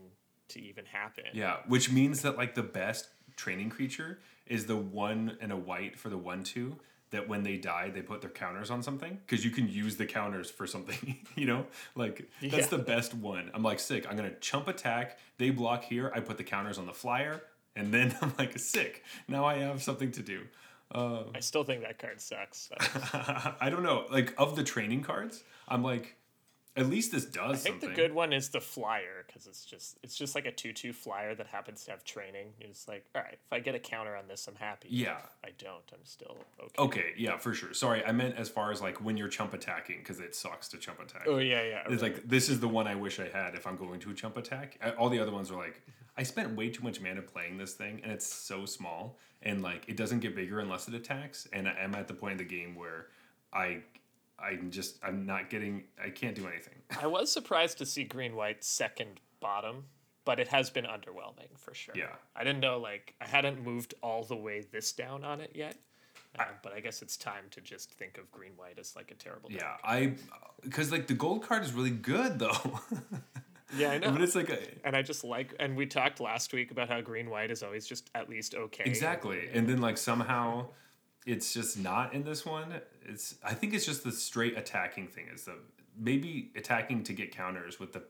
to 0.50 0.62
even 0.62 0.86
happen. 0.86 1.26
Yeah, 1.34 1.58
which 1.68 1.92
means 1.92 2.22
that 2.24 2.38
like 2.38 2.56
the 2.56 2.64
best 2.64 3.10
training 3.36 3.70
creature 3.70 4.20
is 4.48 4.66
the 4.66 4.78
one 4.78 5.38
and 5.42 5.52
a 5.52 5.58
white 5.58 5.98
for 6.00 6.10
the 6.10 6.18
one 6.18 6.44
two. 6.44 6.78
That 7.12 7.30
when 7.30 7.44
they 7.44 7.56
die, 7.56 7.90
they 7.90 8.02
put 8.02 8.20
their 8.20 8.30
counters 8.30 8.70
on 8.70 8.84
something 8.84 9.20
because 9.26 9.46
you 9.46 9.50
can 9.52 9.70
use 9.70 9.96
the 9.96 10.06
counters 10.06 10.50
for 10.52 10.68
something. 10.68 11.16
you 11.38 11.46
know, 11.46 11.66
like 11.96 12.30
that's 12.42 12.54
Yeah. 12.54 12.66
the 12.68 12.78
best 12.80 13.14
one. 13.14 13.50
I'm 13.54 13.64
like 13.64 13.80
sick. 13.80 14.06
I'm 14.10 14.18
gonna 14.18 14.36
chump 14.42 14.68
attack. 14.68 15.18
They 15.38 15.50
block 15.52 15.86
here. 15.86 16.12
I 16.14 16.20
put 16.20 16.38
the 16.38 16.44
counters 16.44 16.78
on 16.78 16.86
the 16.86 16.94
flyer, 16.94 17.42
and 17.78 17.94
then 17.94 18.14
I'm 18.22 18.34
like 18.38 18.60
sick. 18.60 19.04
Now 19.30 19.46
I 19.46 19.60
have 19.60 19.82
something 19.82 20.12
to 20.14 20.22
do. 20.22 20.42
Uh, 20.92 21.24
I 21.36 21.40
still 21.42 21.64
think 21.64 21.82
that 21.82 22.00
card 22.00 22.22
sucks. 22.22 22.70
I 23.60 23.70
don't 23.70 23.84
know. 23.84 24.06
Like 24.12 24.34
of 24.38 24.56
the 24.56 24.64
training 24.64 25.04
cards, 25.04 25.44
I'm 25.68 25.84
like, 25.84 26.16
at 26.78 26.88
least 26.88 27.12
this 27.12 27.26
does 27.26 27.52
I 27.52 27.56
think 27.56 27.82
something. 27.82 27.90
the 27.90 27.96
good 27.96 28.14
one 28.14 28.32
is 28.32 28.50
the 28.50 28.62
flyer 28.62 29.26
because 29.26 29.48
it's 29.48 29.66
just 29.66 29.98
it's 30.04 30.16
just 30.16 30.36
like 30.36 30.46
a 30.46 30.52
two 30.52 30.72
two 30.72 30.94
flyer 30.94 31.34
that 31.36 31.48
happens 31.48 31.84
to 31.86 31.92
have 31.92 32.04
training. 32.04 32.54
You're 32.60 32.70
like, 32.88 33.06
all 33.16 33.24
right, 33.24 33.34
if 33.34 33.52
I 33.52 33.60
get 33.60 33.76
a 33.76 33.80
counter 33.80 34.16
on 34.16 34.28
this, 34.28 34.48
I'm 34.48 34.56
happy. 34.56 34.88
Yeah. 34.92 35.18
If 35.44 35.50
I 35.50 35.52
don't, 35.58 35.84
I'm 35.92 36.06
still 36.06 36.38
okay. 36.64 36.82
Okay, 36.82 37.14
yeah, 37.18 37.38
for 37.38 37.54
sure. 37.54 37.74
Sorry, 37.74 38.06
I 38.06 38.12
meant 38.12 38.36
as 38.38 38.48
far 38.48 38.72
as 38.72 38.82
like 38.82 39.04
when 39.04 39.18
you're 39.18 39.28
chump 39.28 39.54
attacking 39.54 40.00
because 40.00 40.20
it 40.20 40.36
sucks 40.36 40.68
to 40.70 40.78
chump 40.78 41.02
attack. 41.02 41.24
Oh 41.26 41.40
yeah, 41.40 41.64
yeah. 41.64 41.84
It's 41.90 42.04
like 42.04 42.28
this 42.30 42.48
is 42.48 42.60
the 42.60 42.70
one 42.70 42.88
I 42.88 42.96
wish 42.96 43.20
I 43.20 43.28
had 43.28 43.56
if 43.56 43.66
I'm 43.66 43.76
going 43.76 44.00
to 44.02 44.12
a 44.12 44.14
chump 44.14 44.38
attack. 44.38 44.80
All 44.98 45.10
the 45.10 45.20
other 45.20 45.32
ones 45.32 45.52
are 45.52 45.58
like 45.58 45.82
I 46.16 46.24
spent 46.24 46.56
way 46.56 46.70
too 46.70 46.84
much 46.84 47.00
mana 47.00 47.22
playing 47.22 47.58
this 47.58 47.74
thing, 47.74 48.02
and 48.04 48.12
it's 48.12 48.26
so 48.26 48.66
small, 48.66 49.18
and 49.48 49.64
like 49.64 49.86
it 49.88 49.96
doesn't 49.96 50.20
get 50.20 50.36
bigger 50.36 50.60
unless 50.60 50.88
it 50.88 50.94
attacks. 50.94 51.48
And 51.54 51.68
I'm 51.68 51.96
at 51.96 52.08
the 52.08 52.14
point 52.14 52.34
in 52.34 52.38
the 52.38 52.44
game 52.44 52.76
where 52.76 53.08
I, 53.54 53.80
I'm 54.38 54.70
just 54.70 54.98
I'm 55.02 55.26
not 55.26 55.50
getting 55.50 55.86
I 56.04 56.10
can't 56.10 56.36
do 56.36 56.46
anything. 56.48 56.76
I 57.02 57.08
was 57.08 57.32
surprised 57.32 57.78
to 57.80 57.86
see 57.86 58.04
green 58.04 58.36
white 58.36 58.64
second 58.64 59.22
bottom, 59.40 59.86
but 60.26 60.40
it 60.40 60.50
has 60.50 60.70
been 60.70 60.86
underwhelming 60.86 61.58
for 61.58 61.74
sure. 61.74 61.96
Yeah. 61.98 62.14
I 62.36 62.44
didn't 62.44 62.60
know 62.60 62.78
like 62.78 63.16
I 63.22 63.28
hadn't 63.28 63.64
moved 63.64 63.94
all 64.04 64.24
the 64.24 64.36
way 64.36 64.66
this 64.72 64.92
down 64.92 65.24
on 65.24 65.40
it 65.40 65.52
yet. 65.56 65.78
Uh, 66.38 66.44
but 66.62 66.74
I 66.74 66.82
guess 66.82 67.02
it's 67.02 67.18
time 67.18 67.46
to 67.50 67.62
just 67.62 67.92
think 67.94 68.20
of 68.20 68.30
green 68.32 68.52
white 68.58 68.78
as 68.78 68.96
like 68.96 69.10
a 69.10 69.16
terrible. 69.16 69.50
Yeah, 69.50 69.60
deck. 69.60 69.80
I 69.84 70.14
because 70.62 70.92
like 70.92 71.08
the 71.08 71.16
gold 71.16 71.48
card 71.48 71.64
is 71.64 71.74
really 71.74 71.90
good 71.90 72.38
though, 72.38 72.80
yeah, 73.76 73.92
I 73.92 73.98
know. 74.00 74.12
but 74.12 74.22
it's 74.22 74.36
like 74.36 74.50
a, 74.50 74.60
and 74.86 74.96
I 74.96 75.02
just 75.02 75.24
like, 75.24 75.54
and 75.60 75.76
we 75.76 75.86
talked 75.86 76.20
last 76.20 76.54
week 76.54 76.72
about 76.72 76.90
how 76.90 77.02
green 77.02 77.30
white 77.30 77.52
is 77.52 77.64
always 77.64 77.86
just 77.88 78.10
at 78.16 78.30
least 78.30 78.56
okay. 78.56 78.84
Exactly. 78.86 79.50
And 79.54 79.68
then 79.68 79.82
like 79.82 79.98
somehow 79.98 80.68
it's 81.26 81.54
just 81.54 81.78
not 81.78 82.14
in 82.14 82.24
this 82.24 82.46
one. 82.46 82.74
It's 83.06 83.36
I 83.44 83.54
think 83.54 83.74
it's 83.74 83.86
just 83.86 84.04
the 84.04 84.12
straight 84.12 84.58
attacking 84.58 85.08
thing 85.08 85.26
is 85.34 85.44
the 85.44 85.56
maybe 86.00 86.52
attacking 86.56 87.04
to 87.04 87.14
get 87.14 87.36
counters 87.36 87.80
with 87.80 87.94
the 87.94 88.04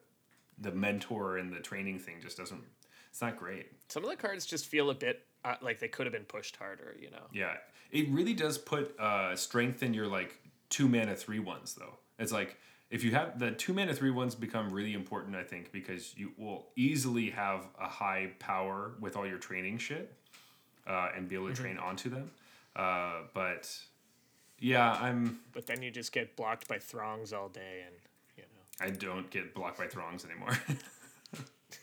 the 0.60 0.72
mentor 0.72 1.38
and 1.38 1.52
the 1.52 1.60
training 1.60 2.00
thing 2.00 2.16
just 2.22 2.38
doesn't 2.38 2.62
it's 3.10 3.22
not 3.22 3.38
great. 3.38 3.72
Some 3.90 4.04
of 4.04 4.10
the 4.10 4.16
cards 4.16 4.46
just 4.46 4.68
feel 4.68 4.92
a 4.92 4.94
bit 4.94 5.26
uh, 5.44 5.56
like 5.62 5.80
they 5.80 5.88
could 5.88 6.06
have 6.06 6.14
been 6.14 6.26
pushed 6.26 6.56
harder. 6.56 6.96
You 7.00 7.10
know. 7.10 7.26
Yeah. 7.34 7.56
It 7.92 8.08
really 8.10 8.34
does 8.34 8.58
put 8.60 8.98
uh 9.00 9.36
strength 9.36 9.82
in 9.82 9.94
your 9.96 10.08
like 10.08 10.40
two 10.70 10.88
mana 10.88 11.16
three 11.16 11.40
ones 11.40 11.74
though. 11.74 11.98
It's 12.20 12.32
like 12.32 12.58
if 12.90 13.04
you 13.04 13.12
have 13.12 13.38
the 13.38 13.52
two 13.52 13.74
mana 13.74 13.94
three 13.94 14.12
ones 14.12 14.36
become 14.36 14.70
really 14.70 14.94
important, 14.94 15.36
I 15.36 15.44
think, 15.44 15.72
because 15.72 16.14
you 16.18 16.32
will 16.38 16.68
easily 16.76 17.30
have 17.32 17.68
a 17.80 17.88
high 17.88 18.32
power 18.40 18.94
with 19.00 19.18
all 19.18 19.28
your 19.28 19.38
training 19.38 19.78
shit, 19.78 20.14
uh, 20.86 21.10
and 21.16 21.28
be 21.28 21.36
able 21.36 21.50
to 21.50 21.54
train 21.54 21.78
onto 21.78 22.10
them. 22.10 22.32
Uh, 22.76 23.24
but 23.34 23.76
yeah, 24.60 24.94
I'm 24.94 25.40
But 25.54 25.66
then 25.68 25.82
you 25.82 25.92
just 25.92 26.12
get 26.12 26.36
blocked 26.36 26.68
by 26.68 26.80
throngs 26.80 27.34
all 27.34 27.50
day, 27.50 27.84
and 27.86 27.96
you 28.38 28.44
know. 28.44 28.86
I 28.86 28.90
don't 28.92 29.30
get 29.30 29.54
blocked 29.54 29.78
by 29.78 29.88
throngs 29.88 30.26
anymore. 30.26 30.58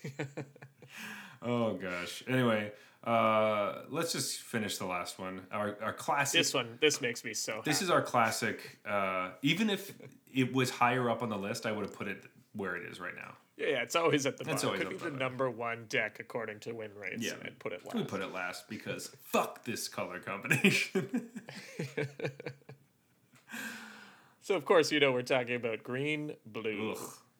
oh 1.42 1.74
gosh. 1.74 2.22
Anyway, 2.26 2.72
uh, 3.04 3.82
let's 3.90 4.12
just 4.12 4.40
finish 4.40 4.78
the 4.78 4.86
last 4.86 5.18
one. 5.18 5.42
Our 5.52 5.76
our 5.82 5.92
classic. 5.92 6.40
This 6.40 6.54
one, 6.54 6.78
this 6.80 7.00
makes 7.00 7.24
me 7.24 7.34
so. 7.34 7.60
This 7.64 7.78
happy. 7.78 7.84
is 7.84 7.90
our 7.90 8.02
classic. 8.02 8.78
Uh, 8.86 9.30
even 9.42 9.70
if 9.70 9.92
it 10.34 10.52
was 10.52 10.70
higher 10.70 11.08
up 11.10 11.22
on 11.22 11.28
the 11.28 11.38
list, 11.38 11.64
I 11.66 11.72
would 11.72 11.84
have 11.86 11.94
put 11.94 12.08
it 12.08 12.24
where 12.54 12.76
it 12.76 12.84
is 12.90 13.00
right 13.00 13.14
now. 13.16 13.34
Yeah, 13.56 13.66
yeah, 13.68 13.82
it's 13.82 13.94
always 13.94 14.26
at 14.26 14.36
the 14.36 14.42
It's 14.50 14.64
bottom. 14.64 14.68
always 14.68 14.80
Could 14.82 14.90
be 14.90 14.96
the 14.96 15.10
there. 15.10 15.18
number 15.18 15.48
one 15.48 15.86
deck 15.88 16.18
according 16.18 16.58
to 16.60 16.74
win 16.74 16.90
rates. 17.00 17.22
Yeah. 17.24 17.34
I'd 17.44 17.58
put 17.60 17.72
it 17.72 17.84
last. 17.84 17.94
We 17.94 18.02
put 18.04 18.20
it 18.20 18.32
last 18.32 18.68
because 18.68 19.10
fuck 19.22 19.64
this 19.64 19.86
color 19.88 20.18
combination. 20.18 21.30
So 24.40 24.54
of 24.56 24.66
course 24.66 24.92
you 24.92 25.00
know 25.00 25.10
we're 25.12 25.22
talking 25.22 25.54
about 25.54 25.82
green, 25.82 26.32
blue, 26.44 26.96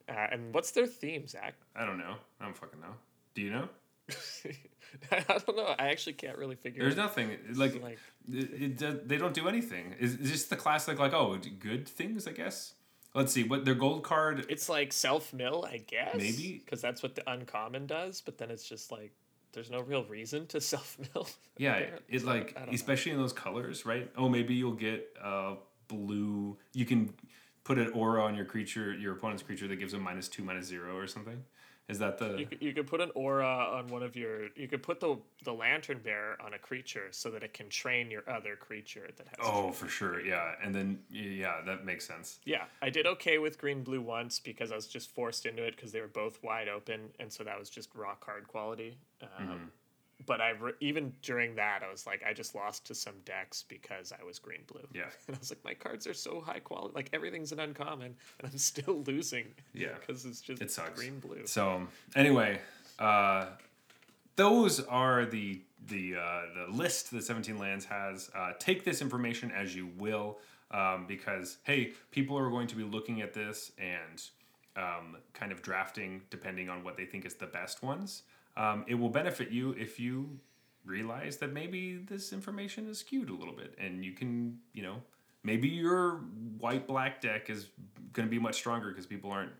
uh, 0.09 0.12
and 0.30 0.55
what's 0.55 0.70
their 0.70 0.86
theme, 0.86 1.26
Zach? 1.26 1.55
I 1.76 1.84
don't 1.84 1.99
know. 1.99 2.14
I 2.40 2.45
don't 2.47 2.57
fucking 2.57 2.80
know. 2.80 2.95
Do 3.34 3.42
you 3.42 3.51
know? 3.51 3.68
I 5.12 5.20
don't 5.26 5.55
know. 5.55 5.74
I 5.78 5.88
actually 5.88 6.14
can't 6.14 6.38
really 6.38 6.55
figure. 6.57 6.80
There's 6.82 6.95
it 6.95 7.01
out. 7.01 7.09
nothing 7.09 7.36
like, 7.57 7.82
like- 7.82 7.99
it, 8.32 8.80
it, 8.82 9.07
they 9.09 9.18
don't 9.18 9.34
do 9.34 9.49
anything. 9.49 9.95
Is 10.01 10.14
is 10.14 10.30
just 10.30 10.49
the 10.51 10.57
classic 10.57 10.99
like 10.99 11.12
oh 11.12 11.38
good 11.59 11.86
things 11.86 12.26
I 12.26 12.32
guess. 12.32 12.72
Let's 13.14 13.32
see 13.32 13.44
what 13.44 13.64
their 13.64 13.74
gold 13.76 14.02
card. 14.02 14.46
It's 14.48 14.68
like 14.68 14.92
self 14.92 15.32
mill, 15.32 15.66
I 15.70 15.78
guess. 15.78 16.16
Maybe. 16.16 16.60
because 16.64 16.80
that's 16.80 17.02
what 17.02 17.14
the 17.14 17.30
uncommon 17.30 17.86
does. 17.86 18.20
But 18.20 18.38
then 18.38 18.50
it's 18.50 18.68
just 18.68 18.90
like 18.90 19.12
there's 19.52 19.70
no 19.70 19.80
real 19.80 20.04
reason 20.04 20.46
to 20.48 20.60
self 20.72 20.98
mill. 21.14 21.28
Yeah, 21.56 21.84
it 22.08 22.24
like 22.24 22.54
I 22.56 22.60
don't 22.60 22.68
know. 22.68 22.74
especially 22.74 23.12
in 23.12 23.18
those 23.18 23.32
colors, 23.32 23.86
right? 23.86 24.10
Oh, 24.16 24.28
maybe 24.28 24.54
you'll 24.54 24.72
get 24.72 25.08
uh 25.22 25.54
blue. 25.86 26.58
You 26.72 26.84
can 26.84 27.14
put 27.62 27.78
an 27.78 27.90
aura 27.92 28.22
on 28.22 28.34
your 28.34 28.44
creature, 28.44 28.92
your 28.92 29.12
opponent's 29.14 29.42
creature 29.42 29.68
that 29.68 29.76
gives 29.76 29.92
them 29.92 30.02
minus 30.02 30.28
two, 30.28 30.42
minus 30.42 30.66
zero, 30.66 30.96
or 30.96 31.06
something. 31.06 31.44
Is 31.87 31.99
that 31.99 32.16
the? 32.16 32.37
You 32.39 32.47
could, 32.47 32.62
you 32.62 32.72
could 32.72 32.87
put 32.87 33.03
an 33.03 33.11
aura 33.14 33.47
on 33.47 33.89
one 33.89 34.03
of 34.03 34.16
your. 34.16 34.49
You 34.57 34.68
could 34.68 34.82
put 34.82 35.01
the 35.01 35.18
the 35.45 35.53
lantern 35.53 36.01
bearer 36.03 36.37
on 36.43 36.55
a 36.55 36.59
creature 36.59 37.09
so 37.11 37.30
that 37.30 37.43
it 37.43 37.53
can 37.53 37.68
train 37.68 38.11
your 38.11 38.22
other 38.26 38.57
creature 38.57 39.11
that 39.16 39.26
has. 39.28 39.37
oh, 39.43 39.70
for 39.70 39.89
sure, 39.89 40.18
yeah. 40.24 40.53
And 40.62 40.74
then 40.74 41.01
yeah, 41.11 41.61
that 41.66 41.85
makes 41.85 42.07
sense. 42.07 42.39
Yeah, 42.47 42.64
I 42.80 42.89
did 42.89 43.07
okay 43.07 43.37
with 43.39 43.59
green 43.59 43.82
blue 43.82 44.01
once 44.01 44.41
because 44.41 44.72
I 44.72 44.76
was 44.76 44.87
just 44.87 45.14
forced 45.14 45.45
into 45.45 45.62
it 45.62 45.76
because 45.76 45.93
they 45.93 46.01
were 46.01 46.09
both 46.09 46.43
wide 46.43 46.68
open, 46.68 47.11
and 47.20 47.30
so 47.30 47.45
that 47.45 47.59
was 47.59 47.68
just 47.68 47.95
raw 47.95 48.14
card 48.14 48.49
quality. 48.49 48.97
Um, 49.22 49.28
Mm-hmm. 49.45 49.64
But 50.26 50.40
I 50.40 50.50
re- 50.50 50.72
even 50.80 51.12
during 51.22 51.54
that 51.56 51.82
I 51.86 51.90
was 51.90 52.06
like 52.06 52.22
I 52.28 52.32
just 52.32 52.54
lost 52.54 52.86
to 52.86 52.94
some 52.94 53.14
decks 53.24 53.64
because 53.68 54.12
I 54.18 54.24
was 54.24 54.38
green 54.38 54.62
blue. 54.66 54.86
Yeah. 54.94 55.02
and 55.28 55.36
I 55.36 55.38
was 55.38 55.50
like 55.50 55.64
my 55.64 55.74
cards 55.74 56.06
are 56.06 56.14
so 56.14 56.40
high 56.40 56.60
quality, 56.60 56.92
like 56.94 57.10
everything's 57.12 57.52
an 57.52 57.60
uncommon, 57.60 58.14
and 58.40 58.50
I'm 58.50 58.58
still 58.58 59.02
losing. 59.06 59.46
Yeah. 59.74 59.88
because 59.98 60.24
it's 60.24 60.40
just 60.40 60.62
It 60.62 60.70
sucks. 60.70 60.98
green 60.98 61.18
blue. 61.18 61.46
So 61.46 61.86
anyway, 62.14 62.60
uh, 62.98 63.46
those 64.36 64.80
are 64.80 65.24
the 65.26 65.60
the 65.86 66.16
uh, 66.16 66.40
the 66.66 66.72
list 66.72 67.10
that 67.10 67.22
Seventeen 67.24 67.58
Lands 67.58 67.84
has. 67.84 68.30
Uh, 68.34 68.52
take 68.58 68.84
this 68.84 69.02
information 69.02 69.50
as 69.50 69.74
you 69.76 69.90
will, 69.98 70.38
um, 70.70 71.06
because 71.06 71.58
hey, 71.64 71.92
people 72.10 72.38
are 72.38 72.48
going 72.50 72.66
to 72.68 72.76
be 72.76 72.84
looking 72.84 73.20
at 73.20 73.34
this 73.34 73.72
and 73.78 74.22
um, 74.76 75.16
kind 75.34 75.52
of 75.52 75.60
drafting 75.62 76.22
depending 76.30 76.68
on 76.68 76.82
what 76.82 76.96
they 76.96 77.04
think 77.04 77.24
is 77.26 77.34
the 77.34 77.46
best 77.46 77.82
ones. 77.82 78.22
Um, 78.57 78.84
it 78.86 78.94
will 78.94 79.09
benefit 79.09 79.50
you 79.50 79.72
if 79.72 79.98
you 79.98 80.38
realize 80.84 81.38
that 81.38 81.52
maybe 81.52 81.96
this 81.96 82.32
information 82.32 82.88
is 82.88 82.98
skewed 82.98 83.30
a 83.30 83.34
little 83.34 83.55
bit, 83.55 83.74
and 83.78 84.05
you 84.05 84.12
can 84.12 84.59
you 84.72 84.82
know 84.82 84.96
maybe 85.42 85.68
your 85.68 86.16
white 86.59 86.86
black 86.86 87.20
deck 87.20 87.50
is 87.50 87.68
going 88.12 88.26
to 88.26 88.30
be 88.30 88.38
much 88.38 88.57
stronger 88.57 88.88
because 88.88 89.07
people 89.07 89.30
aren't 89.30 89.52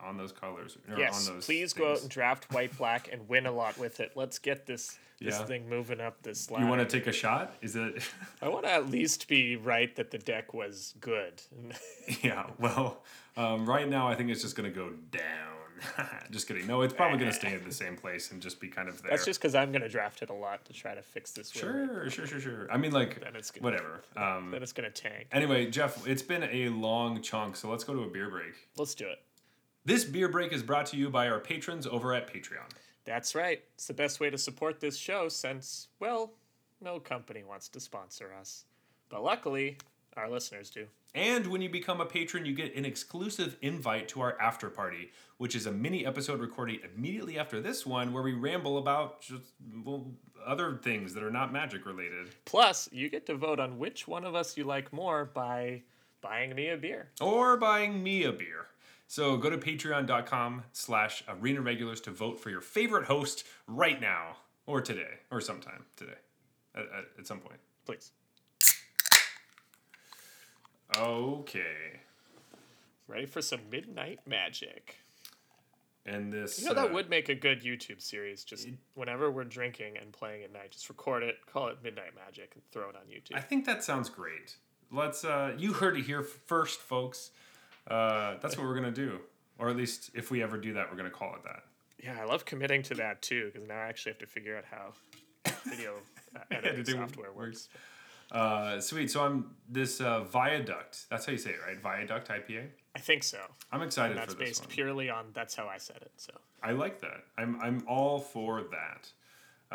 on 0.00 0.16
those 0.16 0.32
colors. 0.32 0.78
Or 0.90 0.98
Yes, 0.98 1.28
on 1.28 1.34
those 1.34 1.44
please 1.44 1.72
go 1.72 1.92
out 1.92 2.00
and 2.02 2.10
draft 2.10 2.52
white 2.52 2.76
black 2.78 3.08
and 3.12 3.28
win 3.28 3.46
a 3.46 3.52
lot 3.52 3.78
with 3.78 4.00
it. 4.00 4.12
Let's 4.14 4.38
get 4.38 4.66
this 4.66 4.98
this 5.20 5.36
Yeah. 5.38 5.46
thing 5.46 5.68
moving 5.68 6.00
up 6.00 6.22
this 6.22 6.48
ladder. 6.48 6.64
You 6.64 6.70
want 6.70 6.88
to 6.88 6.98
take 6.98 7.08
a 7.08 7.12
shot? 7.12 7.56
Is 7.60 7.74
it? 7.74 8.02
I 8.40 8.48
want 8.48 8.66
to 8.66 8.70
at 8.70 8.88
least 8.88 9.26
be 9.26 9.56
right 9.56 9.94
that 9.96 10.12
the 10.12 10.18
deck 10.18 10.54
was 10.54 10.94
good. 11.00 11.42
yeah. 12.22 12.46
Well, 12.58 13.02
um, 13.36 13.66
right 13.66 13.88
now 13.88 14.06
I 14.06 14.14
think 14.14 14.30
it's 14.30 14.42
just 14.42 14.54
going 14.54 14.72
to 14.72 14.74
go 14.74 14.90
down. 15.10 15.47
just 16.30 16.48
kidding. 16.48 16.66
No, 16.66 16.82
it's 16.82 16.94
probably 16.94 17.18
going 17.18 17.30
to 17.30 17.36
stay 17.36 17.54
in 17.54 17.64
the 17.64 17.72
same 17.72 17.96
place 17.96 18.30
and 18.30 18.40
just 18.40 18.60
be 18.60 18.68
kind 18.68 18.88
of 18.88 19.00
there. 19.02 19.10
That's 19.10 19.24
just 19.24 19.40
because 19.40 19.54
I'm 19.54 19.70
going 19.70 19.82
to 19.82 19.88
draft 19.88 20.22
it 20.22 20.30
a 20.30 20.34
lot 20.34 20.64
to 20.66 20.72
try 20.72 20.94
to 20.94 21.02
fix 21.02 21.32
this. 21.32 21.50
sure, 21.50 22.08
sure, 22.10 22.26
sure, 22.26 22.40
sure. 22.40 22.68
I 22.70 22.76
mean, 22.76 22.92
like 22.92 23.20
Then 23.20 23.36
it's 23.36 23.50
gonna, 23.50 23.64
whatever. 23.64 24.02
Um, 24.16 24.50
Then 24.50 24.62
it's 24.62 24.72
going 24.72 24.90
to 24.90 25.02
tank. 25.02 25.26
anyway, 25.32 25.70
Jeff, 25.70 26.06
it's 26.06 26.22
been 26.22 26.44
a 26.44 26.68
long 26.70 27.22
chunk, 27.22 27.56
so 27.56 27.70
let's 27.70 27.84
go 27.84 27.94
to 27.94 28.02
a 28.02 28.08
beer 28.08 28.30
break. 28.30 28.54
Let's 28.76 28.94
do 28.94 29.06
it. 29.06 29.18
This 29.84 30.04
beer 30.04 30.28
break 30.28 30.52
is 30.52 30.62
brought 30.62 30.86
to 30.86 30.96
you 30.96 31.08
by 31.08 31.28
our 31.28 31.40
patrons 31.40 31.86
over 31.86 32.12
at 32.14 32.32
Patreon. 32.32 32.68
That's 33.04 33.34
right. 33.34 33.62
It's 33.74 33.86
the 33.86 33.94
best 33.94 34.20
way 34.20 34.28
to 34.28 34.36
support 34.36 34.80
this 34.80 34.96
show 34.98 35.28
since, 35.30 35.88
well, 35.98 36.32
no 36.80 37.00
company 37.00 37.42
wants 37.42 37.68
to 37.70 37.80
sponsor 37.80 38.30
us. 38.38 38.66
But 39.08 39.22
luckily, 39.24 39.78
our 40.16 40.28
listeners 40.28 40.68
do. 40.68 40.86
And 41.14 41.46
when 41.46 41.62
you 41.62 41.68
become 41.68 42.00
a 42.00 42.06
patron, 42.06 42.44
you 42.44 42.54
get 42.54 42.76
an 42.76 42.84
exclusive 42.84 43.56
invite 43.62 44.08
to 44.08 44.20
our 44.20 44.38
after 44.40 44.68
party, 44.68 45.10
which 45.38 45.56
is 45.56 45.66
a 45.66 45.72
mini 45.72 46.04
episode 46.04 46.40
recording 46.40 46.80
immediately 46.94 47.38
after 47.38 47.60
this 47.60 47.86
one 47.86 48.12
where 48.12 48.22
we 48.22 48.34
ramble 48.34 48.78
about 48.78 49.22
just 49.22 49.52
well, 49.84 50.06
other 50.46 50.76
things 50.82 51.14
that 51.14 51.22
are 51.22 51.30
not 51.30 51.52
magic 51.52 51.86
related. 51.86 52.34
Plus, 52.44 52.88
you 52.92 53.08
get 53.08 53.26
to 53.26 53.34
vote 53.34 53.58
on 53.58 53.78
which 53.78 54.06
one 54.06 54.24
of 54.24 54.34
us 54.34 54.56
you 54.56 54.64
like 54.64 54.92
more 54.92 55.24
by 55.24 55.82
buying 56.20 56.54
me 56.54 56.68
a 56.68 56.76
beer. 56.76 57.10
Or 57.20 57.56
buying 57.56 58.02
me 58.02 58.24
a 58.24 58.32
beer. 58.32 58.66
So 59.06 59.38
go 59.38 59.48
to 59.48 59.56
patreon.com 59.56 60.64
slash 60.72 61.24
arena 61.28 61.62
regulars 61.62 62.00
to 62.02 62.10
vote 62.10 62.38
for 62.38 62.50
your 62.50 62.60
favorite 62.60 63.06
host 63.06 63.44
right 63.66 64.00
now. 64.00 64.36
Or 64.66 64.82
today. 64.82 65.20
Or 65.30 65.40
sometime 65.40 65.86
today. 65.96 66.18
At, 66.74 66.82
at, 66.82 67.04
at 67.20 67.26
some 67.26 67.38
point. 67.38 67.58
Please. 67.86 68.12
Okay. 70.96 72.00
Ready 73.06 73.26
for 73.26 73.42
some 73.42 73.60
midnight 73.70 74.20
magic. 74.26 74.98
And 76.06 76.32
this. 76.32 76.60
You 76.60 76.68
know, 76.68 76.74
that 76.74 76.90
uh, 76.90 76.94
would 76.94 77.10
make 77.10 77.28
a 77.28 77.34
good 77.34 77.62
YouTube 77.62 78.00
series. 78.00 78.44
Just 78.44 78.68
whenever 78.94 79.30
we're 79.30 79.44
drinking 79.44 79.98
and 79.98 80.12
playing 80.12 80.42
at 80.42 80.52
night, 80.52 80.70
just 80.70 80.88
record 80.88 81.22
it, 81.22 81.36
call 81.50 81.68
it 81.68 81.78
Midnight 81.82 82.12
Magic, 82.14 82.52
and 82.54 82.62
throw 82.72 82.88
it 82.88 82.96
on 82.96 83.02
YouTube. 83.12 83.36
I 83.36 83.40
think 83.40 83.66
that 83.66 83.84
sounds 83.84 84.08
great. 84.08 84.56
Let's. 84.90 85.24
Uh, 85.24 85.52
you 85.58 85.74
heard 85.74 85.98
it 85.98 86.04
here 86.04 86.22
first, 86.22 86.80
folks. 86.80 87.30
Uh, 87.86 88.36
that's 88.40 88.56
what 88.56 88.66
we're 88.66 88.74
gonna 88.74 88.90
do, 88.90 89.20
or 89.58 89.68
at 89.68 89.76
least 89.76 90.10
if 90.14 90.30
we 90.30 90.42
ever 90.42 90.56
do 90.56 90.74
that, 90.74 90.90
we're 90.90 90.96
gonna 90.96 91.10
call 91.10 91.34
it 91.34 91.42
that. 91.44 91.62
yeah, 92.02 92.18
I 92.20 92.24
love 92.24 92.44
committing 92.44 92.82
to 92.84 92.94
that 92.94 93.20
too, 93.22 93.50
because 93.52 93.66
now 93.68 93.76
I 93.76 93.88
actually 93.88 94.12
have 94.12 94.18
to 94.20 94.26
figure 94.26 94.56
out 94.56 94.64
how 94.64 94.92
video 95.68 95.94
uh, 96.36 96.40
Editing 96.50 96.96
software 96.96 97.32
works. 97.32 97.68
Uh, 98.30 98.80
sweet. 98.80 99.10
So 99.10 99.24
I'm 99.24 99.52
this 99.68 100.00
uh, 100.00 100.22
Viaduct. 100.24 101.06
That's 101.10 101.24
how 101.26 101.32
you 101.32 101.38
say 101.38 101.50
it, 101.50 101.60
right? 101.66 101.80
Viaduct 101.80 102.28
IPA. 102.28 102.66
I 102.94 103.00
think 103.00 103.22
so. 103.22 103.38
I'm 103.72 103.82
excited 103.82 104.12
And 104.12 104.20
that's 104.20 104.34
for 104.34 104.40
this 104.40 104.48
based 104.48 104.62
one. 104.62 104.70
purely 104.70 105.10
on 105.10 105.26
that's 105.32 105.54
how 105.54 105.66
I 105.66 105.78
said 105.78 105.98
it. 106.02 106.12
So 106.16 106.32
I 106.62 106.72
like 106.72 107.00
that. 107.00 107.24
I'm 107.38 107.60
I'm 107.60 107.82
all 107.88 108.18
for 108.18 108.62
that. 108.70 109.10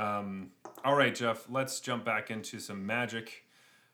Um, 0.02 0.52
all 0.84 0.96
right, 0.96 1.14
Jeff. 1.14 1.46
Let's 1.50 1.80
jump 1.80 2.06
back 2.06 2.30
into 2.32 2.60
some 2.60 2.86
magic 2.86 3.46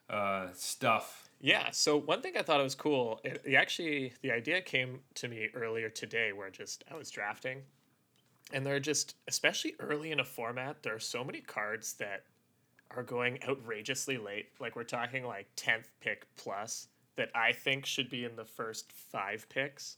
uh, 0.10 0.47
stuff. 0.53 1.30
Yeah. 1.41 1.70
So 1.72 1.97
one 1.97 2.22
thing 2.22 2.36
I 2.38 2.41
thought 2.41 2.62
was 2.62 2.76
cool. 2.76 3.22
It, 3.24 3.41
it 3.45 3.55
actually, 3.55 4.14
the 4.22 4.32
idea 4.32 4.62
came 4.62 4.99
to 5.16 5.28
me 5.28 5.47
earlier 5.53 5.89
today, 5.89 6.34
where 6.34 6.49
just 6.49 6.84
I 6.91 6.97
was 6.97 7.10
drafting, 7.10 7.62
and 8.51 8.66
there 8.66 8.76
are 8.76 8.80
just, 8.80 9.16
especially 9.28 9.76
early 9.80 10.12
in 10.12 10.20
a 10.20 10.26
format, 10.26 10.84
there 10.84 10.95
are 10.95 10.99
so 10.99 11.24
many 11.24 11.39
cards 11.39 11.93
that 11.93 12.24
are 12.95 13.03
going 13.03 13.39
outrageously 13.47 14.17
late. 14.17 14.47
Like 14.59 14.75
we're 14.75 14.83
talking 14.83 15.23
like 15.25 15.47
tenth 15.55 15.89
pick 16.01 16.25
plus 16.35 16.87
that 17.15 17.29
I 17.35 17.51
think 17.51 17.85
should 17.85 18.09
be 18.09 18.23
in 18.23 18.35
the 18.35 18.45
first 18.45 18.91
five 18.91 19.47
picks. 19.49 19.97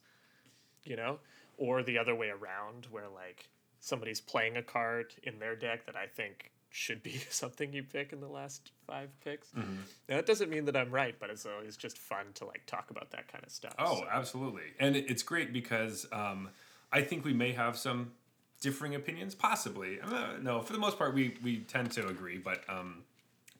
You 0.83 0.95
know, 0.95 1.19
or 1.57 1.83
the 1.83 1.99
other 1.99 2.15
way 2.15 2.29
around, 2.29 2.87
where 2.89 3.07
like 3.07 3.47
somebody's 3.79 4.19
playing 4.19 4.57
a 4.57 4.63
card 4.63 5.13
in 5.23 5.37
their 5.39 5.55
deck 5.55 5.85
that 5.85 5.95
I 5.95 6.07
think 6.07 6.51
should 6.71 7.03
be 7.03 7.11
something 7.29 7.71
you 7.73 7.83
pick 7.83 8.13
in 8.13 8.21
the 8.21 8.27
last 8.27 8.71
five 8.87 9.09
picks. 9.23 9.53
Now, 9.53 10.15
that 10.15 10.25
doesn't 10.25 10.49
mean 10.49 10.65
that 10.65 10.75
I'm 10.75 10.89
right, 10.89 11.15
but 11.19 11.29
it's 11.29 11.45
always 11.45 11.77
just 11.77 11.97
fun 11.97 12.27
to 12.35 12.45
like 12.45 12.63
talk 12.65 12.89
about 12.89 13.11
that 13.11 13.31
kind 13.31 13.43
of 13.43 13.51
stuff. 13.51 13.75
Oh, 13.77 13.97
So, 13.97 14.07
absolutely. 14.11 14.63
And 14.79 14.95
it's 14.95 15.21
great 15.21 15.53
because 15.53 16.07
um, 16.11 16.49
I 16.91 17.01
think 17.01 17.25
we 17.25 17.33
may 17.33 17.51
have 17.51 17.77
some 17.77 18.13
differing 18.61 18.95
opinions, 18.95 19.35
possibly. 19.35 19.99
Uh, 20.01 20.37
no, 20.41 20.61
for 20.61 20.71
the 20.71 20.79
most 20.79 20.97
part, 20.97 21.13
we, 21.13 21.35
we 21.43 21.57
tend 21.59 21.91
to 21.91 22.07
agree. 22.07 22.37
But 22.37 22.63
um, 22.69 23.03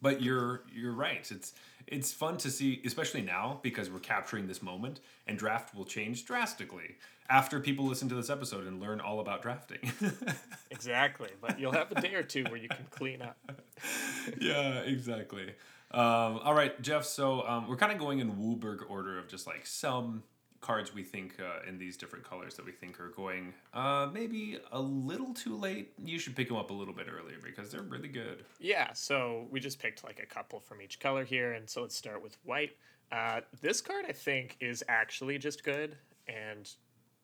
but 0.01 0.21
you're 0.21 0.63
you're 0.73 0.93
right. 0.93 1.29
It's 1.29 1.53
it's 1.87 2.13
fun 2.13 2.37
to 2.37 2.49
see, 2.49 2.81
especially 2.85 3.21
now 3.21 3.59
because 3.61 3.89
we're 3.89 3.99
capturing 3.99 4.47
this 4.47 4.61
moment, 4.61 5.01
and 5.27 5.37
draft 5.37 5.75
will 5.75 5.85
change 5.85 6.25
drastically 6.25 6.95
after 7.29 7.59
people 7.59 7.85
listen 7.85 8.07
to 8.09 8.15
this 8.15 8.29
episode 8.29 8.65
and 8.67 8.79
learn 8.79 8.99
all 8.99 9.19
about 9.19 9.41
drafting. 9.41 9.91
exactly. 10.71 11.29
But 11.41 11.59
you'll 11.59 11.71
have 11.71 11.91
a 11.91 11.99
day 11.99 12.13
or 12.13 12.23
two 12.23 12.43
where 12.45 12.57
you 12.57 12.69
can 12.69 12.85
clean 12.89 13.21
up. 13.21 13.37
yeah, 14.39 14.79
exactly. 14.79 15.53
Um, 15.91 16.39
all 16.43 16.53
right, 16.53 16.79
Jeff. 16.81 17.05
So 17.05 17.45
um, 17.47 17.67
we're 17.67 17.77
kind 17.77 17.91
of 17.91 17.97
going 17.97 18.19
in 18.19 18.31
WUBRG 18.33 18.89
order 18.89 19.17
of 19.17 19.27
just 19.27 19.47
like 19.47 19.65
some 19.65 20.23
cards 20.61 20.93
we 20.93 21.03
think 21.03 21.35
uh, 21.39 21.67
in 21.67 21.77
these 21.77 21.97
different 21.97 22.23
colors 22.23 22.55
that 22.55 22.65
we 22.65 22.71
think 22.71 22.99
are 22.99 23.09
going 23.09 23.53
uh, 23.73 24.07
maybe 24.13 24.59
a 24.71 24.79
little 24.79 25.33
too 25.33 25.57
late. 25.57 25.91
You 25.97 26.19
should 26.19 26.35
pick 26.35 26.47
them 26.47 26.57
up 26.57 26.69
a 26.69 26.73
little 26.73 26.93
bit 26.93 27.07
earlier 27.11 27.37
because 27.43 27.71
they're 27.71 27.81
really 27.81 28.07
good. 28.07 28.45
Yeah, 28.59 28.93
so 28.93 29.47
we 29.49 29.59
just 29.59 29.79
picked 29.79 30.03
like 30.03 30.19
a 30.21 30.25
couple 30.25 30.59
from 30.59 30.81
each 30.81 30.99
color 30.99 31.25
here, 31.25 31.53
and 31.53 31.69
so 31.69 31.81
let's 31.81 31.95
start 31.95 32.23
with 32.23 32.37
white. 32.43 32.77
Uh, 33.11 33.41
this 33.61 33.81
card 33.81 34.05
I 34.07 34.13
think 34.13 34.55
is 34.61 34.83
actually 34.87 35.37
just 35.37 35.63
good, 35.63 35.97
and 36.27 36.69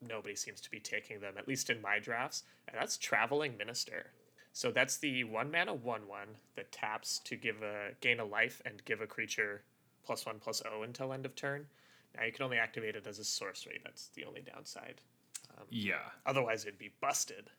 nobody 0.06 0.34
seems 0.34 0.60
to 0.60 0.70
be 0.70 0.80
taking 0.80 1.20
them, 1.20 1.34
at 1.38 1.48
least 1.48 1.70
in 1.70 1.80
my 1.80 1.98
drafts, 1.98 2.42
and 2.66 2.76
that's 2.78 2.98
Traveling 2.98 3.56
Minister. 3.56 4.10
So 4.52 4.72
that's 4.72 4.96
the 4.96 5.24
one 5.24 5.50
mana 5.50 5.72
one 5.72 6.08
one 6.08 6.28
that 6.56 6.72
taps 6.72 7.20
to 7.20 7.36
give 7.36 7.62
a 7.62 7.90
gain 8.00 8.18
a 8.18 8.24
life 8.24 8.60
and 8.66 8.84
give 8.84 9.00
a 9.00 9.06
creature 9.06 9.62
plus 10.04 10.26
one 10.26 10.38
plus 10.40 10.62
O 10.70 10.82
until 10.82 11.12
end 11.12 11.26
of 11.26 11.36
turn. 11.36 11.66
Now 12.18 12.24
you 12.26 12.32
can 12.32 12.44
only 12.44 12.58
activate 12.58 12.96
it 12.96 13.06
as 13.06 13.18
a 13.18 13.24
sorcery. 13.24 13.80
That's 13.84 14.08
the 14.08 14.24
only 14.24 14.42
downside. 14.42 15.00
Yeah, 15.70 15.96
Otherwise, 16.24 16.64
it'd 16.64 16.78
be 16.78 16.92
busted. 17.00 17.50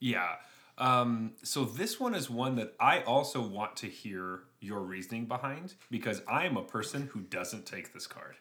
yeah. 0.00 0.36
Um, 0.78 1.32
so 1.42 1.66
this 1.66 2.00
one 2.00 2.14
is 2.14 2.30
one 2.30 2.56
that 2.56 2.72
I 2.80 3.00
also 3.02 3.46
want 3.46 3.76
to 3.76 3.86
hear 3.88 4.44
your 4.58 4.80
reasoning 4.80 5.26
behind 5.26 5.74
because 5.90 6.22
I 6.26 6.46
am 6.46 6.56
a 6.56 6.62
person 6.62 7.10
who 7.12 7.20
doesn't 7.20 7.66
take 7.66 7.92
this 7.92 8.06
card. 8.06 8.36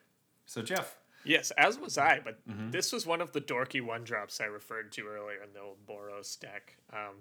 So 0.45 0.61
Jeff, 0.61 0.95
Yes, 1.25 1.51
as 1.51 1.77
was 1.77 1.97
I, 1.97 2.19
but 2.23 2.39
this 2.71 2.93
was 2.93 3.05
one 3.05 3.19
of 3.21 3.31
the 3.33 3.41
dorky 3.41 3.81
one 3.81 4.03
drops 4.05 4.39
I 4.39 4.45
referred 4.45 4.91
to 4.93 5.07
earlier 5.07 5.43
in 5.43 5.53
the 5.53 5.59
old 5.59 5.85
Boros 5.85 6.39
deck. 6.39 6.77
Um, 6.93 7.17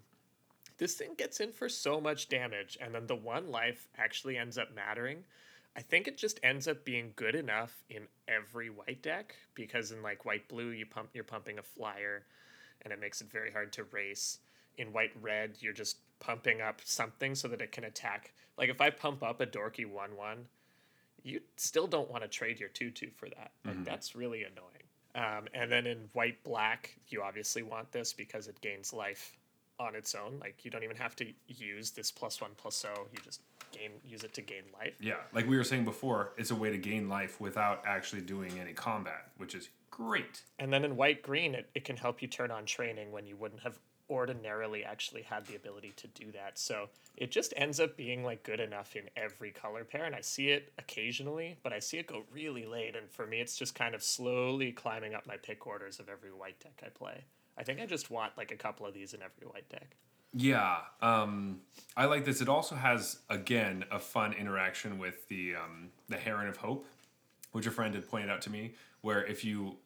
this 0.79 0.95
thing 0.95 1.15
gets 1.19 1.41
in 1.41 1.53
for 1.53 1.69
so 1.69 2.01
much 2.01 2.29
damage, 2.29 2.79
and 2.81 2.95
then 2.95 3.07
the 3.09 3.17
one 3.17 3.51
life 3.51 3.89
actually 3.99 4.39
ends 4.39 4.57
up 4.57 4.75
mattering. 4.75 5.25
I 5.77 5.83
think 5.83 6.09
it 6.09 6.19
just 6.19 6.41
ends 6.43 6.67
up 6.67 6.85
being 6.85 7.13
good 7.17 7.35
enough 7.35 7.85
in 7.89 8.03
every 8.27 8.71
white 8.71 9.03
deck 9.03 9.37
because 9.55 9.93
in 9.93 10.03
like 10.03 10.25
white 10.25 10.49
blue 10.49 10.71
you 10.71 10.87
pump 10.87 11.11
you're 11.15 11.25
pumping 11.25 11.59
a 11.59 11.63
flyer, 11.63 12.25
and 12.83 12.93
it 12.93 13.01
makes 13.01 13.21
it 13.21 13.31
very 13.31 13.51
hard 13.51 13.73
to 13.75 13.85
race. 13.85 14.39
In 14.79 14.93
white 14.93 15.13
red 15.21 15.57
you're 15.61 15.73
just 15.73 15.99
pumping 16.19 16.61
up 16.61 16.81
something 16.85 17.35
so 17.35 17.49
that 17.49 17.61
it 17.61 17.73
can 17.73 17.85
attack. 17.85 18.33
Like 18.59 18.69
if 18.69 18.81
I 18.81 18.91
pump 18.91 19.23
up 19.23 19.41
a 19.41 19.47
dorky 19.47 19.87
one 19.87 20.17
one, 20.17 20.47
you 21.23 21.41
still 21.57 21.87
don't 21.87 22.11
want 22.11 22.23
to 22.23 22.29
trade 22.29 22.61
your 22.61 22.69
2 22.69 22.91
2 22.91 23.11
for 23.17 23.29
that. 23.31 23.53
Like, 23.65 23.85
that's 23.85 24.15
really 24.15 24.45
annoying. 24.45 24.81
Um, 25.15 25.49
and 25.55 25.71
then 25.71 25.87
in 25.87 26.09
white 26.13 26.43
black, 26.45 26.97
you 27.09 27.23
obviously 27.23 27.63
want 27.63 27.91
this 27.93 28.13
because 28.13 28.49
it 28.49 28.61
gains 28.61 28.93
life 28.93 29.37
on 29.79 29.95
its 29.95 30.15
own. 30.15 30.39
Like, 30.41 30.65
you 30.65 30.71
don't 30.71 30.85
even 30.85 30.97
have 30.97 31.17
to 31.17 31.27
use 31.49 31.91
this 31.91 32.11
plus 32.11 32.41
one 32.41 32.53
plus 32.57 32.85
O. 32.85 33.07
You 33.13 33.19
just 33.25 33.41
gain 33.73 33.91
use 34.05 34.25
it 34.25 34.33
to 34.35 34.43
gain 34.43 34.63
life. 34.79 34.95
yeah, 35.01 35.15
like 35.33 35.49
we 35.49 35.57
were 35.57 35.65
saying 35.65 35.85
before, 35.85 36.33
it's 36.37 36.51
a 36.51 36.55
way 36.55 36.71
to 36.71 36.79
gain 36.79 37.09
life 37.09 37.41
without 37.41 37.83
actually 37.87 38.23
doing 38.23 38.59
any 38.61 38.73
combat, 38.73 39.29
which 39.37 39.55
is 39.55 39.69
great. 39.91 40.43
And 40.59 40.73
then 40.73 40.85
in 40.85 40.97
white 40.97 41.23
green, 41.23 41.55
it, 41.55 41.69
it 41.75 41.85
can 41.85 41.97
help 41.97 42.23
you 42.23 42.29
turn 42.29 42.51
on 42.51 42.65
training 42.65 43.13
when 43.13 43.27
you 43.27 43.37
wouldn't 43.37 43.63
have 43.63 43.79
ordinarily 44.11 44.85
actually 44.85 45.23
had 45.23 45.47
the 45.47 45.55
ability 45.55 45.93
to 45.97 46.09
do 46.09 46.33
that. 46.33 46.59
So 46.59 46.89
it 47.17 47.31
just 47.31 47.55
ends 47.57 47.79
up 47.79 47.97
being 47.97 48.25
like 48.25 48.43
good 48.43 48.61
enough 48.61 48.97
in 48.97 49.05
every 49.17 49.53
color 49.53 49.85
pair. 49.85 50.05
And 50.05 50.15
I 50.15 50.21
see 50.21 50.51
it 50.51 50.73
occasionally, 50.79 51.57
but 51.63 51.73
I 51.73 51.79
see 51.79 51.99
it 51.99 52.09
go 52.09 52.25
really 52.33 52.67
late. 52.67 52.97
And 52.97 53.09
for 53.11 53.27
me, 53.27 53.41
it's 53.41 53.57
just 53.57 53.75
kind 53.75 53.95
of 53.95 54.03
slowly 54.03 54.73
climbing 54.73 55.15
up 55.15 55.27
my 55.27 55.37
pick 55.37 55.67
orders 55.67 56.01
of 56.01 56.09
every 56.09 56.33
white 56.33 56.59
deck 56.59 56.83
I 56.85 56.89
play. 56.89 57.25
I 57.57 57.63
think 57.63 57.81
I 57.81 57.87
just 57.87 58.11
want 58.11 58.37
like 58.37 58.51
a 58.51 58.57
couple 58.57 58.87
of 58.87 58.95
these 58.95 59.15
in 59.15 59.21
every 59.23 59.47
white 59.47 59.69
deck. 59.69 59.97
Yeah, 60.33 60.79
um, 61.03 61.61
I 61.97 62.05
like 62.05 62.25
this. 62.25 62.41
It 62.41 62.49
also 62.49 62.77
has 62.77 63.19
again 63.29 63.85
a 63.91 63.99
fun 63.99 64.33
interaction 64.33 64.99
with 64.99 65.27
the 65.29 65.57
um, 65.57 65.89
the 66.09 66.17
Heron 66.17 66.49
of 66.49 66.57
Hope, 66.57 66.87
which 67.53 67.67
a 67.67 67.71
friend 67.71 67.95
had 67.95 68.09
pointed 68.09 68.31
out 68.31 68.41
to 68.43 68.51
me. 68.51 68.75
Where 69.01 69.25
if 69.25 69.45
you 69.45 69.77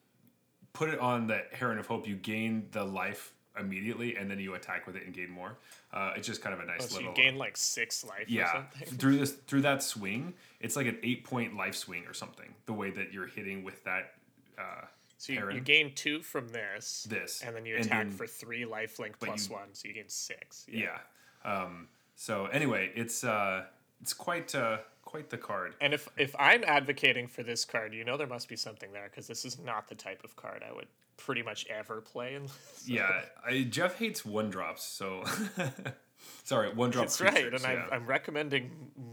put 0.73 0.89
it 0.89 0.99
on 0.99 1.27
the 1.27 1.41
Heron 1.51 1.79
of 1.79 1.87
Hope, 1.87 2.07
you 2.07 2.15
gain 2.15 2.67
the 2.71 2.83
life 2.83 3.33
immediately, 3.59 4.17
and 4.17 4.29
then 4.29 4.37
you 4.39 4.53
attack 4.53 4.85
with 4.85 4.95
it 4.97 5.05
and 5.05 5.13
gain 5.15 5.29
more. 5.31 5.57
Uh, 5.93 6.11
it's 6.17 6.27
just 6.27 6.41
kind 6.43 6.53
of 6.53 6.59
a 6.59 6.65
nice 6.65 6.81
Oh, 6.81 6.85
so 6.87 6.95
little. 6.97 7.11
you 7.11 7.15
gain 7.15 7.37
like 7.37 7.55
six 7.57 8.03
life 8.03 8.27
or 8.27 8.31
yeah, 8.31 8.51
something. 8.51 8.97
through 8.99 9.17
this 9.17 9.31
through 9.47 9.61
that 9.61 9.81
swing, 9.81 10.33
it's 10.59 10.75
like 10.75 10.85
an 10.85 10.97
eight 11.01 11.23
point 11.23 11.55
life 11.55 11.75
swing 11.75 12.03
or 12.05 12.13
something. 12.13 12.53
The 12.67 12.73
way 12.73 12.91
that 12.91 13.11
you're 13.13 13.27
hitting 13.27 13.63
with 13.63 13.83
that. 13.85 14.13
Uh, 14.59 14.85
So 15.17 15.33
you, 15.33 15.49
you 15.51 15.59
gain 15.61 15.93
two 15.95 16.21
from 16.21 16.49
this. 16.49 17.07
This, 17.09 17.41
And 17.45 17.55
then 17.55 17.65
you 17.65 17.77
attack 17.77 18.03
then- 18.07 18.11
for 18.11 18.27
three 18.27 18.65
life 18.65 18.99
link 18.99 19.17
plus 19.19 19.47
you- 19.49 19.55
one. 19.55 19.73
So 19.73 19.87
you 19.87 19.93
gain 19.93 20.09
six. 20.09 20.65
yeah. 20.69 20.97
Um, 21.43 21.87
so 22.15 22.45
anyway, 22.47 22.91
it's 22.95 23.23
uh, 23.23 23.65
it's 24.01 24.13
quite 24.13 24.53
uh, 24.55 24.79
quite 25.03 25.29
the 25.29 25.37
card. 25.37 25.75
And 25.79 25.93
if 25.93 26.09
if 26.17 26.35
I'm 26.39 26.63
advocating 26.65 27.27
for 27.27 27.43
this 27.43 27.65
card, 27.65 27.93
you 27.93 28.03
know 28.03 28.17
there 28.17 28.27
must 28.27 28.49
be 28.49 28.55
something 28.55 28.91
there 28.93 29.05
because 29.09 29.27
this 29.27 29.45
is 29.45 29.59
not 29.59 29.87
the 29.87 29.95
type 29.95 30.21
of 30.23 30.35
card 30.35 30.63
I 30.67 30.73
would 30.73 30.87
pretty 31.17 31.43
much 31.43 31.65
ever 31.69 32.01
play. 32.01 32.35
In, 32.35 32.47
Yeah, 32.85 33.21
I, 33.45 33.63
Jeff 33.63 33.99
hates 33.99 34.25
one 34.25 34.49
drops, 34.49 34.83
so 34.83 35.23
Sorry, 36.43 36.71
one 36.73 36.91
drop. 36.91 37.05
That's 37.05 37.21
right, 37.21 37.53
and 37.53 37.59
yeah. 37.61 37.67
I'm, 37.67 37.83
I'm 37.91 38.05
recommending 38.05 38.71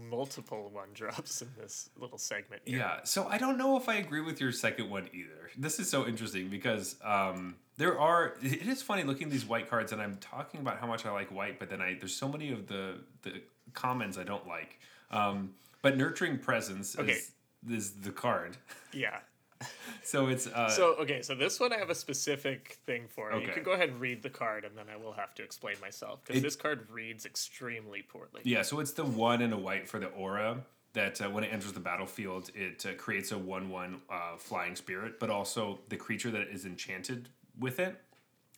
multiple 0.09 0.69
one 0.71 0.89
drops 0.93 1.41
in 1.41 1.49
this 1.57 1.89
little 1.97 2.17
segment. 2.17 2.61
Here. 2.65 2.79
Yeah, 2.79 2.99
so 3.03 3.27
I 3.27 3.37
don't 3.37 3.57
know 3.57 3.77
if 3.77 3.89
I 3.89 3.95
agree 3.95 4.21
with 4.21 4.39
your 4.39 4.51
second 4.51 4.89
one 4.89 5.09
either. 5.13 5.49
This 5.57 5.79
is 5.79 5.89
so 5.89 6.05
interesting 6.07 6.49
because 6.49 6.95
um, 7.03 7.55
there 7.77 7.99
are. 7.99 8.35
It 8.41 8.67
is 8.67 8.81
funny 8.81 9.03
looking 9.03 9.25
at 9.27 9.31
these 9.31 9.45
white 9.45 9.69
cards, 9.69 9.91
and 9.91 10.01
I'm 10.01 10.17
talking 10.17 10.59
about 10.59 10.79
how 10.79 10.87
much 10.87 11.05
I 11.05 11.11
like 11.11 11.31
white, 11.31 11.59
but 11.59 11.69
then 11.69 11.81
I 11.81 11.95
there's 11.99 12.15
so 12.15 12.27
many 12.27 12.51
of 12.51 12.67
the 12.67 12.99
the 13.23 13.41
commons 13.73 14.17
I 14.17 14.23
don't 14.23 14.47
like. 14.47 14.79
Um, 15.09 15.55
but 15.81 15.97
nurturing 15.97 16.37
presence 16.37 16.97
Okay. 16.97 17.11
is 17.13 17.31
is 17.69 17.91
the 18.01 18.11
card. 18.11 18.57
yeah. 18.93 19.19
So 20.03 20.27
it's 20.27 20.47
uh, 20.47 20.67
So 20.67 20.95
okay, 20.99 21.21
so 21.21 21.33
this 21.33 21.59
one 21.59 21.71
I 21.71 21.77
have 21.77 21.89
a 21.89 21.95
specific 21.95 22.77
thing 22.85 23.07
for. 23.07 23.31
You 23.31 23.37
Okay. 23.37 23.51
can 23.53 23.63
go 23.63 23.71
ahead 23.71 23.89
and 23.89 24.01
read 24.01 24.21
the 24.21 24.29
card, 24.29 24.65
and 24.65 24.77
then 24.77 24.85
I 24.93 24.97
will 24.97 25.13
have 25.13 25.33
to 25.35 25.43
explain 25.43 25.75
myself 25.81 26.19
because 26.25 26.41
this 26.41 26.55
card 26.57 26.87
reads 26.91 27.25
extremely 27.25 28.01
poorly. 28.01 28.41
yeah, 28.43 28.63
so 28.63 28.79
it's 28.81 28.91
the 28.91 29.05
one 29.05 29.41
and 29.41 29.53
a 29.53 29.57
white 29.57 29.87
for 29.87 29.99
the 29.99 30.07
aura. 30.07 30.63
That 30.93 31.19
uh, 31.21 31.29
when 31.29 31.43
it 31.43 31.51
enters 31.51 31.71
the 31.71 31.79
battlefield, 31.79 32.51
it 32.53 32.85
uh, 32.85 32.93
creates 32.93 33.31
a 33.31 33.37
one-one 33.37 34.01
uh, 34.11 34.37
flying 34.37 34.75
spirit, 34.75 35.19
but 35.19 35.31
also 35.31 35.79
the 35.89 35.97
creature 35.97 36.29
that 36.31 36.49
is 36.49 36.65
enchanted 36.65 37.29
with 37.57 37.79
it 37.79 37.99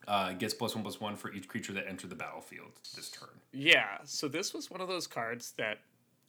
uh, 0.07 0.33
gets 0.33 0.53
plus 0.53 0.75
one 0.75 0.83
plus 0.83 0.99
one 0.99 1.15
for 1.15 1.31
each 1.31 1.47
creature 1.47 1.71
that 1.73 1.87
entered 1.87 2.09
the 2.09 2.15
battlefield 2.15 2.71
this 2.95 3.09
turn. 3.09 3.29
Yeah, 3.53 3.99
so 4.03 4.27
this 4.27 4.53
was 4.53 4.69
one 4.69 4.81
of 4.81 4.87
those 4.87 5.07
cards 5.07 5.53
that 5.57 5.79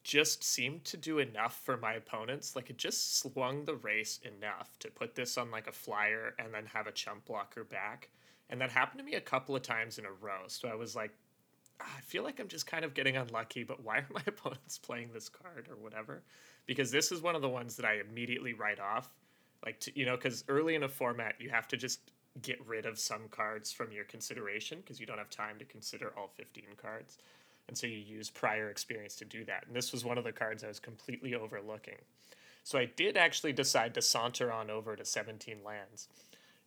just 0.06 0.44
seemed 0.44 0.84
to 0.84 0.96
do 0.96 1.18
enough 1.18 1.60
for 1.64 1.76
my 1.76 1.94
opponents. 1.94 2.54
Like 2.54 2.70
it 2.70 2.78
just 2.78 3.18
swung 3.18 3.64
the 3.64 3.74
race 3.74 4.20
enough 4.22 4.78
to 4.78 4.88
put 4.88 5.16
this 5.16 5.36
on 5.36 5.50
like 5.50 5.66
a 5.66 5.72
flyer 5.72 6.32
and 6.38 6.54
then 6.54 6.64
have 6.66 6.86
a 6.86 6.92
chump 6.92 7.24
blocker 7.24 7.64
back. 7.64 8.08
And 8.48 8.60
that 8.60 8.70
happened 8.70 9.00
to 9.00 9.04
me 9.04 9.14
a 9.14 9.20
couple 9.20 9.56
of 9.56 9.62
times 9.62 9.98
in 9.98 10.06
a 10.06 10.12
row. 10.12 10.42
So 10.46 10.68
I 10.68 10.76
was 10.76 10.94
like, 10.94 11.10
"Ah, 11.80 11.92
I 11.98 12.00
feel 12.02 12.22
like 12.22 12.38
I'm 12.38 12.46
just 12.46 12.68
kind 12.68 12.84
of 12.84 12.94
getting 12.94 13.16
unlucky, 13.16 13.64
but 13.64 13.82
why 13.82 13.96
are 13.98 14.06
my 14.14 14.22
opponents 14.28 14.78
playing 14.78 15.10
this 15.12 15.28
card 15.28 15.66
or 15.68 15.74
whatever? 15.74 16.22
Because 16.66 16.92
this 16.92 17.10
is 17.10 17.20
one 17.20 17.34
of 17.34 17.42
the 17.42 17.48
ones 17.48 17.74
that 17.74 17.84
I 17.84 17.94
immediately 17.94 18.52
write 18.52 18.78
off. 18.78 19.10
Like, 19.64 19.80
to, 19.80 19.98
you 19.98 20.06
know, 20.06 20.14
because 20.14 20.44
early 20.46 20.76
in 20.76 20.84
a 20.84 20.88
format, 20.88 21.34
you 21.40 21.50
have 21.50 21.66
to 21.68 21.76
just 21.76 22.12
get 22.42 22.64
rid 22.64 22.86
of 22.86 22.96
some 22.96 23.22
cards 23.28 23.72
from 23.72 23.90
your 23.90 24.04
consideration 24.04 24.78
because 24.82 25.00
you 25.00 25.06
don't 25.06 25.18
have 25.18 25.30
time 25.30 25.58
to 25.58 25.64
consider 25.64 26.12
all 26.16 26.28
15 26.28 26.62
cards. 26.76 27.18
And 27.68 27.76
so 27.76 27.86
you 27.86 27.98
use 27.98 28.30
prior 28.30 28.70
experience 28.70 29.16
to 29.16 29.24
do 29.24 29.44
that. 29.44 29.64
And 29.66 29.74
this 29.74 29.92
was 29.92 30.04
one 30.04 30.18
of 30.18 30.24
the 30.24 30.32
cards 30.32 30.62
I 30.62 30.68
was 30.68 30.78
completely 30.78 31.34
overlooking. 31.34 31.98
So 32.62 32.78
I 32.78 32.86
did 32.96 33.16
actually 33.16 33.52
decide 33.52 33.94
to 33.94 34.02
saunter 34.02 34.52
on 34.52 34.70
over 34.70 34.96
to 34.96 35.04
17 35.04 35.58
lands. 35.64 36.08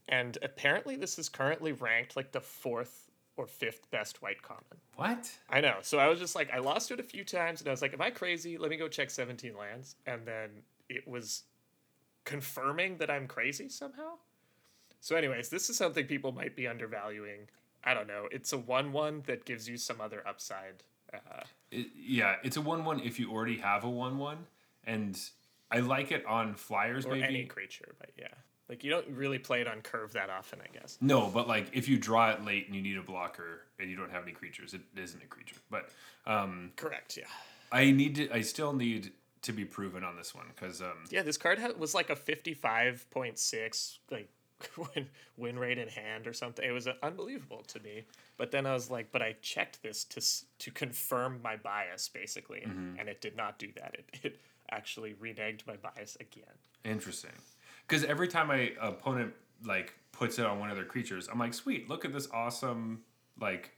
And 0.08 0.38
apparently, 0.42 0.96
this 0.96 1.20
is 1.20 1.30
currently 1.30 1.72
ranked 1.72 2.16
like 2.16 2.32
the 2.32 2.42
fourth 2.42 3.10
or 3.38 3.48
fifth 3.48 3.90
best 3.92 4.22
white 4.22 4.42
common. 4.42 4.64
What? 4.96 5.32
I 5.50 5.62
know. 5.62 5.78
So 5.82 6.00
I 6.00 6.08
was 6.08 6.20
just 6.20 6.36
like, 6.36 6.52
I 6.52 6.60
lost 6.60 6.92
it 6.92 7.00
a 7.00 7.04
few 7.04 7.24
times, 7.24 7.62
and 7.62 7.68
I 7.70 7.72
was 7.72 7.82
like, 7.82 7.94
Am 7.94 8.02
I 8.02 8.10
crazy? 8.10 8.58
Let 8.58 8.70
me 8.70 8.78
go 8.78 8.88
check 8.88 9.10
17 9.10 9.56
lands. 9.58 9.96
And 10.06 10.26
then 10.26 10.50
it 10.90 11.08
was 11.08 11.44
confirming 12.26 12.98
that 12.98 13.10
I'm 13.10 13.28
crazy 13.28 13.70
somehow. 13.70 14.16
So, 15.00 15.16
anyways, 15.16 15.50
this 15.50 15.70
is 15.70 15.78
something 15.78 16.06
people 16.06 16.32
might 16.32 16.56
be 16.56 16.68
undervaluing. 16.68 17.48
I 17.84 17.94
don't 17.94 18.08
know. 18.08 18.28
It's 18.32 18.52
a 18.52 18.58
1 18.58 18.92
1 18.92 19.24
that 19.28 19.46
gives 19.46 19.70
you 19.70 19.78
some 19.78 20.02
other 20.02 20.22
upside. 20.28 20.84
Uh, 21.14 21.44
It, 21.72 21.88
yeah, 21.96 22.36
it's 22.44 22.58
a 22.58 22.62
one-one 22.62 23.00
if 23.02 23.20
you 23.20 23.32
already 23.32 23.58
have 23.58 23.84
a 23.84 23.90
one-one, 23.90 24.48
and 24.86 25.20
I 25.72 25.80
like 25.80 26.12
it 26.12 26.26
on 26.26 26.56
flyers. 26.56 27.06
or 27.06 27.12
maybe 27.12 27.24
any 27.26 27.46
creature, 27.46 27.96
but 28.00 28.10
yeah. 28.18 28.28
Like, 28.68 28.84
you 28.84 28.92
don't 28.92 29.08
really 29.10 29.40
play 29.40 29.62
it 29.62 29.68
on 29.68 29.82
curve 29.82 30.14
that 30.14 30.30
often, 30.30 30.60
I 30.62 30.68
guess. 30.78 30.98
no, 31.02 31.28
but 31.34 31.48
like 31.48 31.70
if 31.74 31.90
you 31.90 31.98
draw 31.98 32.30
it 32.32 32.46
late 32.46 32.68
and 32.68 32.76
you 32.76 32.82
need 32.84 32.98
a 32.98 33.02
blocker 33.02 33.62
and 33.80 33.90
you 33.90 33.96
don't 33.96 34.12
have 34.12 34.22
any 34.24 34.32
creatures, 34.32 34.74
it 34.76 34.82
isn't 34.96 35.24
a 35.24 35.26
creature. 35.26 35.56
But 35.72 35.90
um, 36.28 36.72
Correct, 36.76 37.18
yeah. 37.18 37.26
I 37.72 37.90
need 37.92 38.16
to. 38.16 38.32
I 38.32 38.42
still 38.42 38.74
need 38.74 39.12
to 39.42 39.54
be 39.54 39.66
proven 39.66 40.04
on 40.04 40.16
this 40.18 40.36
one 40.36 40.46
because 40.56 40.82
um, 40.82 41.06
Yeah, 41.10 41.24
this 41.24 41.38
card 41.38 41.58
ha- 41.60 41.72
was 41.78 41.96
like 41.96 42.10
a 42.12 42.16
55.6 42.16 43.98
like 44.12 44.30
win, 44.96 45.08
win 45.38 45.60
rate 45.60 45.78
in 45.78 45.88
hand 45.88 46.28
or 46.28 46.34
something. 46.34 46.68
It 46.68 46.72
was 46.72 46.88
unbelievable 47.04 47.64
to 47.68 47.80
me. 47.80 48.04
But 48.38 48.52
then 48.52 48.66
I 48.66 48.74
was 48.74 48.90
like, 48.90 49.12
but 49.12 49.22
I 49.22 49.36
checked 49.42 49.82
this 49.84 50.04
to 50.06 50.22
to 50.66 50.72
confirm 50.72 51.42
my 51.44 51.58
bias 51.58 52.10
basically, 52.10 52.62
mm-hmm. 52.62 53.00
and 53.00 53.10
it 53.10 53.22
did 53.22 53.36
not 53.36 53.60
do 53.60 53.70
that. 53.76 53.96
It 53.96 54.20
it 54.24 54.40
actually 54.72 55.14
reneged 55.14 55.66
my 55.68 55.76
bias 55.76 56.18
again. 56.20 56.56
interesting. 56.84 57.32
Because 57.88 58.04
every 58.04 58.28
time 58.28 58.48
my 58.48 58.72
opponent 58.80 59.34
like 59.66 59.96
puts 60.12 60.40
it 60.40 60.46
on 60.46 60.60
one 60.60 60.70
of 60.70 60.76
their 60.76 60.86
creatures, 60.86 61.28
I'm 61.32 61.40
like, 61.40 61.54
sweet, 61.54 61.90
look 61.90 62.06
at 62.06 62.14
this 62.14 62.28
awesome 62.32 63.02
like 63.40 63.72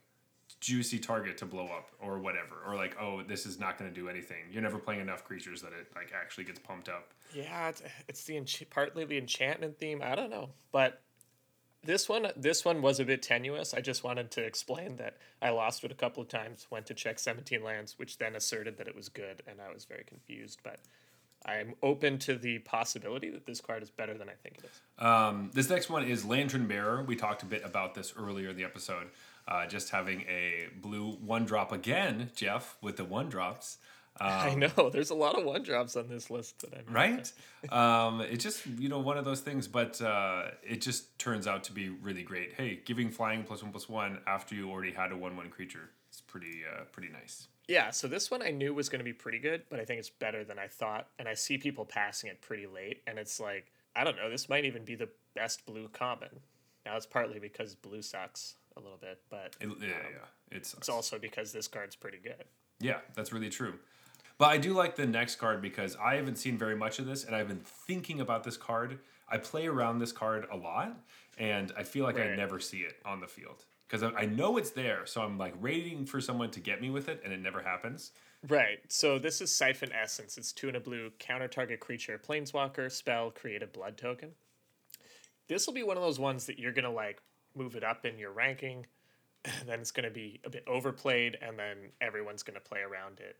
juicy 0.60 0.99
target 0.99 1.38
to 1.38 1.45
blow 1.45 1.66
up 1.66 1.91
or 1.99 2.20
whatever 2.20 2.56
or 2.68 2.76
like 2.76 2.95
oh 2.99 3.22
this 3.24 3.45
is 3.45 3.60
not 3.60 3.78
going 3.78 3.89
to 3.91 3.99
do 3.99 4.10
anything 4.10 4.43
you're 4.52 4.62
never 4.62 4.78
playing 4.78 5.02
enough 5.02 5.24
creatures 5.24 5.62
that 5.62 5.72
it 5.74 5.88
like 5.95 6.12
actually 6.14 6.43
gets 6.43 6.60
pumped 6.60 6.89
up 6.89 7.14
Yeah, 7.34 7.70
it's, 7.70 7.82
it's 8.08 8.24
the 8.26 8.36
ench- 8.36 8.70
partly 8.70 9.06
the 9.06 9.18
enchantment 9.18 9.80
theme. 9.80 10.02
I 10.04 10.16
don't 10.16 10.30
know, 10.30 10.49
but 10.72 11.02
this 11.84 12.08
one 12.08 12.28
this 12.36 12.64
one 12.64 12.82
was 12.82 12.99
a 12.99 13.06
bit 13.06 13.22
tenuous. 13.24 13.74
I 13.74 13.82
just 13.82 14.04
wanted 14.04 14.30
to 14.32 14.41
explain 14.43 14.97
that 14.97 15.18
I 15.41 15.49
lost 15.49 15.84
it 15.84 15.91
a 15.91 15.95
couple 15.95 16.22
of 16.22 16.30
times. 16.30 16.68
Went 16.70 16.86
to 16.88 16.93
check 16.93 17.18
seventeen 17.18 17.64
lands, 17.64 17.97
which 17.97 18.18
then 18.20 18.36
asserted 18.36 18.78
that 18.78 18.88
it 18.88 18.95
was 18.95 19.10
good, 19.10 19.41
and 19.47 19.60
I 19.60 19.74
was 19.74 19.86
very 19.86 20.04
confused. 20.04 20.60
But 20.64 20.80
I'm 21.43 21.74
open 21.82 22.20
to 22.20 22.36
the 22.36 22.60
possibility 22.60 23.32
that 23.32 23.47
this 23.47 23.62
card 23.62 23.82
is 23.82 23.89
better 23.89 24.16
than 24.16 24.30
I 24.30 24.34
think 24.43 24.60
it 24.60 24.66
is. 24.66 25.04
Um, 25.04 25.49
this 25.54 25.70
next 25.72 25.89
one 25.89 26.04
is 26.04 26.24
Lantern 26.24 26.68
Bearer. 26.68 27.04
We 27.04 27.16
talked 27.16 27.41
a 27.41 27.47
bit 27.47 27.64
about 27.66 27.95
this 27.95 28.14
earlier 28.16 28.49
in 28.49 28.58
the 28.58 28.64
episode. 28.64 29.08
Uh, 29.48 29.66
just 29.66 29.89
having 29.89 30.22
a 30.22 30.68
blue 30.82 31.12
one 31.14 31.46
drop 31.46 31.72
again, 31.72 32.32
Jeff, 32.36 32.78
with 32.82 32.98
the 32.98 33.06
one 33.06 33.30
drops. 33.30 33.78
I 34.20 34.56
know 34.56 34.89
there's 34.92 35.10
a 35.10 35.16
lot 35.16 35.38
of 35.38 35.46
one 35.46 35.64
drops 35.64 35.96
on 35.96 36.08
this 36.08 36.30
list 36.30 36.60
that 36.62 36.74
I'm 36.78 36.94
Right? 36.94 37.32
um, 37.72 38.22
it's 38.22 38.44
just, 38.44 38.66
you 38.66 38.89
know, 38.89 39.00
one 39.00 39.18
of 39.18 39.26
those 39.26 39.42
things, 39.42 39.68
but 39.68 40.02
uh, 40.02 40.50
it 40.64 40.82
just 40.82 41.18
turns 41.18 41.48
out 41.48 41.64
to 41.66 41.74
be 41.74 41.89
really 41.89 42.24
great. 42.24 42.54
Hey, 42.54 42.82
giving 42.84 43.10
flying 43.10 43.44
plus 43.44 43.64
one 43.64 43.72
plus 43.72 43.88
one 43.89 44.20
after 44.28 44.56
you 44.56 44.70
already 44.70 44.92
had 44.92 45.12
a 45.12 45.18
one 45.18 45.36
one 45.36 45.50
creature. 45.50 45.89
It's 46.10 46.22
pretty 46.22 46.62
uh, 46.70 46.84
pretty 46.92 47.10
nice. 47.10 47.48
Yeah, 47.68 47.92
so 47.92 48.08
this 48.08 48.30
one 48.30 48.42
I 48.42 48.52
knew 48.52 48.74
was 48.74 48.89
going 48.89 49.00
to 49.00 49.06
be 49.06 49.14
pretty 49.14 49.39
good, 49.39 49.64
but 49.70 49.80
I 49.80 49.86
think 49.86 50.00
it's 50.00 50.10
better 50.10 50.44
than 50.44 50.60
I 50.60 50.68
thought. 50.68 51.08
And 51.20 51.28
I 51.28 51.36
see 51.36 51.58
people 51.58 51.86
passing 51.86 52.30
it 52.30 52.42
pretty 52.42 52.68
late, 52.68 53.02
and 53.08 53.18
it's 53.18 53.39
like, 53.39 53.72
I 53.96 54.04
don't 54.04 54.18
know, 54.18 54.30
this 54.30 54.50
might 54.50 54.66
even 54.66 54.84
be 54.84 54.96
the 54.96 55.08
best 55.36 55.66
blue 55.66 55.88
common. 55.88 56.42
Now, 56.86 56.98
it's 56.98 57.06
partly 57.06 57.39
because 57.39 57.76
blue 57.76 58.02
sucks 58.02 58.56
a 58.78 58.80
little 58.80 58.97
bit, 58.97 59.22
but 59.30 59.55
It, 59.59 59.67
yeah, 59.67 59.72
um, 59.72 59.78
yeah. 59.82 60.57
It's, 60.57 60.74
it's 60.74 60.89
also 60.89 61.17
because 61.19 61.51
this 61.51 61.67
card's 61.67 61.95
pretty 61.95 62.19
good. 62.19 62.45
Yeah, 62.80 62.99
that's 63.15 63.32
really 63.32 63.49
true. 63.49 63.76
But 64.38 64.49
I 64.49 64.57
do 64.57 64.74
like 64.74 64.95
the 64.95 65.05
next 65.05 65.36
card 65.36 65.61
because 65.61 65.95
I 66.01 66.15
haven't 66.15 66.38
seen 66.38 66.57
very 66.57 66.76
much 66.76 66.99
of 66.99 67.05
this 67.05 67.24
and 67.24 67.36
I've 67.36 67.47
been 67.47 67.61
thinking 67.63 68.22
about 68.22 68.43
this 68.43 68.57
card. 68.57 68.99
I 69.30 69.38
play 69.38 69.67
around 69.67 69.99
this 69.99 70.11
card 70.11 70.47
a 70.51 70.57
lot 70.57 70.97
and 71.38 71.72
I 71.78 71.84
feel 71.84 72.05
like 72.05 72.19
I 72.19 72.36
never 72.36 72.59
see 72.59 72.80
it 72.80 72.95
on 73.05 73.19
the 73.19 73.28
field 73.28 73.65
because 73.88 74.03
I 74.03 74.09
I 74.22 74.26
know 74.26 74.57
it's 74.57 74.72
there. 74.72 75.05
So 75.05 75.22
I'm 75.22 75.38
like 75.38 75.61
waiting 75.61 76.05
for 76.05 76.19
someone 76.19 76.49
to 76.51 76.59
get 76.59 76.82
me 76.82 76.89
with 76.89 77.07
it 77.07 77.22
and 77.24 77.32
it 77.32 77.39
never 77.39 77.61
happens. 77.61 78.11
Right, 78.47 78.80
so 78.88 79.19
this 79.19 79.39
is 79.39 79.55
Siphon 79.55 79.91
Essence. 79.93 80.36
It's 80.36 80.51
two 80.51 80.67
and 80.67 80.76
a 80.76 80.80
blue, 80.80 81.11
counter 81.19 81.47
target 81.47 81.80
creature, 81.80 82.19
planeswalker, 82.19 82.91
spell, 82.91 83.30
create 83.30 83.61
a 83.61 83.67
blood 83.67 83.97
token. 83.97 84.32
This 85.47 85.67
will 85.67 85.76
be 85.76 85.84
one 85.84 85.95
of 85.95 86.01
those 86.01 86.17
ones 86.17 86.47
that 86.47 86.57
you're 86.57 86.72
going 86.72 86.86
to 86.86 86.89
like 86.89 87.22
move 87.56 87.76
it 87.76 87.84
up 87.84 88.06
in 88.06 88.18
your 88.18 88.32
ranking, 88.32 88.86
and 89.45 89.54
then 89.68 89.80
it's 89.80 89.91
going 89.91 90.08
to 90.08 90.14
be 90.14 90.39
a 90.45 90.49
bit 90.49 90.64
overplayed, 90.68 91.38
and 91.41 91.58
then 91.58 91.78
everyone's 91.99 92.43
going 92.43 92.56
to 92.56 92.62
play 92.62 92.80
around 92.80 93.20
it. 93.20 93.38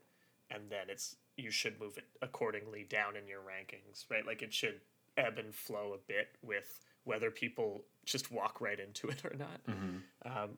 And 0.50 0.70
then 0.70 0.88
it's 0.88 1.16
you 1.36 1.50
should 1.50 1.80
move 1.80 1.96
it 1.96 2.04
accordingly 2.20 2.84
down 2.84 3.16
in 3.16 3.26
your 3.26 3.40
rankings, 3.40 4.04
right? 4.10 4.26
Like 4.26 4.42
it 4.42 4.52
should 4.52 4.80
ebb 5.16 5.38
and 5.38 5.54
flow 5.54 5.94
a 5.94 5.98
bit 6.06 6.36
with 6.42 6.84
whether 7.04 7.30
people 7.30 7.84
just 8.04 8.30
walk 8.30 8.60
right 8.60 8.78
into 8.78 9.08
it 9.08 9.24
or 9.24 9.34
not. 9.36 9.60
Um, 10.24 10.50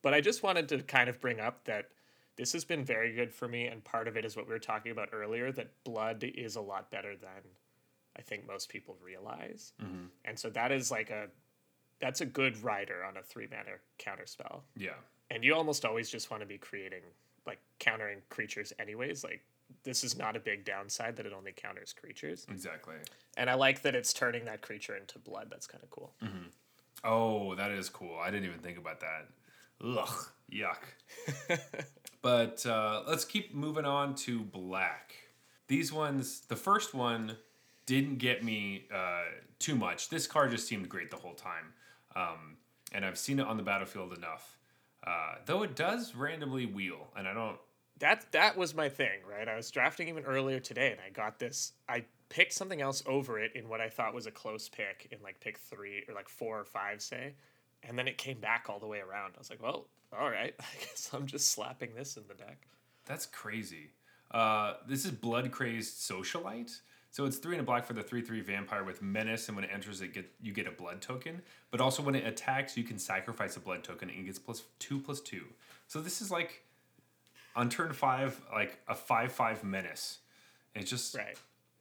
but 0.00 0.14
I 0.14 0.20
just 0.20 0.42
wanted 0.42 0.68
to 0.70 0.78
kind 0.82 1.08
of 1.08 1.20
bring 1.20 1.38
up 1.38 1.64
that 1.64 1.88
this 2.36 2.52
has 2.54 2.64
been 2.64 2.82
very 2.82 3.12
good 3.14 3.32
for 3.32 3.46
me, 3.46 3.66
and 3.66 3.84
part 3.84 4.08
of 4.08 4.16
it 4.16 4.24
is 4.24 4.36
what 4.36 4.46
we 4.46 4.52
were 4.52 4.58
talking 4.58 4.90
about 4.90 5.10
earlier 5.12 5.52
that 5.52 5.68
blood 5.84 6.24
is 6.24 6.56
a 6.56 6.62
lot 6.62 6.90
better 6.90 7.14
than 7.14 7.42
I 8.16 8.22
think 8.22 8.46
most 8.46 8.68
people 8.70 8.96
realize. 9.04 9.72
And 10.24 10.38
so 10.38 10.48
that 10.50 10.72
is 10.72 10.90
like 10.90 11.10
a 11.10 11.28
that's 12.02 12.20
a 12.20 12.26
good 12.26 12.62
rider 12.62 13.04
on 13.04 13.16
a 13.16 13.22
three 13.22 13.46
mana 13.48 13.76
counter 13.96 14.26
spell. 14.26 14.64
Yeah. 14.76 14.90
And 15.30 15.42
you 15.42 15.54
almost 15.54 15.84
always 15.84 16.10
just 16.10 16.30
want 16.30 16.42
to 16.42 16.46
be 16.46 16.58
creating 16.58 17.02
like 17.46 17.60
countering 17.78 18.18
creatures 18.28 18.72
anyways. 18.78 19.22
Like 19.22 19.40
this 19.84 20.02
is 20.02 20.18
not 20.18 20.36
a 20.36 20.40
big 20.40 20.64
downside 20.64 21.16
that 21.16 21.26
it 21.26 21.32
only 21.32 21.52
counters 21.52 21.94
creatures. 21.94 22.44
Exactly. 22.50 22.96
And 23.36 23.48
I 23.48 23.54
like 23.54 23.82
that 23.82 23.94
it's 23.94 24.12
turning 24.12 24.44
that 24.46 24.60
creature 24.62 24.96
into 24.96 25.20
blood. 25.20 25.46
That's 25.48 25.68
kind 25.68 25.82
of 25.82 25.90
cool. 25.90 26.12
Oh, 27.04 27.54
that 27.54 27.70
is 27.70 27.88
cool. 27.88 28.18
I 28.20 28.30
didn't 28.30 28.46
even 28.46 28.58
think 28.58 28.78
about 28.78 29.00
that. 29.00 29.28
Ugh, 29.84 30.26
yuck. 30.52 31.60
but 32.22 32.66
uh, 32.66 33.04
let's 33.06 33.24
keep 33.24 33.54
moving 33.54 33.84
on 33.84 34.16
to 34.16 34.40
black. 34.40 35.14
These 35.68 35.92
ones, 35.92 36.40
the 36.48 36.56
first 36.56 36.94
one 36.94 37.36
didn't 37.86 38.18
get 38.18 38.44
me 38.44 38.86
uh, 38.92 39.22
too 39.60 39.76
much. 39.76 40.08
This 40.08 40.26
card 40.26 40.50
just 40.50 40.66
seemed 40.66 40.88
great 40.88 41.10
the 41.10 41.16
whole 41.16 41.34
time. 41.34 41.72
Um, 42.14 42.56
and 42.92 43.04
I've 43.04 43.18
seen 43.18 43.38
it 43.38 43.46
on 43.46 43.56
the 43.56 43.62
battlefield 43.62 44.16
enough. 44.16 44.56
Uh, 45.04 45.36
though 45.46 45.62
it 45.62 45.74
does 45.74 46.14
randomly 46.14 46.66
wheel, 46.66 47.08
and 47.16 47.26
I 47.26 47.34
don't. 47.34 47.58
That 47.98 48.30
that 48.32 48.56
was 48.56 48.74
my 48.74 48.88
thing, 48.88 49.20
right? 49.28 49.48
I 49.48 49.56
was 49.56 49.70
drafting 49.70 50.08
even 50.08 50.24
earlier 50.24 50.60
today, 50.60 50.92
and 50.92 51.00
I 51.04 51.10
got 51.10 51.38
this. 51.38 51.72
I 51.88 52.04
picked 52.28 52.52
something 52.52 52.80
else 52.80 53.02
over 53.06 53.38
it 53.38 53.52
in 53.54 53.68
what 53.68 53.80
I 53.80 53.88
thought 53.88 54.14
was 54.14 54.26
a 54.26 54.30
close 54.30 54.68
pick 54.68 55.08
in 55.10 55.18
like 55.22 55.40
pick 55.40 55.58
three 55.58 56.04
or 56.08 56.14
like 56.14 56.28
four 56.28 56.58
or 56.60 56.64
five, 56.64 57.02
say, 57.02 57.34
and 57.82 57.98
then 57.98 58.06
it 58.06 58.16
came 58.16 58.38
back 58.38 58.66
all 58.68 58.78
the 58.78 58.86
way 58.86 59.00
around. 59.00 59.32
I 59.34 59.38
was 59.38 59.50
like, 59.50 59.62
well, 59.62 59.88
all 60.18 60.30
right, 60.30 60.54
I 60.60 60.80
guess 60.80 61.10
I'm 61.12 61.26
just 61.26 61.48
slapping 61.48 61.94
this 61.94 62.16
in 62.16 62.22
the 62.28 62.34
deck. 62.34 62.68
That's 63.06 63.26
crazy. 63.26 63.90
Uh, 64.30 64.74
this 64.88 65.04
is 65.04 65.10
Blood 65.10 65.50
Crazed 65.50 65.98
Socialite. 65.98 66.80
So 67.12 67.26
it's 67.26 67.36
three 67.36 67.52
and 67.52 67.60
a 67.60 67.64
black 67.64 67.84
for 67.84 67.92
the 67.92 68.02
three 68.02 68.22
three 68.22 68.40
vampire 68.40 68.82
with 68.84 69.02
menace, 69.02 69.46
and 69.48 69.54
when 69.54 69.64
it 69.64 69.70
enters, 69.72 70.00
it 70.00 70.14
get 70.14 70.30
you 70.40 70.52
get 70.52 70.66
a 70.66 70.70
blood 70.70 71.00
token. 71.02 71.42
But 71.70 71.80
also 71.80 72.02
when 72.02 72.14
it 72.14 72.26
attacks, 72.26 72.76
you 72.76 72.84
can 72.84 72.98
sacrifice 72.98 73.54
a 73.56 73.60
blood 73.60 73.84
token 73.84 74.08
and 74.08 74.18
it 74.18 74.24
gets 74.24 74.38
plus 74.38 74.62
two 74.78 74.98
plus 74.98 75.20
two. 75.20 75.44
So 75.88 76.00
this 76.00 76.22
is 76.22 76.30
like 76.30 76.64
on 77.54 77.68
turn 77.68 77.92
five, 77.92 78.40
like 78.52 78.78
a 78.88 78.94
five 78.94 79.30
five 79.30 79.62
menace. 79.62 80.18
And 80.74 80.82
it's 80.82 80.90
just 80.90 81.14
Right. 81.14 81.38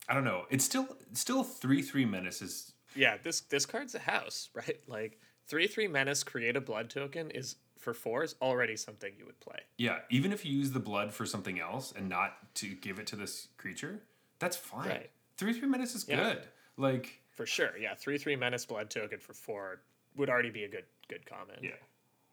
I 0.10 0.14
don't 0.14 0.26
know. 0.26 0.46
It's 0.50 0.66
still 0.66 0.98
still 1.14 1.44
three 1.44 1.82
three 1.82 2.06
menace 2.06 2.42
is 2.42 2.74
Yeah, 2.94 3.16
this 3.24 3.40
this 3.40 3.66
card's 3.66 3.96
a 3.96 4.00
house, 4.00 4.50
right? 4.54 4.82
Like 4.86 5.18
three 5.48 5.68
three 5.68 5.88
menace, 5.88 6.24
create 6.24 6.58
a 6.58 6.62
blood 6.62 6.90
token 6.90 7.32
is 7.32 7.56
for 7.80 7.94
four 7.94 8.24
is 8.24 8.36
already 8.42 8.76
something 8.76 9.14
you 9.18 9.26
would 9.26 9.40
play. 9.40 9.60
yeah. 9.78 10.00
Even 10.10 10.34
if 10.34 10.44
you 10.44 10.52
use 10.56 10.72
the 10.72 10.80
blood 10.80 11.14
for 11.14 11.26
something 11.26 11.58
else 11.60 11.94
and 11.96 12.10
not 12.10 12.54
to 12.56 12.76
give 12.76 13.00
it 13.00 13.08
to 13.08 13.16
this 13.16 13.48
creature, 13.58 14.02
that's 14.40 14.58
fine. 14.58 14.90
Right. 14.90 15.10
Three 15.42 15.54
three 15.54 15.68
menace 15.68 15.96
is 15.96 16.08
Yeah. 16.08 16.18
good. 16.18 16.48
Like 16.78 17.20
For 17.32 17.48
sure. 17.48 17.76
Yeah, 17.76 17.96
three 17.96 18.20
three 18.20 18.36
menace 18.36 18.64
blood 18.64 18.92
token 18.92 19.18
for 19.20 19.34
four 19.34 19.82
would 20.16 20.30
already 20.30 20.52
be 20.52 20.66
a 20.66 20.68
good 20.70 20.86
good 21.08 21.26
comment. 21.26 21.64
yeah. 21.64 21.72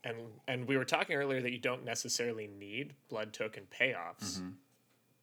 And 0.04 0.16
and 0.46 0.68
we 0.68 0.76
were 0.76 0.84
talking 0.84 1.16
earlier 1.16 1.40
that 1.40 1.50
you 1.50 1.58
don't 1.58 1.86
necessarily 1.86 2.48
need 2.48 2.92
blood 3.08 3.32
token 3.32 3.62
payoffs. 3.70 4.40
Mm-hmm. 4.40 4.48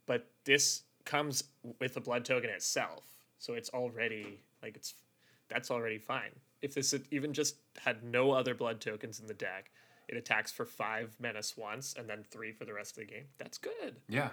But 0.08 0.26
this 0.46 0.82
comes 1.06 1.44
with 1.80 1.94
the 1.94 2.02
blood 2.02 2.26
token 2.26 2.50
itself. 2.50 3.06
So 3.38 3.54
it's 3.54 3.70
already 3.70 4.40
like 4.64 4.76
it's 4.76 4.96
that's 5.48 5.70
already 5.70 6.00
fine. 6.00 6.32
If 6.64 6.74
this 6.74 6.90
had 6.90 7.04
even 7.12 7.34
just 7.34 7.58
had 7.78 8.04
no 8.04 8.32
other 8.32 8.56
blood 8.56 8.82
tokens 8.82 9.20
in 9.20 9.28
the 9.28 9.36
deck, 9.36 9.70
it 10.08 10.18
attacks 10.18 10.52
for 10.52 10.66
five 10.66 11.16
menace 11.20 11.56
once 11.56 11.94
and 12.00 12.10
then 12.10 12.24
three 12.24 12.52
for 12.52 12.66
the 12.66 12.74
rest 12.74 12.98
of 12.98 13.06
the 13.06 13.14
game. 13.14 13.26
That's 13.38 13.60
good. 13.60 13.98
Yeah. 14.10 14.30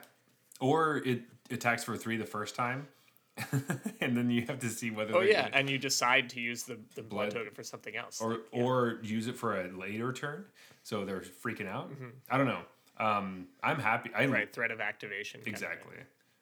Or 0.59 1.03
it 1.05 1.21
attacks 1.51 1.85
for 1.85 1.99
three 1.99 2.17
the 2.17 2.25
first 2.25 2.55
time, 2.55 2.89
and 4.01 4.17
then 4.17 4.31
you 4.31 4.43
have 4.47 4.59
to 4.61 4.69
see 4.69 4.91
whether. 4.91 5.17
Oh 5.17 5.21
yeah, 5.21 5.49
and 5.53 5.69
you 5.69 5.79
decide 5.79 6.29
to 6.31 6.41
use 6.41 6.65
the, 6.65 6.79
the 6.95 7.03
blood, 7.03 7.31
Blood. 7.31 7.41
token 7.41 7.55
for 7.55 7.63
something 7.63 7.97
else. 7.97 8.21
or 8.21 8.31
Like, 8.31 8.41
yeah. 8.53 8.63
or 8.63 8.99
use 9.03 9.27
it 9.27 9.37
for 9.37 9.61
a 9.61 9.69
later 9.69 10.13
turn, 10.13 10.45
so 10.83 11.05
they're 11.05 11.21
freaking 11.21 11.69
out. 11.69 11.91
Mm-hmm. 11.91 12.09
I 12.31 12.37
don't 12.37 12.47
know. 12.47 12.61
Um, 12.99 13.47
I'm 13.63 13.79
happy. 13.79 14.11
I 14.15 14.27
right 14.27 14.53
threat 14.53 14.71
of 14.71 14.81
activation. 14.81 15.41
kind 15.41 15.49
of 15.49 15.53
exactly. 15.63 15.97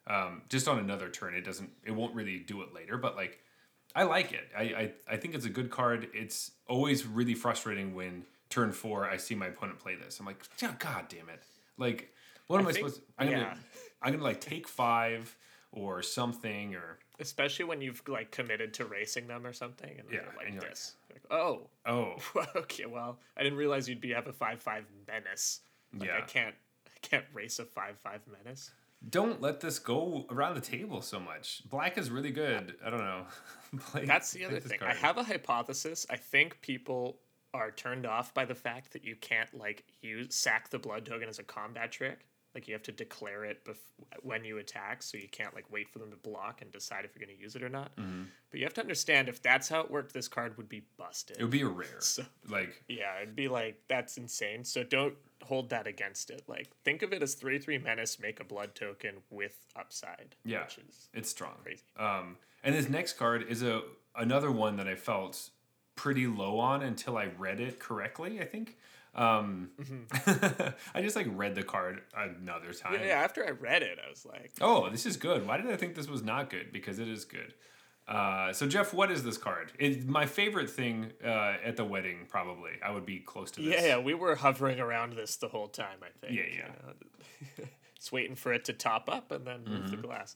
Um, 0.07 0.41
just 0.49 0.67
on 0.67 0.79
another 0.79 1.07
turn, 1.09 1.33
it 1.33 1.45
doesn't. 1.45 1.69
It 1.85 1.91
won't 1.91 2.13
really 2.13 2.39
do 2.39 2.61
it 2.61 2.73
later, 2.73 2.97
but 2.97 3.15
like, 3.15 3.39
I 3.95 4.03
like 4.03 4.33
it. 4.33 4.49
I, 4.57 4.61
I 4.61 4.91
I 5.11 5.17
think 5.17 5.33
it's 5.33 5.45
a 5.45 5.49
good 5.49 5.69
card. 5.69 6.09
It's 6.13 6.51
always 6.67 7.05
really 7.05 7.35
frustrating 7.35 7.95
when 7.95 8.25
turn 8.49 8.73
four 8.73 9.09
I 9.09 9.15
see 9.15 9.33
my 9.33 9.47
opponent 9.47 9.79
play 9.79 9.95
this. 9.95 10.19
I'm 10.19 10.25
like, 10.25 10.43
"Yeah, 10.61 10.73
god 10.77 11.05
damn 11.07 11.29
it! 11.29 11.41
Like, 11.77 12.09
what 12.47 12.59
am 12.59 12.67
I, 12.67 12.73
think- 12.73 12.87
supposed? 12.89 13.01
To, 13.01 13.13
I'm 13.17 13.29
gonna. 13.31 13.57
I'm 14.01 14.11
gonna 14.11 14.23
like 14.23 14.41
take 14.41 14.67
five 14.67 15.35
or 15.71 16.01
something 16.01 16.75
or 16.75 16.99
Especially 17.19 17.65
when 17.65 17.81
you've 17.81 18.01
like 18.07 18.31
committed 18.31 18.73
to 18.75 18.85
racing 18.85 19.27
them 19.27 19.45
or 19.45 19.53
something, 19.53 19.91
and 19.99 20.07
Yeah, 20.11 20.21
they're 20.21 20.33
like 20.37 20.47
and 20.47 20.57
like- 20.57 20.69
this. 20.69 20.95
Like, 21.11 21.21
oh, 21.29 21.67
oh 21.85 22.15
okay. 22.55 22.85
Well, 22.87 23.19
I 23.37 23.43
didn't 23.43 23.59
realize 23.59 23.87
you'd 23.87 24.01
be 24.01 24.11
have 24.11 24.27
a 24.27 24.33
five 24.33 24.59
five 24.61 24.85
menace. 25.07 25.59
Like, 25.97 26.09
I 26.09 26.21
can't 26.21 26.55
I 26.87 26.97
can't 27.01 27.25
race 27.33 27.59
a 27.59 27.65
five 27.65 27.97
five 27.99 28.21
menace. 28.43 28.71
don't 29.09 29.39
let 29.41 29.59
this 29.59 29.77
go 29.77 30.25
around 30.31 30.55
the 30.55 30.61
table 30.61 31.01
so 31.01 31.19
much. 31.19 31.61
Black 31.69 31.97
is 31.97 32.09
really 32.09 32.31
good. 32.31 32.75
I 32.83 32.89
don't 32.89 32.99
know. 33.03 33.25
Play- 33.79 34.05
That's 34.05 34.31
the 34.31 34.45
other 34.45 34.59
thing. 34.59 34.79
I 34.81 34.93
have 34.95 35.17
a 35.17 35.23
hypothesis. 35.23 36.05
I 36.09 36.15
think 36.15 36.59
people 36.61 37.17
are 37.53 37.69
turned 37.71 38.05
off 38.05 38.33
by 38.33 38.45
the 38.45 38.55
fact 38.55 38.93
that 38.93 39.03
you 39.03 39.15
can't 39.17 39.53
like 39.53 39.83
use 40.01 40.33
sack 40.33 40.69
the 40.69 40.79
blood 40.79 41.05
token 41.05 41.27
as 41.29 41.37
a 41.37 41.43
combat 41.43 41.91
trick. 41.91 42.25
Like 42.53 42.67
you 42.67 42.73
have 42.73 42.83
to 42.83 42.91
declare 42.91 43.45
it 43.45 43.63
bef- 43.63 43.77
when 44.23 44.43
you 44.43 44.57
attack, 44.57 45.01
so 45.03 45.17
you 45.17 45.29
can't 45.29 45.55
like 45.55 45.71
wait 45.71 45.87
for 45.89 45.99
them 45.99 46.09
to 46.11 46.17
block 46.17 46.61
and 46.61 46.69
decide 46.71 47.05
if 47.05 47.15
you're 47.15 47.25
going 47.25 47.35
to 47.35 47.41
use 47.41 47.55
it 47.55 47.63
or 47.63 47.69
not. 47.69 47.95
Mm-hmm. 47.95 48.23
But 48.49 48.59
you 48.59 48.65
have 48.65 48.73
to 48.73 48.81
understand 48.81 49.29
if 49.29 49.41
that's 49.41 49.69
how 49.69 49.79
it 49.81 49.89
worked, 49.89 50.13
this 50.13 50.27
card 50.27 50.57
would 50.57 50.67
be 50.67 50.81
busted. 50.97 51.37
It 51.39 51.43
would 51.43 51.51
be 51.51 51.61
a 51.61 51.67
rare. 51.67 51.87
So- 52.01 52.23
like 52.49 52.83
Yeah, 52.89 53.21
it'd 53.21 53.35
be 53.35 53.47
like 53.47 53.81
that's 53.87 54.17
insane. 54.17 54.65
So 54.65 54.83
don't 54.83 55.13
hold 55.43 55.69
that 55.69 55.87
against 55.87 56.29
it. 56.29 56.43
Like 56.47 56.67
think 56.83 57.01
of 57.03 57.13
it 57.13 57.23
as 57.23 57.35
three 57.35 57.57
three 57.57 57.77
menace, 57.77 58.19
make 58.19 58.39
a 58.41 58.43
blood 58.43 58.75
token 58.75 59.15
with 59.29 59.57
upside. 59.75 60.35
Yeah. 60.43 60.63
which 60.63 60.77
is 60.89 61.09
it's 61.13 61.29
strong. 61.29 61.53
Crazy. 61.63 61.83
Um, 61.97 62.35
and 62.63 62.75
this 62.75 62.89
next 62.89 63.13
card 63.13 63.45
is 63.47 63.63
a 63.63 63.81
another 64.15 64.51
one 64.51 64.75
that 64.75 64.87
I 64.89 64.95
felt 64.95 65.49
pretty 65.95 66.27
low 66.27 66.59
on 66.59 66.81
until 66.81 67.15
I 67.17 67.27
read 67.37 67.61
it 67.61 67.79
correctly. 67.79 68.41
I 68.41 68.45
think. 68.45 68.77
Um, 69.13 69.71
I 70.93 71.01
just 71.01 71.15
like 71.15 71.27
read 71.31 71.55
the 71.55 71.63
card 71.63 72.01
another 72.15 72.73
time. 72.73 72.93
yeah, 72.93 73.07
yeah. 73.07 73.13
After 73.15 73.45
I 73.45 73.49
read 73.51 73.81
it, 73.83 73.97
I 74.05 74.09
was 74.09 74.25
like, 74.25 74.51
Oh, 74.61 74.89
this 74.89 75.05
is 75.05 75.17
good. 75.17 75.45
Why 75.45 75.57
did 75.57 75.69
I 75.69 75.75
think 75.75 75.95
this 75.95 76.07
was 76.07 76.23
not 76.23 76.49
good? 76.49 76.71
Because 76.71 76.99
it 76.99 77.07
is 77.09 77.25
good. 77.25 77.53
Uh, 78.07 78.51
so 78.51 78.67
Jeff, 78.67 78.93
what 78.93 79.11
is 79.11 79.23
this 79.23 79.37
card? 79.37 79.71
It's 79.79 80.05
my 80.05 80.25
favorite 80.25 80.69
thing 80.69 81.11
uh, 81.23 81.53
at 81.63 81.75
the 81.77 81.85
wedding. 81.85 82.25
Probably, 82.27 82.71
I 82.83 82.91
would 82.91 83.05
be 83.05 83.19
close 83.19 83.51
to 83.51 83.61
this. 83.61 83.73
yeah, 83.73 83.85
yeah. 83.87 83.97
We 83.99 84.13
were 84.13 84.35
hovering 84.35 84.79
around 84.79 85.13
this 85.13 85.35
the 85.37 85.47
whole 85.47 85.67
time. 85.67 85.97
I 86.01 86.07
think. 86.25 86.37
Yeah, 86.37 86.43
you 86.49 86.59
yeah. 86.59 86.67
know. 86.67 87.65
Just 87.95 88.11
waiting 88.11 88.35
for 88.35 88.51
it 88.53 88.65
to 88.65 88.73
top 88.73 89.09
up 89.09 89.31
and 89.31 89.45
then 89.45 89.63
move 89.65 89.83
Mm-hmm. 89.83 89.95
the 90.01 90.07
glass. 90.07 90.35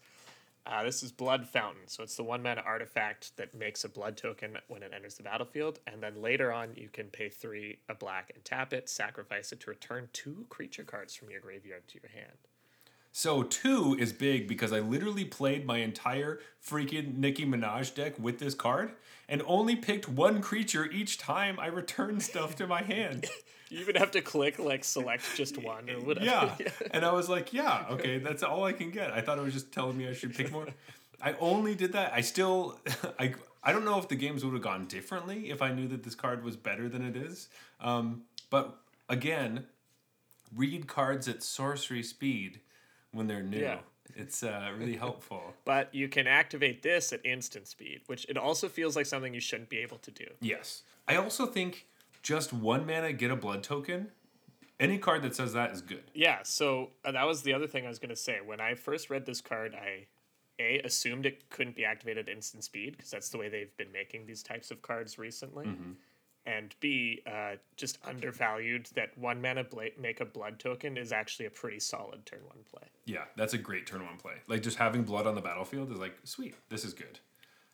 Uh, 0.67 0.83
this 0.83 1.03
is 1.03 1.11
Blood 1.11 1.47
Fountain, 1.47 1.83
so 1.85 2.01
it's 2.01 2.15
the 2.15 2.23
one 2.23 2.41
mana 2.41 2.63
artifact 2.65 3.37
that 3.37 3.53
makes 3.53 3.83
a 3.83 3.89
blood 3.89 4.17
token 4.17 4.57
when 4.67 4.81
it 4.81 4.93
enters 4.95 5.15
the 5.15 5.21
battlefield, 5.21 5.79
and 5.85 6.01
then 6.01 6.19
later 6.19 6.51
on 6.51 6.69
you 6.75 6.89
can 6.91 7.05
pay 7.07 7.29
three 7.29 7.77
a 7.87 7.93
black 7.93 8.31
and 8.33 8.43
tap 8.43 8.73
it, 8.73 8.89
sacrifice 8.89 9.51
it 9.51 9.59
to 9.59 9.69
return 9.69 10.09
two 10.11 10.47
creature 10.49 10.83
cards 10.83 11.13
from 11.13 11.29
your 11.29 11.39
graveyard 11.39 11.87
to 11.87 11.99
your 12.01 12.09
hand. 12.11 12.37
So 13.11 13.43
two 13.43 13.95
is 13.99 14.11
big 14.11 14.47
because 14.47 14.73
I 14.73 14.79
literally 14.79 15.23
played 15.23 15.67
my 15.67 15.77
entire 15.77 16.39
freaking 16.61 17.15
Nicki 17.15 17.45
Minaj 17.45 17.93
deck 17.93 18.19
with 18.19 18.39
this 18.39 18.55
card 18.55 18.91
and 19.29 19.41
only 19.45 19.75
picked 19.75 20.09
one 20.09 20.41
creature 20.41 20.85
each 20.91 21.19
time 21.19 21.59
I 21.59 21.67
returned 21.67 22.23
stuff 22.23 22.55
to 22.57 22.67
my 22.67 22.81
hand. 22.81 23.27
You 23.75 23.81
even 23.81 23.95
have 23.97 24.11
to 24.11 24.21
click 24.21 24.57
like 24.57 24.85
select 24.85 25.35
just 25.35 25.57
one 25.57 25.89
or 25.89 25.99
whatever. 25.99 26.25
Yeah. 26.25 26.55
And 26.91 27.03
I 27.03 27.11
was 27.11 27.27
like, 27.27 27.51
yeah, 27.51 27.85
okay, 27.91 28.19
that's 28.19 28.41
all 28.41 28.63
I 28.63 28.71
can 28.71 28.89
get. 28.89 29.11
I 29.11 29.19
thought 29.19 29.37
it 29.37 29.41
was 29.41 29.53
just 29.53 29.73
telling 29.73 29.97
me 29.97 30.07
I 30.07 30.13
should 30.13 30.33
pick 30.33 30.49
more. 30.49 30.65
I 31.21 31.33
only 31.41 31.75
did 31.75 31.91
that. 31.91 32.13
I 32.13 32.21
still 32.21 32.79
I 33.19 33.33
I 33.61 33.73
don't 33.73 33.83
know 33.83 33.99
if 33.99 34.07
the 34.07 34.15
games 34.15 34.45
would 34.45 34.53
have 34.53 34.61
gone 34.61 34.85
differently 34.85 35.49
if 35.49 35.61
I 35.61 35.73
knew 35.73 35.89
that 35.89 36.03
this 36.03 36.15
card 36.15 36.41
was 36.41 36.55
better 36.55 36.87
than 36.87 37.05
it 37.05 37.17
is. 37.17 37.49
Um, 37.81 38.23
but 38.49 38.77
again, 39.09 39.65
read 40.55 40.87
cards 40.87 41.27
at 41.27 41.43
sorcery 41.43 42.03
speed 42.03 42.61
when 43.11 43.27
they're 43.27 43.43
new. 43.43 43.59
Yeah. 43.59 43.79
It's 44.15 44.41
uh, 44.41 44.71
really 44.77 44.95
helpful. 44.95 45.53
But 45.65 45.93
you 45.93 46.07
can 46.07 46.27
activate 46.27 46.81
this 46.81 47.11
at 47.11 47.25
instant 47.25 47.67
speed, 47.67 48.01
which 48.05 48.25
it 48.29 48.37
also 48.37 48.69
feels 48.69 48.95
like 48.95 49.05
something 49.05 49.33
you 49.33 49.41
shouldn't 49.41 49.69
be 49.69 49.79
able 49.79 49.97
to 49.97 50.11
do. 50.11 50.27
Yes. 50.39 50.83
I 51.07 51.17
also 51.17 51.45
think 51.45 51.87
just 52.25 52.51
one 52.51 52.87
mana 52.87 53.13
get 53.13 53.29
a 53.29 53.35
blood 53.35 53.61
token. 53.61 54.07
Any 54.79 54.97
card 54.97 55.21
that 55.21 55.35
says 55.35 55.53
that 55.53 55.71
is 55.71 55.81
good. 55.81 56.09
Yeah, 56.15 56.39
so 56.43 56.89
uh, 57.05 57.11
that 57.11 57.27
was 57.27 57.43
the 57.43 57.53
other 57.53 57.67
thing 57.67 57.85
I 57.85 57.87
was 57.87 57.99
going 57.99 58.09
to 58.09 58.15
say. 58.15 58.39
When 58.43 58.59
I 58.59 58.73
first 58.73 59.11
read 59.11 59.27
this 59.27 59.39
card, 59.39 59.75
I 59.75 60.07
A, 60.59 60.79
assumed 60.79 61.27
it 61.27 61.49
couldn't 61.51 61.75
be 61.75 61.85
activated 61.85 62.27
at 62.27 62.35
instant 62.35 62.63
speed 62.63 62.97
because 62.97 63.11
that's 63.11 63.29
the 63.29 63.37
way 63.37 63.47
they've 63.47 63.77
been 63.77 63.91
making 63.91 64.25
these 64.25 64.41
types 64.41 64.71
of 64.71 64.81
cards 64.81 65.19
recently. 65.19 65.69
And 66.47 66.75
B, 66.79 67.21
uh, 67.25 67.57
just 67.75 67.99
undervalued 68.05 68.89
that 68.95 69.17
one 69.17 69.41
mana 69.41 69.63
bla- 69.63 69.95
make 69.99 70.19
a 70.19 70.25
blood 70.25 70.59
token 70.59 70.97
is 70.97 71.11
actually 71.11 71.45
a 71.45 71.51
pretty 71.51 71.79
solid 71.79 72.25
turn 72.25 72.41
one 72.45 72.63
play. 72.71 72.87
Yeah, 73.05 73.25
that's 73.35 73.53
a 73.53 73.57
great 73.59 73.85
turn 73.85 74.03
one 74.03 74.17
play. 74.17 74.33
Like 74.47 74.63
just 74.63 74.77
having 74.77 75.03
blood 75.03 75.27
on 75.27 75.35
the 75.35 75.41
battlefield 75.41 75.91
is 75.91 75.99
like 75.99 76.15
sweet. 76.23 76.55
This 76.69 76.83
is 76.83 76.93
good. 76.93 77.19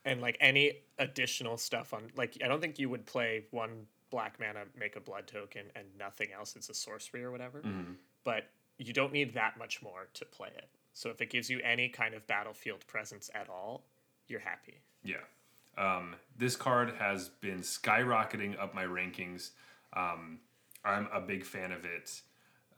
And 0.03 0.21
like 0.21 0.37
any 0.39 0.73
additional 0.99 1.57
stuff 1.57 1.93
on, 1.93 2.11
like, 2.15 2.37
I 2.43 2.47
don't 2.47 2.61
think 2.61 2.79
you 2.79 2.89
would 2.89 3.05
play 3.05 3.45
one 3.51 3.87
black 4.11 4.39
mana, 4.39 4.65
make 4.77 4.95
a 4.95 4.99
blood 4.99 5.25
token, 5.25 5.63
and 5.75 5.85
nothing 5.97 6.29
else. 6.37 6.55
It's 6.55 6.69
a 6.69 6.73
sorcery 6.73 7.23
or 7.23 7.31
whatever. 7.31 7.61
But 8.23 8.43
you 8.77 8.93
don't 8.93 9.11
need 9.11 9.33
that 9.33 9.57
much 9.57 9.81
more 9.81 10.07
to 10.13 10.25
play 10.25 10.49
it. 10.55 10.69
So 10.93 11.09
if 11.09 11.21
it 11.21 11.29
gives 11.29 11.49
you 11.49 11.59
any 11.63 11.89
kind 11.89 12.13
of 12.13 12.27
battlefield 12.27 12.85
presence 12.87 13.29
at 13.33 13.49
all, 13.49 13.83
you're 14.27 14.41
happy. 14.41 14.81
Yeah. 15.03 15.15
Um, 15.77 16.15
this 16.37 16.55
card 16.55 16.93
has 16.99 17.29
been 17.29 17.59
skyrocketing 17.59 18.59
up 18.61 18.75
my 18.75 18.83
rankings. 18.83 19.51
Um, 19.93 20.39
I'm 20.83 21.07
a 21.13 21.21
big 21.21 21.45
fan 21.45 21.71
of 21.71 21.85
it. 21.85 22.21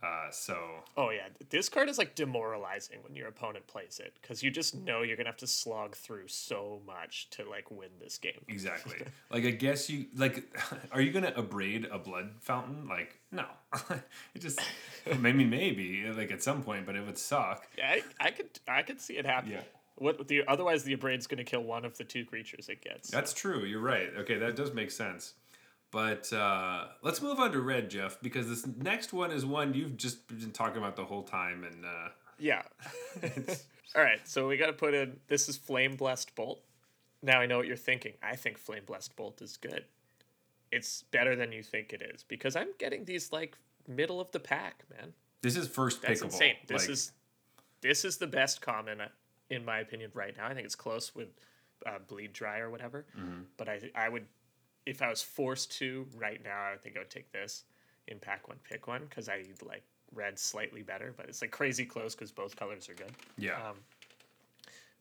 Uh, 0.04 0.30
so 0.32 0.58
Oh 0.97 1.12
yeah, 1.12 1.28
this 1.49 1.70
card 1.70 1.88
is 1.88 1.97
like 1.97 2.14
demoralizing 2.14 2.97
when 3.04 3.16
your 3.16 3.28
opponent 3.30 3.66
plays 3.68 4.01
it 4.04 4.14
because 4.22 4.43
you 4.43 4.51
just 4.51 4.76
know 4.76 5.01
you're 5.01 5.16
gonna 5.16 5.30
have 5.30 5.38
to 5.38 5.47
slog 5.47 5.95
through 5.95 6.28
so 6.28 6.82
much 6.86 7.30
to 7.32 7.49
like 7.49 7.72
win 7.72 7.89
this 8.01 8.18
game. 8.18 8.43
exactly, 8.49 8.97
like 9.32 9.45
I 9.45 9.51
guess 9.51 9.89
you 9.89 10.08
like, 10.16 10.43
are 10.91 10.99
you 10.99 11.12
gonna 11.12 11.34
abrade 11.36 11.88
a 11.89 11.97
blood 11.97 12.32
fountain? 12.41 12.88
Like 12.88 13.18
no, 13.32 13.45
it 14.36 14.39
just 14.39 14.60
maybe 15.20 15.45
maybe 15.45 16.06
like 16.16 16.32
at 16.32 16.43
some 16.43 16.64
point, 16.64 16.86
but 16.86 16.95
it 16.95 17.06
would 17.06 17.18
suck. 17.18 17.66
Yeah, 17.78 17.89
I, 17.89 18.04
I 18.20 18.32
could 18.32 18.49
I 18.68 18.82
could 18.82 18.99
see 18.99 19.14
it 19.18 19.26
happening. 19.26 19.60
Yeah. 19.60 19.64
What 19.95 20.28
the 20.28 20.43
otherwise 20.47 20.84
the 20.84 20.93
abrade's 20.93 21.28
gonna 21.28 21.43
kill 21.45 21.64
one 21.64 21.86
of 21.86 21.97
the 21.97 22.04
two 22.04 22.26
creatures 22.26 22.68
it 22.68 22.82
gets. 22.82 23.10
That's 23.10 23.32
true. 23.32 23.64
You're 23.64 23.80
right. 23.80 24.10
Okay, 24.20 24.38
that 24.38 24.56
does 24.56 24.74
make 24.74 24.91
sense. 24.91 25.36
But 25.94 26.34
uh, 26.34 26.88
let's 27.04 27.22
move 27.22 27.39
on 27.39 27.52
to 27.52 27.60
red, 27.62 27.89
Jeff, 27.91 28.20
because 28.20 28.50
this 28.50 28.66
next 28.66 29.14
one 29.14 29.32
is 29.32 29.46
one 29.46 29.76
you've 29.76 29.96
just 29.96 30.28
been 30.28 30.52
talking 30.52 30.80
about 30.80 30.96
the 30.96 31.06
whole 31.06 31.22
time, 31.22 31.64
and 31.64 31.86
uh, 31.86 32.10
Yeah. 32.39 32.64
All 33.96 34.02
right, 34.02 34.28
so 34.28 34.48
we 34.48 34.58
got 34.58 34.66
to 34.68 34.74
put 34.74 34.96
in 34.96 35.20
this 35.28 35.48
is 35.48 35.56
Flame 35.56 35.96
Blessed 35.96 36.34
Bolt. 36.34 36.64
Now 37.22 37.39
I 37.39 37.46
know 37.46 37.58
what 37.58 37.68
you're 37.68 37.78
thinking. 37.78 38.14
I 38.24 38.36
think 38.36 38.58
Flame 38.58 38.82
Blessed 38.88 39.16
Bolt 39.16 39.39
is 39.39 39.56
good. 39.56 39.86
It's 40.72 41.04
better 41.12 41.36
than 41.36 41.52
you 41.52 41.62
think 41.62 41.94
it 41.94 42.02
is 42.14 42.24
because 42.24 42.56
I'm 42.56 42.70
getting 42.80 43.06
these 43.06 43.32
like 43.32 43.56
middle 43.88 44.20
of 44.20 44.32
the 44.32 44.39
pack, 44.39 44.84
man. 44.89 45.14
this 45.44 45.56
is 45.56 45.68
first 45.68 46.02
That's 46.02 46.22
pickable. 46.22 46.26
insane. 46.26 46.56
This 46.66 46.82
Like, 46.82 46.89
is 46.89 47.12
this 47.82 48.04
is 48.04 48.18
the 48.18 48.26
best 48.26 48.62
common 48.62 49.00
uh, 49.00 49.10
in 49.52 49.64
my 49.64 49.78
opinion 49.78 50.10
right 50.16 50.36
now. 50.36 50.48
I 50.48 50.56
think 50.56 50.66
it's 50.66 50.74
close 50.76 51.14
with 51.14 51.28
uh, 51.86 52.00
Bleed 52.08 52.34
Dry 52.34 52.58
or 52.60 52.72
whatever. 52.72 53.06
Mm-hmm. 53.16 53.41
But 53.58 53.70
I 53.70 53.80
I 53.94 54.10
would 54.10 54.26
if 54.86 55.01
I 55.01 55.09
was 55.09 55.21
forced 55.21 55.71
to 55.79 56.05
right 56.15 56.41
now, 56.43 56.63
I 56.67 56.71
would 56.71 56.81
think 56.81 56.95
I 56.95 56.99
would 56.99 57.09
take 57.09 57.31
this 57.31 57.63
in 58.07 58.19
pack 58.19 58.47
one, 58.47 58.57
pick 58.69 58.88
one 58.88 59.01
because 59.09 59.29
I 59.29 59.43
like 59.65 59.84
red 60.13 60.38
slightly 60.38 60.81
better, 60.81 61.13
but 61.15 61.27
it's 61.27 61.41
like 61.41 61.51
crazy 61.51 61.86
close 61.86 62.15
because 62.15 62.31
both 62.31 62.55
colors 62.55 62.89
are 62.89 62.93
good. 62.93 63.11
yeah. 63.38 63.55
Um, 63.55 63.77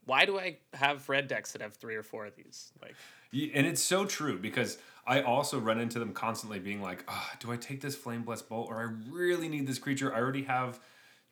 why 0.04 0.24
do 0.24 0.38
I 0.38 0.56
have 0.74 1.08
red 1.08 1.28
decks 1.28 1.52
that 1.52 1.62
have 1.62 1.74
three 1.74 1.94
or 1.94 2.02
four 2.02 2.26
of 2.26 2.34
these? 2.34 2.72
Like, 2.82 2.96
and 3.32 3.66
it's 3.66 3.82
so 3.82 4.04
true 4.04 4.36
because 4.38 4.78
I 5.06 5.22
also 5.22 5.58
run 5.60 5.78
into 5.78 5.98
them 5.98 6.12
constantly 6.12 6.58
being 6.58 6.82
like, 6.82 7.04
oh, 7.08 7.30
do 7.38 7.52
I 7.52 7.56
take 7.56 7.80
this 7.80 7.94
Flame 7.94 8.22
Blessed 8.22 8.48
Bolt 8.48 8.68
or 8.68 8.80
I 8.80 9.12
really 9.12 9.48
need 9.48 9.66
this 9.66 9.78
creature? 9.78 10.12
I 10.12 10.18
already 10.18 10.42
have 10.42 10.80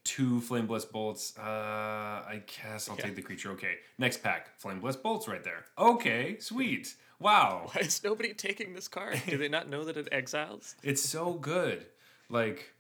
two 0.04 0.40
Flame 0.40 0.66
Blessed 0.66 0.92
Bolts. 0.92 1.36
Uh, 1.38 1.42
I 1.42 2.42
guess 2.46 2.88
I'll 2.88 2.96
take 2.96 3.16
the 3.16 3.22
creature. 3.22 3.50
Okay, 3.52 3.76
next 3.98 4.22
pack, 4.22 4.58
Flame 4.58 4.80
Blessed 4.80 5.02
Bolts 5.02 5.28
right 5.28 5.42
there. 5.42 5.64
Okay, 5.78 6.38
sweet. 6.38 6.94
Wow. 7.18 7.68
why 7.72 7.82
is 7.82 8.02
nobody 8.02 8.32
taking 8.32 8.72
this 8.74 8.88
card? 8.88 9.20
Do 9.26 9.36
they 9.36 9.48
not 9.48 9.68
know 9.68 9.84
that 9.84 9.96
it 9.96 10.08
exiles? 10.10 10.74
It's 10.82 11.02
so 11.02 11.34
good. 11.34 11.86
Like, 12.28 12.72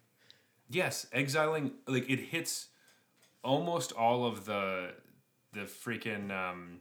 yes, 0.70 1.06
exiling 1.12 1.72
like 1.86 2.08
it 2.08 2.20
hits 2.20 2.68
almost 3.42 3.92
all 3.92 4.24
of 4.24 4.44
the 4.44 4.90
the 5.52 5.60
freaking 5.60 6.30
um, 6.30 6.80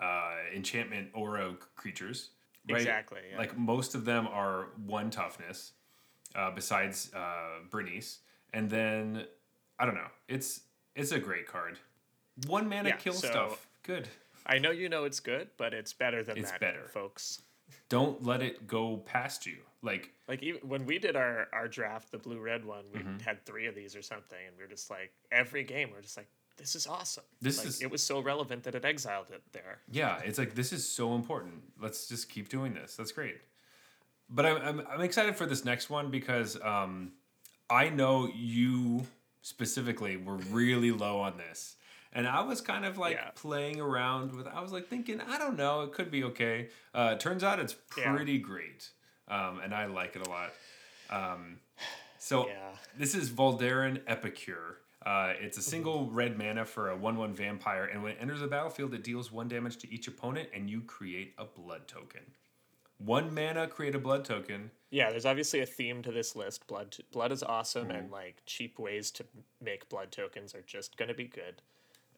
uh, 0.00 0.34
enchantment 0.54 1.08
aura 1.14 1.54
creatures. 1.76 2.30
Right? 2.68 2.80
Exactly, 2.80 3.20
yeah. 3.30 3.38
Like 3.38 3.56
most 3.56 3.94
of 3.94 4.04
them 4.04 4.28
are 4.28 4.68
one 4.84 5.10
toughness, 5.10 5.72
uh, 6.34 6.50
besides 6.50 7.10
uh, 7.14 7.60
Bernice, 7.70 8.18
and 8.52 8.70
then 8.70 9.24
I 9.78 9.86
don't 9.86 9.94
know. 9.94 10.10
It's 10.28 10.60
it's 10.94 11.12
a 11.12 11.18
great 11.18 11.46
card. 11.46 11.78
One 12.46 12.68
mana 12.68 12.90
Yeah, 12.90 12.96
kill 12.96 13.14
so- 13.14 13.28
stuff. 13.28 13.66
Good. 13.82 14.08
I 14.46 14.58
know 14.58 14.70
you 14.70 14.88
know 14.88 15.04
it's 15.04 15.20
good, 15.20 15.48
but 15.56 15.72
it's 15.72 15.92
better 15.92 16.22
than 16.24 16.36
It's 16.36 16.50
that, 16.50 16.60
better. 16.60 16.88
folks. 16.88 17.42
Don't 17.88 18.24
let 18.24 18.42
it 18.42 18.66
go 18.66 18.96
past 18.98 19.46
you. 19.46 19.58
Like 19.82 20.10
Like 20.28 20.42
even 20.42 20.60
when 20.68 20.84
we 20.86 20.98
did 20.98 21.16
our 21.16 21.48
our 21.52 21.68
draft, 21.68 22.10
the 22.10 22.18
blue 22.18 22.40
red 22.40 22.64
one, 22.64 22.84
we 22.92 23.00
Mm-hmm. 23.00 23.18
had 23.20 23.44
three 23.46 23.66
of 23.66 23.74
these 23.74 23.94
or 23.96 24.02
something, 24.02 24.38
and 24.46 24.56
we 24.56 24.64
are 24.64 24.68
just 24.68 24.90
like 24.90 25.12
every 25.30 25.64
game 25.64 25.90
we're 25.92 26.02
just 26.02 26.16
like, 26.16 26.28
this 26.56 26.74
is 26.76 26.86
awesome. 26.86 27.24
This 27.40 27.58
Like, 27.58 27.66
is- 27.68 27.82
it 27.82 27.90
was 27.90 28.02
so 28.02 28.20
relevant 28.20 28.62
that 28.64 28.74
it 28.74 28.84
exiled 28.84 29.30
it 29.30 29.42
there. 29.52 29.78
Yeah, 29.90 30.18
it's 30.24 30.38
like 30.38 30.54
this 30.54 30.72
is 30.72 30.86
so 30.88 31.14
important. 31.14 31.62
Let's 31.80 32.06
just 32.08 32.28
keep 32.28 32.48
doing 32.48 32.74
this. 32.74 32.96
That's 32.96 33.12
great. 33.12 33.40
But 34.28 34.46
I'm 34.46 34.56
I'm, 34.80 34.86
I'm 34.88 35.00
excited 35.00 35.36
for 35.36 35.46
this 35.46 35.64
next 35.64 35.88
one 35.90 36.10
because 36.10 36.60
um, 36.62 37.12
I 37.72 37.88
know 37.88 38.28
you 38.34 39.06
specifically 39.40 40.18
were 40.18 40.36
really 40.36 40.90
low 40.90 41.20
on 41.20 41.38
this, 41.38 41.76
and 42.12 42.28
I 42.28 42.42
was 42.42 42.60
kind 42.60 42.84
of 42.84 42.98
like 42.98 43.16
Yeah. 43.16 43.30
playing 43.34 43.80
around 43.80 44.32
with. 44.32 44.46
I 44.46 44.60
was 44.60 44.72
like 44.72 44.88
thinking, 44.88 45.22
I 45.22 45.38
don't 45.38 45.56
know, 45.56 45.80
it 45.82 45.92
could 45.92 46.10
be 46.10 46.22
okay. 46.24 46.68
Uh, 46.92 47.14
turns 47.16 47.42
out 47.42 47.58
it's 47.58 47.74
Yeah. 47.96 48.12
pretty 48.12 48.38
great, 48.38 48.90
um, 49.26 49.60
and 49.60 49.74
I 49.74 49.86
like 49.86 50.16
it 50.16 50.26
a 50.26 50.28
lot. 50.28 50.52
Um, 51.08 51.60
so 52.18 52.46
Yeah. 52.48 52.76
this 52.94 53.14
is 53.14 53.30
Voldaren 53.30 54.02
Epicure. 54.06 54.78
Uh, 55.04 55.32
it's 55.40 55.56
a 55.56 55.62
single 55.62 56.10
red 56.10 56.36
mana 56.38 56.66
for 56.66 56.90
a 56.90 56.96
1 56.96 57.16
1 57.16 57.34
vampire, 57.34 57.86
and 57.86 58.02
when 58.02 58.12
it 58.12 58.18
enters 58.20 58.40
the 58.40 58.46
battlefield, 58.48 58.92
it 58.92 59.02
deals 59.02 59.32
one 59.32 59.48
damage 59.48 59.78
to 59.78 59.90
each 59.90 60.06
opponent, 60.08 60.50
and 60.52 60.68
you 60.68 60.82
create 60.82 61.34
a 61.38 61.44
blood 61.46 61.88
token. 61.88 62.34
One 63.04 63.34
mana, 63.34 63.66
create 63.66 63.94
a 63.94 63.98
blood 63.98 64.24
token. 64.24 64.70
Yeah, 64.90 65.10
there's 65.10 65.26
obviously 65.26 65.60
a 65.60 65.66
theme 65.66 66.02
to 66.02 66.12
this 66.12 66.36
list. 66.36 66.66
Blood, 66.66 66.96
blood 67.12 67.32
is 67.32 67.42
awesome, 67.42 67.88
Mm-hmm. 67.88 67.96
and 67.96 68.10
like 68.10 68.42
cheap 68.46 68.78
ways 68.78 69.10
to 69.12 69.24
make 69.60 69.88
blood 69.88 70.12
tokens 70.12 70.54
are 70.54 70.62
just 70.66 70.96
gonna 70.96 71.14
be 71.14 71.26
good. 71.26 71.62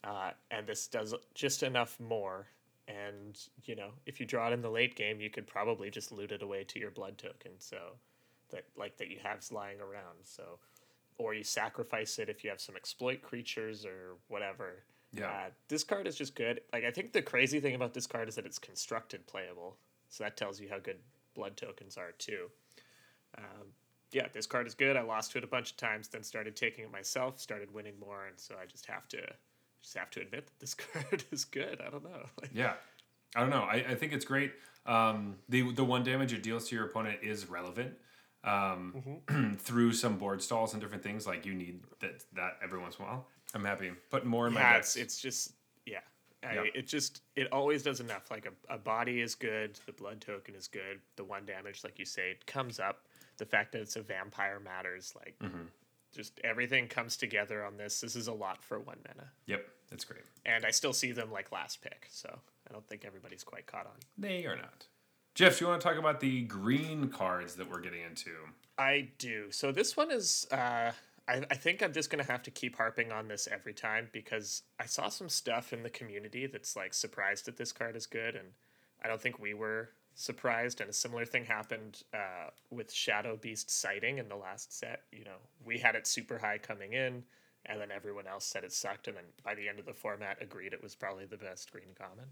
Uh, 0.03 0.33
and 0.51 0.67
this 0.67 0.87
does 0.87 1.15
just 1.35 1.63
enough 1.63 1.99
more. 2.01 2.49
And 2.89 3.39
you 3.65 3.77
know, 3.77 3.91
if 4.05 4.21
you 4.21 4.27
draw 4.27 4.49
it 4.49 4.53
in 4.53 4.61
the 4.61 4.71
late 4.71 4.95
game, 4.97 5.21
you 5.21 5.31
could 5.31 5.47
probably 5.47 5.89
just 5.91 6.13
loot 6.13 6.33
it 6.33 6.43
away 6.43 6.65
to 6.65 6.79
your 6.79 6.91
blood 6.91 7.17
token. 7.17 7.53
So 7.59 7.79
that 8.51 8.65
like 8.77 8.97
that 8.99 9.09
you 9.09 9.19
have 9.23 9.41
lying 9.51 9.81
around. 9.81 10.19
So, 10.25 10.59
or 11.17 11.33
you 11.33 11.45
sacrifice 11.45 12.19
it 12.19 12.29
if 12.29 12.45
you 12.45 12.51
have 12.51 12.61
some 12.61 12.77
exploit 12.77 13.23
creatures 13.23 13.87
or 13.87 14.17
whatever. 14.29 14.83
Yeah. 15.13 15.29
Uh, 15.29 15.51
this 15.69 15.85
card 15.85 16.07
is 16.09 16.17
just 16.17 16.35
good. 16.35 16.61
Like 16.73 16.85
I 16.85 16.91
think 16.91 17.13
the 17.13 17.23
crazy 17.23 17.61
thing 17.61 17.75
about 17.75 17.95
this 17.95 18.07
card 18.07 18.29
is 18.29 18.35
that 18.35 18.45
it's 18.45 18.59
constructed 18.59 19.27
playable. 19.27 19.77
So 20.15 20.23
that 20.23 20.37
tells 20.37 20.61
you 20.61 20.69
how 20.71 20.79
good 20.79 20.99
blood 21.35 21.57
tokens 21.57 21.97
are 21.97 22.13
too. 22.19 22.47
Um, 23.37 23.67
yeah, 24.13 24.29
this 24.33 24.47
card 24.47 24.69
is 24.69 24.75
good. 24.75 24.97
I 24.97 25.03
lost 25.03 25.33
to 25.33 25.39
it 25.39 25.45
a 25.45 25.49
bunch 25.49 25.73
of 25.73 25.77
times, 25.77 26.07
then 26.07 26.23
started 26.23 26.55
taking 26.55 26.85
it 26.85 26.93
myself, 26.93 27.41
started 27.41 27.75
winning 27.75 27.99
more, 27.99 28.27
and 28.27 28.39
so 28.39 28.55
I 28.63 28.67
just 28.67 28.87
have 28.87 29.09
to 29.09 29.19
just 29.83 29.97
have 29.97 30.11
to 30.11 30.21
admit 30.21 30.47
that 30.47 30.61
this 30.61 30.75
card 30.93 31.25
is 31.33 31.45
good. 31.45 31.81
I 31.85 31.91
don't 31.91 32.05
know. 32.05 32.27
Like, 32.41 32.51
Yeah. 32.55 32.75
I 33.35 33.41
don't 33.41 33.51
know. 33.51 33.65
I, 33.65 33.85
I 33.89 33.95
think 33.97 34.13
it's 34.13 34.25
great. 34.25 34.53
Um, 34.87 35.35
the 35.49 35.73
the 35.73 35.85
one 35.85 36.05
damage 36.05 36.33
it 36.33 36.45
deals 36.45 36.69
to 36.69 36.77
your 36.77 36.85
opponent 36.85 37.19
is 37.23 37.51
relevant 37.51 37.95
um, 38.45 39.57
through 39.59 39.95
some 39.95 40.17
board 40.17 40.41
stalls 40.41 40.75
and 40.75 40.81
different 40.81 41.03
things. 41.03 41.27
Like 41.27 41.45
you 41.45 41.55
need 41.55 41.81
that 41.99 42.23
that 42.35 42.59
every 42.63 42.79
once 42.79 42.97
in 42.99 43.05
a 43.05 43.09
while. 43.09 43.27
I'm 43.53 43.65
happy 43.65 43.91
putting 44.11 44.29
more 44.29 44.47
in 44.47 44.53
my 44.55 44.61
yeah, 44.61 44.73
decks. 44.75 44.95
it's, 44.95 45.05
it's 45.15 45.21
just 45.21 45.53
yeah. 45.85 45.99
I. 46.45 46.71
It 46.75 46.87
just 46.87 47.23
it 47.37 47.53
always 47.53 47.83
does 47.83 48.01
enough. 48.01 48.31
Like 48.31 48.47
a, 48.47 48.75
a 48.75 48.79
body 48.79 49.21
is 49.21 49.35
good, 49.35 49.79
the 49.87 49.93
blood 49.93 50.21
token 50.21 50.55
is 50.55 50.69
good, 50.69 51.01
the 51.17 51.25
one 51.25 51.45
damage, 51.47 51.83
like 51.85 51.99
you 51.99 52.05
say, 52.05 52.31
it 52.31 52.47
comes 52.47 52.79
up. 52.81 53.07
The 53.39 53.45
fact 53.47 53.73
that 53.73 53.81
it's 53.81 53.97
a 53.97 54.03
vampire 54.03 54.61
matters. 54.61 55.13
Like 55.17 55.35
Mm-hmm. 55.43 55.63
just 56.15 56.41
everything 56.45 56.87
comes 56.89 57.17
together 57.17 57.65
on 57.65 57.77
this. 57.77 58.01
This 58.01 58.15
is 58.17 58.29
a 58.29 58.33
lot 58.33 58.63
for 58.63 58.79
one 58.79 58.99
mana, 59.09 59.29
yep, 59.47 59.67
that's 59.91 60.05
great. 60.05 60.23
and 60.47 60.65
I 60.65 60.71
still 60.71 60.93
see 60.93 61.13
them 61.13 61.33
like 61.33 61.51
last 61.53 61.83
pick. 61.83 62.07
So 62.11 62.29
I 62.69 62.73
don't 62.73 62.87
think 62.87 63.05
everybody's 63.05 63.43
quite 63.45 63.67
caught 63.67 63.87
on. 63.87 63.99
They 64.19 64.47
are 64.47 64.57
not. 64.57 64.87
Jeff, 65.35 65.59
do 65.59 65.65
you 65.65 65.69
want 65.69 65.81
to 65.83 65.89
talk 65.89 65.99
about 65.99 66.21
the 66.21 66.43
green 66.43 67.09
cards 67.09 67.57
that 67.57 67.69
we're 67.69 67.81
getting 67.81 68.03
into? 68.03 68.31
I 68.79 69.09
do. 69.19 69.47
So 69.51 69.73
this 69.73 69.97
one 69.97 70.13
is. 70.13 70.47
Uh, 70.53 70.93
I, 71.27 71.43
I 71.51 71.55
think 71.55 71.83
I'm 71.83 71.93
just 71.93 72.11
gonna 72.11 72.25
have 72.25 72.43
to 72.45 72.51
keep 72.51 72.77
harping 72.77 73.13
on 73.13 73.29
this 73.29 73.49
every 73.51 73.73
time 73.75 74.09
because 74.13 74.63
I 74.79 74.87
saw 74.87 75.09
some 75.09 75.29
stuff 75.29 75.73
in 75.73 75.83
the 75.83 75.91
community 75.91 76.47
that's 76.47 76.77
like 76.77 76.95
surprised 76.95 77.47
that 77.47 77.57
this 77.57 77.73
card 77.73 77.97
is 77.97 78.07
good, 78.07 78.35
and 78.35 78.49
I 79.03 79.09
don't 79.09 79.21
think 79.21 79.39
we 79.39 79.55
were 79.55 79.91
surprised. 80.15 80.81
And 80.81 80.91
a 80.91 80.93
similar 80.93 81.25
thing 81.25 81.45
happened 81.45 82.03
uh, 82.13 82.51
with 82.71 82.93
Shadowbeast 82.93 83.71
Sighting 83.71 84.19
in 84.19 84.29
the 84.29 84.37
last 84.37 84.79
set. 84.79 85.03
You 85.13 85.25
know, 85.25 85.39
we 85.65 85.79
had 85.79 85.95
it 85.95 86.07
super 86.07 86.39
high 86.39 86.59
coming 86.59 86.93
in, 86.93 87.25
and 87.67 87.81
then 87.81 87.91
everyone 87.91 88.27
else 88.27 88.45
said 88.45 88.65
it 88.65 88.73
sucked, 88.73 89.09
and 89.09 89.17
then 89.17 89.25
by 89.43 89.55
the 89.55 89.69
end 89.69 89.79
of 89.79 89.87
the 89.87 89.95
format, 89.95 90.39
agreed 90.43 90.73
it 90.73 90.83
was 90.83 90.95
probably 90.95 91.25
the 91.25 91.39
best 91.39 91.73
green 91.73 91.95
common. 91.99 92.27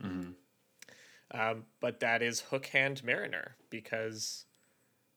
Um, 1.34 1.64
but 1.80 2.00
that 2.00 2.20
is 2.20 2.42
Hookhand 2.50 3.02
Mariner 3.02 3.56
because 3.70 4.44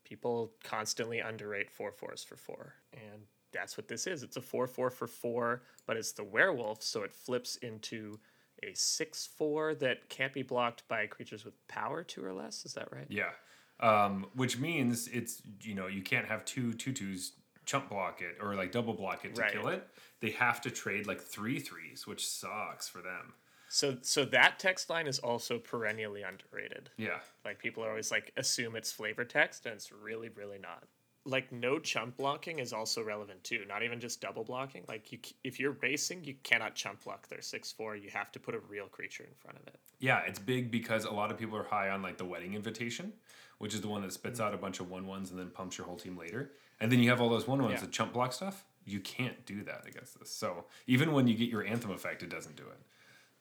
people 0.06 0.54
constantly 0.64 1.20
underrate 1.20 1.70
four 1.70 1.92
fours 1.92 2.24
for 2.24 2.38
four, 2.38 2.76
and 2.94 3.24
that's 3.56 3.78
what 3.78 3.88
this 3.88 4.06
is. 4.06 4.22
It's 4.22 4.38
a 4.38 4.42
four 4.42 4.68
four 4.68 4.90
for 4.92 5.08
four, 5.08 5.64
but 5.88 5.98
it's 5.98 6.12
the 6.12 6.24
werewolf, 6.24 6.84
so 6.84 7.04
it 7.04 7.14
flips 7.14 7.56
into 7.58 8.20
a 8.64 8.74
six 8.74 9.26
four 9.26 9.74
that 9.76 10.10
can't 10.10 10.34
be 10.34 10.44
blocked 10.44 10.88
by 10.88 11.08
creatures 11.08 11.44
with 11.46 11.56
power 11.68 12.04
two 12.04 12.24
or 12.24 12.34
less. 12.34 12.66
Is 12.66 12.74
that 12.74 12.90
right? 12.92 13.08
Yeah, 13.10 13.32
um, 13.80 14.28
which 14.36 14.60
means 14.60 15.08
it's 15.08 15.42
you 15.62 15.74
know 15.76 15.88
you 15.88 16.02
can't 16.02 16.28
have 16.28 16.46
two 16.46 16.74
tutus 16.74 17.32
chump 17.66 17.90
block 17.90 18.22
it 18.22 18.38
or 18.42 18.54
like 18.56 18.72
double 18.72 18.94
block 18.94 19.26
it 19.26 19.34
to 19.36 19.42
Right. 19.42 19.52
kill 19.52 19.70
it. 19.70 19.88
They 20.20 20.30
have 20.32 20.62
to 20.62 20.70
trade 20.72 21.08
like 21.08 21.20
three 21.22 21.60
threes, 21.60 22.06
which 22.06 22.28
sucks 22.28 22.88
for 22.88 23.02
them. 23.02 23.34
So 23.70 23.98
so 24.02 24.24
that 24.26 24.60
text 24.60 24.90
line 24.90 25.08
is 25.08 25.20
also 25.20 25.58
perennially 25.60 26.22
underrated. 26.22 26.92
Yeah, 26.98 27.20
Like 27.44 27.60
people 27.60 27.84
are 27.84 27.90
always 27.90 28.12
like 28.12 28.32
assume 28.38 28.76
it's 28.76 28.92
flavor 28.92 29.26
text, 29.26 29.66
and 29.66 29.74
it's 29.76 29.92
really 29.92 30.30
really 30.30 30.60
not. 30.60 30.84
Like 31.26 31.52
no 31.52 31.80
chump 31.80 32.18
blocking 32.18 32.60
is 32.60 32.72
also 32.72 33.04
relevant 33.04 33.44
too. 33.44 33.64
Not 33.68 33.84
even 33.84 34.00
just 34.00 34.22
double 34.22 34.44
blocking. 34.44 34.84
Like 34.88 35.12
you, 35.12 35.20
if 35.44 35.60
you're 35.60 35.76
racing, 35.82 36.24
you 36.24 36.36
cannot 36.44 36.76
chump 36.76 37.04
block 37.04 37.28
their 37.28 37.42
six 37.42 37.72
four. 37.72 37.96
You 37.96 38.10
have 38.12 38.32
to 38.34 38.40
put 38.40 38.54
a 38.54 38.60
real 38.60 38.88
creature 38.88 39.24
in 39.24 39.34
front 39.40 39.58
of 39.58 39.68
it. 39.68 39.80
Yeah, 40.00 40.22
it's 40.28 40.40
big 40.40 40.70
because 40.70 41.06
a 41.06 41.12
lot 41.12 41.32
of 41.32 41.38
people 41.38 41.58
are 41.58 41.64
high 41.64 41.90
on 41.90 42.02
like 42.02 42.18
the 42.18 42.26
wedding 42.26 42.54
invitation, 42.54 43.14
which 43.58 43.74
is 43.74 43.82
the 43.82 43.88
one 43.88 44.02
that 44.04 44.14
spits 44.14 44.40
mm-hmm. 44.40 44.48
out 44.48 44.54
a 44.54 44.58
bunch 44.58 44.80
of 44.80 44.90
one 44.90 45.08
ones 45.08 45.32
and 45.32 45.40
then 45.40 45.50
pumps 45.50 45.78
your 45.78 45.88
whole 45.88 45.98
team 45.98 46.18
later. 46.18 46.52
And 46.80 46.92
then 46.92 47.00
you 47.00 47.10
have 47.10 47.22
all 47.22 47.30
those 47.30 47.48
one 47.48 47.62
ones 47.62 47.76
Yeah. 47.76 47.82
that 47.82 47.92
chump 47.92 48.14
block 48.14 48.34
stuff. 48.34 48.66
You 48.86 49.00
can't 49.00 49.46
do 49.46 49.64
that 49.64 49.88
against 49.88 50.20
this. 50.20 50.30
So 50.30 50.66
even 50.86 51.12
when 51.12 51.28
you 51.28 51.36
get 51.36 51.50
your 51.50 51.64
anthem 51.64 51.90
effect, 51.90 52.22
it 52.22 52.30
doesn't 52.30 52.56
do 52.56 52.64
it. 52.64 52.80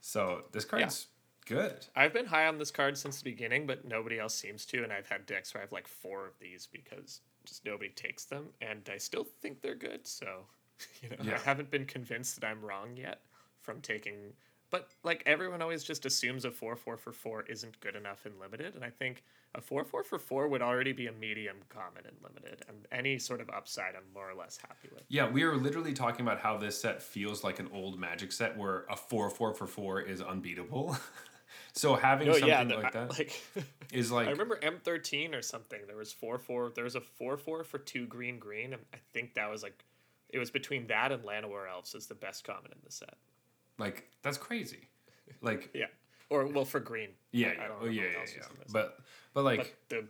So 0.01 0.45
this 0.53 0.65
card's 0.65 1.09
good. 1.45 1.87
I've 1.95 2.15
been 2.15 2.27
high 2.27 2.47
on 2.47 2.57
this 2.57 2.71
card 2.71 2.97
since 2.97 3.19
the 3.19 3.31
beginning, 3.31 3.67
but 3.67 3.87
nobody 3.87 4.19
else 4.19 4.35
seems 4.35 4.65
to. 4.67 4.83
And 4.83 4.93
I've 4.93 5.09
had 5.09 5.27
decks 5.27 5.53
where 5.53 5.61
I 5.61 5.65
have 5.65 5.73
like 5.73 5.87
four 5.87 6.27
of 6.27 6.39
these 6.41 6.67
because 6.71 7.21
just 7.45 7.65
nobody 7.65 7.91
takes 7.91 8.25
them, 8.25 8.47
and 8.61 8.89
I 8.93 8.99
still 8.99 9.25
think 9.25 9.61
they're 9.63 9.75
good. 9.75 10.07
So, 10.07 10.27
you 11.03 11.11
know, 11.11 11.17
Yeah. 11.23 11.35
I 11.35 11.39
haven't 11.39 11.71
been 11.71 11.87
convinced 11.87 12.41
that 12.41 12.47
I'm 12.47 12.61
wrong 12.63 12.97
yet 12.97 13.21
from 13.61 13.81
taking. 13.81 14.33
But 14.71 14.89
like 15.05 15.23
everyone 15.25 15.63
always 15.63 15.85
just 15.85 16.05
assumes 16.05 16.45
a 16.45 16.51
four 16.51 16.75
four 16.75 16.97
for 16.97 17.13
four 17.13 17.43
isn't 17.43 17.79
good 17.81 17.95
enough 17.95 18.27
in 18.27 18.33
limited, 18.41 18.75
and 18.75 18.83
I 18.85 18.91
think 18.91 19.23
a 19.55 19.61
four 19.61 19.85
four 19.85 20.03
for 20.03 20.19
four 20.19 20.49
would 20.49 20.63
already 20.63 20.93
be 20.93 21.07
a 21.07 21.13
medium 21.13 21.59
common 21.69 22.03
in 22.05 22.15
limited, 22.25 22.65
and 22.67 22.79
any 22.91 23.19
sort 23.19 23.41
of 23.41 23.49
upside 23.51 23.95
I'm 23.95 24.03
more 24.13 24.29
or 24.29 24.35
less 24.35 24.57
happy 24.57 24.89
with. 24.93 25.05
Yeah, 25.09 25.31
we 25.31 25.45
are 25.45 25.55
literally 25.57 25.93
talking 25.93 26.27
about 26.27 26.41
how 26.41 26.57
this 26.57 26.81
set 26.81 27.01
feels 27.01 27.45
like 27.45 27.61
an 27.61 27.69
old 27.73 28.01
Magic 28.01 28.33
set 28.33 28.57
where 28.57 28.85
a 28.91 28.97
four 28.97 29.31
four 29.31 29.55
for 29.55 29.69
four 29.69 30.01
is 30.01 30.21
unbeatable. 30.21 30.97
so 31.75 31.95
having 31.97 32.27
No, 32.29 32.33
something 32.35 32.49
yeah, 32.49 32.65
the- 32.65 32.77
like 32.77 32.97
I- 32.97 33.07
like 33.07 33.43
is 33.93 34.11
like 34.13 34.29
I 34.29 34.31
remember 34.31 34.59
M13 34.61 35.35
or 35.35 35.43
something. 35.43 35.81
There 35.87 35.97
was 35.97 36.13
four 36.13 36.39
four. 36.39 36.71
There 36.75 36.85
was 36.85 36.95
a 36.95 37.01
four 37.01 37.37
four 37.37 37.65
for 37.65 37.79
two 37.79 38.07
green 38.07 38.39
green. 38.39 38.73
And 38.73 38.83
I 38.95 38.99
think 39.13 39.35
that 39.35 39.51
was 39.51 39.63
like, 39.63 39.85
it 40.31 40.39
was 40.39 40.51
between 40.51 40.87
that 40.89 41.13
and 41.13 41.23
Llanowar 41.25 41.69
Elves 41.71 41.95
is 41.95 42.07
the 42.07 42.15
best 42.15 42.45
common 42.45 42.71
in 42.73 42.79
the 42.85 42.91
set. 42.93 43.17
like 43.79 44.09
that's 44.23 44.39
crazy. 44.39 44.89
Like 45.43 45.71
Yeah, 45.75 45.87
or 46.31 46.47
well 46.47 46.65
for 46.65 46.81
green. 46.81 47.11
yeah, 47.33 47.49
I 47.49 47.53
yeah, 47.53 47.69
don't 47.69 47.77
oh, 47.83 47.85
know 47.87 47.91
yeah, 47.91 48.03
what 48.05 48.13
yeah, 48.13 48.21
else 48.21 48.33
yeah. 48.37 48.43
this. 48.63 48.73
But 48.73 48.99
but 49.35 49.45
like 49.45 49.59
But 49.59 49.73
the 49.89 50.05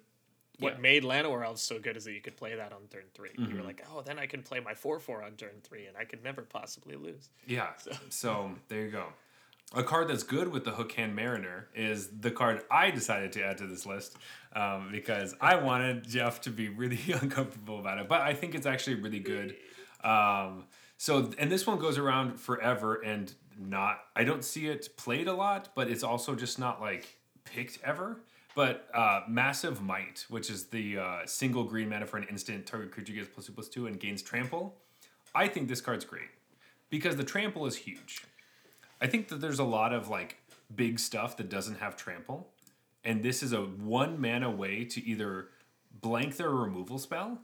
what 0.61 0.75
Yeah. 0.75 0.81
made 0.81 1.03
Llanowar 1.03 1.45
Elves 1.45 1.63
so 1.63 1.81
good 1.81 1.97
is 1.97 2.05
that 2.05 2.13
you 2.13 2.21
could 2.21 2.37
play 2.37 2.55
that 2.55 2.73
on 2.73 2.83
turn 2.91 3.03
3 3.15 3.31
You 3.37 3.47
Mm-hmm. 3.47 3.57
were 3.59 3.65
like, 3.65 3.85
oh, 3.93 4.03
then 4.03 4.19
I 4.21 4.27
can 4.27 4.43
play 4.43 4.61
my 4.61 4.73
four 4.75 5.01
four 5.01 5.23
on 5.23 5.33
turn 5.33 5.51
three, 5.65 5.87
and 5.87 5.97
I 5.97 6.05
could 6.05 6.23
never 6.23 6.43
possibly 6.43 6.95
lose. 6.95 7.31
Yeah. 7.47 7.71
So 8.11 8.53
there 8.69 8.83
you 8.85 8.91
go. 8.93 9.07
A 9.77 9.83
card 9.83 10.07
that's 10.07 10.23
good 10.23 10.53
with 10.53 10.65
the 10.65 10.71
Hookhand 10.71 11.15
Mariner 11.15 11.67
is 11.75 12.09
the 12.21 12.31
card 12.31 12.63
I 12.71 12.93
decided 12.93 13.33
to 13.33 13.45
add 13.45 13.59
to 13.59 13.67
this 13.67 13.85
list 13.85 14.17
um, 14.55 14.91
because 14.93 15.35
I 15.41 15.57
wanted 15.57 16.09
Jeff 16.09 16.41
to 16.43 16.51
be 16.51 16.69
really 16.69 17.01
uncomfortable 17.21 17.81
about 17.81 17.99
it, 17.99 18.09
but 18.09 18.21
I 18.21 18.35
think 18.35 18.55
it's 18.55 18.67
actually 18.67 18.97
really 18.97 19.19
good. 19.19 19.57
Um, 20.05 20.67
so 20.97 21.33
and 21.39 21.51
this 21.51 21.67
one 21.67 21.81
goes 21.81 21.99
around 21.99 22.39
forever 22.39 23.03
and 23.03 23.35
not. 23.59 24.01
I 24.15 24.23
don't 24.23 24.45
see 24.45 24.69
it 24.69 24.97
played 24.97 25.27
a 25.27 25.35
lot, 25.35 25.71
but 25.75 25.91
it's 25.91 26.05
also 26.05 26.37
just 26.37 26.59
not 26.59 26.81
like 26.81 27.19
picked 27.45 27.79
ever. 27.83 28.21
But 28.55 28.89
uh, 28.95 29.23
Massive 29.29 29.83
Might, 29.83 30.25
which 30.29 30.51
is 30.51 30.67
the 30.67 30.99
uh, 30.99 31.19
single 31.27 31.65
green 31.65 31.89
mana 31.89 32.07
for 32.07 32.19
an 32.19 32.27
instant 32.31 32.67
target 32.67 32.93
creature 32.93 33.13
gets 33.13 33.29
plus 33.29 33.47
two 33.47 33.53
plus 33.53 33.69
two 33.69 33.89
and 33.89 33.99
gains 33.99 34.23
trample. 34.23 34.77
I 35.35 35.49
think 35.49 35.67
this 35.67 35.81
card's 35.81 36.05
great 36.05 36.29
because 36.91 37.17
the 37.17 37.25
trample 37.25 37.67
is 37.67 37.75
huge. 37.75 38.23
I 39.05 39.07
think 39.07 39.29
that 39.29 39.43
there's 39.43 39.59
a 39.59 39.65
lot 39.65 39.93
of 39.93 40.09
like 40.09 40.39
big 40.75 40.99
stuff 40.99 41.37
that 41.37 41.51
doesn't 41.51 41.79
have 41.79 41.95
trample, 41.95 42.49
and 43.05 43.23
this 43.23 43.43
is 43.43 43.53
a 43.53 43.61
one 43.61 44.19
mana 44.19 44.51
way 44.51 44.87
to 44.87 45.07
either 45.07 45.51
blank 46.01 46.39
their 46.39 46.49
removal 46.49 46.97
spell 46.97 47.39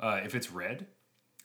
uh, 0.00 0.22
if 0.24 0.34
it's 0.34 0.50
red, 0.50 0.88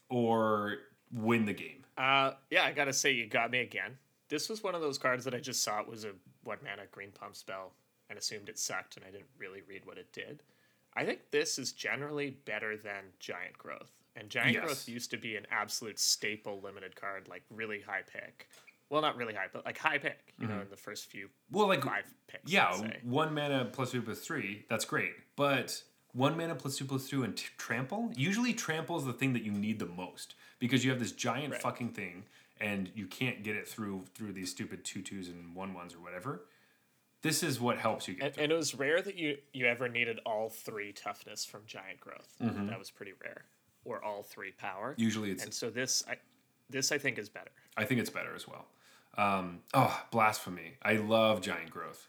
or 0.10 0.78
win 1.14 1.46
the 1.46 1.54
game. 1.54 1.84
Uh, 2.00 2.32
yeah, 2.50 2.64
I 2.64 2.72
gotta 2.72 2.91
say 2.91 3.12
you 3.12 3.28
got 3.28 3.52
me 3.52 3.60
again. 3.60 3.96
This 4.28 4.50
was 4.50 4.64
one 4.64 4.74
of 4.74 4.82
those 4.82 4.98
cards 4.98 5.24
that 5.26 5.36
I 5.36 5.40
just 5.40 5.62
saw 5.62 5.82
it 5.82 5.88
was 5.88 6.04
a 6.04 6.14
one 6.46 6.58
mana 6.64 6.88
green 6.91 7.12
pump 7.12 7.36
spell 7.36 7.74
and 8.10 8.18
assumed 8.18 8.50
it 8.50 8.58
sucked, 8.58 8.98
and 8.98 9.06
I 9.06 9.12
didn't 9.12 9.30
really 9.38 9.62
read 9.70 9.86
what 9.86 10.00
it 10.00 10.12
did. 10.12 10.41
I 10.96 11.06
think 11.06 11.30
this 11.30 11.60
is 11.60 11.74
generally 11.74 12.32
better 12.46 12.76
than 12.76 13.04
Giant 13.20 13.56
Growth, 13.56 13.91
and 14.16 14.32
Giant 14.32 14.54
Yes. 14.54 14.66
Growth 14.66 14.90
used 14.90 15.12
to 15.12 15.18
be 15.18 15.36
an 15.36 15.46
absolute 15.52 16.00
staple 16.00 16.60
limited 16.60 16.96
card, 16.96 17.28
like 17.28 17.44
really 17.52 17.82
high 17.82 18.02
pick. 18.12 18.48
Well, 18.90 19.02
not 19.02 19.18
really 19.18 19.34
high, 19.34 19.48
but 19.53 19.66
like 19.66 19.78
high 19.78 19.98
pick. 19.99 20.34
You 20.40 20.48
know, 20.48 20.53
mm-hmm. 20.53 20.64
in 20.64 20.70
the 20.70 20.78
first 20.78 21.06
few 21.07 21.30
Well, 21.52 21.68
like 21.68 21.84
five 21.84 22.06
picks. 22.28 22.52
yeah, 22.52 22.76
one 23.03 23.34
mana 23.34 23.66
plus 23.66 23.91
two 23.91 24.02
plus 24.02 24.20
three. 24.20 24.66
That's 24.70 24.86
great, 24.86 25.11
but 25.36 25.84
one 26.14 26.36
mana 26.38 26.56
plus 26.56 26.78
two 26.78 26.86
plus 26.86 27.07
two 27.07 27.24
and 27.24 27.36
t- 27.36 27.45
trample. 27.57 28.11
Usually, 28.16 28.53
trample 28.53 28.98
is 28.98 29.06
the 29.06 29.14
thing 29.14 29.34
that 29.34 29.44
you 29.44 29.52
need 29.52 29.80
the 29.80 29.86
most 29.86 30.36
because 30.60 30.84
you 30.84 30.91
have 30.91 30.99
this 30.99 31.11
giant 31.11 31.53
Right. 31.53 31.61
fucking 31.61 31.90
thing, 31.90 32.26
and 32.60 32.91
you 32.95 33.06
can't 33.06 33.44
get 33.44 33.56
it 33.56 33.68
through 33.68 34.06
through 34.16 34.34
these 34.34 34.49
stupid 34.49 34.84
two 34.84 35.02
twos 35.02 35.28
and 35.30 35.56
one 35.56 35.74
ones 35.74 35.94
or 35.94 35.99
whatever. 35.99 36.45
This 37.22 37.44
is 37.44 37.60
what 37.60 37.78
helps 37.78 38.07
you 38.07 38.14
get. 38.16 38.38
And, 38.38 38.44
and 38.45 38.52
it 38.53 38.56
was 38.56 38.74
rare 38.74 39.02
that 39.02 39.16
you 39.16 39.38
you 39.53 39.66
ever 39.68 39.88
needed 39.88 40.20
all 40.26 40.49
three 40.49 40.94
toughness 40.94 41.45
from 41.45 41.61
Giant 41.66 41.99
Growth. 41.99 42.34
Mm-hmm. 42.41 42.68
That 42.68 42.80
was 42.80 42.90
pretty 42.90 43.14
rare, 43.24 43.44
or 43.86 44.03
all 44.03 44.24
three 44.24 44.52
power. 44.52 44.95
Usually, 44.98 45.32
it's 45.32 45.44
and 45.44 45.53
so 45.53 45.70
this 45.70 46.03
I 46.10 46.16
this 46.70 46.91
I 46.91 46.98
think 46.98 47.20
is 47.20 47.30
better. 47.30 47.52
I 47.78 47.84
think 47.86 47.99
it's 47.99 48.10
better 48.10 48.34
as 48.36 48.48
well. 48.48 48.68
Um, 49.20 49.60
oh, 49.74 50.02
blasphemy! 50.12 50.76
I 50.82 50.94
love 50.94 51.41
giant 51.41 51.72
growth, 51.72 52.08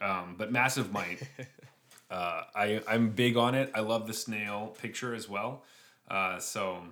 um, 0.00 0.34
but 0.36 0.50
massive 0.50 0.92
might. 0.92 1.22
uh, 2.10 2.42
I 2.52 2.82
I'm 2.88 3.10
big 3.10 3.36
on 3.36 3.54
it. 3.54 3.70
I 3.74 3.80
love 3.80 4.08
the 4.08 4.12
snail 4.12 4.74
picture 4.80 5.14
as 5.14 5.28
well. 5.28 5.62
Uh, 6.10 6.40
so, 6.40 6.82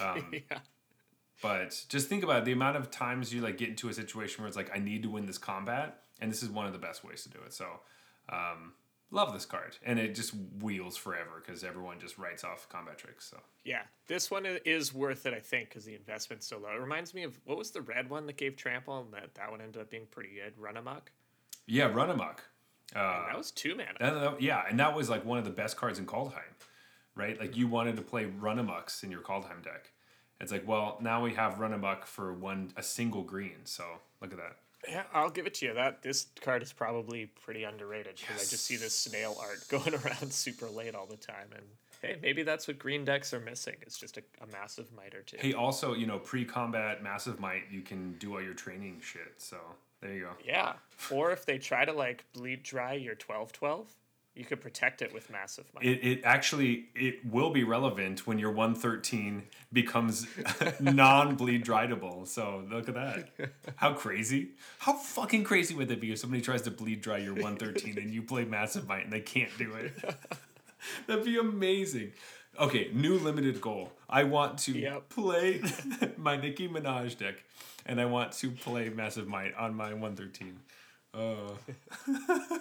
um, 0.00 0.26
yeah. 0.32 0.58
but 1.42 1.84
just 1.88 2.08
think 2.08 2.22
about 2.22 2.42
it, 2.42 2.44
the 2.44 2.52
amount 2.52 2.76
of 2.76 2.92
times 2.92 3.34
you 3.34 3.40
like 3.40 3.58
get 3.58 3.70
into 3.70 3.88
a 3.88 3.92
situation 3.92 4.42
where 4.42 4.48
it's 4.48 4.56
like 4.56 4.70
I 4.72 4.78
need 4.78 5.02
to 5.02 5.10
win 5.10 5.26
this 5.26 5.38
combat, 5.38 6.04
and 6.20 6.30
this 6.30 6.44
is 6.44 6.48
one 6.48 6.66
of 6.66 6.72
the 6.72 6.78
best 6.78 7.02
ways 7.02 7.24
to 7.24 7.28
do 7.28 7.38
it. 7.44 7.52
So, 7.52 7.66
um, 8.28 8.74
love 9.10 9.32
this 9.32 9.46
card, 9.46 9.76
and 9.84 9.98
it 9.98 10.14
just 10.14 10.34
wheels 10.60 10.96
forever 10.96 11.42
because 11.44 11.62
everyone 11.64 11.98
just 12.00 12.18
writes 12.18 12.44
off 12.44 12.68
combat 12.68 12.98
tricks. 12.98 13.28
So. 13.30 13.38
Yeah, 13.64 13.82
this 14.06 14.30
one 14.30 14.46
is 14.64 14.92
worth 14.94 15.26
it, 15.26 15.34
I 15.34 15.40
think, 15.40 15.68
because 15.68 15.84
the 15.84 15.94
investment's 15.94 16.46
so 16.46 16.58
low. 16.58 16.70
It 16.74 16.80
reminds 16.80 17.14
me 17.14 17.22
of 17.22 17.38
what 17.44 17.56
was 17.58 17.70
the 17.70 17.80
red 17.82 18.10
one 18.10 18.26
that 18.26 18.36
gave 18.36 18.56
trample, 18.56 18.98
and 19.00 19.12
that 19.12 19.34
that 19.34 19.50
one 19.50 19.60
ended 19.60 19.80
up 19.80 19.90
being 19.90 20.06
pretty 20.10 20.30
good. 20.34 20.52
Run 20.58 20.76
amok. 20.76 21.10
Yeah, 21.66 21.86
run 21.86 22.10
amok. 22.10 22.42
Uh, 22.94 23.26
that 23.26 23.36
was 23.36 23.50
two 23.50 23.74
mana. 23.74 23.92
That- 23.98 24.14
that- 24.14 24.40
yeah, 24.42 24.62
and 24.68 24.78
that 24.78 24.94
was 24.94 25.10
like 25.10 25.24
one 25.24 25.38
of 25.38 25.44
the 25.44 25.50
best 25.50 25.76
cards 25.76 25.98
in 25.98 26.06
Kaldheim, 26.06 26.54
right? 27.14 27.38
Like 27.38 27.56
you 27.56 27.66
wanted 27.66 27.96
to 27.96 28.02
play 28.02 28.26
Run 28.26 28.58
Amoks 28.58 29.02
in 29.02 29.10
your 29.10 29.20
Kaldheim 29.20 29.62
deck. 29.62 29.90
It's 30.40 30.52
like, 30.52 30.68
well, 30.68 30.98
now 31.00 31.22
we 31.22 31.34
have 31.34 31.58
Run 31.58 31.72
Amok 31.72 32.06
for 32.06 32.32
one 32.32 32.72
a 32.76 32.82
single 32.82 33.22
green. 33.22 33.64
So 33.64 33.84
look 34.20 34.32
at 34.32 34.38
that. 34.38 34.58
Yeah, 34.88 35.02
I'll 35.12 35.30
give 35.30 35.46
it 35.46 35.54
to 35.54 35.66
you. 35.66 35.74
That 35.74 36.02
this 36.02 36.26
card 36.40 36.62
is 36.62 36.72
probably 36.72 37.26
pretty 37.44 37.64
underrated 37.64 38.16
because 38.16 38.36
I 38.36 38.50
just 38.50 38.64
see 38.64 38.76
this 38.76 38.96
snail 38.96 39.36
art 39.40 39.58
going 39.68 39.94
around 39.94 40.32
super 40.32 40.68
late 40.68 40.94
all 40.94 41.06
the 41.06 41.16
time, 41.16 41.48
and 41.54 41.64
hey, 42.02 42.16
maybe 42.22 42.42
that's 42.42 42.68
what 42.68 42.78
green 42.78 43.04
decks 43.04 43.32
are 43.34 43.40
missing. 43.40 43.76
It's 43.82 43.98
just 43.98 44.16
a, 44.16 44.22
a 44.42 44.46
massive 44.52 44.92
might 44.96 45.14
or 45.14 45.22
two. 45.22 45.36
Hey, 45.40 45.52
also, 45.52 45.94
you 45.94 46.06
know, 46.06 46.18
pre-combat 46.18 47.02
massive 47.02 47.40
might, 47.40 47.64
you 47.70 47.82
can 47.82 48.12
do 48.18 48.34
all 48.34 48.42
your 48.42 48.54
training 48.54 49.00
shit. 49.02 49.34
So 49.38 49.58
there 50.00 50.12
you 50.12 50.20
go. 50.22 50.30
Yeah, 50.44 50.74
or 51.10 51.32
if 51.32 51.46
they 51.46 51.58
try 51.58 51.84
to 51.84 51.92
like 51.92 52.24
bleed 52.32 52.62
dry 52.62 52.94
your 52.94 53.14
twelve 53.14 53.52
twelve, 53.52 53.92
you 54.36 54.44
could 54.44 54.60
protect 54.60 55.02
it 55.02 55.12
with 55.14 55.30
massive 55.30 55.64
might. 55.74 55.84
It, 55.84 56.04
it 56.04 56.20
actually 56.24 56.86
it 56.94 57.24
will 57.24 57.50
be 57.50 57.64
relevant 57.64 58.26
when 58.26 58.38
your 58.38 58.50
113 58.52 59.44
becomes 59.72 60.26
non-bleed 60.80 61.64
dryable. 61.64 62.26
So 62.26 62.64
look 62.70 62.88
at 62.88 62.94
that. 62.94 63.28
How 63.76 63.94
crazy. 63.94 64.50
How 64.78 64.94
fucking 64.94 65.44
crazy 65.44 65.74
would 65.74 65.90
it 65.90 66.00
be 66.00 66.12
if 66.12 66.18
somebody 66.18 66.42
tries 66.42 66.62
to 66.62 66.70
bleed 66.70 67.00
dry 67.00 67.18
your 67.18 67.34
113 67.34 67.98
and 67.98 68.12
you 68.12 68.22
play 68.22 68.44
massive 68.44 68.86
might 68.86 69.04
and 69.04 69.12
they 69.12 69.20
can't 69.20 69.56
do 69.58 69.72
it? 69.74 69.92
That'd 71.06 71.24
be 71.24 71.38
amazing. 71.38 72.12
Okay, 72.58 72.90
new 72.92 73.18
limited 73.18 73.60
goal. 73.60 73.92
I 74.08 74.24
want 74.24 74.58
to 74.60 74.72
Yep. 74.72 75.08
play 75.10 75.60
my 76.16 76.36
Nicki 76.36 76.68
Minaj 76.68 77.18
deck 77.18 77.34
and 77.84 78.00
I 78.00 78.04
want 78.04 78.32
to 78.32 78.50
play 78.50 78.88
massive 78.88 79.28
might 79.28 79.54
on 79.54 79.74
my 79.74 79.92
113. 79.94 80.58
Oh. 81.14 81.58
Uh. 82.08 82.58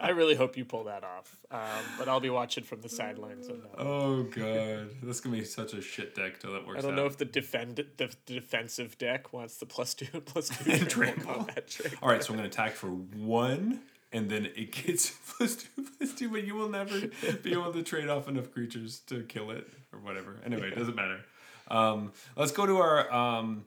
I 0.00 0.10
really 0.10 0.34
hope 0.34 0.56
you 0.56 0.64
pull 0.64 0.84
that 0.84 1.04
off. 1.04 1.36
Um, 1.50 1.60
but 1.98 2.08
I'll 2.08 2.20
be 2.20 2.30
watching 2.30 2.64
from 2.64 2.80
the 2.80 2.88
sidelines. 2.88 3.48
On 3.48 3.60
that. 3.60 3.76
one. 3.78 3.86
Oh 3.86 4.22
god, 4.24 4.90
that's 5.02 5.20
gonna 5.20 5.36
be 5.36 5.44
such 5.44 5.72
a 5.74 5.80
shit 5.80 6.14
deck 6.14 6.40
till 6.40 6.52
that 6.52 6.66
works. 6.66 6.78
I 6.78 6.82
don't 6.82 6.92
out. 6.92 6.96
know 6.96 7.06
if 7.06 7.16
the 7.16 7.24
defend 7.24 7.76
the, 7.96 8.14
defensive 8.26 8.98
deck 8.98 9.32
wants 9.32 9.56
the 9.58 9.66
plus 9.66 9.94
two 9.94 10.20
plus 10.24 10.48
two 10.48 10.70
And 10.72 10.88
trample 10.88 11.22
trample. 11.24 11.34
combat 11.34 11.68
trick. 11.68 11.94
All 12.02 12.08
right, 12.08 12.22
so 12.22 12.32
I'm 12.32 12.36
gonna 12.38 12.48
attack 12.48 12.72
for 12.72 12.88
one, 12.88 13.80
and 14.12 14.28
then 14.30 14.46
it 14.46 14.72
gets 14.72 15.10
plus 15.36 15.56
two 15.56 15.84
plus 15.98 16.14
two, 16.14 16.28
but 16.30 16.44
you 16.44 16.54
will 16.54 16.68
never 16.68 16.98
be 17.42 17.52
able 17.52 17.72
to 17.72 17.82
trade 17.82 18.08
off 18.08 18.28
enough 18.28 18.50
creatures 18.50 19.00
to 19.06 19.22
kill 19.24 19.50
it 19.50 19.66
or 19.92 19.98
whatever. 20.00 20.36
Anyway, 20.44 20.68
it 20.68 20.76
doesn't 20.76 20.96
matter. 20.96 21.20
Um, 21.70 22.12
let's 22.36 22.52
go 22.52 22.66
to 22.66 22.78
our 22.78 23.12
um, 23.12 23.64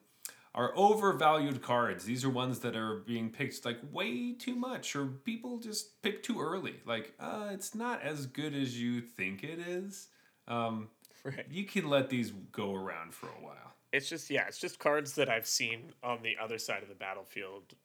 are 0.53 0.73
overvalued 0.75 1.61
cards. 1.61 2.03
These 2.03 2.25
are 2.25 2.29
ones 2.29 2.59
that 2.59 2.75
are 2.75 2.97
being 2.97 3.29
picked 3.29 3.63
like 3.65 3.79
way 3.91 4.33
too 4.33 4.55
much, 4.55 4.95
or 4.95 5.05
people 5.05 5.59
just 5.59 6.01
pick 6.01 6.23
too 6.23 6.41
early. 6.41 6.75
Like, 6.85 7.13
uh, 7.19 7.49
it's 7.51 7.73
not 7.73 8.01
as 8.01 8.25
good 8.25 8.53
as 8.53 8.79
you 8.79 9.01
think 9.01 9.43
it 9.43 9.59
is. 9.59 10.07
Um, 10.47 10.89
Right. 11.23 11.45
you 11.51 11.65
can 11.65 11.87
let 11.87 12.09
these 12.09 12.31
go 12.51 12.73
around 12.73 13.13
for 13.13 13.27
a 13.27 13.43
while. 13.43 13.75
It's 13.93 14.09
just 14.09 14.29
yeah, 14.29 14.47
it's 14.47 14.57
just 14.57 14.79
cards 14.79 15.13
that 15.15 15.29
I've 15.29 15.45
seen 15.45 15.93
on 16.01 16.23
the 16.23 16.35
other 16.41 16.57
side 16.57 16.81
of 16.81 16.89
the 16.89 16.95
battlefield 16.95 17.75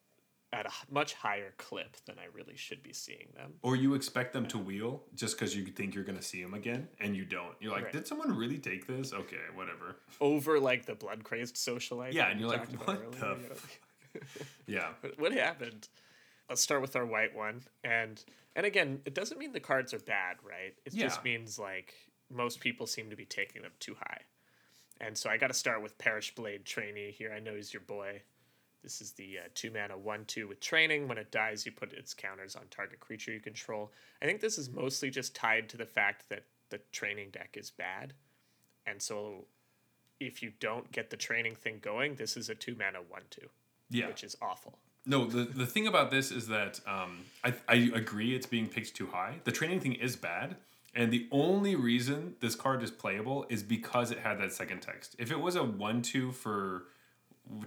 at 0.53 0.65
a 0.65 0.71
much 0.89 1.13
higher 1.13 1.53
clip 1.57 1.97
than 2.05 2.15
I 2.17 2.25
really 2.33 2.55
should 2.55 2.81
be 2.81 2.93
seeing 2.93 3.27
them. 3.35 3.55
Or 3.63 3.75
you 3.75 3.93
expect 3.95 4.31
them 4.31 4.45
to 4.47 4.57
wheel 4.57 5.03
just 5.13 5.37
because 5.37 5.55
you 5.55 5.65
think 5.65 5.93
you're 5.93 6.05
going 6.05 6.17
to 6.17 6.23
see 6.23 6.41
them 6.41 6.53
again, 6.53 6.87
and 7.01 7.15
you 7.15 7.25
don't. 7.25 7.53
You're 7.59 7.73
like, 7.73 7.85
Right. 7.85 7.93
did 7.93 8.07
someone 8.07 8.35
really 8.35 8.57
take 8.57 8.87
this? 8.87 9.11
Okay, 9.13 9.35
whatever. 9.55 9.97
Over 10.21 10.59
like 10.59 10.85
the 10.85 10.95
blood 10.95 11.23
crazed 11.25 11.55
socialite. 11.55 12.13
Yeah, 12.13 12.29
and 12.29 12.39
you're 12.39 12.49
like, 12.49 12.69
what 12.87 13.11
the 13.11 13.19
know? 13.19 13.37
Yeah. 14.67 14.93
What- 15.01 15.19
what 15.19 15.31
happened? 15.33 15.89
Let's 16.49 16.61
start 16.61 16.81
with 16.81 16.95
our 16.95 17.05
white 17.05 17.35
one, 17.35 17.63
and 17.83 18.23
and 18.55 18.65
again, 18.65 19.01
it 19.05 19.13
doesn't 19.13 19.37
mean 19.37 19.51
the 19.51 19.59
cards 19.59 19.93
are 19.93 19.99
bad, 19.99 20.37
right? 20.43 20.73
It 20.85 20.93
Yeah. 20.93 21.03
just 21.07 21.23
means 21.23 21.59
like 21.59 21.93
most 22.29 22.61
people 22.61 22.87
seem 22.87 23.09
to 23.09 23.15
be 23.17 23.25
taking 23.25 23.61
them 23.63 23.73
too 23.79 23.95
high, 23.95 24.21
and 25.01 25.17
so 25.17 25.29
I 25.29 25.35
got 25.37 25.47
to 25.47 25.53
start 25.53 25.81
with 25.83 25.97
Parish-Blade 25.97 26.63
Trainee 26.65 27.11
here. 27.11 27.33
I 27.33 27.39
know 27.39 27.53
he's 27.55 27.73
your 27.73 27.81
boy. 27.81 28.21
This 28.83 29.01
is 29.01 29.11
the 29.11 29.39
uh, 29.39 29.47
two 29.53 29.71
mana 29.71 29.97
one 29.97 30.25
two 30.25 30.47
with 30.47 30.59
training. 30.59 31.07
When 31.07 31.17
it 31.17 31.31
dies, 31.31 31.65
you 31.65 31.71
put 31.71 31.93
its 31.93 32.13
counters 32.13 32.55
on 32.55 32.63
target 32.69 32.99
creature 32.99 33.31
you 33.33 33.39
control. 33.39 33.91
I 34.21 34.25
think 34.25 34.39
this 34.41 34.57
is 34.57 34.69
mostly 34.69 35.09
just 35.09 35.35
tied 35.35 35.69
to 35.69 35.77
the 35.77 35.85
fact 35.85 36.29
that 36.29 36.43
the 36.69 36.79
training 36.91 37.29
deck 37.31 37.55
is 37.55 37.71
bad, 37.71 38.13
and 38.85 39.01
so 39.01 39.45
if 40.19 40.41
you 40.41 40.51
don't 40.59 40.91
get 40.91 41.09
the 41.09 41.17
training 41.17 41.55
thing 41.55 41.79
going, 41.81 42.15
this 42.15 42.37
is 42.37 42.49
a 42.49 42.55
two 42.55 42.75
mana 42.75 42.99
one 43.07 43.23
two, 43.29 43.47
Yeah. 43.89 44.07
which 44.07 44.23
is 44.23 44.35
awful. 44.41 44.77
No, 45.05 45.25
the, 45.25 45.43
the 45.45 45.65
thing 45.65 45.87
about 45.87 46.11
this 46.11 46.31
is 46.31 46.47
that 46.47 46.81
um, 46.85 47.19
I, 47.43 47.53
I 47.67 47.75
agree 47.93 48.35
it's 48.35 48.45
being 48.45 48.67
picked 48.67 48.93
too 48.95 49.07
high. 49.07 49.35
The 49.45 49.51
training 49.53 49.79
thing 49.79 49.93
is 49.93 50.15
bad. 50.17 50.57
And 50.93 51.13
the 51.13 51.27
only 51.31 51.75
reason 51.75 52.33
this 52.41 52.55
card 52.55 52.81
is 52.81 52.89
playable 52.89 53.45
is 53.49 53.61
because 53.61 54.09
it 54.11 54.19
had 54.19 54.39
that 54.39 54.51
second 54.51 54.81
text. 54.81 55.15
If 55.19 55.31
it 55.31 55.39
was 55.39 55.55
a 55.55 55.63
1 55.63 56.01
2 56.01 56.31
for 56.31 56.85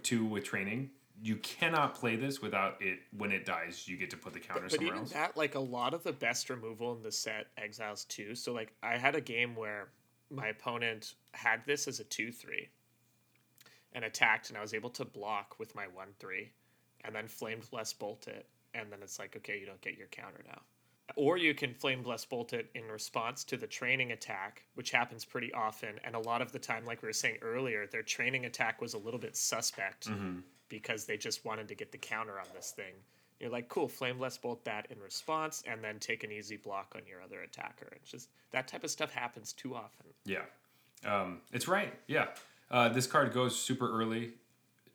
2 0.03 0.25
with 0.25 0.45
training, 0.45 0.91
you 1.23 1.37
cannot 1.37 1.95
play 1.95 2.17
this 2.17 2.41
without 2.41 2.81
it. 2.81 3.01
When 3.17 3.31
it 3.31 3.45
dies, 3.45 3.87
you 3.87 3.97
get 3.97 4.11
to 4.11 4.17
put 4.17 4.33
the 4.33 4.41
counter 4.41 4.63
But 4.63 4.73
somewhere 4.73 4.95
even 4.95 4.99
else. 5.01 5.13
that, 5.13 5.37
like 5.37 5.55
a 5.55 5.61
lot 5.61 5.93
of 5.93 6.03
the 6.03 6.13
best 6.13 6.49
removal 6.49 6.95
in 6.95 7.03
the 7.03 7.13
set 7.13 7.49
exiles 7.59 8.05
too. 8.05 8.35
So 8.35 8.53
like 8.53 8.73
I 8.83 8.97
had 8.97 9.15
a 9.15 9.21
game 9.21 9.55
where 9.55 9.89
my 10.31 10.49
opponent 10.49 11.15
had 11.33 11.65
this 11.67 11.89
as 11.89 12.01
a 12.01 12.05
two 12.05 12.33
three, 12.33 12.69
and 13.93 14.05
attacked, 14.05 14.49
and 14.49 14.57
I 14.57 14.63
was 14.63 14.75
able 14.75 14.91
to 14.91 15.05
block 15.05 15.57
with 15.59 15.75
my 15.75 15.87
one 15.89 16.09
three, 16.19 16.53
and 17.05 17.15
then 17.15 17.29
flame 17.29 17.61
blessed 17.71 17.99
bolt 17.99 18.27
it, 18.29 18.47
and 18.75 18.91
then 18.91 19.01
it's 19.03 19.19
like 19.19 19.37
okay, 19.37 19.59
you 19.59 19.67
don't 19.67 19.81
get 19.83 19.99
your 19.99 20.09
counter 20.09 20.43
now. 20.47 20.61
Or 21.17 21.37
you 21.37 21.55
can 21.55 21.75
flame 21.75 22.03
blessed 22.03 22.31
bolt 22.31 22.53
it 22.53 22.71
in 22.75 22.85
response 22.85 23.43
to 23.45 23.57
the 23.57 23.67
training 23.67 24.13
attack, 24.13 24.63
which 24.75 24.93
happens 24.93 25.25
pretty 25.25 25.53
often, 25.53 25.99
and 26.05 26.15
a 26.15 26.21
lot 26.21 26.41
of 26.41 26.53
the 26.53 26.59
time, 26.59 26.87
like 26.87 27.03
we 27.03 27.09
were 27.09 27.13
saying 27.13 27.39
earlier, 27.43 27.87
their 27.87 28.05
training 28.05 28.47
attack 28.47 28.81
was 28.81 28.95
a 28.95 28.99
little 28.99 29.19
bit 29.19 29.37
suspect 29.37 30.09
mm-hmm. 30.09 30.39
Because 30.71 31.05
they 31.05 31.19
just 31.19 31.45
wanted 31.45 31.69
to 31.69 31.75
get 31.75 31.93
the 31.93 31.99
counter 31.99 32.41
on 32.41 32.47
this 32.55 32.71
thing. 32.71 32.95
You're 33.41 33.51
like, 33.51 33.69
cool, 33.69 33.89
flame 33.89 34.17
blessed 34.17 34.41
bolt 34.41 34.65
that 34.65 34.87
in 34.91 34.99
response, 35.01 35.63
and 35.67 35.85
then 35.85 35.99
take 35.99 36.25
an 36.25 36.33
easy 36.33 36.57
block 36.57 36.95
on 36.97 37.03
your 37.07 37.21
other 37.21 37.41
attacker. 37.41 37.89
It's 37.97 38.11
just 38.11 38.29
that 38.53 38.69
type 38.69 38.85
of 38.85 38.91
stuff 38.91 39.13
happens 39.13 39.53
too 39.53 39.75
often. 39.75 40.07
Yeah. 40.25 40.45
Um, 41.05 41.41
it's 41.53 41.67
right. 41.69 41.93
Yeah. 42.07 42.29
Uh, 42.71 42.89
this 42.89 43.07
card 43.07 43.33
goes 43.33 43.59
super 43.59 43.91
early. 43.91 44.33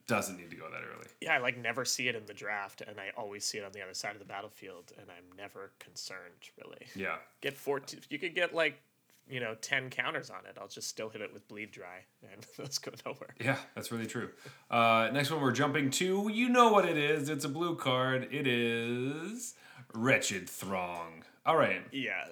Doesn't 0.08 0.38
need 0.38 0.52
to 0.52 0.56
go 0.56 0.70
that 0.70 0.82
early. 0.82 1.08
Yeah, 1.20 1.34
I 1.34 1.40
like 1.40 1.58
never 1.58 1.84
see 1.84 2.08
it 2.08 2.16
in 2.16 2.26
the 2.28 2.34
draft, 2.34 2.82
and 2.88 3.00
I 3.00 3.10
always 3.18 3.44
see 3.44 3.58
it 3.58 3.66
on 3.66 3.72
the 3.72 3.82
other 3.82 3.96
side 3.96 4.14
of 4.14 4.20
the 4.20 4.26
battlefield, 4.26 4.94
and 5.00 5.08
I'm 5.10 5.36
never 5.36 5.72
concerned 5.80 6.52
really. 6.62 6.86
Yeah. 6.96 7.16
Get 7.42 7.58
fourteen. 7.58 8.02
You 8.10 8.20
could 8.20 8.36
get 8.36 8.54
like, 8.54 8.80
you 9.30 9.40
know, 9.40 9.56
ten 9.62 9.90
counters 9.90 10.30
on 10.30 10.46
it. 10.50 10.58
I'll 10.60 10.68
just 10.68 10.88
still 10.88 11.10
hit 11.10 11.22
it 11.22 11.34
with 11.34 11.48
bleed 11.48 11.72
dry, 11.72 12.06
and 12.32 12.46
let's 12.58 12.78
go 12.78 12.92
nowhere. 13.06 13.36
Yeah, 13.40 13.58
that's 13.74 13.92
really 13.92 14.08
true. 14.08 14.30
Uh, 14.70 15.10
next 15.14 15.32
one 15.32 15.42
we're 15.42 15.52
jumping 15.52 15.90
to. 15.92 16.30
You 16.32 16.50
know 16.50 16.72
what 16.72 16.86
it 16.86 16.98
is. 16.98 17.30
It's 17.30 17.46
a 17.46 17.50
blue 17.50 17.76
card. 17.76 18.28
It 18.32 18.48
is 18.48 19.56
Wretched 19.94 20.50
Throng. 20.50 21.24
All 21.46 21.58
right. 21.58 21.82
Yeah, 21.92 22.26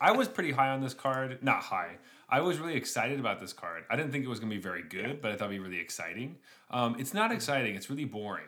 I 0.00 0.12
was 0.12 0.28
pretty 0.28 0.52
high 0.52 0.68
on 0.68 0.80
this 0.80 0.94
card. 0.94 1.38
Not 1.42 1.62
high. 1.62 1.96
I 2.28 2.40
was 2.40 2.58
really 2.58 2.74
excited 2.74 3.20
about 3.20 3.40
this 3.40 3.52
card. 3.52 3.84
I 3.88 3.96
didn't 3.96 4.10
think 4.10 4.24
it 4.24 4.28
was 4.28 4.40
going 4.40 4.50
to 4.50 4.56
be 4.56 4.62
very 4.62 4.82
good, 4.82 5.22
but 5.22 5.30
I 5.30 5.36
thought 5.36 5.50
it'd 5.50 5.62
be 5.62 5.68
really 5.68 5.80
exciting. 5.80 6.36
Um, 6.70 6.96
it's 6.98 7.14
not 7.14 7.30
exciting. 7.30 7.76
It's 7.76 7.88
really 7.88 8.04
boring, 8.04 8.46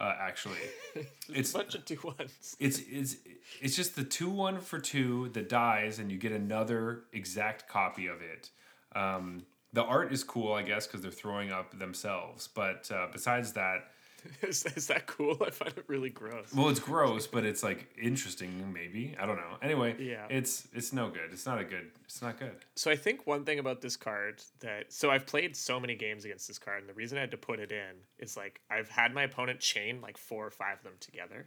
uh, 0.00 0.14
actually. 0.18 0.58
It's 1.30 1.52
bunch 1.52 1.74
of 1.74 1.84
two 1.84 1.98
ones. 2.02 2.56
it's 2.58 2.80
it's 2.90 3.16
it's 3.60 3.76
just 3.76 3.94
the 3.96 4.02
two 4.04 4.30
one 4.30 4.60
for 4.60 4.78
two 4.78 5.28
that 5.30 5.48
dies, 5.48 5.98
and 5.98 6.10
you 6.10 6.16
get 6.16 6.32
another 6.32 7.04
exact 7.12 7.68
copy 7.68 8.06
of 8.06 8.22
it. 8.22 8.50
Um, 8.96 9.44
the 9.72 9.84
art 9.84 10.12
is 10.12 10.24
cool, 10.24 10.54
I 10.54 10.62
guess, 10.62 10.86
because 10.86 11.02
they're 11.02 11.10
throwing 11.10 11.52
up 11.52 11.78
themselves. 11.78 12.48
But 12.48 12.90
uh, 12.90 13.08
besides 13.12 13.52
that, 13.52 13.90
is, 14.42 14.64
is 14.76 14.86
that 14.88 15.06
cool? 15.06 15.36
I 15.44 15.50
find 15.50 15.72
it 15.76 15.84
really 15.86 16.10
gross. 16.10 16.52
well, 16.54 16.68
it's 16.68 16.80
gross, 16.80 17.26
but 17.26 17.44
it's 17.44 17.62
like 17.62 17.88
interesting. 18.00 18.72
Maybe 18.72 19.16
I 19.20 19.26
don't 19.26 19.36
know. 19.36 19.56
Anyway, 19.62 19.96
Yeah. 19.98 20.26
it's 20.30 20.68
it's 20.72 20.92
no 20.92 21.08
good. 21.08 21.30
It's 21.32 21.46
not 21.46 21.58
a 21.60 21.64
good. 21.64 21.90
It's 22.04 22.20
not 22.22 22.38
good. 22.38 22.56
So 22.76 22.90
I 22.90 22.96
think 22.96 23.26
one 23.26 23.44
thing 23.44 23.58
about 23.58 23.80
this 23.80 23.96
card 23.96 24.42
that 24.60 24.92
so 24.92 25.10
I've 25.10 25.26
played 25.26 25.54
so 25.56 25.78
many 25.78 25.94
games 25.94 26.24
against 26.24 26.48
this 26.48 26.58
card, 26.58 26.80
and 26.80 26.88
the 26.88 26.94
reason 26.94 27.18
I 27.18 27.22
had 27.22 27.30
to 27.32 27.36
put 27.36 27.60
it 27.60 27.72
in 27.72 27.96
is 28.18 28.36
like 28.36 28.60
I've 28.70 28.88
had 28.88 29.14
my 29.14 29.22
opponent 29.22 29.60
chain 29.60 30.00
like 30.00 30.18
four 30.18 30.46
or 30.46 30.50
five 30.50 30.78
of 30.78 30.84
them 30.84 30.94
together, 31.00 31.46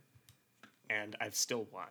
and 0.89 1.15
I've 1.21 1.35
still 1.35 1.67
won 1.71 1.89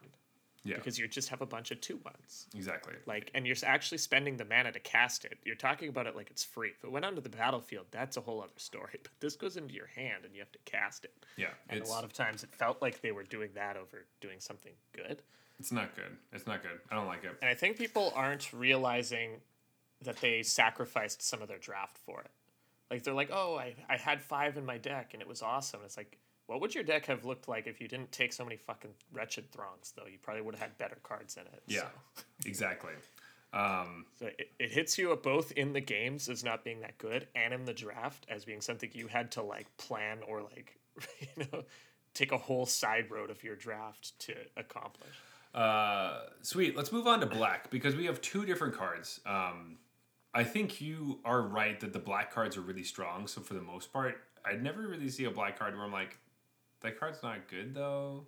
Yeah, 0.62 0.76
because 0.76 0.98
you 0.98 1.08
just 1.08 1.30
have 1.30 1.40
a 1.40 1.46
bunch 1.46 1.70
of 1.70 1.80
two 1.80 1.98
ones. 2.04 2.46
exactly. 2.54 2.94
Like, 3.06 3.30
and 3.34 3.46
you're 3.46 3.56
actually 3.64 3.98
spending 3.98 4.36
the 4.36 4.44
mana 4.44 4.72
to 4.72 4.80
cast 4.80 5.24
it. 5.24 5.38
You're 5.44 5.54
talking 5.54 5.88
about 5.88 6.06
it 6.06 6.14
like 6.14 6.30
it's 6.30 6.44
free. 6.44 6.70
If 6.76 6.84
it 6.84 6.92
went 6.92 7.06
onto 7.06 7.22
the 7.22 7.30
battlefield, 7.30 7.86
that's 7.90 8.16
a 8.18 8.20
whole 8.20 8.42
other 8.42 8.52
story. 8.56 9.00
But 9.02 9.12
this 9.20 9.36
goes 9.36 9.56
into 9.56 9.72
your 9.74 9.86
hand, 9.86 10.24
and 10.24 10.34
you 10.34 10.40
have 10.40 10.52
to 10.52 10.58
cast 10.66 11.04
it. 11.04 11.14
Yeah, 11.36 11.48
And 11.70 11.80
a 11.80 11.86
lot 11.86 12.04
of 12.04 12.12
times, 12.12 12.42
it 12.42 12.54
felt 12.54 12.82
like 12.82 13.00
they 13.00 13.12
were 13.12 13.22
doing 13.24 13.50
that 13.54 13.76
over 13.76 14.04
doing 14.20 14.38
something 14.38 14.72
good. 14.92 15.22
it's 15.58 15.72
not 15.72 15.94
good. 15.96 16.16
It's 16.32 16.46
not 16.46 16.62
good. 16.62 16.78
I 16.90 16.94
don't 16.94 17.06
like 17.06 17.24
it. 17.24 17.36
And 17.40 17.48
I 17.50 17.54
think 17.54 17.78
people 17.78 18.12
aren't 18.14 18.52
realizing 18.52 19.40
that 20.02 20.16
they 20.20 20.42
sacrificed 20.42 21.22
some 21.22 21.42
of 21.42 21.48
their 21.48 21.58
draft 21.58 21.98
for 21.98 22.20
it. 22.20 22.30
Like 22.90 23.02
they're 23.02 23.14
like, 23.14 23.30
oh, 23.32 23.56
I, 23.56 23.74
I 23.88 23.96
had 23.96 24.22
five 24.22 24.56
in 24.56 24.64
my 24.66 24.78
deck 24.78 25.10
and 25.12 25.22
it 25.22 25.28
was 25.28 25.42
awesome. 25.42 25.80
It's 25.84 25.96
like, 25.96 26.18
what 26.50 26.60
would 26.60 26.74
your 26.74 26.82
deck 26.82 27.06
have 27.06 27.24
looked 27.24 27.46
like 27.46 27.68
if 27.68 27.80
you 27.80 27.86
didn't 27.86 28.10
take 28.10 28.32
so 28.32 28.42
many 28.42 28.56
fucking 28.56 28.90
wretched 29.12 29.52
throngs, 29.52 29.92
though? 29.96 30.06
You 30.10 30.18
probably 30.20 30.42
would 30.42 30.56
have 30.56 30.62
had 30.62 30.78
better 30.78 30.98
cards 31.04 31.36
in 31.36 31.42
it. 31.42 31.62
Yeah, 31.68 31.82
So, 32.16 32.24
exactly. 32.44 32.90
Um, 33.52 34.06
so 34.18 34.26
it, 34.26 34.50
it 34.58 34.72
hits 34.72 34.98
you 34.98 35.16
both 35.22 35.52
in 35.52 35.72
the 35.72 35.80
games 35.80 36.28
as 36.28 36.42
not 36.42 36.64
being 36.64 36.80
that 36.80 36.98
good 36.98 37.28
and 37.36 37.54
in 37.54 37.66
the 37.66 37.72
draft 37.72 38.26
as 38.28 38.44
being 38.44 38.60
something 38.60 38.90
you 38.92 39.06
had 39.06 39.30
to 39.32 39.42
like 39.42 39.68
plan 39.76 40.18
or 40.26 40.42
like, 40.42 40.76
you 41.20 41.46
know, 41.52 41.62
take 42.14 42.32
a 42.32 42.38
whole 42.38 42.66
side 42.66 43.12
road 43.12 43.30
of 43.30 43.44
your 43.44 43.54
draft 43.54 44.18
to 44.18 44.34
accomplish. 44.56 45.14
Uh, 45.54 46.22
sweet. 46.42 46.76
Let's 46.76 46.90
move 46.90 47.06
on 47.06 47.20
to 47.20 47.26
black 47.26 47.70
because 47.70 47.94
we 47.94 48.06
have 48.06 48.20
two 48.20 48.44
different 48.44 48.74
cards. 48.74 49.20
Um, 49.24 49.78
I 50.34 50.42
think 50.42 50.80
you 50.80 51.20
are 51.24 51.42
right 51.42 51.78
that 51.78 51.92
the 51.92 52.00
black 52.00 52.34
cards 52.34 52.56
are 52.56 52.60
really 52.60 52.82
strong. 52.82 53.28
So 53.28 53.40
for 53.40 53.54
the 53.54 53.62
most 53.62 53.92
part, 53.92 54.16
I'd 54.44 54.64
never 54.64 54.82
really 54.82 55.10
see 55.10 55.26
a 55.26 55.30
black 55.30 55.56
card 55.56 55.76
where 55.76 55.84
I'm 55.84 55.92
like, 55.92 56.18
that 56.80 56.98
card's 56.98 57.22
not 57.22 57.48
good 57.48 57.74
though, 57.74 58.26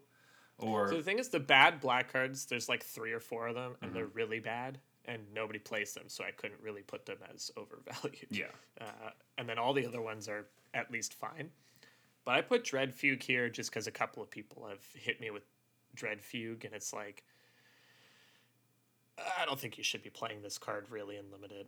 or 0.58 0.88
So 0.88 0.96
the 0.96 1.02
thing 1.02 1.18
is, 1.18 1.28
the 1.28 1.40
bad 1.40 1.80
black 1.80 2.12
cards, 2.12 2.46
there's 2.46 2.68
like 2.68 2.82
three 2.82 3.12
or 3.12 3.20
four 3.20 3.48
of 3.48 3.54
them, 3.54 3.76
and 3.82 3.94
they're 3.94 4.06
really 4.06 4.40
bad, 4.40 4.78
and 5.06 5.22
nobody 5.34 5.58
plays 5.58 5.94
them, 5.94 6.04
so 6.08 6.24
I 6.24 6.30
couldn't 6.30 6.60
really 6.62 6.82
put 6.82 7.06
them 7.06 7.18
as 7.32 7.50
overvalued. 7.56 8.26
yeah, 8.30 8.46
Uh, 8.80 9.10
and 9.38 9.48
then 9.48 9.58
all 9.58 9.72
the 9.72 9.86
other 9.86 10.00
ones 10.00 10.28
are 10.28 10.46
at 10.74 10.90
least 10.90 11.14
fine. 11.14 11.50
But 12.24 12.34
I 12.36 12.40
put 12.40 12.62
Dread 12.64 12.94
Fugue 12.94 13.22
here 13.22 13.48
just 13.48 13.70
because 13.70 13.86
a 13.86 13.90
couple 13.90 14.22
of 14.22 14.30
people 14.30 14.66
have 14.68 14.84
hit 14.94 15.20
me 15.20 15.30
with 15.30 15.42
Dread 15.94 16.20
Fugue, 16.20 16.64
and 16.64 16.72
it's 16.74 16.92
like, 16.92 17.24
I 19.18 19.44
don't 19.44 19.58
think 19.58 19.76
you 19.76 19.84
should 19.84 20.02
be 20.02 20.10
playing 20.10 20.42
this 20.42 20.56
card 20.58 20.86
really 20.90 21.16
in 21.16 21.24
limited. 21.30 21.66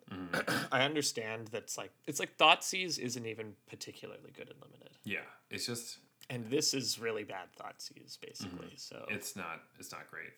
I 0.72 0.82
understand 0.82 1.48
that's 1.48 1.76
like 1.76 1.92
it's 2.06 2.18
like 2.18 2.36
Thoughtseize 2.38 2.98
isn't 2.98 3.26
even 3.26 3.52
particularly 3.68 4.30
good 4.32 4.48
in 4.48 4.56
limited, 4.62 4.90
yeah. 5.04 5.18
It's 5.50 5.66
just 5.66 5.98
and 6.30 6.48
this 6.50 6.74
is 6.74 6.98
really 6.98 7.24
bad 7.24 7.48
Thoughtseize 7.60 8.18
basically. 8.20 8.72
So 8.76 9.04
it's 9.08 9.36
not 9.36 9.62
it's 9.78 9.92
not 9.92 10.10
great. 10.10 10.32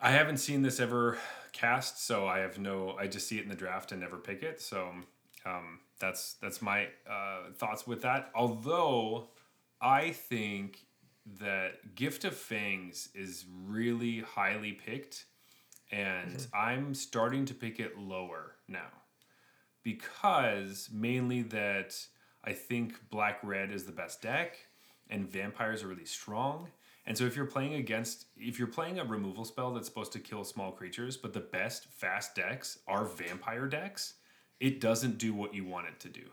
I 0.00 0.10
haven't 0.10 0.36
seen 0.38 0.62
this 0.62 0.78
ever 0.78 1.18
cast, 1.52 2.06
so 2.06 2.26
I 2.26 2.40
have 2.40 2.58
no. 2.58 2.96
I 2.98 3.06
just 3.06 3.28
see 3.28 3.38
it 3.38 3.44
in 3.44 3.48
the 3.48 3.54
draft 3.54 3.92
and 3.92 4.00
never 4.00 4.18
pick 4.18 4.42
it. 4.42 4.60
So 4.60 4.90
um, 5.46 5.80
that's 5.98 6.34
that's 6.34 6.60
my 6.60 6.88
uh, 7.08 7.50
thoughts 7.54 7.86
with 7.86 8.02
that. 8.02 8.30
Although 8.34 9.28
I 9.80 10.10
think 10.10 10.86
that 11.40 11.94
Gift 11.94 12.24
of 12.24 12.36
Fangs 12.36 13.08
is 13.14 13.46
really 13.64 14.20
highly 14.20 14.72
picked, 14.72 15.24
and 15.90 16.46
I'm 16.52 16.94
starting 16.94 17.46
to 17.46 17.54
pick 17.54 17.80
it 17.80 17.98
lower 17.98 18.56
now 18.68 18.90
because 19.82 20.90
mainly 20.92 21.42
that 21.42 21.96
I 22.44 22.52
think 22.52 23.08
black 23.10 23.38
red 23.42 23.70
is 23.72 23.84
the 23.84 23.92
best 23.92 24.20
deck, 24.20 24.56
and 25.10 25.28
vampires 25.30 25.82
are 25.82 25.88
really 25.88 26.04
strong. 26.04 26.68
And 27.06 27.16
so 27.16 27.24
if 27.24 27.36
you're 27.36 27.46
playing 27.46 27.74
against 27.74 28.26
if 28.36 28.58
you're 28.58 28.66
playing 28.68 28.98
a 28.98 29.04
removal 29.04 29.44
spell 29.44 29.72
that's 29.72 29.86
supposed 29.86 30.12
to 30.12 30.18
kill 30.18 30.44
small 30.44 30.72
creatures, 30.72 31.16
but 31.16 31.32
the 31.32 31.40
best 31.40 31.86
fast 31.86 32.34
decks 32.34 32.78
are 32.88 33.04
vampire 33.04 33.66
decks, 33.66 34.14
it 34.58 34.80
doesn't 34.80 35.18
do 35.18 35.32
what 35.32 35.54
you 35.54 35.64
want 35.64 35.86
it 35.86 36.00
to 36.00 36.08
do. 36.08 36.24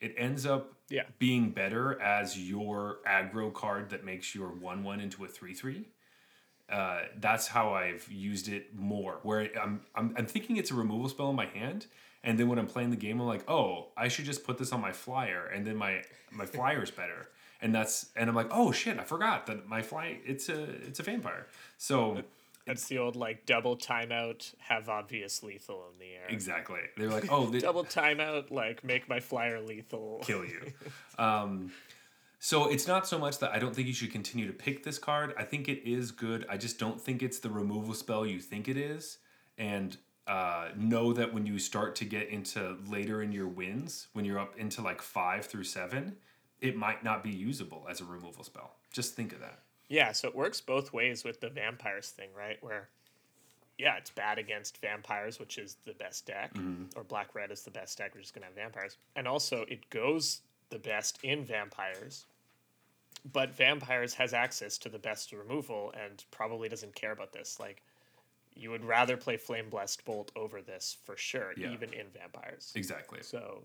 It 0.00 0.14
ends 0.16 0.44
up 0.46 0.74
Yeah. 0.90 1.04
being 1.18 1.50
better 1.50 2.00
as 2.00 2.38
your 2.38 2.98
aggro 3.06 3.52
card 3.52 3.90
that 3.90 4.04
makes 4.04 4.34
your 4.34 4.48
1 4.48 4.84
1 4.84 5.00
into 5.00 5.24
a 5.24 5.28
3 5.28 5.54
3. 5.54 5.88
Uh, 6.68 7.02
that's 7.20 7.46
how 7.48 7.72
I've 7.74 8.10
used 8.10 8.48
it 8.48 8.74
more. 8.74 9.20
Where 9.22 9.48
I'm, 9.60 9.82
I'm, 9.94 10.14
I'm 10.18 10.26
thinking 10.26 10.56
it's 10.56 10.70
a 10.72 10.74
removal 10.74 11.08
spell 11.08 11.30
in 11.30 11.36
my 11.36 11.46
hand, 11.46 11.86
and 12.24 12.38
then 12.38 12.48
when 12.48 12.58
I'm 12.58 12.66
playing 12.66 12.90
the 12.90 12.96
game, 12.96 13.20
I'm 13.20 13.26
like, 13.26 13.48
oh, 13.48 13.88
I 13.96 14.08
should 14.08 14.24
just 14.24 14.44
put 14.44 14.58
this 14.58 14.72
on 14.72 14.80
my 14.80 14.90
flyer, 14.92 15.46
and 15.46 15.64
then 15.66 15.76
my 15.76 16.02
my 16.32 16.44
flyer's 16.56 16.90
better. 16.90 17.28
And 17.60 17.74
that's 17.74 18.10
and 18.16 18.28
I'm 18.28 18.36
like, 18.36 18.48
oh 18.50 18.72
shit, 18.72 18.98
I 18.98 19.04
forgot 19.04 19.46
that 19.46 19.68
my 19.68 19.82
fly 19.82 20.18
it's 20.24 20.48
a 20.48 20.62
it's 20.62 21.00
a 21.00 21.02
vampire. 21.02 21.46
So 21.78 22.22
That's 22.66 22.86
the 22.86 22.98
old 22.98 23.16
like 23.16 23.46
double 23.46 23.76
timeout, 23.76 24.54
have 24.58 24.88
obvious 24.88 25.42
lethal 25.42 25.84
in 25.92 25.98
the 25.98 26.14
air. 26.14 26.26
exactly, 26.28 26.80
they're 26.96 27.08
like, 27.08 27.26
oh, 27.30 27.46
they, 27.46 27.60
Double 27.60 27.84
timeout, 27.84 28.50
like 28.50 28.84
make 28.84 29.08
my 29.08 29.20
flyer 29.20 29.60
lethal. 29.60 30.20
kill 30.24 30.44
you. 30.44 30.60
Um, 31.18 31.72
so 32.38 32.68
it's 32.68 32.86
not 32.86 33.08
so 33.08 33.18
much 33.18 33.38
that 33.38 33.52
I 33.52 33.58
don't 33.58 33.74
think 33.74 33.88
you 33.88 33.94
should 33.94 34.12
continue 34.12 34.46
to 34.46 34.52
pick 34.52 34.84
this 34.84 34.98
card. 34.98 35.32
I 35.38 35.44
think 35.44 35.66
it 35.66 35.88
is 35.88 36.10
good. 36.10 36.44
I 36.48 36.58
just 36.58 36.78
don't 36.78 37.00
think 37.00 37.22
it's 37.22 37.38
the 37.38 37.48
removal 37.48 37.94
spell 37.94 38.26
you 38.26 38.38
think 38.38 38.68
it 38.68 38.76
is. 38.76 39.16
And 39.56 39.96
uh, 40.26 40.68
know 40.76 41.12
that 41.12 41.32
when 41.32 41.46
you 41.46 41.58
start 41.58 41.94
to 41.96 42.04
get 42.04 42.28
into 42.28 42.76
later 42.86 43.22
in 43.22 43.32
your 43.32 43.48
wins, 43.48 44.08
when 44.12 44.24
you're 44.24 44.38
up 44.38 44.58
into 44.58 44.82
like 44.82 45.00
five 45.00 45.46
through 45.46 45.64
seven, 45.64 46.16
it 46.60 46.76
might 46.76 47.04
not 47.04 47.22
be 47.22 47.30
usable 47.30 47.86
as 47.90 48.00
a 48.00 48.04
removal 48.04 48.44
spell. 48.44 48.76
Just 48.92 49.14
think 49.14 49.32
of 49.32 49.40
that. 49.40 49.60
Yeah, 49.88 50.12
so 50.12 50.28
it 50.28 50.34
works 50.34 50.60
both 50.60 50.92
ways 50.92 51.22
with 51.22 51.40
the 51.40 51.48
vampires 51.50 52.10
thing, 52.10 52.30
right? 52.36 52.56
Where, 52.62 52.88
yeah, 53.78 53.96
it's 53.96 54.10
bad 54.10 54.38
against 54.38 54.78
vampires, 54.80 55.38
which 55.38 55.58
is 55.58 55.76
the 55.84 55.92
best 55.94 56.26
deck, 56.26 56.50
or 56.96 57.04
black 57.04 57.34
red 57.34 57.50
is 57.52 57.62
the 57.62 57.70
best 57.70 57.98
deck, 57.98 58.14
which 58.14 58.24
is 58.24 58.30
going 58.30 58.42
to 58.42 58.46
have 58.46 58.54
vampires. 58.56 58.96
And 59.14 59.28
also, 59.28 59.64
it 59.68 59.88
goes 59.90 60.40
the 60.70 60.78
best 60.78 61.18
in 61.22 61.44
vampires, 61.44 62.24
but 63.32 63.54
vampires 63.54 64.14
has 64.14 64.32
access 64.32 64.76
to 64.78 64.88
the 64.88 64.98
best 64.98 65.32
removal 65.32 65.92
and 66.02 66.24
probably 66.30 66.68
doesn't 66.68 66.94
care 66.94 67.12
about 67.12 67.32
this. 67.32 67.60
Like, 67.60 67.82
you 68.56 68.70
would 68.70 68.84
rather 68.84 69.16
play 69.16 69.36
Flame 69.36 69.68
Blessed 69.68 70.04
Bolt 70.04 70.32
over 70.34 70.62
this 70.62 70.96
for 71.04 71.16
sure, 71.16 71.52
Yeah. 71.56 71.72
even 71.72 71.92
in 71.92 72.06
vampires. 72.08 72.72
Exactly. 72.74 73.22
So, 73.22 73.64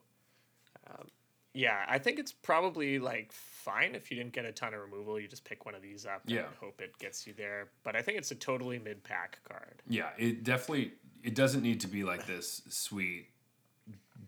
um, 0.88 1.08
yeah, 1.54 1.86
I 1.88 1.98
think 2.00 2.18
it's 2.20 2.32
probably 2.32 2.98
like 3.00 3.32
fine 3.32 3.94
if 3.96 4.10
you 4.10 4.18
didn't 4.18 4.34
get 4.34 4.46
a 4.46 4.52
ton 4.52 4.74
of 4.74 4.80
removal. 4.82 5.20
You 5.20 5.28
just 5.28 5.44
pick 5.44 5.66
one 5.66 5.76
of 5.76 5.82
these 5.82 6.06
up 6.06 6.22
Yeah. 6.26 6.46
and 6.46 6.56
hope 6.60 6.82
it 6.82 6.98
gets 6.98 7.28
you 7.28 7.34
there. 7.34 7.70
But 7.84 7.96
I 7.96 8.02
think 8.02 8.18
it's 8.18 8.32
a 8.32 8.36
totally 8.36 8.80
mid 8.80 9.04
pack 9.04 9.40
card. 9.48 9.82
Yeah, 9.88 10.10
it 10.18 10.44
definitely 10.44 10.94
it 11.24 11.36
doesn't 11.36 11.62
need 11.62 11.82
to 11.82 11.88
be 11.88 12.04
like 12.04 12.26
this 12.26 12.62
sweet 12.70 13.28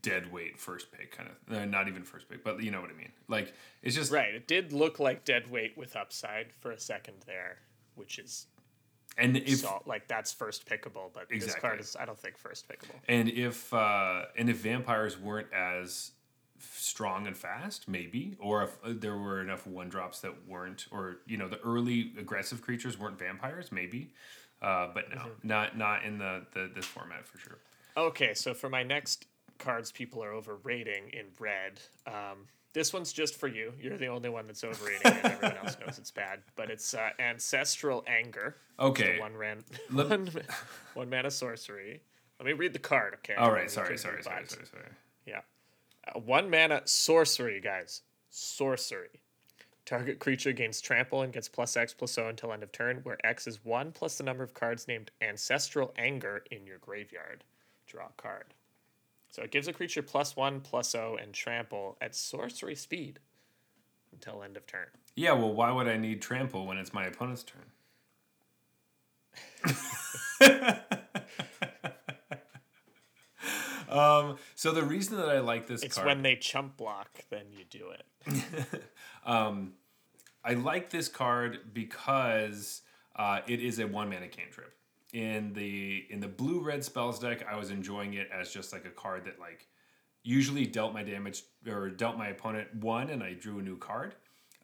dead 0.02 0.32
weight 0.32 0.60
first 0.60 0.92
pick 0.92 1.16
kind 1.16 1.30
of 1.30 1.56
uh, 1.56 1.66
not 1.66 1.88
even 1.88 2.04
first 2.04 2.28
pick, 2.30 2.44
but 2.44 2.62
you 2.62 2.72
know 2.72 2.82
what 2.82 2.90
I 2.90 2.94
mean. 2.94 3.12
Like 3.28 3.54
it's 3.82 3.96
just 3.96 4.12
Right. 4.12 4.34
It 4.34 4.48
did 4.48 4.74
look 4.74 5.00
like 5.00 5.24
dead 5.24 5.50
weight 5.50 5.78
with 5.78 5.96
upside 5.96 6.52
for 6.60 6.72
a 6.72 6.80
second 6.80 7.16
there, 7.26 7.58
which 7.96 8.20
is 8.20 8.48
and 9.18 9.38
if 9.38 9.60
so, 9.60 9.82
like 9.86 10.08
that's 10.08 10.34
first 10.34 10.66
pickable. 10.68 11.12
But 11.14 11.30
this 11.30 11.44
Exactly. 11.46 11.62
card 11.62 11.80
is 11.80 11.96
I 12.00 12.06
don't 12.06 12.20
think 12.20 12.38
first 12.38 12.68
pickable. 12.68 12.96
and 13.08 13.30
if 13.30 13.74
uh 13.74 14.26
and 14.38 14.50
if 14.50 14.58
vampires 14.58 15.18
weren't 15.18 15.54
as 15.54 16.12
strong 16.60 17.28
and 17.28 17.36
fast 17.36 17.88
maybe 17.88 18.36
or 18.40 18.64
if 18.64 18.78
uh, 18.84 18.94
there 18.94 19.18
were 19.18 19.42
enough 19.42 19.66
one 19.68 19.90
drops 19.90 20.20
that 20.22 20.48
weren't 20.48 20.86
or 20.92 21.18
you 21.26 21.38
know 21.38 21.48
the 21.48 21.60
early 21.62 22.12
aggressive 22.18 22.62
creatures 22.62 22.98
weren't 22.98 23.18
vampires 23.20 23.72
maybe 23.72 24.12
uh 24.62 24.88
but 24.94 25.10
no 25.14 25.26
not 25.44 25.78
not 25.78 26.04
in 26.04 26.18
the, 26.18 26.46
the 26.54 26.70
this 26.74 26.86
format 26.86 27.26
for 27.28 27.38
sure 27.38 27.58
Okay, 27.96 28.34
so 28.34 28.56
for 28.56 28.70
my 28.70 28.82
next 28.82 29.28
cards 29.60 29.92
people 29.92 30.24
are 30.24 30.32
overrating 30.32 31.10
in 31.14 31.26
red. 31.40 31.80
Um, 32.08 32.48
this 32.74 32.92
one's 32.92 33.14
just 33.14 33.36
for 33.36 33.48
you. 33.48 33.72
You're 33.80 33.98
the 34.00 34.08
only 34.08 34.30
one 34.30 34.48
that's 34.48 34.64
overrating 34.64 35.02
it. 35.06 35.24
Everyone 35.24 35.58
else 35.58 35.78
knows 35.80 36.00
it's 36.00 36.10
bad. 36.10 36.40
But 36.56 36.72
it's 36.72 36.96
uh, 36.96 37.10
Ancestral 37.20 38.04
Anger. 38.08 38.56
okay 38.80 39.20
One 39.20 39.36
ran 39.38 39.64
Let- 39.92 40.10
one, 40.10 40.30
one 40.96 41.10
mana 41.12 41.30
sorcery. 41.30 42.02
Let 42.40 42.48
me 42.48 42.54
read 42.54 42.74
the 42.74 42.80
card, 42.80 43.14
okay? 43.20 43.36
all 43.36 43.52
right 43.52 43.70
sorry 43.70 43.96
sorry 44.00 44.24
sorry 44.24 44.48
sorry 44.48 44.66
sorry 44.66 44.86
Yeah. 45.28 45.42
One 46.16 46.50
mana 46.50 46.82
sorcery, 46.86 47.60
guys. 47.60 48.02
Sorcery. 48.30 49.22
Target 49.86 50.20
creature 50.20 50.54
gains 50.54 50.80
trample 50.80 51.22
and 51.22 51.34
gets 51.34 51.50
plus 51.50 51.76
X 51.76 51.94
plus 51.94 52.18
O 52.18 52.28
until 52.28 52.54
end 52.54 52.64
of 52.64 52.72
turn, 52.72 53.02
where 53.04 53.18
X 53.26 53.48
is 53.48 53.66
1 53.66 53.92
plus 53.92 54.18
the 54.18 54.24
number 54.24 54.44
of 54.44 54.54
cards 54.54 54.88
named 54.88 55.12
Ancestral 55.22 55.94
Anger 55.98 56.44
in 56.52 56.66
your 56.66 56.78
graveyard. 56.78 57.44
Draw 57.86 58.06
a 58.06 58.22
card. 58.22 58.54
So 59.30 59.42
it 59.42 59.52
gives 59.52 59.68
a 59.68 59.74
creature 59.74 60.02
plus 60.02 60.38
1 60.38 60.62
plus 60.62 60.96
O 60.96 61.18
and 61.22 61.34
trample 61.34 61.98
at 62.00 62.16
sorcery 62.16 62.76
speed 62.76 63.20
until 64.14 64.44
end 64.44 64.56
of 64.56 64.66
turn. 64.66 64.88
Yeah, 65.16 65.34
well, 65.34 65.54
why 65.54 65.72
would 65.72 65.88
I 65.88 65.98
need 65.98 66.22
trample 66.22 66.66
when 66.66 66.78
it's 66.78 66.94
my 66.94 67.06
opponent's 67.06 67.44
turn? 67.44 67.66
um, 73.94 74.38
so 74.56 74.72
the 74.72 74.84
reason 74.84 75.18
that 75.18 75.30
I 75.30 75.40
like 75.40 75.68
this 75.68 75.82
card 75.82 75.86
It's 75.86 75.96
card, 75.96 76.08
when 76.08 76.22
they 76.22 76.36
chump 76.36 76.78
block, 76.78 77.10
then 77.30 77.46
you 77.52 77.66
do 77.70 77.92
it. 77.92 78.84
um, 79.26 79.74
I 80.44 80.54
like 80.54 80.90
this 80.90 81.08
card 81.08 81.60
because 81.74 82.82
uh, 83.16 83.40
it 83.48 83.62
is 83.62 83.80
a 83.80 83.88
one 83.88 84.10
mana 84.10 84.28
cantrip. 84.28 84.74
In 85.14 85.54
the 85.54 86.06
in 86.10 86.20
the 86.20 86.28
blue 86.28 86.60
red 86.60 86.84
spells 86.84 87.20
deck, 87.20 87.46
I 87.48 87.56
was 87.56 87.70
enjoying 87.70 88.16
it 88.16 88.30
as 88.34 88.52
just 88.52 88.74
like 88.74 88.86
a 88.86 88.90
card 88.90 89.26
that 89.26 89.40
like 89.40 89.68
usually 90.24 90.66
dealt 90.66 90.94
my 90.94 91.04
damage 91.04 91.44
or 91.68 91.90
dealt 91.90 92.18
my 92.18 92.30
opponent 92.30 92.74
one, 92.76 93.10
and 93.10 93.22
I 93.22 93.34
drew 93.34 93.60
a 93.60 93.62
new 93.62 93.78
card. 93.78 94.16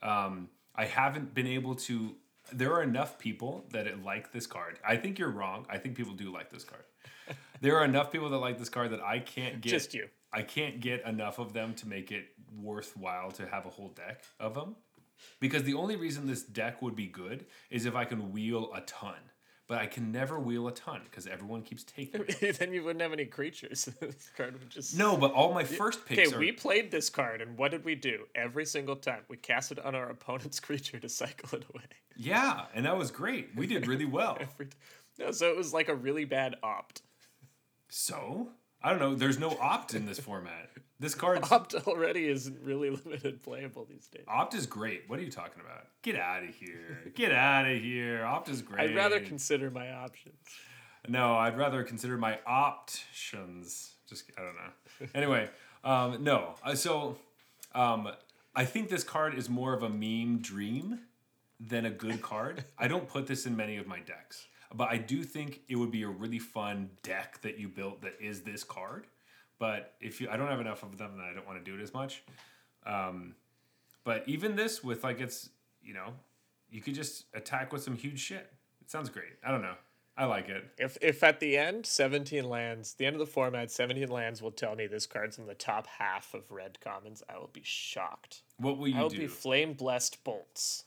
Um, 0.02 0.50
I 0.76 0.86
haven't 0.86 1.34
been 1.34 1.48
able 1.48 1.76
to. 1.76 2.16
There 2.52 2.74
are 2.74 2.82
enough 2.82 3.20
people 3.20 3.66
that 3.74 3.86
it 3.86 4.04
like 4.04 4.32
this 4.32 4.48
card. 4.48 4.80
I 4.84 4.96
think 4.96 5.20
you're 5.20 5.30
wrong. 5.30 5.68
I 5.70 5.78
think 5.78 5.96
people 5.96 6.14
do 6.14 6.32
like 6.32 6.50
this 6.50 6.64
card. 6.64 6.84
there 7.62 7.78
are 7.78 7.86
enough 7.86 8.12
people 8.12 8.30
that 8.30 8.38
like 8.38 8.58
this 8.58 8.70
card 8.70 8.92
that 8.92 9.02
I 9.02 9.20
can't 9.20 9.62
get. 9.62 9.70
Just 9.70 9.94
you. 9.94 10.08
I 10.32 10.44
can't 10.44 10.80
get 10.80 11.06
enough 11.06 11.40
of 11.40 11.54
them 11.54 11.74
to 11.76 11.88
make 11.88 12.12
it 12.12 12.28
worthwhile 12.62 13.32
to 13.32 13.48
have 13.48 13.66
a 13.66 13.70
whole 13.70 13.90
deck 13.90 14.24
of 14.40 14.54
them. 14.54 14.76
Because 15.40 15.64
the 15.64 15.74
only 15.74 15.96
reason 15.96 16.28
this 16.28 16.44
deck 16.44 16.82
would 16.82 16.96
be 16.96 17.08
good 17.08 17.46
is 17.70 17.86
if 17.86 17.96
I 17.96 18.06
can 18.06 18.32
wheel 18.32 18.72
a 18.74 18.82
ton. 18.82 19.16
But 19.68 19.78
I 19.80 19.86
can 19.86 20.12
never 20.12 20.40
wheel 20.40 20.68
a 20.68 20.72
ton 20.72 21.02
because 21.04 21.28
everyone 21.28 21.62
keeps 21.62 21.84
taking 21.84 22.26
it. 22.28 22.58
then 22.60 22.74
you 22.74 22.84
wouldn't 22.84 23.02
have 23.02 23.14
any 23.14 23.26
creatures. 23.26 23.86
this 24.00 24.32
card 24.36 24.54
would 24.54 24.70
just 24.70 24.98
No, 24.98 25.16
but 25.16 25.32
all 25.32 25.54
my 25.54 25.64
first 25.64 26.00
Okay, 26.06 26.16
picks 26.16 26.34
are. 26.34 26.40
we 26.40 26.52
played 26.52 26.90
this 26.90 27.10
card, 27.10 27.40
and 27.40 27.56
what 27.56 27.70
did 27.70 27.86
we 27.86 27.94
do? 27.94 28.26
Every 28.34 28.66
single 28.66 28.96
time, 28.96 29.22
we 29.30 29.38
cast 29.38 29.72
it 29.72 29.80
on 29.80 29.94
our 29.94 30.10
opponent's 30.10 30.60
creature 30.60 31.00
to 31.00 31.08
cycle 31.08 31.56
it 31.60 31.66
away. 31.72 31.84
Yeah, 32.16 32.66
and 32.74 32.86
that 32.86 32.98
was 32.98 33.12
great. 33.12 33.50
We 33.56 33.68
did 33.68 33.88
really 33.88 34.06
well. 34.06 34.38
Every 34.40 34.70
no, 35.20 35.32
so 35.32 35.50
it 35.50 35.58
was 35.58 35.72
like 35.74 35.90
a 35.90 35.96
really 35.96 36.26
bad 36.26 36.56
opt. 36.64 37.04
So? 37.90 38.50
I 38.82 38.92
don't 38.92 39.00
know. 39.00 39.14
There's 39.14 39.40
no 39.40 39.58
opt 39.60 39.94
in 39.94 40.06
this 40.06 40.20
format. 40.20 40.70
This 41.00 41.16
card 41.16 41.40
Opt 41.52 41.76
already 41.88 42.28
isn't 42.28 42.60
really 42.62 42.90
limited 43.06 43.42
playable 43.42 43.86
these 43.90 44.08
days. 44.08 44.24
Opt 44.28 44.54
is 44.54 44.66
great. 44.66 45.04
What 45.08 45.20
are 45.20 45.24
you 45.24 45.32
talking 45.32 45.62
about? 45.64 45.88
Get 46.02 46.16
out 46.16 46.44
of 46.44 46.50
here. 46.50 47.12
Get 47.16 47.32
out 47.32 47.66
of 47.66 47.82
here. 47.82 48.24
Opt 48.26 48.50
is 48.50 48.62
great. 48.62 48.82
I'd 48.90 48.96
rather 48.96 49.20
consider 49.20 49.70
my 49.70 49.92
options. 49.92 50.36
No, 51.08 51.36
I'd 51.36 51.58
rather 51.58 51.84
consider 51.84 52.18
my 52.18 52.40
options. 52.46 53.94
Just 54.08 54.30
I 54.38 54.42
don't 54.42 54.56
know. 54.56 55.08
Anyway, 55.16 55.50
um, 55.84 56.24
no. 56.24 56.56
Uh, 56.64 56.76
so, 56.76 57.18
um, 57.74 58.10
I 58.56 58.66
think 58.66 58.90
this 58.90 59.04
card 59.04 59.34
is 59.36 59.50
more 59.50 59.74
of 59.74 59.84
a 59.84 59.90
meme 59.90 60.40
dream 60.40 61.00
than 61.60 61.86
a 61.86 61.90
good 61.90 62.22
card. 62.22 62.66
I 62.78 62.88
don't 62.90 63.08
put 63.08 63.28
this 63.28 63.46
in 63.46 63.56
many 63.56 63.78
of 63.78 63.88
my 63.88 64.00
decks, 64.00 64.48
but 64.76 64.90
I 64.90 64.98
do 64.98 65.24
think 65.24 65.62
it 65.68 65.76
would 65.76 65.92
be 65.92 66.04
a 66.04 66.08
really 66.08 66.40
fun 66.40 66.90
deck 67.04 67.42
that 67.42 67.58
you 67.58 67.68
built 67.68 68.02
that 68.02 68.14
is 68.20 68.42
this 68.42 68.64
card. 68.64 69.08
But 69.58 69.96
if 70.00 70.22
you, 70.22 70.30
I 70.30 70.38
don't 70.38 70.48
have 70.48 70.62
enough 70.62 70.84
of 70.84 70.98
them, 70.98 71.18
then 71.18 71.26
I 71.26 71.34
don't 71.34 71.46
want 71.46 71.64
to 71.64 71.72
do 71.72 71.78
it 71.78 71.84
as 71.84 71.94
much. 71.94 72.24
Um, 72.86 73.36
but 74.04 74.24
even 74.28 74.56
this 74.56 74.84
with 74.84 75.04
like 75.04 75.20
it's 75.20 75.50
you 75.82 75.94
know, 75.94 76.14
you 76.70 76.82
could 76.82 76.96
just 76.96 77.26
attack 77.34 77.74
with 77.74 77.84
some 77.84 77.96
huge 77.96 78.20
shit. 78.20 78.52
It 78.82 78.90
sounds 78.90 79.10
great. 79.10 79.34
I 79.44 79.52
don't 79.52 79.62
know. 79.62 79.76
I 80.18 80.26
like 80.26 80.50
it. 80.50 80.66
If 80.78 80.98
if 81.02 81.24
at 81.24 81.40
the 81.40 81.58
end, 81.58 81.86
17Lands, 81.86 82.98
the 82.98 83.06
end 83.06 83.16
of 83.16 83.20
the 83.20 83.26
format, 83.26 83.70
17Lands 83.70 84.42
will 84.42 84.52
tell 84.52 84.76
me 84.76 84.86
this 84.86 85.06
card's 85.06 85.38
in 85.38 85.48
the 85.48 85.54
top 85.54 85.88
half 85.88 86.34
of 86.34 86.52
red 86.52 86.78
commons, 86.82 87.24
I 87.30 87.38
will 87.38 87.50
be 87.52 87.62
shocked. 87.64 88.42
What 88.58 88.78
will 88.78 88.90
you 88.90 88.96
do? 88.96 89.00
I 89.00 89.04
will 89.04 89.10
do? 89.10 89.18
be 89.18 89.28
flame 89.28 89.74
blessed 89.74 90.22
bolts. 90.26 90.84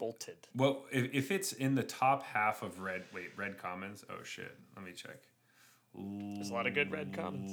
Bolted. 0.00 0.48
well, 0.56 0.86
if, 0.90 1.10
if 1.12 1.30
it's 1.30 1.52
in 1.52 1.74
the 1.74 1.82
top 1.82 2.22
half 2.22 2.62
of 2.62 2.80
red, 2.80 3.04
wait, 3.14 3.28
red 3.36 3.58
commons. 3.58 4.02
Oh 4.08 4.22
shit. 4.24 4.56
Let 4.74 4.84
me 4.84 4.92
check. 4.92 5.18
There's 5.94 6.48
a 6.48 6.54
lot 6.54 6.66
of 6.66 6.72
good 6.72 6.90
red 6.90 7.12
commons. 7.12 7.52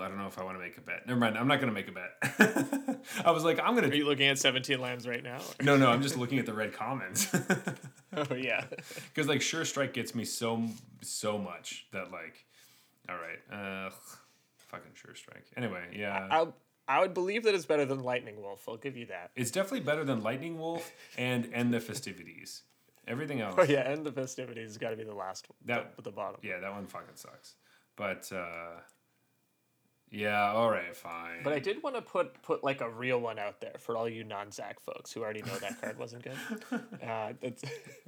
I 0.00 0.08
don't 0.08 0.16
know 0.16 0.26
if 0.26 0.38
I 0.38 0.44
want 0.44 0.56
to 0.56 0.62
make 0.62 0.78
a 0.78 0.80
bet. 0.80 1.06
Never 1.06 1.20
mind. 1.20 1.36
I'm 1.36 1.46
not 1.46 1.60
going 1.60 1.68
to 1.68 1.74
make 1.74 1.88
a 1.88 1.92
bet. 1.92 3.04
I 3.26 3.30
was 3.30 3.44
like, 3.44 3.60
I'm 3.60 3.74
going 3.74 3.84
to. 3.84 3.90
Are 3.90 3.94
you 3.94 4.06
looking 4.06 4.26
at 4.28 4.38
17Lands 4.38 5.06
right 5.06 5.22
now? 5.22 5.40
No, 5.62 5.76
no. 5.76 5.90
I'm 5.90 6.02
just 6.02 6.16
looking 6.16 6.38
at 6.38 6.46
the 6.46 6.54
red 6.54 6.72
comments 6.72 7.28
oh, 8.16 8.34
yeah. 8.34 8.64
because 9.12 9.28
like 9.28 9.42
Sure 9.42 9.64
Strike 9.64 9.92
gets 9.92 10.14
me 10.14 10.24
so 10.24 10.66
so 11.02 11.36
much 11.38 11.86
that 11.92 12.10
like, 12.10 12.44
all 13.08 13.16
right, 13.16 13.38
uh, 13.52 13.90
fucking 14.56 14.92
Sure 14.94 15.14
Strike. 15.14 15.44
Anyway, 15.56 15.82
yeah, 15.94 16.26
I, 16.30 16.42
I 16.42 16.46
would 16.88 17.14
believe 17.14 17.44
that 17.44 17.54
it's 17.54 17.64
better 17.66 17.84
than 17.84 18.02
Lightning 18.02 18.40
Wolf. 18.42 18.68
I'll 18.68 18.76
give 18.76 18.96
you 18.96 19.06
that. 19.06 19.30
it's 19.36 19.50
definitely 19.50 19.80
better 19.80 20.04
than 20.04 20.22
Lightning 20.22 20.58
Wolf 20.58 20.92
and 21.16 21.48
and 21.52 21.72
the 21.72 21.80
festivities. 21.80 22.62
Everything 23.08 23.40
else, 23.40 23.56
Oh, 23.58 23.64
yeah. 23.64 23.90
And 23.90 24.04
the 24.06 24.12
festivities 24.12 24.68
has 24.68 24.78
got 24.78 24.90
to 24.90 24.96
be 24.96 25.02
the 25.04 25.14
last 25.14 25.48
one. 25.50 25.56
That- 25.64 25.94
at 25.98 26.04
the 26.04 26.10
bottom. 26.12 26.40
yeah, 26.42 26.60
that 26.60 26.70
one 26.72 26.86
fucking 26.86 27.16
sucks. 27.16 27.56
But 27.96 28.30
uh, 28.32 28.80
yeah, 30.10 30.52
all 30.52 30.70
right, 30.70 30.94
fine. 30.94 31.42
But 31.42 31.52
I 31.54 31.58
did 31.58 31.82
want 31.82 31.96
to 31.96 32.02
put 32.02 32.40
put 32.42 32.62
like 32.62 32.80
a 32.80 32.88
real 32.90 33.18
one 33.18 33.38
out 33.38 33.60
there 33.60 33.74
for 33.78 33.96
all 33.96 34.08
you 34.08 34.24
non 34.24 34.50
Zach 34.50 34.78
folks 34.80 35.12
who 35.12 35.22
already 35.22 35.42
know 35.42 35.56
that 35.58 35.80
card 35.80 35.98
wasn't 35.98 36.22
good. 36.24 36.36
Uh, 37.02 37.32
that's 37.40 37.64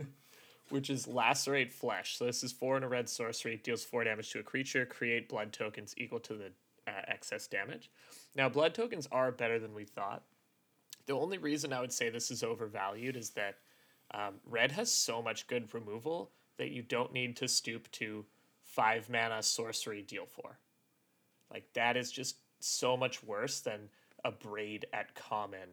which 0.70 0.88
is 0.90 1.06
lacerate 1.09 1.72
flesh. 1.72 2.16
So 2.16 2.24
this 2.26 2.42
is 2.44 2.52
four 2.52 2.76
in 2.76 2.82
a 2.84 2.88
red 2.88 3.09
sorcery, 3.09 3.60
deals 3.62 3.84
four 3.84 4.05
damage 4.05 4.30
to 4.32 4.38
a 4.40 4.42
creature. 4.42 4.86
Create 4.86 5.28
blood 5.28 5.52
tokens 5.52 5.94
equal 5.96 6.20
to 6.20 6.34
the 6.34 6.52
uh, 6.86 7.02
excess 7.09 7.47
damage. 7.47 7.90
Now 8.35 8.48
blood 8.48 8.74
tokens 8.74 9.09
are 9.12 9.32
better 9.32 9.59
than 9.59 9.74
we 9.74 9.85
thought. 9.85 10.23
The 11.06 11.15
only 11.15 11.39
reason 11.39 11.73
I 11.73 11.81
would 11.81 11.93
say 11.93 12.09
this 12.09 12.31
is 12.31 12.43
overvalued 12.43 13.16
is 13.16 13.31
that 13.31 13.56
um, 14.12 14.35
red 14.47 14.73
has 14.73 14.90
so 14.90 15.23
much 15.23 15.47
good 15.47 15.73
removal 15.74 16.31
that 16.56 16.70
you 16.70 16.82
don't 16.82 17.12
need 17.12 17.36
to 17.36 17.48
stoop 17.48 17.90
to 17.93 18.24
five 18.62 19.09
mana 19.11 19.43
sorcery 19.43 20.02
deal 20.02 20.27
four. 20.27 20.59
Like 21.52 21.73
that 21.74 21.97
is 21.97 22.11
just 22.11 22.36
so 22.61 22.97
much 22.97 23.23
worse 23.23 23.61
than 23.61 23.89
abrade 24.24 24.86
at 24.93 25.15
common, 25.15 25.69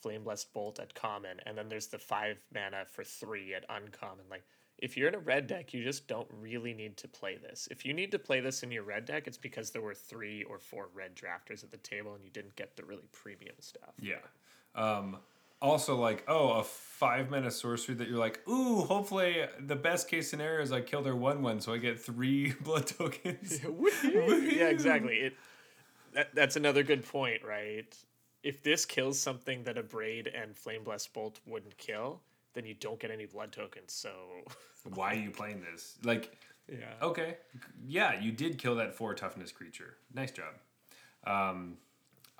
flame 0.00 0.24
blessed 0.24 0.52
bolt 0.52 0.78
at 0.78 0.94
common, 0.94 1.40
and 1.46 1.56
then 1.56 1.68
there's 1.68 1.86
the 1.86 1.98
five 1.98 2.36
mana 2.52 2.84
for 2.90 3.04
three 3.04 3.54
at 3.54 3.64
uncommon. 3.68 4.24
Like 4.30 4.44
if 4.78 4.96
you're 4.96 5.08
in 5.08 5.14
a 5.14 5.20
red 5.20 5.46
deck, 5.46 5.72
you 5.72 5.82
just 5.82 6.08
don't 6.08 6.28
really 6.30 6.74
need 6.74 6.96
to 6.98 7.08
play 7.08 7.36
this. 7.36 7.68
If 7.70 7.86
you 7.86 7.92
need 7.92 8.10
to 8.12 8.18
play 8.18 8.40
this 8.40 8.62
in 8.62 8.70
your 8.70 8.82
red 8.82 9.04
deck, 9.04 9.26
it's 9.26 9.38
because 9.38 9.70
there 9.70 9.82
were 9.82 9.94
three 9.94 10.42
or 10.44 10.58
four 10.58 10.88
red 10.94 11.14
drafters 11.14 11.62
at 11.62 11.70
the 11.70 11.78
table 11.78 12.14
and 12.14 12.24
you 12.24 12.30
didn't 12.30 12.56
get 12.56 12.76
the 12.76 12.84
really 12.84 13.08
premium 13.12 13.54
stuff. 13.60 13.94
Yeah. 14.00 14.16
Um, 14.74 15.18
also, 15.62 15.96
like, 15.96 16.24
oh, 16.28 16.50
a 16.52 16.64
five 16.64 17.30
mana 17.30 17.50
sorcery 17.50 17.94
that 17.94 18.08
you're 18.08 18.18
like, 18.18 18.46
ooh, 18.48 18.82
hopefully 18.82 19.46
the 19.58 19.76
best 19.76 20.08
case 20.08 20.28
scenario 20.28 20.62
is 20.62 20.72
I 20.72 20.80
kill 20.80 21.02
their 21.02 21.16
one 21.16 21.42
one, 21.42 21.60
so 21.60 21.72
I 21.72 21.78
get 21.78 22.00
three 22.00 22.52
blood 22.62 22.86
tokens. 22.86 23.60
yeah, 24.04 24.68
exactly. 24.68 25.16
It 25.16 25.34
that, 26.14 26.34
that's 26.34 26.56
another 26.56 26.82
good 26.82 27.04
point, 27.04 27.42
right? 27.44 27.96
If 28.42 28.62
this 28.62 28.84
kills 28.84 29.18
something 29.18 29.64
that 29.64 29.78
abrade 29.78 30.28
and 30.28 30.54
flame 30.54 30.84
blessed 30.84 31.12
bolt 31.12 31.40
wouldn't 31.46 31.76
kill, 31.78 32.20
then 32.54 32.64
you 32.64 32.74
don't 32.74 32.98
get 32.98 33.10
any 33.10 33.26
blood 33.26 33.52
tokens. 33.52 33.92
So 33.92 34.10
Why 34.94 35.12
are 35.12 35.18
you 35.18 35.30
playing 35.30 35.62
this? 35.70 35.98
Like, 36.02 36.36
yeah, 36.68 36.92
okay, 37.02 37.36
yeah, 37.86 38.20
you 38.20 38.32
did 38.32 38.58
kill 38.58 38.76
that 38.76 38.94
four 38.94 39.14
toughness 39.14 39.52
creature. 39.52 39.96
Nice 40.14 40.30
job. 40.30 40.54
Um, 41.26 41.76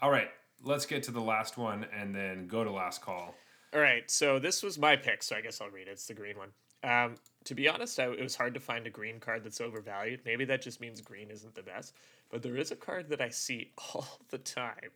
all 0.01 0.11
right, 0.11 0.28
let's 0.62 0.86
get 0.86 1.03
to 1.05 1.11
the 1.11 1.20
last 1.20 1.57
one 1.57 1.86
and 1.97 2.15
then 2.15 2.47
go 2.47 2.65
to 2.65 2.70
last 2.70 3.03
call. 3.03 3.35
All 3.74 3.81
right, 3.81 4.09
so 4.11 4.39
this 4.39 4.62
was 4.62 4.78
my 4.78 4.97
pick, 4.97 5.23
so 5.23 5.36
I 5.36 5.41
guess 5.41 5.61
I'll 5.61 5.70
read 5.70 5.89
it. 5.89 5.93
It's 5.93 6.07
the 6.07 6.15
green 6.15 6.36
one. 6.39 6.51
Um, 6.85 7.16
to 7.45 7.55
be 7.55 7.69
honest, 7.69 7.99
I, 7.99 8.11
it 8.11 8.23
was 8.23 8.36
hard 8.36 8.55
to 8.55 8.61
find 8.61 8.86
a 8.86 8.91
green 8.91 9.19
card 9.19 9.43
that's 9.43 9.61
overvalued. 9.61 10.20
Maybe 10.24 10.45
that 10.45 10.62
just 10.62 10.81
means 10.81 11.01
green 11.01 11.31
isn't 11.31 11.55
the 11.55 11.62
best, 11.62 11.95
but 12.31 12.43
there 12.43 12.57
is 12.57 12.70
a 12.70 12.77
card 12.77 13.09
that 13.09 13.20
I 13.20 13.31
see 13.31 13.73
all 13.95 14.20
the 14.28 14.39
time, 14.39 14.91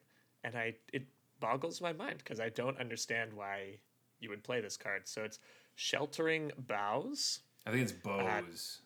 and 0.44 0.54
I 0.54 0.74
it 0.92 1.06
boggles 1.40 1.80
my 1.80 1.92
mind 1.92 2.18
because 2.18 2.40
I 2.40 2.50
don't 2.50 2.78
understand 2.78 3.32
why 3.32 3.78
you 4.20 4.28
would 4.30 4.42
play 4.42 4.60
this 4.60 4.76
card. 4.76 5.02
So 5.06 5.22
it's 5.22 5.38
Sheltering 5.74 6.52
Boughs. 6.58 7.40
I 7.66 7.70
think 7.70 7.82
it's 7.82 7.92
bows. 7.92 8.80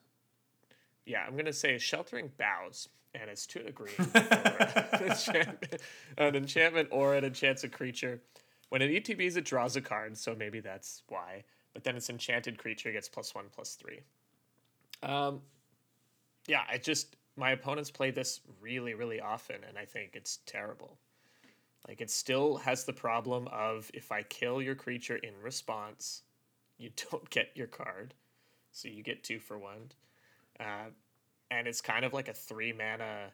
Yeah, 1.06 1.24
I'm 1.26 1.36
gonna 1.36 1.52
say 1.52 1.78
Sheltering 1.78 2.30
Boughs, 2.38 2.88
and 3.14 3.30
it's 3.30 3.46
two 3.46 3.62
to 3.62 3.72
green. 3.72 3.94
an, 3.98 5.02
enchantment, 5.02 5.82
an 6.18 6.36
enchantment 6.36 6.88
or 6.90 7.14
it 7.14 7.24
enchants 7.24 7.64
a 7.64 7.68
creature. 7.68 8.20
When 8.68 8.82
it 8.82 9.04
ETBs, 9.04 9.36
it 9.36 9.44
draws 9.44 9.76
a 9.76 9.80
card, 9.80 10.16
so 10.16 10.34
maybe 10.34 10.60
that's 10.60 11.02
why. 11.08 11.44
But 11.74 11.84
then 11.84 11.96
its 11.96 12.10
enchanted 12.10 12.58
creature 12.58 12.92
gets 12.92 13.08
plus 13.08 13.34
one, 13.34 13.46
plus 13.52 13.74
three. 13.74 14.00
Um, 15.02 15.40
yeah, 16.46 16.62
I 16.70 16.78
just 16.78 17.16
my 17.36 17.52
opponents 17.52 17.90
play 17.90 18.10
this 18.10 18.40
really, 18.60 18.94
really 18.94 19.20
often, 19.20 19.56
and 19.66 19.78
I 19.78 19.84
think 19.84 20.10
it's 20.14 20.38
terrible. 20.46 20.98
Like 21.86 22.00
it 22.00 22.10
still 22.10 22.56
has 22.58 22.84
the 22.84 22.92
problem 22.92 23.48
of 23.50 23.90
if 23.92 24.12
I 24.12 24.22
kill 24.22 24.62
your 24.62 24.74
creature 24.74 25.16
in 25.16 25.32
response, 25.42 26.22
you 26.78 26.90
don't 27.10 27.28
get 27.30 27.50
your 27.54 27.66
card, 27.66 28.14
so 28.70 28.88
you 28.88 29.02
get 29.02 29.24
two 29.24 29.38
for 29.38 29.58
one. 29.58 29.92
Uh, 30.60 30.90
and 31.50 31.66
it's 31.66 31.80
kind 31.80 32.04
of 32.04 32.12
like 32.12 32.28
a 32.28 32.34
three 32.34 32.72
mana 32.72 33.32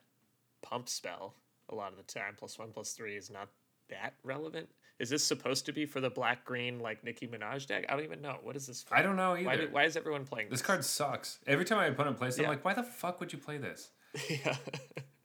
pump 0.63 0.89
spell 0.89 1.35
a 1.69 1.75
lot 1.75 1.93
of 1.93 1.99
the 1.99 2.05
time. 2.05 2.35
Plus 2.37 2.59
one, 2.59 2.71
plus 2.71 2.93
three 2.93 3.17
is 3.17 3.31
not 3.31 3.49
that 3.91 4.15
relevant. 4.23 4.69
Is 4.99 5.11
this 5.11 5.23
supposed 5.23 5.65
to 5.67 5.73
be 5.73 5.87
for 5.87 6.01
the 6.01 6.11
black 6.11 6.45
green 6.45 6.81
like 6.81 7.05
Nicki 7.05 7.29
Minaj 7.29 7.67
deck? 7.67 7.87
I 7.89 7.95
don't 7.95 8.05
even 8.05 8.21
know. 8.21 8.39
What 8.43 8.57
is 8.57 8.67
this 8.67 8.83
for? 8.83 8.97
I 8.97 9.03
don't 9.03 9.17
know 9.17 9.37
either. 9.37 9.47
Why, 9.47 9.57
do, 9.57 9.69
why 9.71 9.85
is 9.85 9.97
everyone 9.97 10.25
playing 10.25 10.49
this 10.49 10.61
this? 10.61 10.67
card 10.67 10.85
sucks. 10.85 11.39
Every 11.47 11.65
time 11.65 11.79
my 11.79 11.87
opponent 11.87 12.17
plays, 12.17 12.39
it, 12.39 12.43
I'm 12.43 12.49
like, 12.49 12.65
why 12.65 12.75
the 12.75 12.83
fuck 12.83 13.21
would 13.21 13.33
you 13.33 13.39
play 13.39 13.59
this? 13.59 13.91
yeah. 14.29 14.57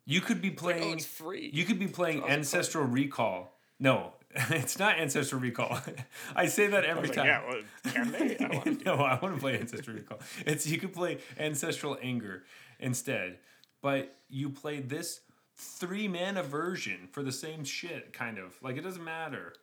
You 0.06 0.22
could 0.22 0.42
be 0.42 0.50
Like, 0.50 0.58
oh, 0.60 0.62
playing. 0.62 0.84
oh, 0.84 0.94
it's 0.94 1.06
free. 1.06 1.50
You 1.54 1.64
could 1.66 1.80
be 1.80 1.88
playing 1.88 2.18
Draws 2.20 2.26
a 2.26 2.30
card. 2.30 2.40
Ancestral 2.40 2.84
Recall. 2.86 3.58
No, 3.80 4.14
it's 4.36 4.78
not 4.80 4.98
Ancestral 5.00 5.40
Recall. 5.42 5.80
I 6.36 6.46
say 6.48 6.68
that 6.68 6.84
every 6.86 7.04
was 7.08 7.12
time. 7.12 7.28
like, 7.28 7.28
yeah, 7.28 7.50
well, 7.50 7.94
can 7.94 8.12
they? 8.12 8.38
I 8.38 8.48
want 8.56 8.80
to 8.80 8.86
no, 8.86 8.96
I 8.96 9.20
want 9.20 9.36
to 9.36 9.40
play 9.42 9.60
Ancestral 9.60 9.96
Recall. 9.98 10.20
It's 10.46 10.68
you 10.68 10.78
could 10.78 10.94
play 10.94 11.20
Ancestral 11.40 11.98
Anger 12.02 12.44
instead, 12.80 13.40
but 13.82 14.16
you 14.30 14.50
play 14.50 14.80
this 14.80 15.22
three 15.56 16.08
mana 16.08 16.44
version 16.44 17.08
for 17.12 17.22
the 17.24 17.32
same 17.32 17.64
shit, 17.64 18.12
kind 18.14 18.38
of 18.38 18.56
like 18.62 18.76
it 18.78 18.82
doesn't 18.82 19.04
matter. 19.04 19.54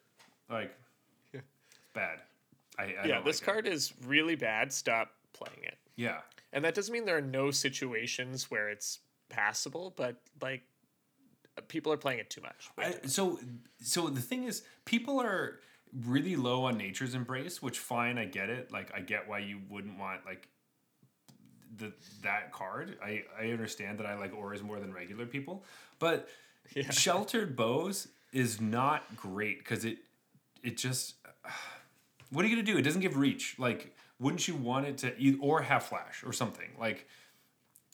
Like, 0.48 0.74
it's 1.32 1.44
bad. 1.94 2.20
I, 2.78 2.94
I 3.02 3.06
yeah, 3.06 3.20
this 3.20 3.40
like 3.40 3.46
card 3.46 3.66
is 3.66 3.92
really 4.06 4.36
bad. 4.36 4.72
Stop 4.72 5.10
playing 5.32 5.62
it. 5.64 5.76
Yeah, 5.96 6.20
And 6.52 6.64
that 6.64 6.74
doesn't 6.74 6.92
mean 6.92 7.04
there 7.04 7.18
are 7.18 7.20
no 7.20 7.50
situations 7.50 8.50
where 8.50 8.68
it's 8.70 9.00
passable, 9.30 9.94
but 9.96 10.16
like 10.42 10.62
people 11.68 11.92
are 11.92 11.96
playing 11.96 12.18
it 12.20 12.30
too 12.30 12.40
much. 12.42 12.70
I, 12.78 13.06
so 13.06 13.38
so 13.80 14.08
the 14.08 14.20
thing 14.20 14.44
is 14.44 14.62
people 14.84 15.20
are 15.20 15.60
really 16.04 16.36
low 16.36 16.64
on 16.64 16.78
nature's 16.78 17.14
embrace 17.14 17.60
which 17.60 17.78
fine 17.78 18.16
i 18.16 18.24
get 18.24 18.48
it. 18.48 18.70
Like 18.70 18.92
i 18.94 19.00
get 19.00 19.28
why 19.28 19.40
you 19.40 19.60
wouldn't 19.68 19.98
want 19.98 20.24
like 20.24 20.48
the 21.76 21.92
that 22.22 22.52
card. 22.52 22.96
I 23.02 23.24
i 23.38 23.50
understand 23.50 23.98
that 23.98 24.06
i 24.06 24.14
like 24.16 24.34
auras 24.34 24.62
more 24.62 24.78
than 24.80 24.92
regular 24.92 25.26
people 25.26 25.64
but 25.98 26.28
Yeah. 26.76 26.90
sheltered 26.90 27.56
bows 27.56 28.06
is 28.32 28.60
not 28.60 29.16
great 29.16 29.58
because 29.58 29.84
it 29.84 29.98
it 30.62 30.76
just 30.76 31.14
what 32.30 32.44
are 32.44 32.48
you 32.48 32.54
gonna 32.54 32.66
do? 32.66 32.78
It 32.78 32.82
doesn't 32.82 33.00
give 33.00 33.16
reach. 33.16 33.56
Like 33.58 33.96
wouldn't 34.20 34.46
you 34.46 34.54
want 34.54 34.86
it 34.86 34.98
to 34.98 35.38
or 35.38 35.62
have 35.62 35.82
flash 35.82 36.22
or 36.24 36.32
something? 36.32 36.68
Like 36.78 37.08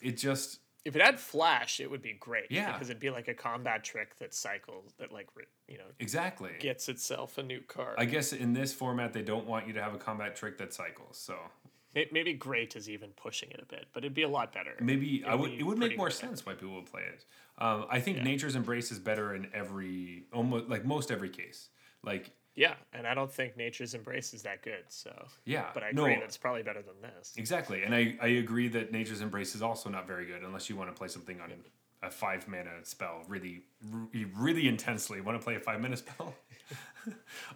it 0.01 0.17
just 0.17 0.59
if 0.87 0.95
it 0.95 1.01
had 1.01 1.19
flash, 1.19 1.79
it 1.79 1.89
would 1.91 2.01
be 2.01 2.13
great. 2.13 2.45
Yeah. 2.49 2.71
because 2.73 2.89
it'd 2.89 2.99
be 2.99 3.09
like 3.09 3.27
a 3.27 3.33
combat 3.33 3.83
trick 3.83 4.17
that 4.19 4.33
cycles 4.33 4.93
that 4.99 5.11
like 5.11 5.27
you 5.67 5.77
know 5.77 5.83
exactly 5.99 6.51
gets 6.59 6.89
itself 6.89 7.37
a 7.37 7.43
new 7.43 7.61
card. 7.61 7.95
I 7.97 8.05
guess 8.05 8.33
in 8.33 8.53
this 8.53 8.73
format 8.73 9.13
they 9.13 9.21
don't 9.21 9.45
want 9.45 9.67
you 9.67 9.73
to 9.73 9.81
have 9.83 9.93
a 9.93 9.97
combat 9.97 10.35
trick 10.35 10.57
that 10.59 10.73
cycles. 10.73 11.17
So 11.17 11.35
May- 11.95 12.09
Maybe 12.11 12.33
great 12.33 12.75
is 12.75 12.89
even 12.89 13.09
pushing 13.11 13.49
it 13.51 13.59
a 13.61 13.65
bit, 13.65 13.87
but 13.93 14.03
it'd 14.03 14.13
be 14.13 14.23
a 14.23 14.29
lot 14.29 14.53
better. 14.53 14.73
maybe 14.79 15.23
I 15.25 15.29
It'd 15.29 15.39
would 15.39 15.51
it 15.53 15.63
would 15.63 15.77
make 15.77 15.97
more 15.97 16.09
sense 16.11 16.45
why 16.45 16.53
people 16.53 16.75
would 16.75 16.85
play 16.85 17.03
it. 17.03 17.25
Um, 17.57 17.85
I 17.89 17.99
think 17.99 18.17
Yeah. 18.17 18.23
Nature's 18.23 18.55
Embrace 18.55 18.91
is 18.91 18.99
better 18.99 19.33
in 19.35 19.47
every 19.53 20.25
almost 20.33 20.69
like 20.69 20.85
most 20.85 21.11
every 21.11 21.29
case. 21.29 21.69
Like 22.03 22.31
Yeah, 22.57 22.73
and 22.91 23.05
I 23.05 23.13
don't 23.13 23.31
think 23.31 23.55
Nature's 23.55 23.93
Embrace 23.93 24.33
is 24.33 24.41
that 24.41 24.63
good. 24.63 24.83
So 24.89 25.11
yeah, 25.45 25.67
but 25.75 25.83
I 25.83 25.91
no, 25.91 26.05
agree 26.05 26.15
that 26.15 26.23
it's 26.23 26.37
probably 26.37 26.63
better 26.63 26.81
than 26.81 26.95
this. 27.01 27.33
exactly, 27.37 27.83
and 27.83 27.93
I 27.93 28.17
I 28.19 28.27
agree 28.27 28.67
that 28.69 28.91
Nature's 28.91 29.21
Embrace 29.21 29.53
is 29.53 29.61
also 29.61 29.89
not 29.89 30.07
very 30.07 30.25
good 30.25 30.41
unless 30.41 30.67
you 30.67 30.75
want 30.75 30.89
to 30.89 30.97
play 30.97 31.07
something 31.07 31.39
on 31.39 31.51
a 32.01 32.09
five 32.09 32.47
mana 32.47 32.83
spell 32.83 33.23
really 33.27 33.61
really 34.35 34.67
intensely. 34.67 35.21
Want 35.21 35.39
to 35.39 35.43
play 35.43 35.55
a 35.55 35.59
five 35.59 35.79
mana 35.79 35.97
spell? 36.03 36.33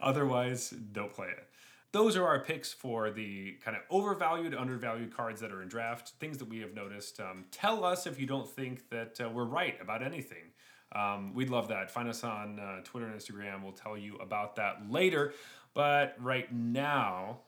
Otherwise, 0.01 0.69
don't 0.69 1.11
play 1.11 1.29
it. 1.29 1.47
Those 1.93 2.15
are 2.15 2.25
our 2.25 2.39
picks 2.39 2.71
for 2.71 3.09
the 3.09 3.57
kind 3.65 3.75
of 3.75 3.83
overvalued, 3.89 4.53
undervalued 4.55 5.13
cards 5.13 5.41
that 5.41 5.51
are 5.51 5.63
in 5.63 5.67
draft. 5.67 6.13
Things 6.19 6.37
that 6.37 6.47
we 6.47 6.59
have 6.59 6.75
noticed. 6.75 7.19
Um, 7.19 7.45
tell 7.51 7.83
us 7.83 8.05
if 8.05 8.19
you 8.19 8.27
don't 8.27 8.47
think 8.47 8.87
that 8.91 9.19
uh, 9.19 9.29
we're 9.29 9.45
right 9.45 9.75
about 9.81 10.03
anything. 10.03 10.50
Um, 10.93 11.34
we'd 11.34 11.49
love 11.49 11.69
that. 11.69 11.89
Find 11.89 12.09
us 12.09 12.23
on 12.23 12.59
uh, 12.59 12.81
Twitter 12.84 13.07
and 13.07 13.19
Instagram. 13.19 13.63
We'll 13.63 13.72
tell 13.72 13.97
you 13.97 14.18
about 14.18 14.55
that 14.57 14.89
later. 14.89 15.34
But 15.73 16.15
right 16.19 16.51
now, 16.53 17.39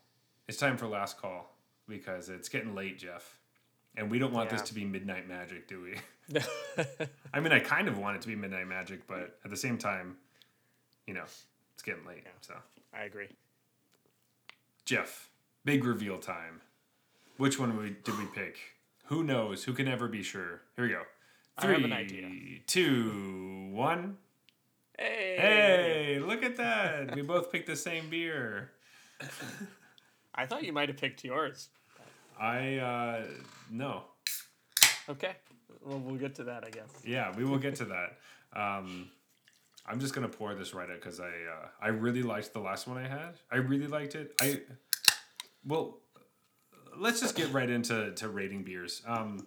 it's 0.47 0.57
time 0.57 0.77
for 0.77 0.87
last 0.87 1.17
call 1.17 1.53
because 1.87 2.29
it's 2.29 2.49
getting 2.49 2.73
late, 2.75 2.97
Jeff. 2.97 3.37
And 3.95 4.09
we 4.09 4.17
don't 4.17 4.33
want 4.33 4.49
this 4.49 4.61
to 4.63 4.73
be 4.73 4.85
Midnight 4.85 5.27
Magic, 5.27 5.67
do 5.67 5.81
we? 5.81 6.39
I 7.33 7.39
mean, 7.39 7.51
I 7.51 7.59
kind 7.59 7.87
of 7.87 7.97
want 7.97 8.15
it 8.15 8.21
to 8.23 8.27
be 8.27 8.35
Midnight 8.35 8.67
Magic, 8.67 9.05
but 9.07 9.37
at 9.43 9.51
the 9.51 9.57
same 9.57 9.77
time, 9.77 10.15
you 11.05 11.13
know, 11.13 11.25
it's 11.73 11.83
getting 11.83 12.05
late. 12.05 12.23
So, 12.41 12.55
I 12.93 13.03
agree. 13.03 13.27
Jeff, 14.85 15.29
big 15.63 15.85
reveal 15.85 16.17
time. 16.17 16.61
Which 17.37 17.59
one 17.59 17.97
did 18.03 18.17
we 18.17 18.25
pick? 18.25 18.57
Who 19.05 19.23
knows? 19.23 19.65
Who 19.65 19.73
can 19.73 19.87
ever 19.87 20.07
be 20.07 20.23
sure? 20.23 20.61
Here 20.75 20.85
we 20.85 20.91
go. 20.91 21.01
I 21.57 21.61
Three, 21.61 21.73
have 21.73 21.83
an 21.83 21.93
idea. 21.93 22.29
two, 22.67 23.69
one. 23.71 24.17
Hey. 24.97 25.37
Hey, 25.39 26.19
look 26.19 26.43
at 26.43 26.55
that. 26.57 27.15
we 27.15 27.21
both 27.21 27.51
picked 27.51 27.67
the 27.67 27.75
same 27.75 28.09
beer. 28.09 28.71
I 30.35 30.45
thought 30.45 30.63
you 30.63 30.73
might 30.73 30.89
have 30.89 30.97
picked 30.97 31.23
yours. 31.23 31.69
I, 32.39 32.77
uh, 32.77 33.25
no. 33.69 34.03
Okay. 35.07 35.35
Well, 35.85 35.99
we'll 35.99 36.15
get 36.15 36.35
to 36.35 36.43
that, 36.45 36.63
I 36.65 36.69
guess. 36.69 36.89
Yeah, 37.05 37.31
we 37.37 37.45
will 37.45 37.57
get 37.59 37.75
to 37.75 37.85
that. 37.95 38.17
Um, 38.59 39.09
I'm 39.85 39.99
just 39.99 40.13
gonna 40.15 40.29
pour 40.29 40.55
this 40.55 40.73
right 40.73 40.89
out 40.89 40.95
because 41.01 41.19
I 41.19 41.25
uh, 41.25 41.67
I 41.81 41.89
really 41.89 42.23
liked 42.23 42.53
the 42.53 42.59
last 42.59 42.87
one 42.87 42.97
I 42.97 43.07
had. 43.07 43.35
I 43.51 43.57
really 43.57 43.87
liked 43.87 44.15
it. 44.15 44.33
I 44.41 44.61
well, 45.65 45.97
let's 46.97 47.19
just 47.19 47.35
get 47.35 47.51
right 47.51 47.69
into 47.69 48.11
to 48.13 48.29
rating 48.29 48.63
beers. 48.63 49.01
Um, 49.05 49.45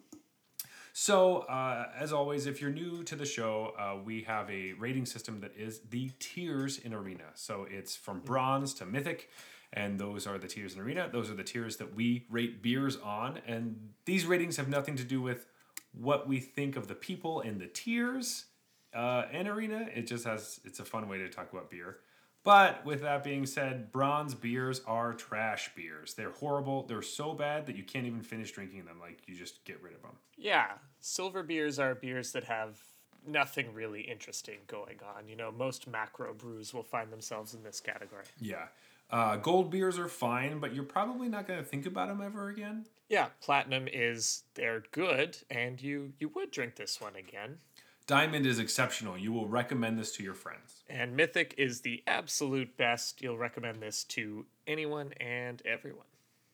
so 0.98 1.40
uh, 1.40 1.90
as 1.94 2.10
always, 2.10 2.46
if 2.46 2.62
you're 2.62 2.70
new 2.70 3.02
to 3.02 3.16
the 3.16 3.26
show, 3.26 3.74
uh, 3.78 3.98
we 4.02 4.22
have 4.22 4.48
a 4.48 4.72
rating 4.78 5.04
system 5.04 5.42
that 5.42 5.54
is 5.54 5.80
the 5.90 6.10
tiers 6.20 6.78
in 6.78 6.94
Arena. 6.94 7.24
So 7.34 7.66
it's 7.70 7.94
from 7.94 8.20
bronze 8.20 8.72
to 8.76 8.86
mythic. 8.86 9.28
And 9.74 10.00
those 10.00 10.26
are 10.26 10.38
the 10.38 10.48
tiers 10.48 10.72
in 10.74 10.80
Arena. 10.80 11.10
Those 11.12 11.30
are 11.30 11.34
the 11.34 11.44
tiers 11.44 11.76
that 11.76 11.94
we 11.94 12.24
rate 12.30 12.62
beers 12.62 12.96
on. 12.96 13.40
And 13.46 13.90
these 14.06 14.24
ratings 14.24 14.56
have 14.56 14.70
nothing 14.70 14.96
to 14.96 15.04
do 15.04 15.20
with 15.20 15.44
what 15.92 16.26
we 16.26 16.40
think 16.40 16.76
of 16.76 16.88
the 16.88 16.94
people 16.94 17.42
in 17.42 17.58
the 17.58 17.66
tiers 17.66 18.46
uh, 18.94 19.24
in 19.30 19.46
Arena. 19.48 19.90
It 19.94 20.06
just 20.06 20.24
has, 20.24 20.60
it's 20.64 20.80
a 20.80 20.84
fun 20.86 21.10
way 21.10 21.18
to 21.18 21.28
talk 21.28 21.52
about 21.52 21.70
beer. 21.70 21.98
But 22.46 22.86
with 22.86 23.02
that 23.02 23.24
being 23.24 23.44
said, 23.44 23.90
bronze 23.90 24.32
beers 24.32 24.80
are 24.86 25.12
trash 25.14 25.68
beers. 25.74 26.14
They're 26.14 26.30
horrible. 26.30 26.84
They're 26.84 27.02
so 27.02 27.34
bad 27.34 27.66
that 27.66 27.74
you 27.74 27.82
can't 27.82 28.06
even 28.06 28.22
finish 28.22 28.52
drinking 28.52 28.84
them. 28.84 29.00
Like, 29.00 29.18
you 29.26 29.34
just 29.34 29.64
get 29.64 29.82
rid 29.82 29.94
of 29.96 30.02
them. 30.02 30.12
Yeah, 30.38 30.74
silver 31.00 31.42
beers 31.42 31.80
are 31.80 31.96
beers 31.96 32.30
that 32.30 32.44
have 32.44 32.78
nothing 33.26 33.74
really 33.74 34.02
interesting 34.02 34.58
going 34.68 35.00
on. 35.16 35.26
You 35.26 35.34
know, 35.34 35.50
most 35.50 35.88
macro 35.88 36.34
brews 36.34 36.72
will 36.72 36.84
find 36.84 37.10
themselves 37.10 37.52
in 37.52 37.64
this 37.64 37.80
category. 37.80 38.26
Yeah. 38.40 38.66
Uh, 39.10 39.38
gold 39.38 39.72
beers 39.72 39.98
are 39.98 40.06
fine, 40.06 40.60
but 40.60 40.72
you're 40.72 40.84
probably 40.84 41.28
not 41.28 41.48
going 41.48 41.58
to 41.58 41.64
think 41.64 41.84
about 41.84 42.06
them 42.06 42.20
ever 42.20 42.48
again. 42.48 42.84
Yeah, 43.08 43.26
platinum 43.40 43.88
is 43.92 44.44
they're 44.54 44.84
good, 44.92 45.36
and 45.50 45.82
you 45.82 46.12
you 46.20 46.28
would 46.34 46.52
drink 46.52 46.76
this 46.76 47.00
one 47.00 47.16
again. 47.16 47.58
Diamond 48.06 48.46
is 48.46 48.58
exceptional. 48.58 49.18
You 49.18 49.32
will 49.32 49.48
recommend 49.48 49.98
this 49.98 50.12
to 50.12 50.22
your 50.22 50.34
friends. 50.34 50.84
And 50.88 51.16
mythic 51.16 51.54
is 51.58 51.80
the 51.80 52.02
absolute 52.06 52.76
best. 52.76 53.20
You'll 53.20 53.38
recommend 53.38 53.82
this 53.82 54.04
to 54.04 54.46
anyone 54.66 55.12
and 55.20 55.60
everyone. 55.64 56.06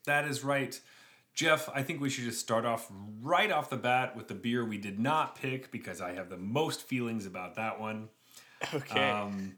That 0.06 0.24
is 0.26 0.42
right. 0.42 0.80
Jeff, 1.34 1.68
I 1.74 1.82
think 1.82 2.00
we 2.00 2.10
should 2.10 2.24
just 2.24 2.40
start 2.40 2.64
off 2.64 2.90
right 3.22 3.50
off 3.50 3.70
the 3.70 3.76
bat 3.76 4.16
with 4.16 4.28
the 4.28 4.34
beer 4.34 4.64
we 4.64 4.78
did 4.78 4.98
not 4.98 5.36
pick 5.36 5.70
because 5.70 6.00
I 6.00 6.12
have 6.12 6.28
the 6.28 6.36
most 6.36 6.82
feelings 6.82 7.26
about 7.26 7.56
that 7.56 7.80
one. 7.80 8.08
Okay. 8.72 9.10
Um, 9.10 9.56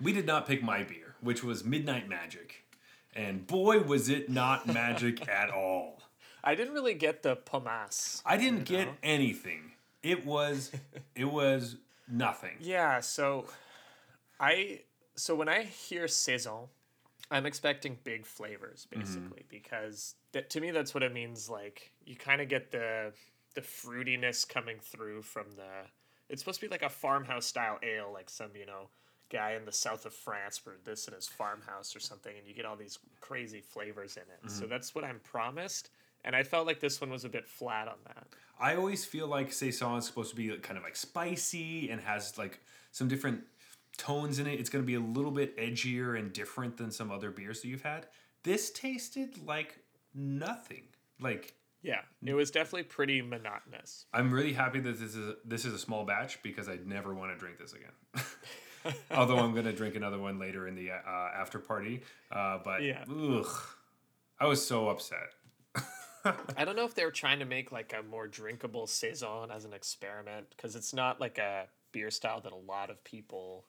we 0.00 0.12
did 0.12 0.26
not 0.26 0.46
pick 0.46 0.62
my 0.62 0.82
beer, 0.82 1.14
which 1.20 1.44
was 1.44 1.64
Midnight 1.64 2.08
Magic. 2.08 2.64
And 3.14 3.46
boy, 3.46 3.80
was 3.80 4.08
it 4.08 4.30
not 4.30 4.66
magic 4.66 5.28
at 5.28 5.50
all. 5.50 6.00
I 6.42 6.54
didn't 6.54 6.74
really 6.74 6.94
get 6.94 7.22
the 7.22 7.36
pomace. 7.36 8.22
I 8.24 8.36
didn't 8.36 8.64
get 8.64 8.88
anything. 9.02 9.71
It 10.02 10.26
was, 10.26 10.72
it 11.14 11.24
was 11.24 11.76
nothing. 12.08 12.56
Yeah, 12.60 13.00
so 13.00 13.46
I 14.40 14.80
so 15.14 15.34
when 15.34 15.48
I 15.48 15.62
hear 15.62 16.08
saison, 16.08 16.66
I'm 17.30 17.46
expecting 17.46 17.98
big 18.04 18.26
flavors 18.26 18.86
mm-hmm. 18.90 19.00
basically 19.00 19.44
because 19.48 20.14
that, 20.32 20.50
to 20.50 20.60
me 20.60 20.70
that's 20.70 20.94
what 20.94 21.02
it 21.02 21.12
means. 21.12 21.48
Like 21.48 21.92
you 22.04 22.16
kind 22.16 22.40
of 22.40 22.48
get 22.48 22.70
the 22.70 23.12
the 23.54 23.60
fruitiness 23.60 24.48
coming 24.48 24.78
through 24.80 25.22
from 25.22 25.46
the. 25.56 25.86
It's 26.28 26.40
supposed 26.40 26.60
to 26.60 26.66
be 26.66 26.70
like 26.70 26.82
a 26.82 26.88
farmhouse 26.88 27.46
style 27.46 27.78
ale, 27.82 28.10
like 28.12 28.30
some 28.30 28.50
you 28.54 28.66
know 28.66 28.88
guy 29.30 29.52
in 29.52 29.64
the 29.64 29.72
south 29.72 30.04
of 30.04 30.12
France 30.12 30.58
brewed 30.58 30.84
this 30.84 31.08
in 31.08 31.14
his 31.14 31.28
farmhouse 31.28 31.96
or 31.96 32.00
something, 32.00 32.36
and 32.36 32.46
you 32.46 32.54
get 32.54 32.64
all 32.64 32.76
these 32.76 32.98
crazy 33.20 33.60
flavors 33.60 34.16
in 34.16 34.22
it. 34.22 34.50
So 34.50 34.62
mm-hmm. 34.62 34.70
that's 34.70 34.94
what 34.94 35.04
I'm 35.04 35.20
promised, 35.20 35.90
and 36.24 36.34
I 36.36 36.42
felt 36.42 36.66
like 36.66 36.80
this 36.80 37.00
one 37.00 37.10
was 37.10 37.24
a 37.24 37.28
bit 37.28 37.46
flat 37.46 37.88
on 37.88 37.96
that. 38.06 38.26
I 38.60 38.76
always 38.76 39.04
feel 39.04 39.26
like 39.26 39.52
saison 39.52 39.98
is 39.98 40.06
supposed 40.06 40.30
to 40.30 40.36
be 40.36 40.48
kind 40.58 40.78
of 40.78 40.84
like 40.84 40.96
spicy 40.96 41.90
and 41.90 42.00
has 42.00 42.38
like 42.38 42.60
some 42.92 43.08
different 43.08 43.40
tones 43.96 44.38
in 44.38 44.46
it. 44.46 44.60
It's 44.60 44.70
going 44.70 44.82
to 44.82 44.86
be 44.86 44.94
a 44.94 45.00
little 45.00 45.32
bit 45.32 45.56
edgier 45.58 46.18
and 46.18 46.32
different 46.32 46.76
than 46.76 46.90
some 46.90 47.10
other 47.10 47.30
beers 47.30 47.60
that 47.62 47.68
you've 47.68 47.82
had. 47.82 48.06
This 48.44 48.70
tasted 48.70 49.44
like 49.46 49.78
nothing. 50.14 50.84
Like 51.20 51.54
Yeah, 51.82 52.00
it 52.24 52.34
was 52.34 52.50
definitely 52.50 52.84
pretty 52.84 53.20
monotonous. 53.20 54.06
I'm 54.12 54.30
really 54.32 54.52
happy 54.52 54.80
that 54.80 54.98
this 54.98 55.14
is 55.14 55.34
this 55.44 55.64
is 55.64 55.74
a 55.74 55.78
small 55.78 56.04
batch 56.04 56.42
because 56.42 56.68
I 56.68 56.78
never 56.86 57.14
want 57.14 57.32
to 57.32 57.38
drink 57.38 57.58
this 57.58 57.72
again. 57.72 58.24
Although 59.10 59.38
I'm 59.38 59.52
going 59.52 59.66
to 59.66 59.72
drink 59.72 59.94
another 59.94 60.18
one 60.18 60.38
later 60.38 60.66
in 60.68 60.74
the 60.74 60.90
uh, 60.90 61.28
after 61.36 61.58
party. 61.58 62.02
Uh, 62.30 62.58
but 62.64 62.82
Yeah. 62.82 63.04
ugh, 63.08 63.46
I 64.40 64.46
was 64.46 64.64
so 64.64 64.88
upset. 64.88 65.34
I 66.56 66.64
don't 66.64 66.76
know 66.76 66.84
if 66.84 66.94
they 66.94 67.04
were 67.04 67.10
trying 67.10 67.38
to 67.40 67.44
make 67.44 67.72
like 67.72 67.94
a 67.98 68.02
more 68.02 68.26
drinkable 68.26 68.86
saison 68.86 69.50
as 69.50 69.64
an 69.64 69.72
experiment 69.72 70.46
because 70.56 70.76
it's 70.76 70.92
not 70.94 71.20
like 71.20 71.38
a 71.38 71.66
beer 71.92 72.10
style 72.10 72.40
that 72.40 72.52
a 72.52 72.56
lot 72.56 72.90
of 72.90 73.02
people. 73.04 73.64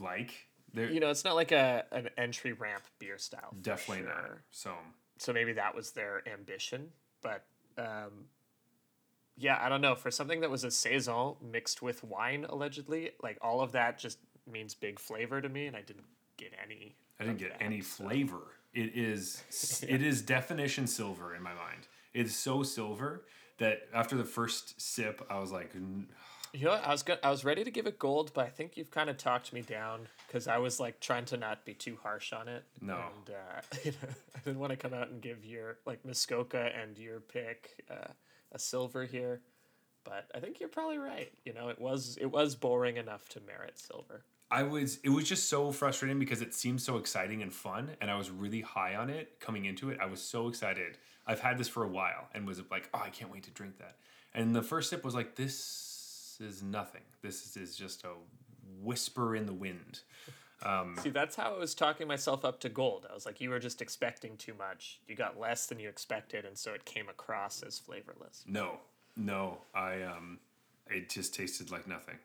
Like 0.00 0.34
there, 0.72 0.90
You 0.90 1.00
know, 1.00 1.10
it's 1.10 1.24
not 1.24 1.34
like 1.36 1.52
a 1.52 1.84
an 1.92 2.08
entry 2.18 2.52
ramp 2.52 2.84
beer 2.98 3.18
style. 3.18 3.54
definitely 3.60 4.04
not. 4.06 4.38
So 4.50 4.72
So 5.18 5.32
maybe 5.32 5.52
that 5.54 5.74
was 5.74 5.92
their 5.92 6.22
ambition, 6.28 6.88
but 7.22 7.44
um, 7.78 8.26
yeah, 9.36 9.58
I 9.60 9.68
don't 9.68 9.80
know. 9.80 9.94
For 9.94 10.10
something 10.10 10.40
that 10.40 10.50
was 10.50 10.64
a 10.64 10.70
saison 10.70 11.34
mixed 11.42 11.82
with 11.82 12.02
wine, 12.04 12.46
allegedly, 12.48 13.10
like 13.22 13.38
all 13.42 13.60
of 13.60 13.72
that 13.72 13.98
just 13.98 14.18
means 14.50 14.74
big 14.74 14.98
flavor 14.98 15.40
to 15.40 15.48
me, 15.48 15.66
and 15.66 15.76
I 15.76 15.82
didn't 15.82 16.06
get 16.36 16.52
any. 16.64 16.96
I 17.20 17.24
didn't 17.24 17.38
get 17.38 17.50
that, 17.58 17.62
any 17.62 17.80
so- 17.80 18.04
flavor. 18.04 18.42
It 18.74 18.96
is 18.96 19.42
it 19.88 20.02
is 20.02 20.22
definition 20.22 20.86
silver 20.86 21.34
in 21.34 21.42
my 21.42 21.54
mind. 21.54 21.88
It's 22.12 22.34
so 22.34 22.62
silver 22.62 23.22
that 23.58 23.82
after 23.94 24.16
the 24.16 24.24
first 24.24 24.80
sip, 24.80 25.24
I 25.30 25.38
was 25.38 25.52
like, 25.52 25.70
"N- 25.74 26.08
You 26.52 26.64
know, 26.66 26.70
what? 26.72 26.84
I 26.86 26.90
was 26.90 27.02
go- 27.02 27.18
I 27.22 27.30
was 27.30 27.44
ready 27.44 27.64
to 27.64 27.70
give 27.70 27.86
it 27.86 27.98
gold, 27.98 28.32
but 28.34 28.46
I 28.46 28.50
think 28.50 28.76
you've 28.76 28.90
kind 28.90 29.08
of 29.10 29.16
talked 29.16 29.52
me 29.52 29.62
down 29.62 30.08
because 30.26 30.46
I 30.48 30.58
was 30.58 30.78
like 30.80 31.00
trying 31.00 31.24
to 31.26 31.36
not 31.36 31.64
be 31.64 31.74
too 31.74 31.98
harsh 32.02 32.32
on 32.32 32.48
it. 32.48 32.64
No. 32.80 32.96
and 33.26 33.34
uh, 33.34 33.60
I 34.36 34.38
didn't 34.44 34.58
want 34.60 34.70
to 34.70 34.76
come 34.76 34.94
out 34.94 35.08
and 35.08 35.20
give 35.20 35.44
your 35.44 35.78
like 35.86 36.04
Muskoka 36.04 36.70
and 36.80 36.96
your 36.98 37.20
pick 37.20 37.84
uh, 37.90 38.12
a 38.52 38.58
silver 38.58 39.04
here, 39.04 39.40
but 40.04 40.30
I 40.34 40.38
think 40.40 40.60
you're 40.60 40.68
probably 40.68 40.98
right. 40.98 41.32
You 41.44 41.52
know, 41.54 41.68
it 41.68 41.80
was 41.80 42.16
it 42.20 42.26
was 42.30 42.54
boring 42.56 42.96
enough 42.96 43.28
to 43.30 43.40
merit 43.40 43.78
silver. 43.78 44.24
I 44.54 44.62
was 44.62 45.00
it 45.02 45.08
was 45.08 45.28
just 45.28 45.48
so 45.48 45.72
frustrating 45.72 46.20
because 46.20 46.40
it 46.40 46.54
seemed 46.54 46.80
so 46.80 46.96
exciting 46.96 47.42
and 47.42 47.52
fun 47.52 47.90
and 48.00 48.08
I 48.08 48.16
was 48.16 48.30
really 48.30 48.60
high 48.60 48.94
on 48.94 49.10
it 49.10 49.40
coming 49.40 49.64
into 49.64 49.90
it. 49.90 49.98
I 50.00 50.06
was 50.06 50.22
so 50.22 50.46
excited. 50.46 50.96
I've 51.26 51.40
had 51.40 51.58
this 51.58 51.66
for 51.66 51.82
a 51.82 51.88
while 51.88 52.28
and 52.32 52.46
was 52.46 52.62
like, 52.70 52.88
"Oh, 52.94 53.02
I 53.04 53.10
can't 53.10 53.32
wait 53.32 53.42
to 53.44 53.50
drink 53.50 53.78
that." 53.78 53.96
And 54.32 54.54
the 54.54 54.62
first 54.62 54.90
sip 54.90 55.04
was 55.04 55.12
like, 55.12 55.34
"This 55.34 56.36
is 56.40 56.62
nothing. 56.62 57.02
This 57.20 57.56
is 57.56 57.74
just 57.74 58.04
a 58.04 58.12
whisper 58.80 59.34
in 59.34 59.46
the 59.46 59.52
wind." 59.52 60.02
Um, 60.62 60.96
See, 61.02 61.10
that's 61.10 61.34
how 61.34 61.56
I 61.56 61.58
was 61.58 61.74
talking 61.74 62.06
myself 62.06 62.44
up 62.44 62.60
to 62.60 62.68
gold. 62.68 63.06
I 63.10 63.12
was 63.12 63.26
like, 63.26 63.40
you 63.40 63.50
were 63.50 63.58
just 63.58 63.82
expecting 63.82 64.36
too 64.36 64.54
much. 64.54 65.00
You 65.08 65.16
got 65.16 65.38
less 65.38 65.66
than 65.66 65.80
you 65.80 65.88
expected, 65.88 66.44
and 66.44 66.56
so 66.56 66.72
it 66.72 66.84
came 66.84 67.08
across 67.08 67.62
as 67.62 67.80
flavorless. 67.80 68.44
No, 68.46 68.78
no, 69.16 69.58
I 69.74 70.02
um, 70.02 70.38
it 70.86 71.10
just 71.10 71.34
tasted 71.34 71.72
like 71.72 71.88
nothing. 71.88 72.18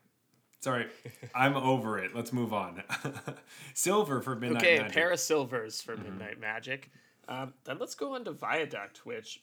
Sorry, 0.59 0.87
I'm 1.35 1.55
over 1.55 1.97
it. 1.99 2.15
Let's 2.15 2.33
move 2.33 2.53
on. 2.53 2.83
Silver 3.73 4.21
for 4.21 4.35
midnight 4.35 4.61
Okay, 4.61 4.77
a 4.77 4.81
magic. 4.81 4.93
pair 4.93 5.11
of 5.11 5.19
silvers 5.19 5.81
for 5.81 5.95
mm-hmm. 5.95 6.03
Midnight 6.03 6.39
Magic. 6.39 6.91
Um, 7.27 7.53
then 7.63 7.77
let's 7.79 7.95
go 7.95 8.15
on 8.15 8.25
to 8.25 8.31
Viaduct, 8.31 9.05
which 9.05 9.41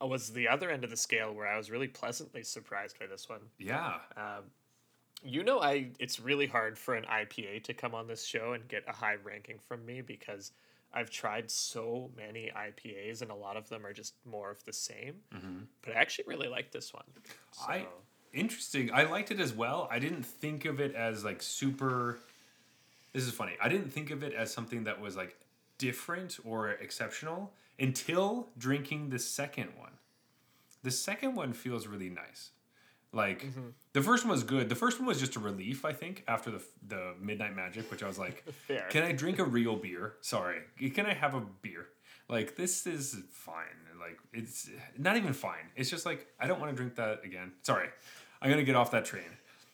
was 0.00 0.30
the 0.30 0.48
other 0.48 0.70
end 0.70 0.82
of 0.84 0.90
the 0.90 0.96
scale 0.96 1.32
where 1.34 1.46
I 1.46 1.56
was 1.56 1.70
really 1.70 1.88
pleasantly 1.88 2.42
surprised 2.42 2.98
by 2.98 3.06
this 3.06 3.28
one. 3.28 3.40
yeah, 3.58 3.96
um, 4.16 4.44
You 5.22 5.44
know, 5.44 5.60
I 5.60 5.90
it's 5.98 6.18
really 6.18 6.46
hard 6.46 6.78
for 6.78 6.94
an 6.94 7.04
IPA 7.04 7.62
to 7.64 7.74
come 7.74 7.94
on 7.94 8.06
this 8.08 8.24
show 8.24 8.54
and 8.54 8.66
get 8.68 8.82
a 8.88 8.92
high 8.92 9.16
ranking 9.22 9.58
from 9.58 9.84
me 9.84 10.00
because 10.00 10.52
I've 10.92 11.10
tried 11.10 11.50
so 11.50 12.10
many 12.16 12.50
IPAs 12.56 13.20
and 13.22 13.30
a 13.30 13.34
lot 13.34 13.56
of 13.56 13.68
them 13.68 13.84
are 13.86 13.92
just 13.92 14.14
more 14.24 14.50
of 14.50 14.64
the 14.64 14.72
same. 14.72 15.16
Mm-hmm. 15.34 15.58
But 15.82 15.94
I 15.96 16.00
actually 16.00 16.24
really 16.26 16.48
like 16.48 16.72
this 16.72 16.92
one. 16.92 17.04
I 17.68 17.80
So- 17.80 17.86
interesting. 18.32 18.90
I 18.92 19.04
liked 19.04 19.30
it 19.30 19.40
as 19.40 19.52
well. 19.52 19.88
I 19.90 19.98
didn't 19.98 20.24
think 20.24 20.64
of 20.64 20.80
it 20.80 20.94
as 20.94 21.24
like 21.24 21.42
super. 21.42 22.20
This 23.12 23.24
is 23.24 23.32
funny. 23.32 23.52
I 23.60 23.68
didn't 23.68 23.92
think 23.92 24.10
of 24.10 24.22
it 24.22 24.34
as 24.34 24.52
something 24.52 24.84
that 24.84 25.00
was 25.00 25.16
like 25.16 25.36
different 25.78 26.38
or 26.44 26.70
exceptional 26.70 27.52
until 27.78 28.48
drinking 28.58 29.10
the 29.10 29.18
second 29.18 29.70
one. 29.78 29.92
The 30.82 30.90
second 30.90 31.34
one 31.34 31.52
feels 31.52 31.86
really 31.86 32.10
nice. 32.10 32.50
Like 33.12 33.42
mm-hmm. 33.42 33.70
the 33.92 34.02
first 34.02 34.24
one 34.24 34.30
was 34.30 34.44
good. 34.44 34.68
The 34.68 34.76
first 34.76 35.00
one 35.00 35.06
was 35.06 35.18
just 35.18 35.34
a 35.34 35.40
relief, 35.40 35.84
I 35.84 35.92
think, 35.92 36.22
after 36.28 36.50
the 36.50 36.62
the 36.86 37.14
Midnight 37.20 37.56
Magic, 37.56 37.90
which 37.90 38.02
I 38.04 38.06
was 38.06 38.18
like, 38.18 38.44
can 38.90 39.02
I 39.02 39.12
drink 39.12 39.40
a 39.40 39.44
real 39.44 39.74
beer? 39.74 40.14
Sorry, 40.20 40.60
can 40.94 41.06
I 41.06 41.14
have 41.14 41.34
a 41.34 41.40
beer? 41.40 41.88
Like 42.28 42.54
this 42.54 42.86
is 42.86 43.16
fine. 43.32 43.64
Like 43.98 44.18
it's 44.32 44.70
not 44.96 45.16
even 45.16 45.32
fine. 45.32 45.70
It's 45.74 45.90
just 45.90 46.06
like 46.06 46.28
I 46.38 46.46
don't 46.46 46.60
want 46.60 46.70
to 46.70 46.76
drink 46.76 46.94
that 46.94 47.24
again. 47.24 47.50
Sorry, 47.62 47.88
I'm 48.40 48.50
gonna 48.50 48.62
get 48.62 48.76
off 48.76 48.90
that 48.92 49.04
train. 49.04 49.24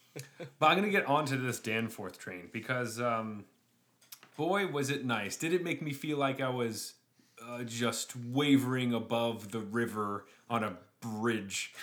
but 0.59 0.67
I'm 0.67 0.77
gonna 0.77 0.91
get 0.91 1.07
onto 1.07 1.37
this 1.37 1.61
Danforth 1.61 2.19
train 2.19 2.49
because, 2.53 3.01
um, 3.01 3.45
boy, 4.37 4.67
was 4.67 4.91
it 4.91 5.05
nice. 5.05 5.37
Did 5.37 5.53
it 5.53 5.63
make 5.63 5.83
me 5.83 5.93
feel 5.93 6.19
like 6.19 6.41
I 6.41 6.49
was 6.49 6.95
uh, 7.43 7.63
just 7.65 8.17
wavering 8.17 8.95
above 8.95 9.51
the 9.53 9.61
river 9.61 10.27
on 10.49 10.65
a 10.65 10.77
bridge? 11.01 11.75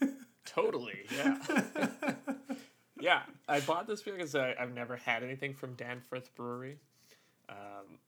Totally, 0.44 1.04
yeah. 1.14 1.38
yeah, 3.00 3.22
I 3.48 3.60
bought 3.60 3.86
this 3.86 4.02
beer 4.02 4.14
because 4.14 4.34
I, 4.34 4.54
I've 4.58 4.74
never 4.74 4.96
had 4.96 5.22
anything 5.22 5.54
from 5.54 5.74
Danforth 5.74 6.34
Brewery. 6.34 6.78
Um, 7.48 7.98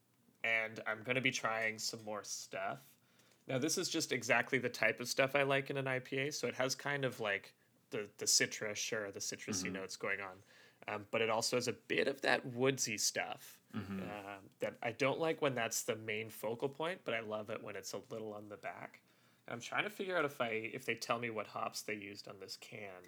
and 0.45 0.81
I'm 0.87 1.03
going 1.05 1.15
to 1.15 1.21
be 1.21 1.31
trying 1.31 1.79
some 1.79 2.03
more 2.05 2.25
stuff. 2.25 2.79
Now, 3.47 3.59
this 3.59 3.79
is 3.79 3.89
just 3.89 4.13
exactly 4.13 4.59
the 4.59 4.69
type 4.69 5.01
of 5.01 5.09
stuff 5.09 5.35
I 5.35 5.43
like 5.43 5.71
in 5.71 5.77
an 5.77 5.87
IPA. 5.87 6.35
So 6.35 6.47
it 6.47 6.55
has 6.55 6.75
kind 6.75 7.05
of 7.05 7.21
like 7.21 7.53
the, 7.91 8.07
the 8.19 8.27
citrus, 8.27 8.79
sure, 8.79 9.11
the 9.11 9.21
citrusy 9.21 9.73
notes 9.73 9.97
going 9.97 10.19
on. 10.21 10.95
Um, 10.95 11.05
but 11.11 11.21
it 11.21 11.29
also 11.31 11.57
has 11.57 11.69
a 11.69 11.75
bit 11.89 12.09
of 12.09 12.21
that 12.23 12.45
woodsy 12.55 12.97
stuff 12.97 13.59
um, 13.75 14.49
that 14.61 14.75
I 14.83 14.93
don't 14.93 15.21
like 15.21 15.41
when 15.43 15.55
that's 15.55 15.83
the 15.83 15.95
main 15.97 16.29
focal 16.31 16.69
point, 16.69 17.01
but 17.05 17.15
I 17.15 17.21
love 17.21 17.51
it 17.51 17.63
when 17.63 17.77
it's 17.77 17.93
a 17.93 18.01
little 18.11 18.33
on 18.33 18.49
the 18.49 18.57
back. 18.57 19.01
I'm 19.49 19.61
trying 19.61 19.85
to 19.85 19.91
figure 19.91 20.17
out 20.17 20.25
if 20.25 20.41
I 20.41 20.71
if 20.73 20.85
they 20.87 20.95
tell 20.95 21.19
me 21.19 21.31
what 21.31 21.47
hops 21.47 21.83
they 21.83 21.95
used 21.95 22.29
on 22.29 22.37
this 22.41 22.57
can, 22.61 23.03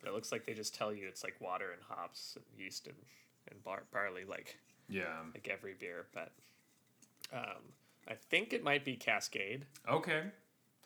but 0.00 0.08
it 0.08 0.14
looks 0.14 0.30
like 0.32 0.44
they 0.46 0.54
just 0.54 0.74
tell 0.74 0.92
you 0.92 1.06
it's 1.08 1.24
like 1.24 1.34
water 1.40 1.72
and 1.72 1.82
hops 1.82 2.36
and 2.36 2.44
yeast 2.58 2.86
and, 2.86 2.96
and 3.50 3.62
bar- 3.64 3.84
barley 3.92 4.24
like 4.24 4.56
Yeah. 4.88 5.20
like 5.34 5.48
every 5.52 5.74
beer. 5.74 6.06
But 6.14 6.32
um, 7.32 7.62
I 8.08 8.14
think 8.14 8.52
it 8.52 8.62
might 8.62 8.84
be 8.84 8.94
Cascade, 8.96 9.66
Okay. 9.90 10.22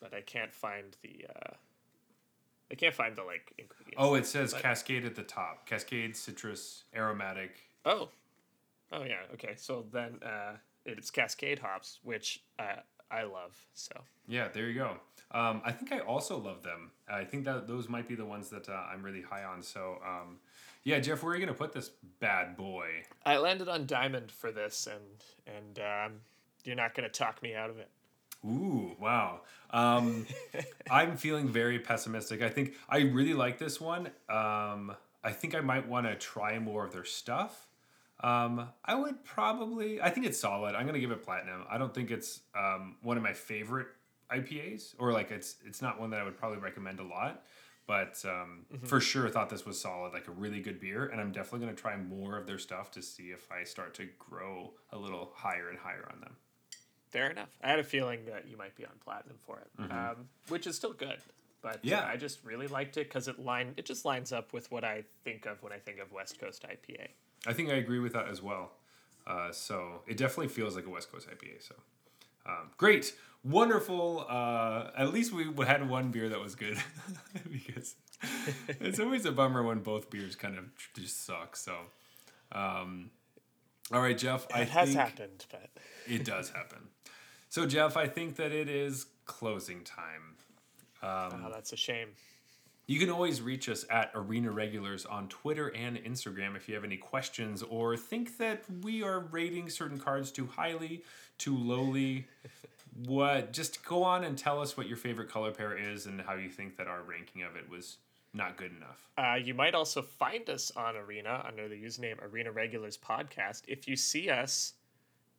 but 0.01 0.14
I 0.14 0.20
can't 0.22 0.52
find 0.52 0.97
the 1.02 1.27
uh, 1.28 1.51
I 2.70 2.74
can't 2.74 2.94
find 2.94 3.16
the 3.16 3.22
like 3.24 3.52
ingredients. 3.59 3.97
Oh, 3.98 4.14
it 4.14 4.26
says 4.26 4.52
But- 4.52 4.62
Cascade 4.62 5.05
at 5.05 5.14
the 5.14 5.22
top. 5.22 5.66
Cascade, 5.66 6.16
citrus, 6.16 6.84
aromatic. 6.94 7.56
Oh, 7.84 8.09
oh 8.92 9.02
yeah. 9.02 9.22
Okay, 9.34 9.55
so 9.56 9.84
then 9.92 10.20
uh, 10.22 10.56
it's 10.86 11.10
Cascade 11.10 11.59
hops, 11.59 11.98
which 12.02 12.42
uh, 12.59 12.76
I 13.10 13.22
love. 13.24 13.56
So 13.74 13.94
Yeah, 14.28 14.48
there 14.48 14.68
you 14.68 14.74
go. 14.74 14.97
Um, 15.32 15.62
I 15.64 15.70
think 15.72 15.92
I 15.92 16.01
also 16.01 16.38
love 16.38 16.62
them. 16.62 16.90
I 17.09 17.24
think 17.24 17.44
that 17.44 17.66
those 17.68 17.88
might 17.88 18.09
be 18.09 18.14
the 18.16 18.24
ones 18.24 18.51
that 18.51 18.68
uh, 18.68 18.72
I'm 18.92 19.02
really 19.02 19.22
high 19.22 19.44
on. 19.44 19.62
So, 19.62 19.98
um, 20.05 20.38
yeah, 20.82 20.98
Jeff, 20.98 21.22
where 21.22 21.32
are 21.32 21.36
you 21.36 21.44
gonna 21.44 21.56
put 21.56 21.72
this 21.72 21.90
bad 22.18 22.56
boy? 22.56 22.88
I 23.24 23.36
landed 23.38 23.68
on 23.68 23.86
Diamond 23.86 24.32
for 24.32 24.51
this, 24.51 24.88
and 24.88 25.55
and 25.56 25.78
um, 25.78 26.12
you're 26.64 26.74
not 26.76 26.94
gonna 26.94 27.09
talk 27.09 27.42
me 27.42 27.55
out 27.55 27.70
of 27.70 27.78
it. 27.78 27.88
Ooh, 28.45 28.97
wow. 28.99 29.41
Um, 29.71 30.27
I'm 30.91 31.17
feeling 31.17 31.49
very 31.49 31.79
pessimistic. 31.79 32.43
I 32.43 32.49
think 32.49 32.75
I 32.89 32.99
really 33.01 33.35
like 33.35 33.59
this 33.59 33.81
one. 33.81 34.07
Um, 34.29 34.95
I 35.23 35.33
think 35.33 35.55
I 35.55 35.61
might 35.61 35.87
want 35.87 36.07
to 36.07 36.15
try 36.17 36.59
more 36.59 36.85
of 36.85 36.93
their 36.93 37.05
stuff. 37.05 37.69
Um, 38.23 38.69
I 38.85 38.95
would 38.95 39.25
probably. 39.25 40.01
I 40.01 40.11
think 40.11 40.27
it's 40.27 40.39
solid. 40.39 40.75
I'm 40.75 40.87
gonna 40.87 40.99
give 40.99 41.11
it 41.11 41.25
platinum. 41.25 41.65
I 41.71 41.79
don't 41.79 41.95
think 41.95 42.11
it's 42.11 42.41
um, 42.55 42.97
one 43.03 43.17
of 43.17 43.23
my 43.23 43.33
favorite 43.33 43.89
IPAs, 44.31 44.95
or 44.99 45.12
like 45.12 45.31
it's 45.31 45.57
it's 45.65 45.81
not 45.81 45.99
one 45.99 46.11
that 46.11 46.21
I 46.21 46.25
would 46.25 46.37
probably 46.37 46.59
recommend 46.59 47.01
a 47.01 47.05
lot. 47.05 47.45
But 47.87 48.23
um, 48.25 48.67
for 48.85 49.01
sure, 49.01 49.29
thought 49.31 49.49
this 49.49 49.67
was 49.67 49.81
solid, 49.81 50.12
like 50.12 50.29
a 50.29 50.33
really 50.33 50.61
good 50.61 50.81
beer, 50.81 51.07
and 51.07 51.21
I'm 51.21 51.33
definitely 51.33 51.61
gonna 51.61 51.77
try 51.77 51.97
more 51.97 52.37
of 52.37 52.47
their 52.47 52.59
stuff 52.59 52.91
to 52.93 53.03
see 53.03 53.31
if 53.31 53.51
I 53.51 53.65
start 53.65 53.95
to 53.95 54.09
grow 54.19 54.75
a 54.93 54.99
little 54.99 55.33
higher 55.35 55.71
and 55.71 55.79
higher 55.79 56.09
on 56.12 56.21
them. 56.21 56.37
Fair 57.11 57.31
enough. 57.31 57.49
I 57.62 57.69
had 57.69 57.78
a 57.78 57.85
feeling 57.85 58.24
that 58.27 58.47
you 58.49 58.57
might 58.57 58.74
be 58.77 58.85
on 58.85 58.93
platinum 59.05 59.37
for 59.47 59.59
it, 59.59 59.91
um, 59.91 60.28
which 60.49 60.66
is 60.66 60.77
still 60.77 60.93
good. 60.93 61.19
But 61.62 61.78
Mm-hmm. 61.78 61.89
Yeah. 61.89 62.07
I 62.07 62.16
just 62.16 62.43
really 62.45 62.69
liked 62.69 62.97
it 62.97 63.09
because 63.09 63.28
it 63.28 63.39
line 63.39 63.74
it 63.77 63.85
just 63.85 64.05
lines 64.07 64.32
up 64.32 64.53
with 64.53 64.70
what 64.73 64.82
I 64.85 65.05
think 65.24 65.45
of 65.45 65.62
when 65.62 65.73
I 65.73 65.78
think 65.78 65.99
of 65.99 66.11
West 66.12 66.41
Coast 66.41 66.65
IPA. 66.66 67.09
I 67.47 67.53
think 67.53 67.69
I 67.69 67.74
agree 67.74 67.99
with 67.99 68.12
that 68.15 68.28
as 68.28 68.41
well. 68.43 68.73
Uh, 69.27 69.53
so 69.53 70.01
it 70.07 70.16
definitely 70.16 70.49
feels 70.49 70.74
like 70.74 70.87
a 70.87 70.91
West 70.91 71.12
Coast 71.12 71.28
IPA. 71.28 71.62
So 71.62 71.74
um, 72.47 72.70
great, 72.78 73.15
wonderful. 73.45 74.24
Uh, 74.28 74.91
at 74.97 75.12
least 75.12 75.32
we 75.32 75.45
had 75.66 75.87
one 75.89 76.11
beer 76.11 76.28
that 76.31 76.41
was 76.41 76.55
good 76.55 76.78
because 77.53 77.95
it's 78.81 78.99
always 78.99 79.27
a 79.27 79.32
bummer 79.32 79.62
when 79.62 79.81
both 79.81 80.09
beers 80.11 80.37
kind 80.37 80.57
of 80.59 80.65
just 80.95 81.27
suck. 81.27 81.57
So, 81.57 81.74
um, 82.53 83.11
all 83.93 84.01
right, 84.01 84.16
Jeff. 84.16 84.47
I 84.55 84.62
It 84.62 84.69
has 84.70 84.89
think 84.89 85.01
happened, 85.01 85.47
but 85.51 85.69
it 86.07 86.24
does 86.24 86.51
happen. 86.51 86.78
So, 87.51 87.66
Jeff, 87.66 87.97
I 87.97 88.06
think 88.06 88.36
that 88.36 88.52
it 88.52 88.68
is 88.68 89.06
closing 89.27 89.82
time. 89.82 90.36
Um, 91.02 91.47
oh, 91.47 91.51
that's 91.52 91.72
a 91.72 91.77
shame. 91.77 92.10
You 92.86 93.01
can 93.01 93.10
always 93.10 93.43
reach 93.43 93.68
us 93.68 93.85
at 93.90 94.12
Arena 94.14 94.52
Regulars 94.52 95.05
on 95.05 95.28
Twitter 95.28 95.68
and 95.74 95.97
Instagram 95.97 96.55
if 96.55 96.68
you 96.68 96.77
have 96.77 96.85
any 96.85 96.97
questions 96.97 97.64
or 97.64 97.97
think 97.97 98.39
that 98.39 98.62
we 98.82 99.02
are 99.02 99.18
rating 99.18 99.68
certain 99.68 99.98
cards 99.98 100.31
too 100.31 100.47
highly, 100.47 101.02
too 101.36 101.56
lowly. 101.56 102.27
What 103.06 103.52
just 103.52 103.85
go 103.85 104.02
on 104.02 104.24
and 104.24 104.36
tell 104.36 104.60
us 104.60 104.77
what 104.77 104.89
your 104.89 104.97
favorite 104.97 105.31
color 105.31 105.52
pair 105.52 105.78
is 105.78 106.06
and 106.06 106.20
how 106.20 106.35
you 106.35 106.51
think 106.51 106.77
that 106.77 106.89
our 106.89 107.02
ranking 107.02 107.44
of 107.44 107.55
it 107.55 107.70
was 107.70 107.98
not 108.35 108.56
good 108.56 108.72
enough. 108.77 109.09
Uh, 109.16 109.36
you 109.36 109.55
might 109.55 109.77
also 109.77 110.02
find 110.02 110.51
us 110.51 110.72
on 110.74 110.97
Arena 110.97 111.43
under 111.47 111.68
the 111.68 111.81
username 111.81 112.20
Arena 112.20 112.51
Regulars 112.51 112.98
Podcast 112.98 113.62
if 113.68 113.86
you 113.86 113.94
see 113.94 114.28
us 114.28 114.74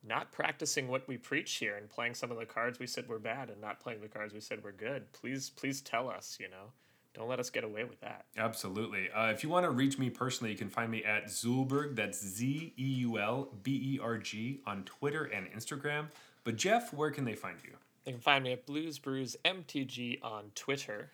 not 0.04 0.32
practicing 0.32 0.88
what 0.88 1.06
we 1.06 1.16
preach 1.16 1.54
here 1.54 1.76
and 1.76 1.88
playing 1.88 2.14
some 2.14 2.30
of 2.30 2.38
the 2.38 2.44
cards 2.44 2.78
we 2.78 2.86
said 2.86 3.08
were 3.08 3.18
bad 3.18 3.50
and 3.50 3.60
not 3.60 3.80
playing 3.80 4.00
the 4.00 4.08
cards 4.08 4.34
we 4.34 4.40
said 4.40 4.62
were 4.62 4.72
good. 4.72 5.10
Please, 5.12 5.50
please 5.50 5.80
tell 5.80 6.08
us. 6.08 6.38
You 6.40 6.48
know, 6.48 6.72
don't 7.14 7.28
let 7.28 7.38
us 7.38 7.50
get 7.50 7.64
away 7.64 7.84
with 7.84 8.00
that. 8.00 8.24
Absolutely. 8.36 9.10
Uh, 9.10 9.26
if 9.26 9.42
you 9.42 9.48
want 9.48 9.64
to 9.64 9.70
reach 9.70 9.98
me 9.98 10.10
personally, 10.10 10.50
you 10.50 10.58
can 10.58 10.68
find 10.68 10.90
me 10.90 11.04
at 11.04 11.26
Zeulberg. 11.26 11.94
That's 11.94 12.24
Z 12.24 12.74
E 12.76 12.82
U 12.82 13.18
L 13.18 13.48
B 13.62 13.94
E 13.94 14.00
R 14.02 14.18
G 14.18 14.60
on 14.66 14.84
Twitter 14.84 15.24
and 15.24 15.46
Instagram. 15.52 16.06
But 16.44 16.56
Jeff, 16.56 16.92
where 16.92 17.10
can 17.10 17.24
they 17.24 17.34
find 17.34 17.58
you? 17.62 17.72
They 18.04 18.12
can 18.12 18.20
find 18.20 18.42
me 18.42 18.52
at 18.52 18.66
Blues 18.66 18.98
Brews 18.98 19.36
MTG 19.44 20.18
on 20.22 20.50
Twitter. 20.54 21.10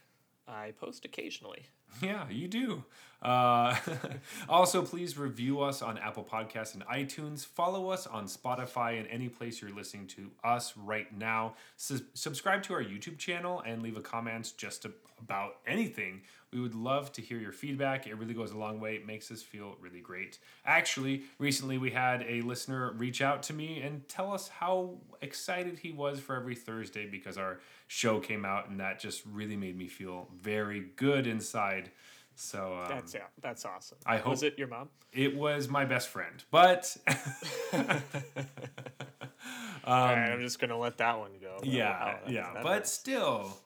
I 0.46 0.72
post 0.80 1.04
occasionally. 1.04 1.66
Yeah, 2.02 2.28
you 2.30 2.48
do. 2.48 2.84
Uh, 3.20 3.74
also, 4.48 4.82
please 4.82 5.18
review 5.18 5.60
us 5.60 5.82
on 5.82 5.98
Apple 5.98 6.24
Podcasts 6.24 6.74
and 6.74 6.86
iTunes. 6.86 7.44
Follow 7.44 7.90
us 7.90 8.06
on 8.06 8.26
Spotify 8.26 8.98
and 8.98 9.08
any 9.08 9.28
place 9.28 9.60
you're 9.60 9.74
listening 9.74 10.06
to 10.08 10.30
us 10.44 10.76
right 10.76 11.12
now. 11.16 11.54
Sus- 11.76 12.02
subscribe 12.14 12.62
to 12.64 12.74
our 12.74 12.82
YouTube 12.82 13.18
channel 13.18 13.62
and 13.66 13.82
leave 13.82 13.96
a 13.96 14.00
comment 14.00 14.52
just 14.56 14.86
about 15.20 15.56
anything. 15.66 16.22
We 16.52 16.60
would 16.60 16.74
love 16.74 17.12
to 17.12 17.22
hear 17.22 17.38
your 17.38 17.52
feedback. 17.52 18.06
It 18.06 18.14
really 18.16 18.32
goes 18.34 18.52
a 18.52 18.56
long 18.58 18.80
way. 18.80 18.94
It 18.94 19.06
makes 19.06 19.30
us 19.30 19.42
feel 19.42 19.76
really 19.80 20.00
great. 20.00 20.38
Actually, 20.64 21.22
recently 21.38 21.76
we 21.78 21.90
had 21.90 22.24
a 22.26 22.40
listener 22.40 22.92
reach 22.92 23.20
out 23.20 23.42
to 23.44 23.52
me 23.52 23.82
and 23.82 24.08
tell 24.08 24.32
us 24.32 24.48
how 24.48 24.96
excited 25.20 25.78
he 25.80 25.92
was 25.92 26.20
for 26.20 26.34
every 26.36 26.54
Thursday 26.54 27.06
because 27.06 27.36
our 27.36 27.60
show 27.86 28.18
came 28.18 28.44
out, 28.46 28.68
and 28.70 28.80
that 28.80 28.98
just 28.98 29.22
really 29.30 29.56
made 29.56 29.76
me 29.76 29.88
feel 29.88 30.28
very 30.40 30.86
good 30.96 31.26
inside. 31.26 31.90
So 32.34 32.78
um, 32.82 32.88
That's 32.88 33.14
yeah, 33.14 33.20
that's 33.42 33.64
awesome. 33.64 33.98
I 34.06 34.14
Was 34.16 34.22
hope- 34.40 34.42
it 34.44 34.58
your 34.58 34.68
mom? 34.68 34.88
it 35.12 35.34
was 35.36 35.68
my 35.68 35.84
best 35.84 36.08
friend, 36.08 36.42
but 36.50 36.96
All 39.84 40.04
right, 40.06 40.30
I'm 40.32 40.40
just 40.40 40.58
gonna 40.58 40.78
let 40.78 40.98
that 40.98 41.18
one 41.18 41.32
go. 41.40 41.56
Um, 41.62 41.68
yeah, 41.68 42.04
Wow, 42.04 42.18
yeah, 42.28 42.50
but 42.62 42.66
hurts. 42.78 42.92
still, 42.92 43.56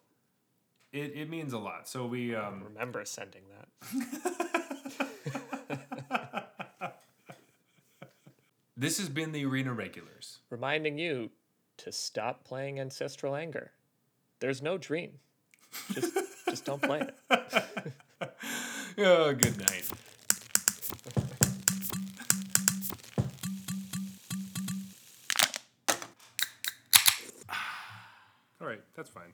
it, 0.93 1.12
it 1.14 1.31
means 1.31 1.52
a 1.52 1.59
lot. 1.59 1.89
So 1.89 2.06
we 2.06 2.35
um, 2.35 2.62
remember 2.64 3.05
sending 3.05 3.43
that. 3.51 3.69
this 8.77 8.98
has 8.98 9.09
been 9.09 9.32
the 9.32 9.44
Arena 9.44 9.73
Regulars. 9.73 10.39
reminding 10.51 10.98
you 10.98 11.31
to 11.78 11.93
stop 11.93 12.44
playing 12.44 12.78
ancestral 12.78 13.35
anger. 13.35 13.73
There's 14.40 14.60
no 14.62 14.77
dream. 14.78 15.12
Just 15.93 16.14
just 16.48 16.64
don't 16.64 16.82
play 16.82 17.01
it. 17.01 17.14
Oh, 18.98 19.32
good 19.32 19.59
night. 19.59 19.89
All 28.60 28.66
right, 28.66 28.82
that's 28.94 29.09
fine. 29.09 29.32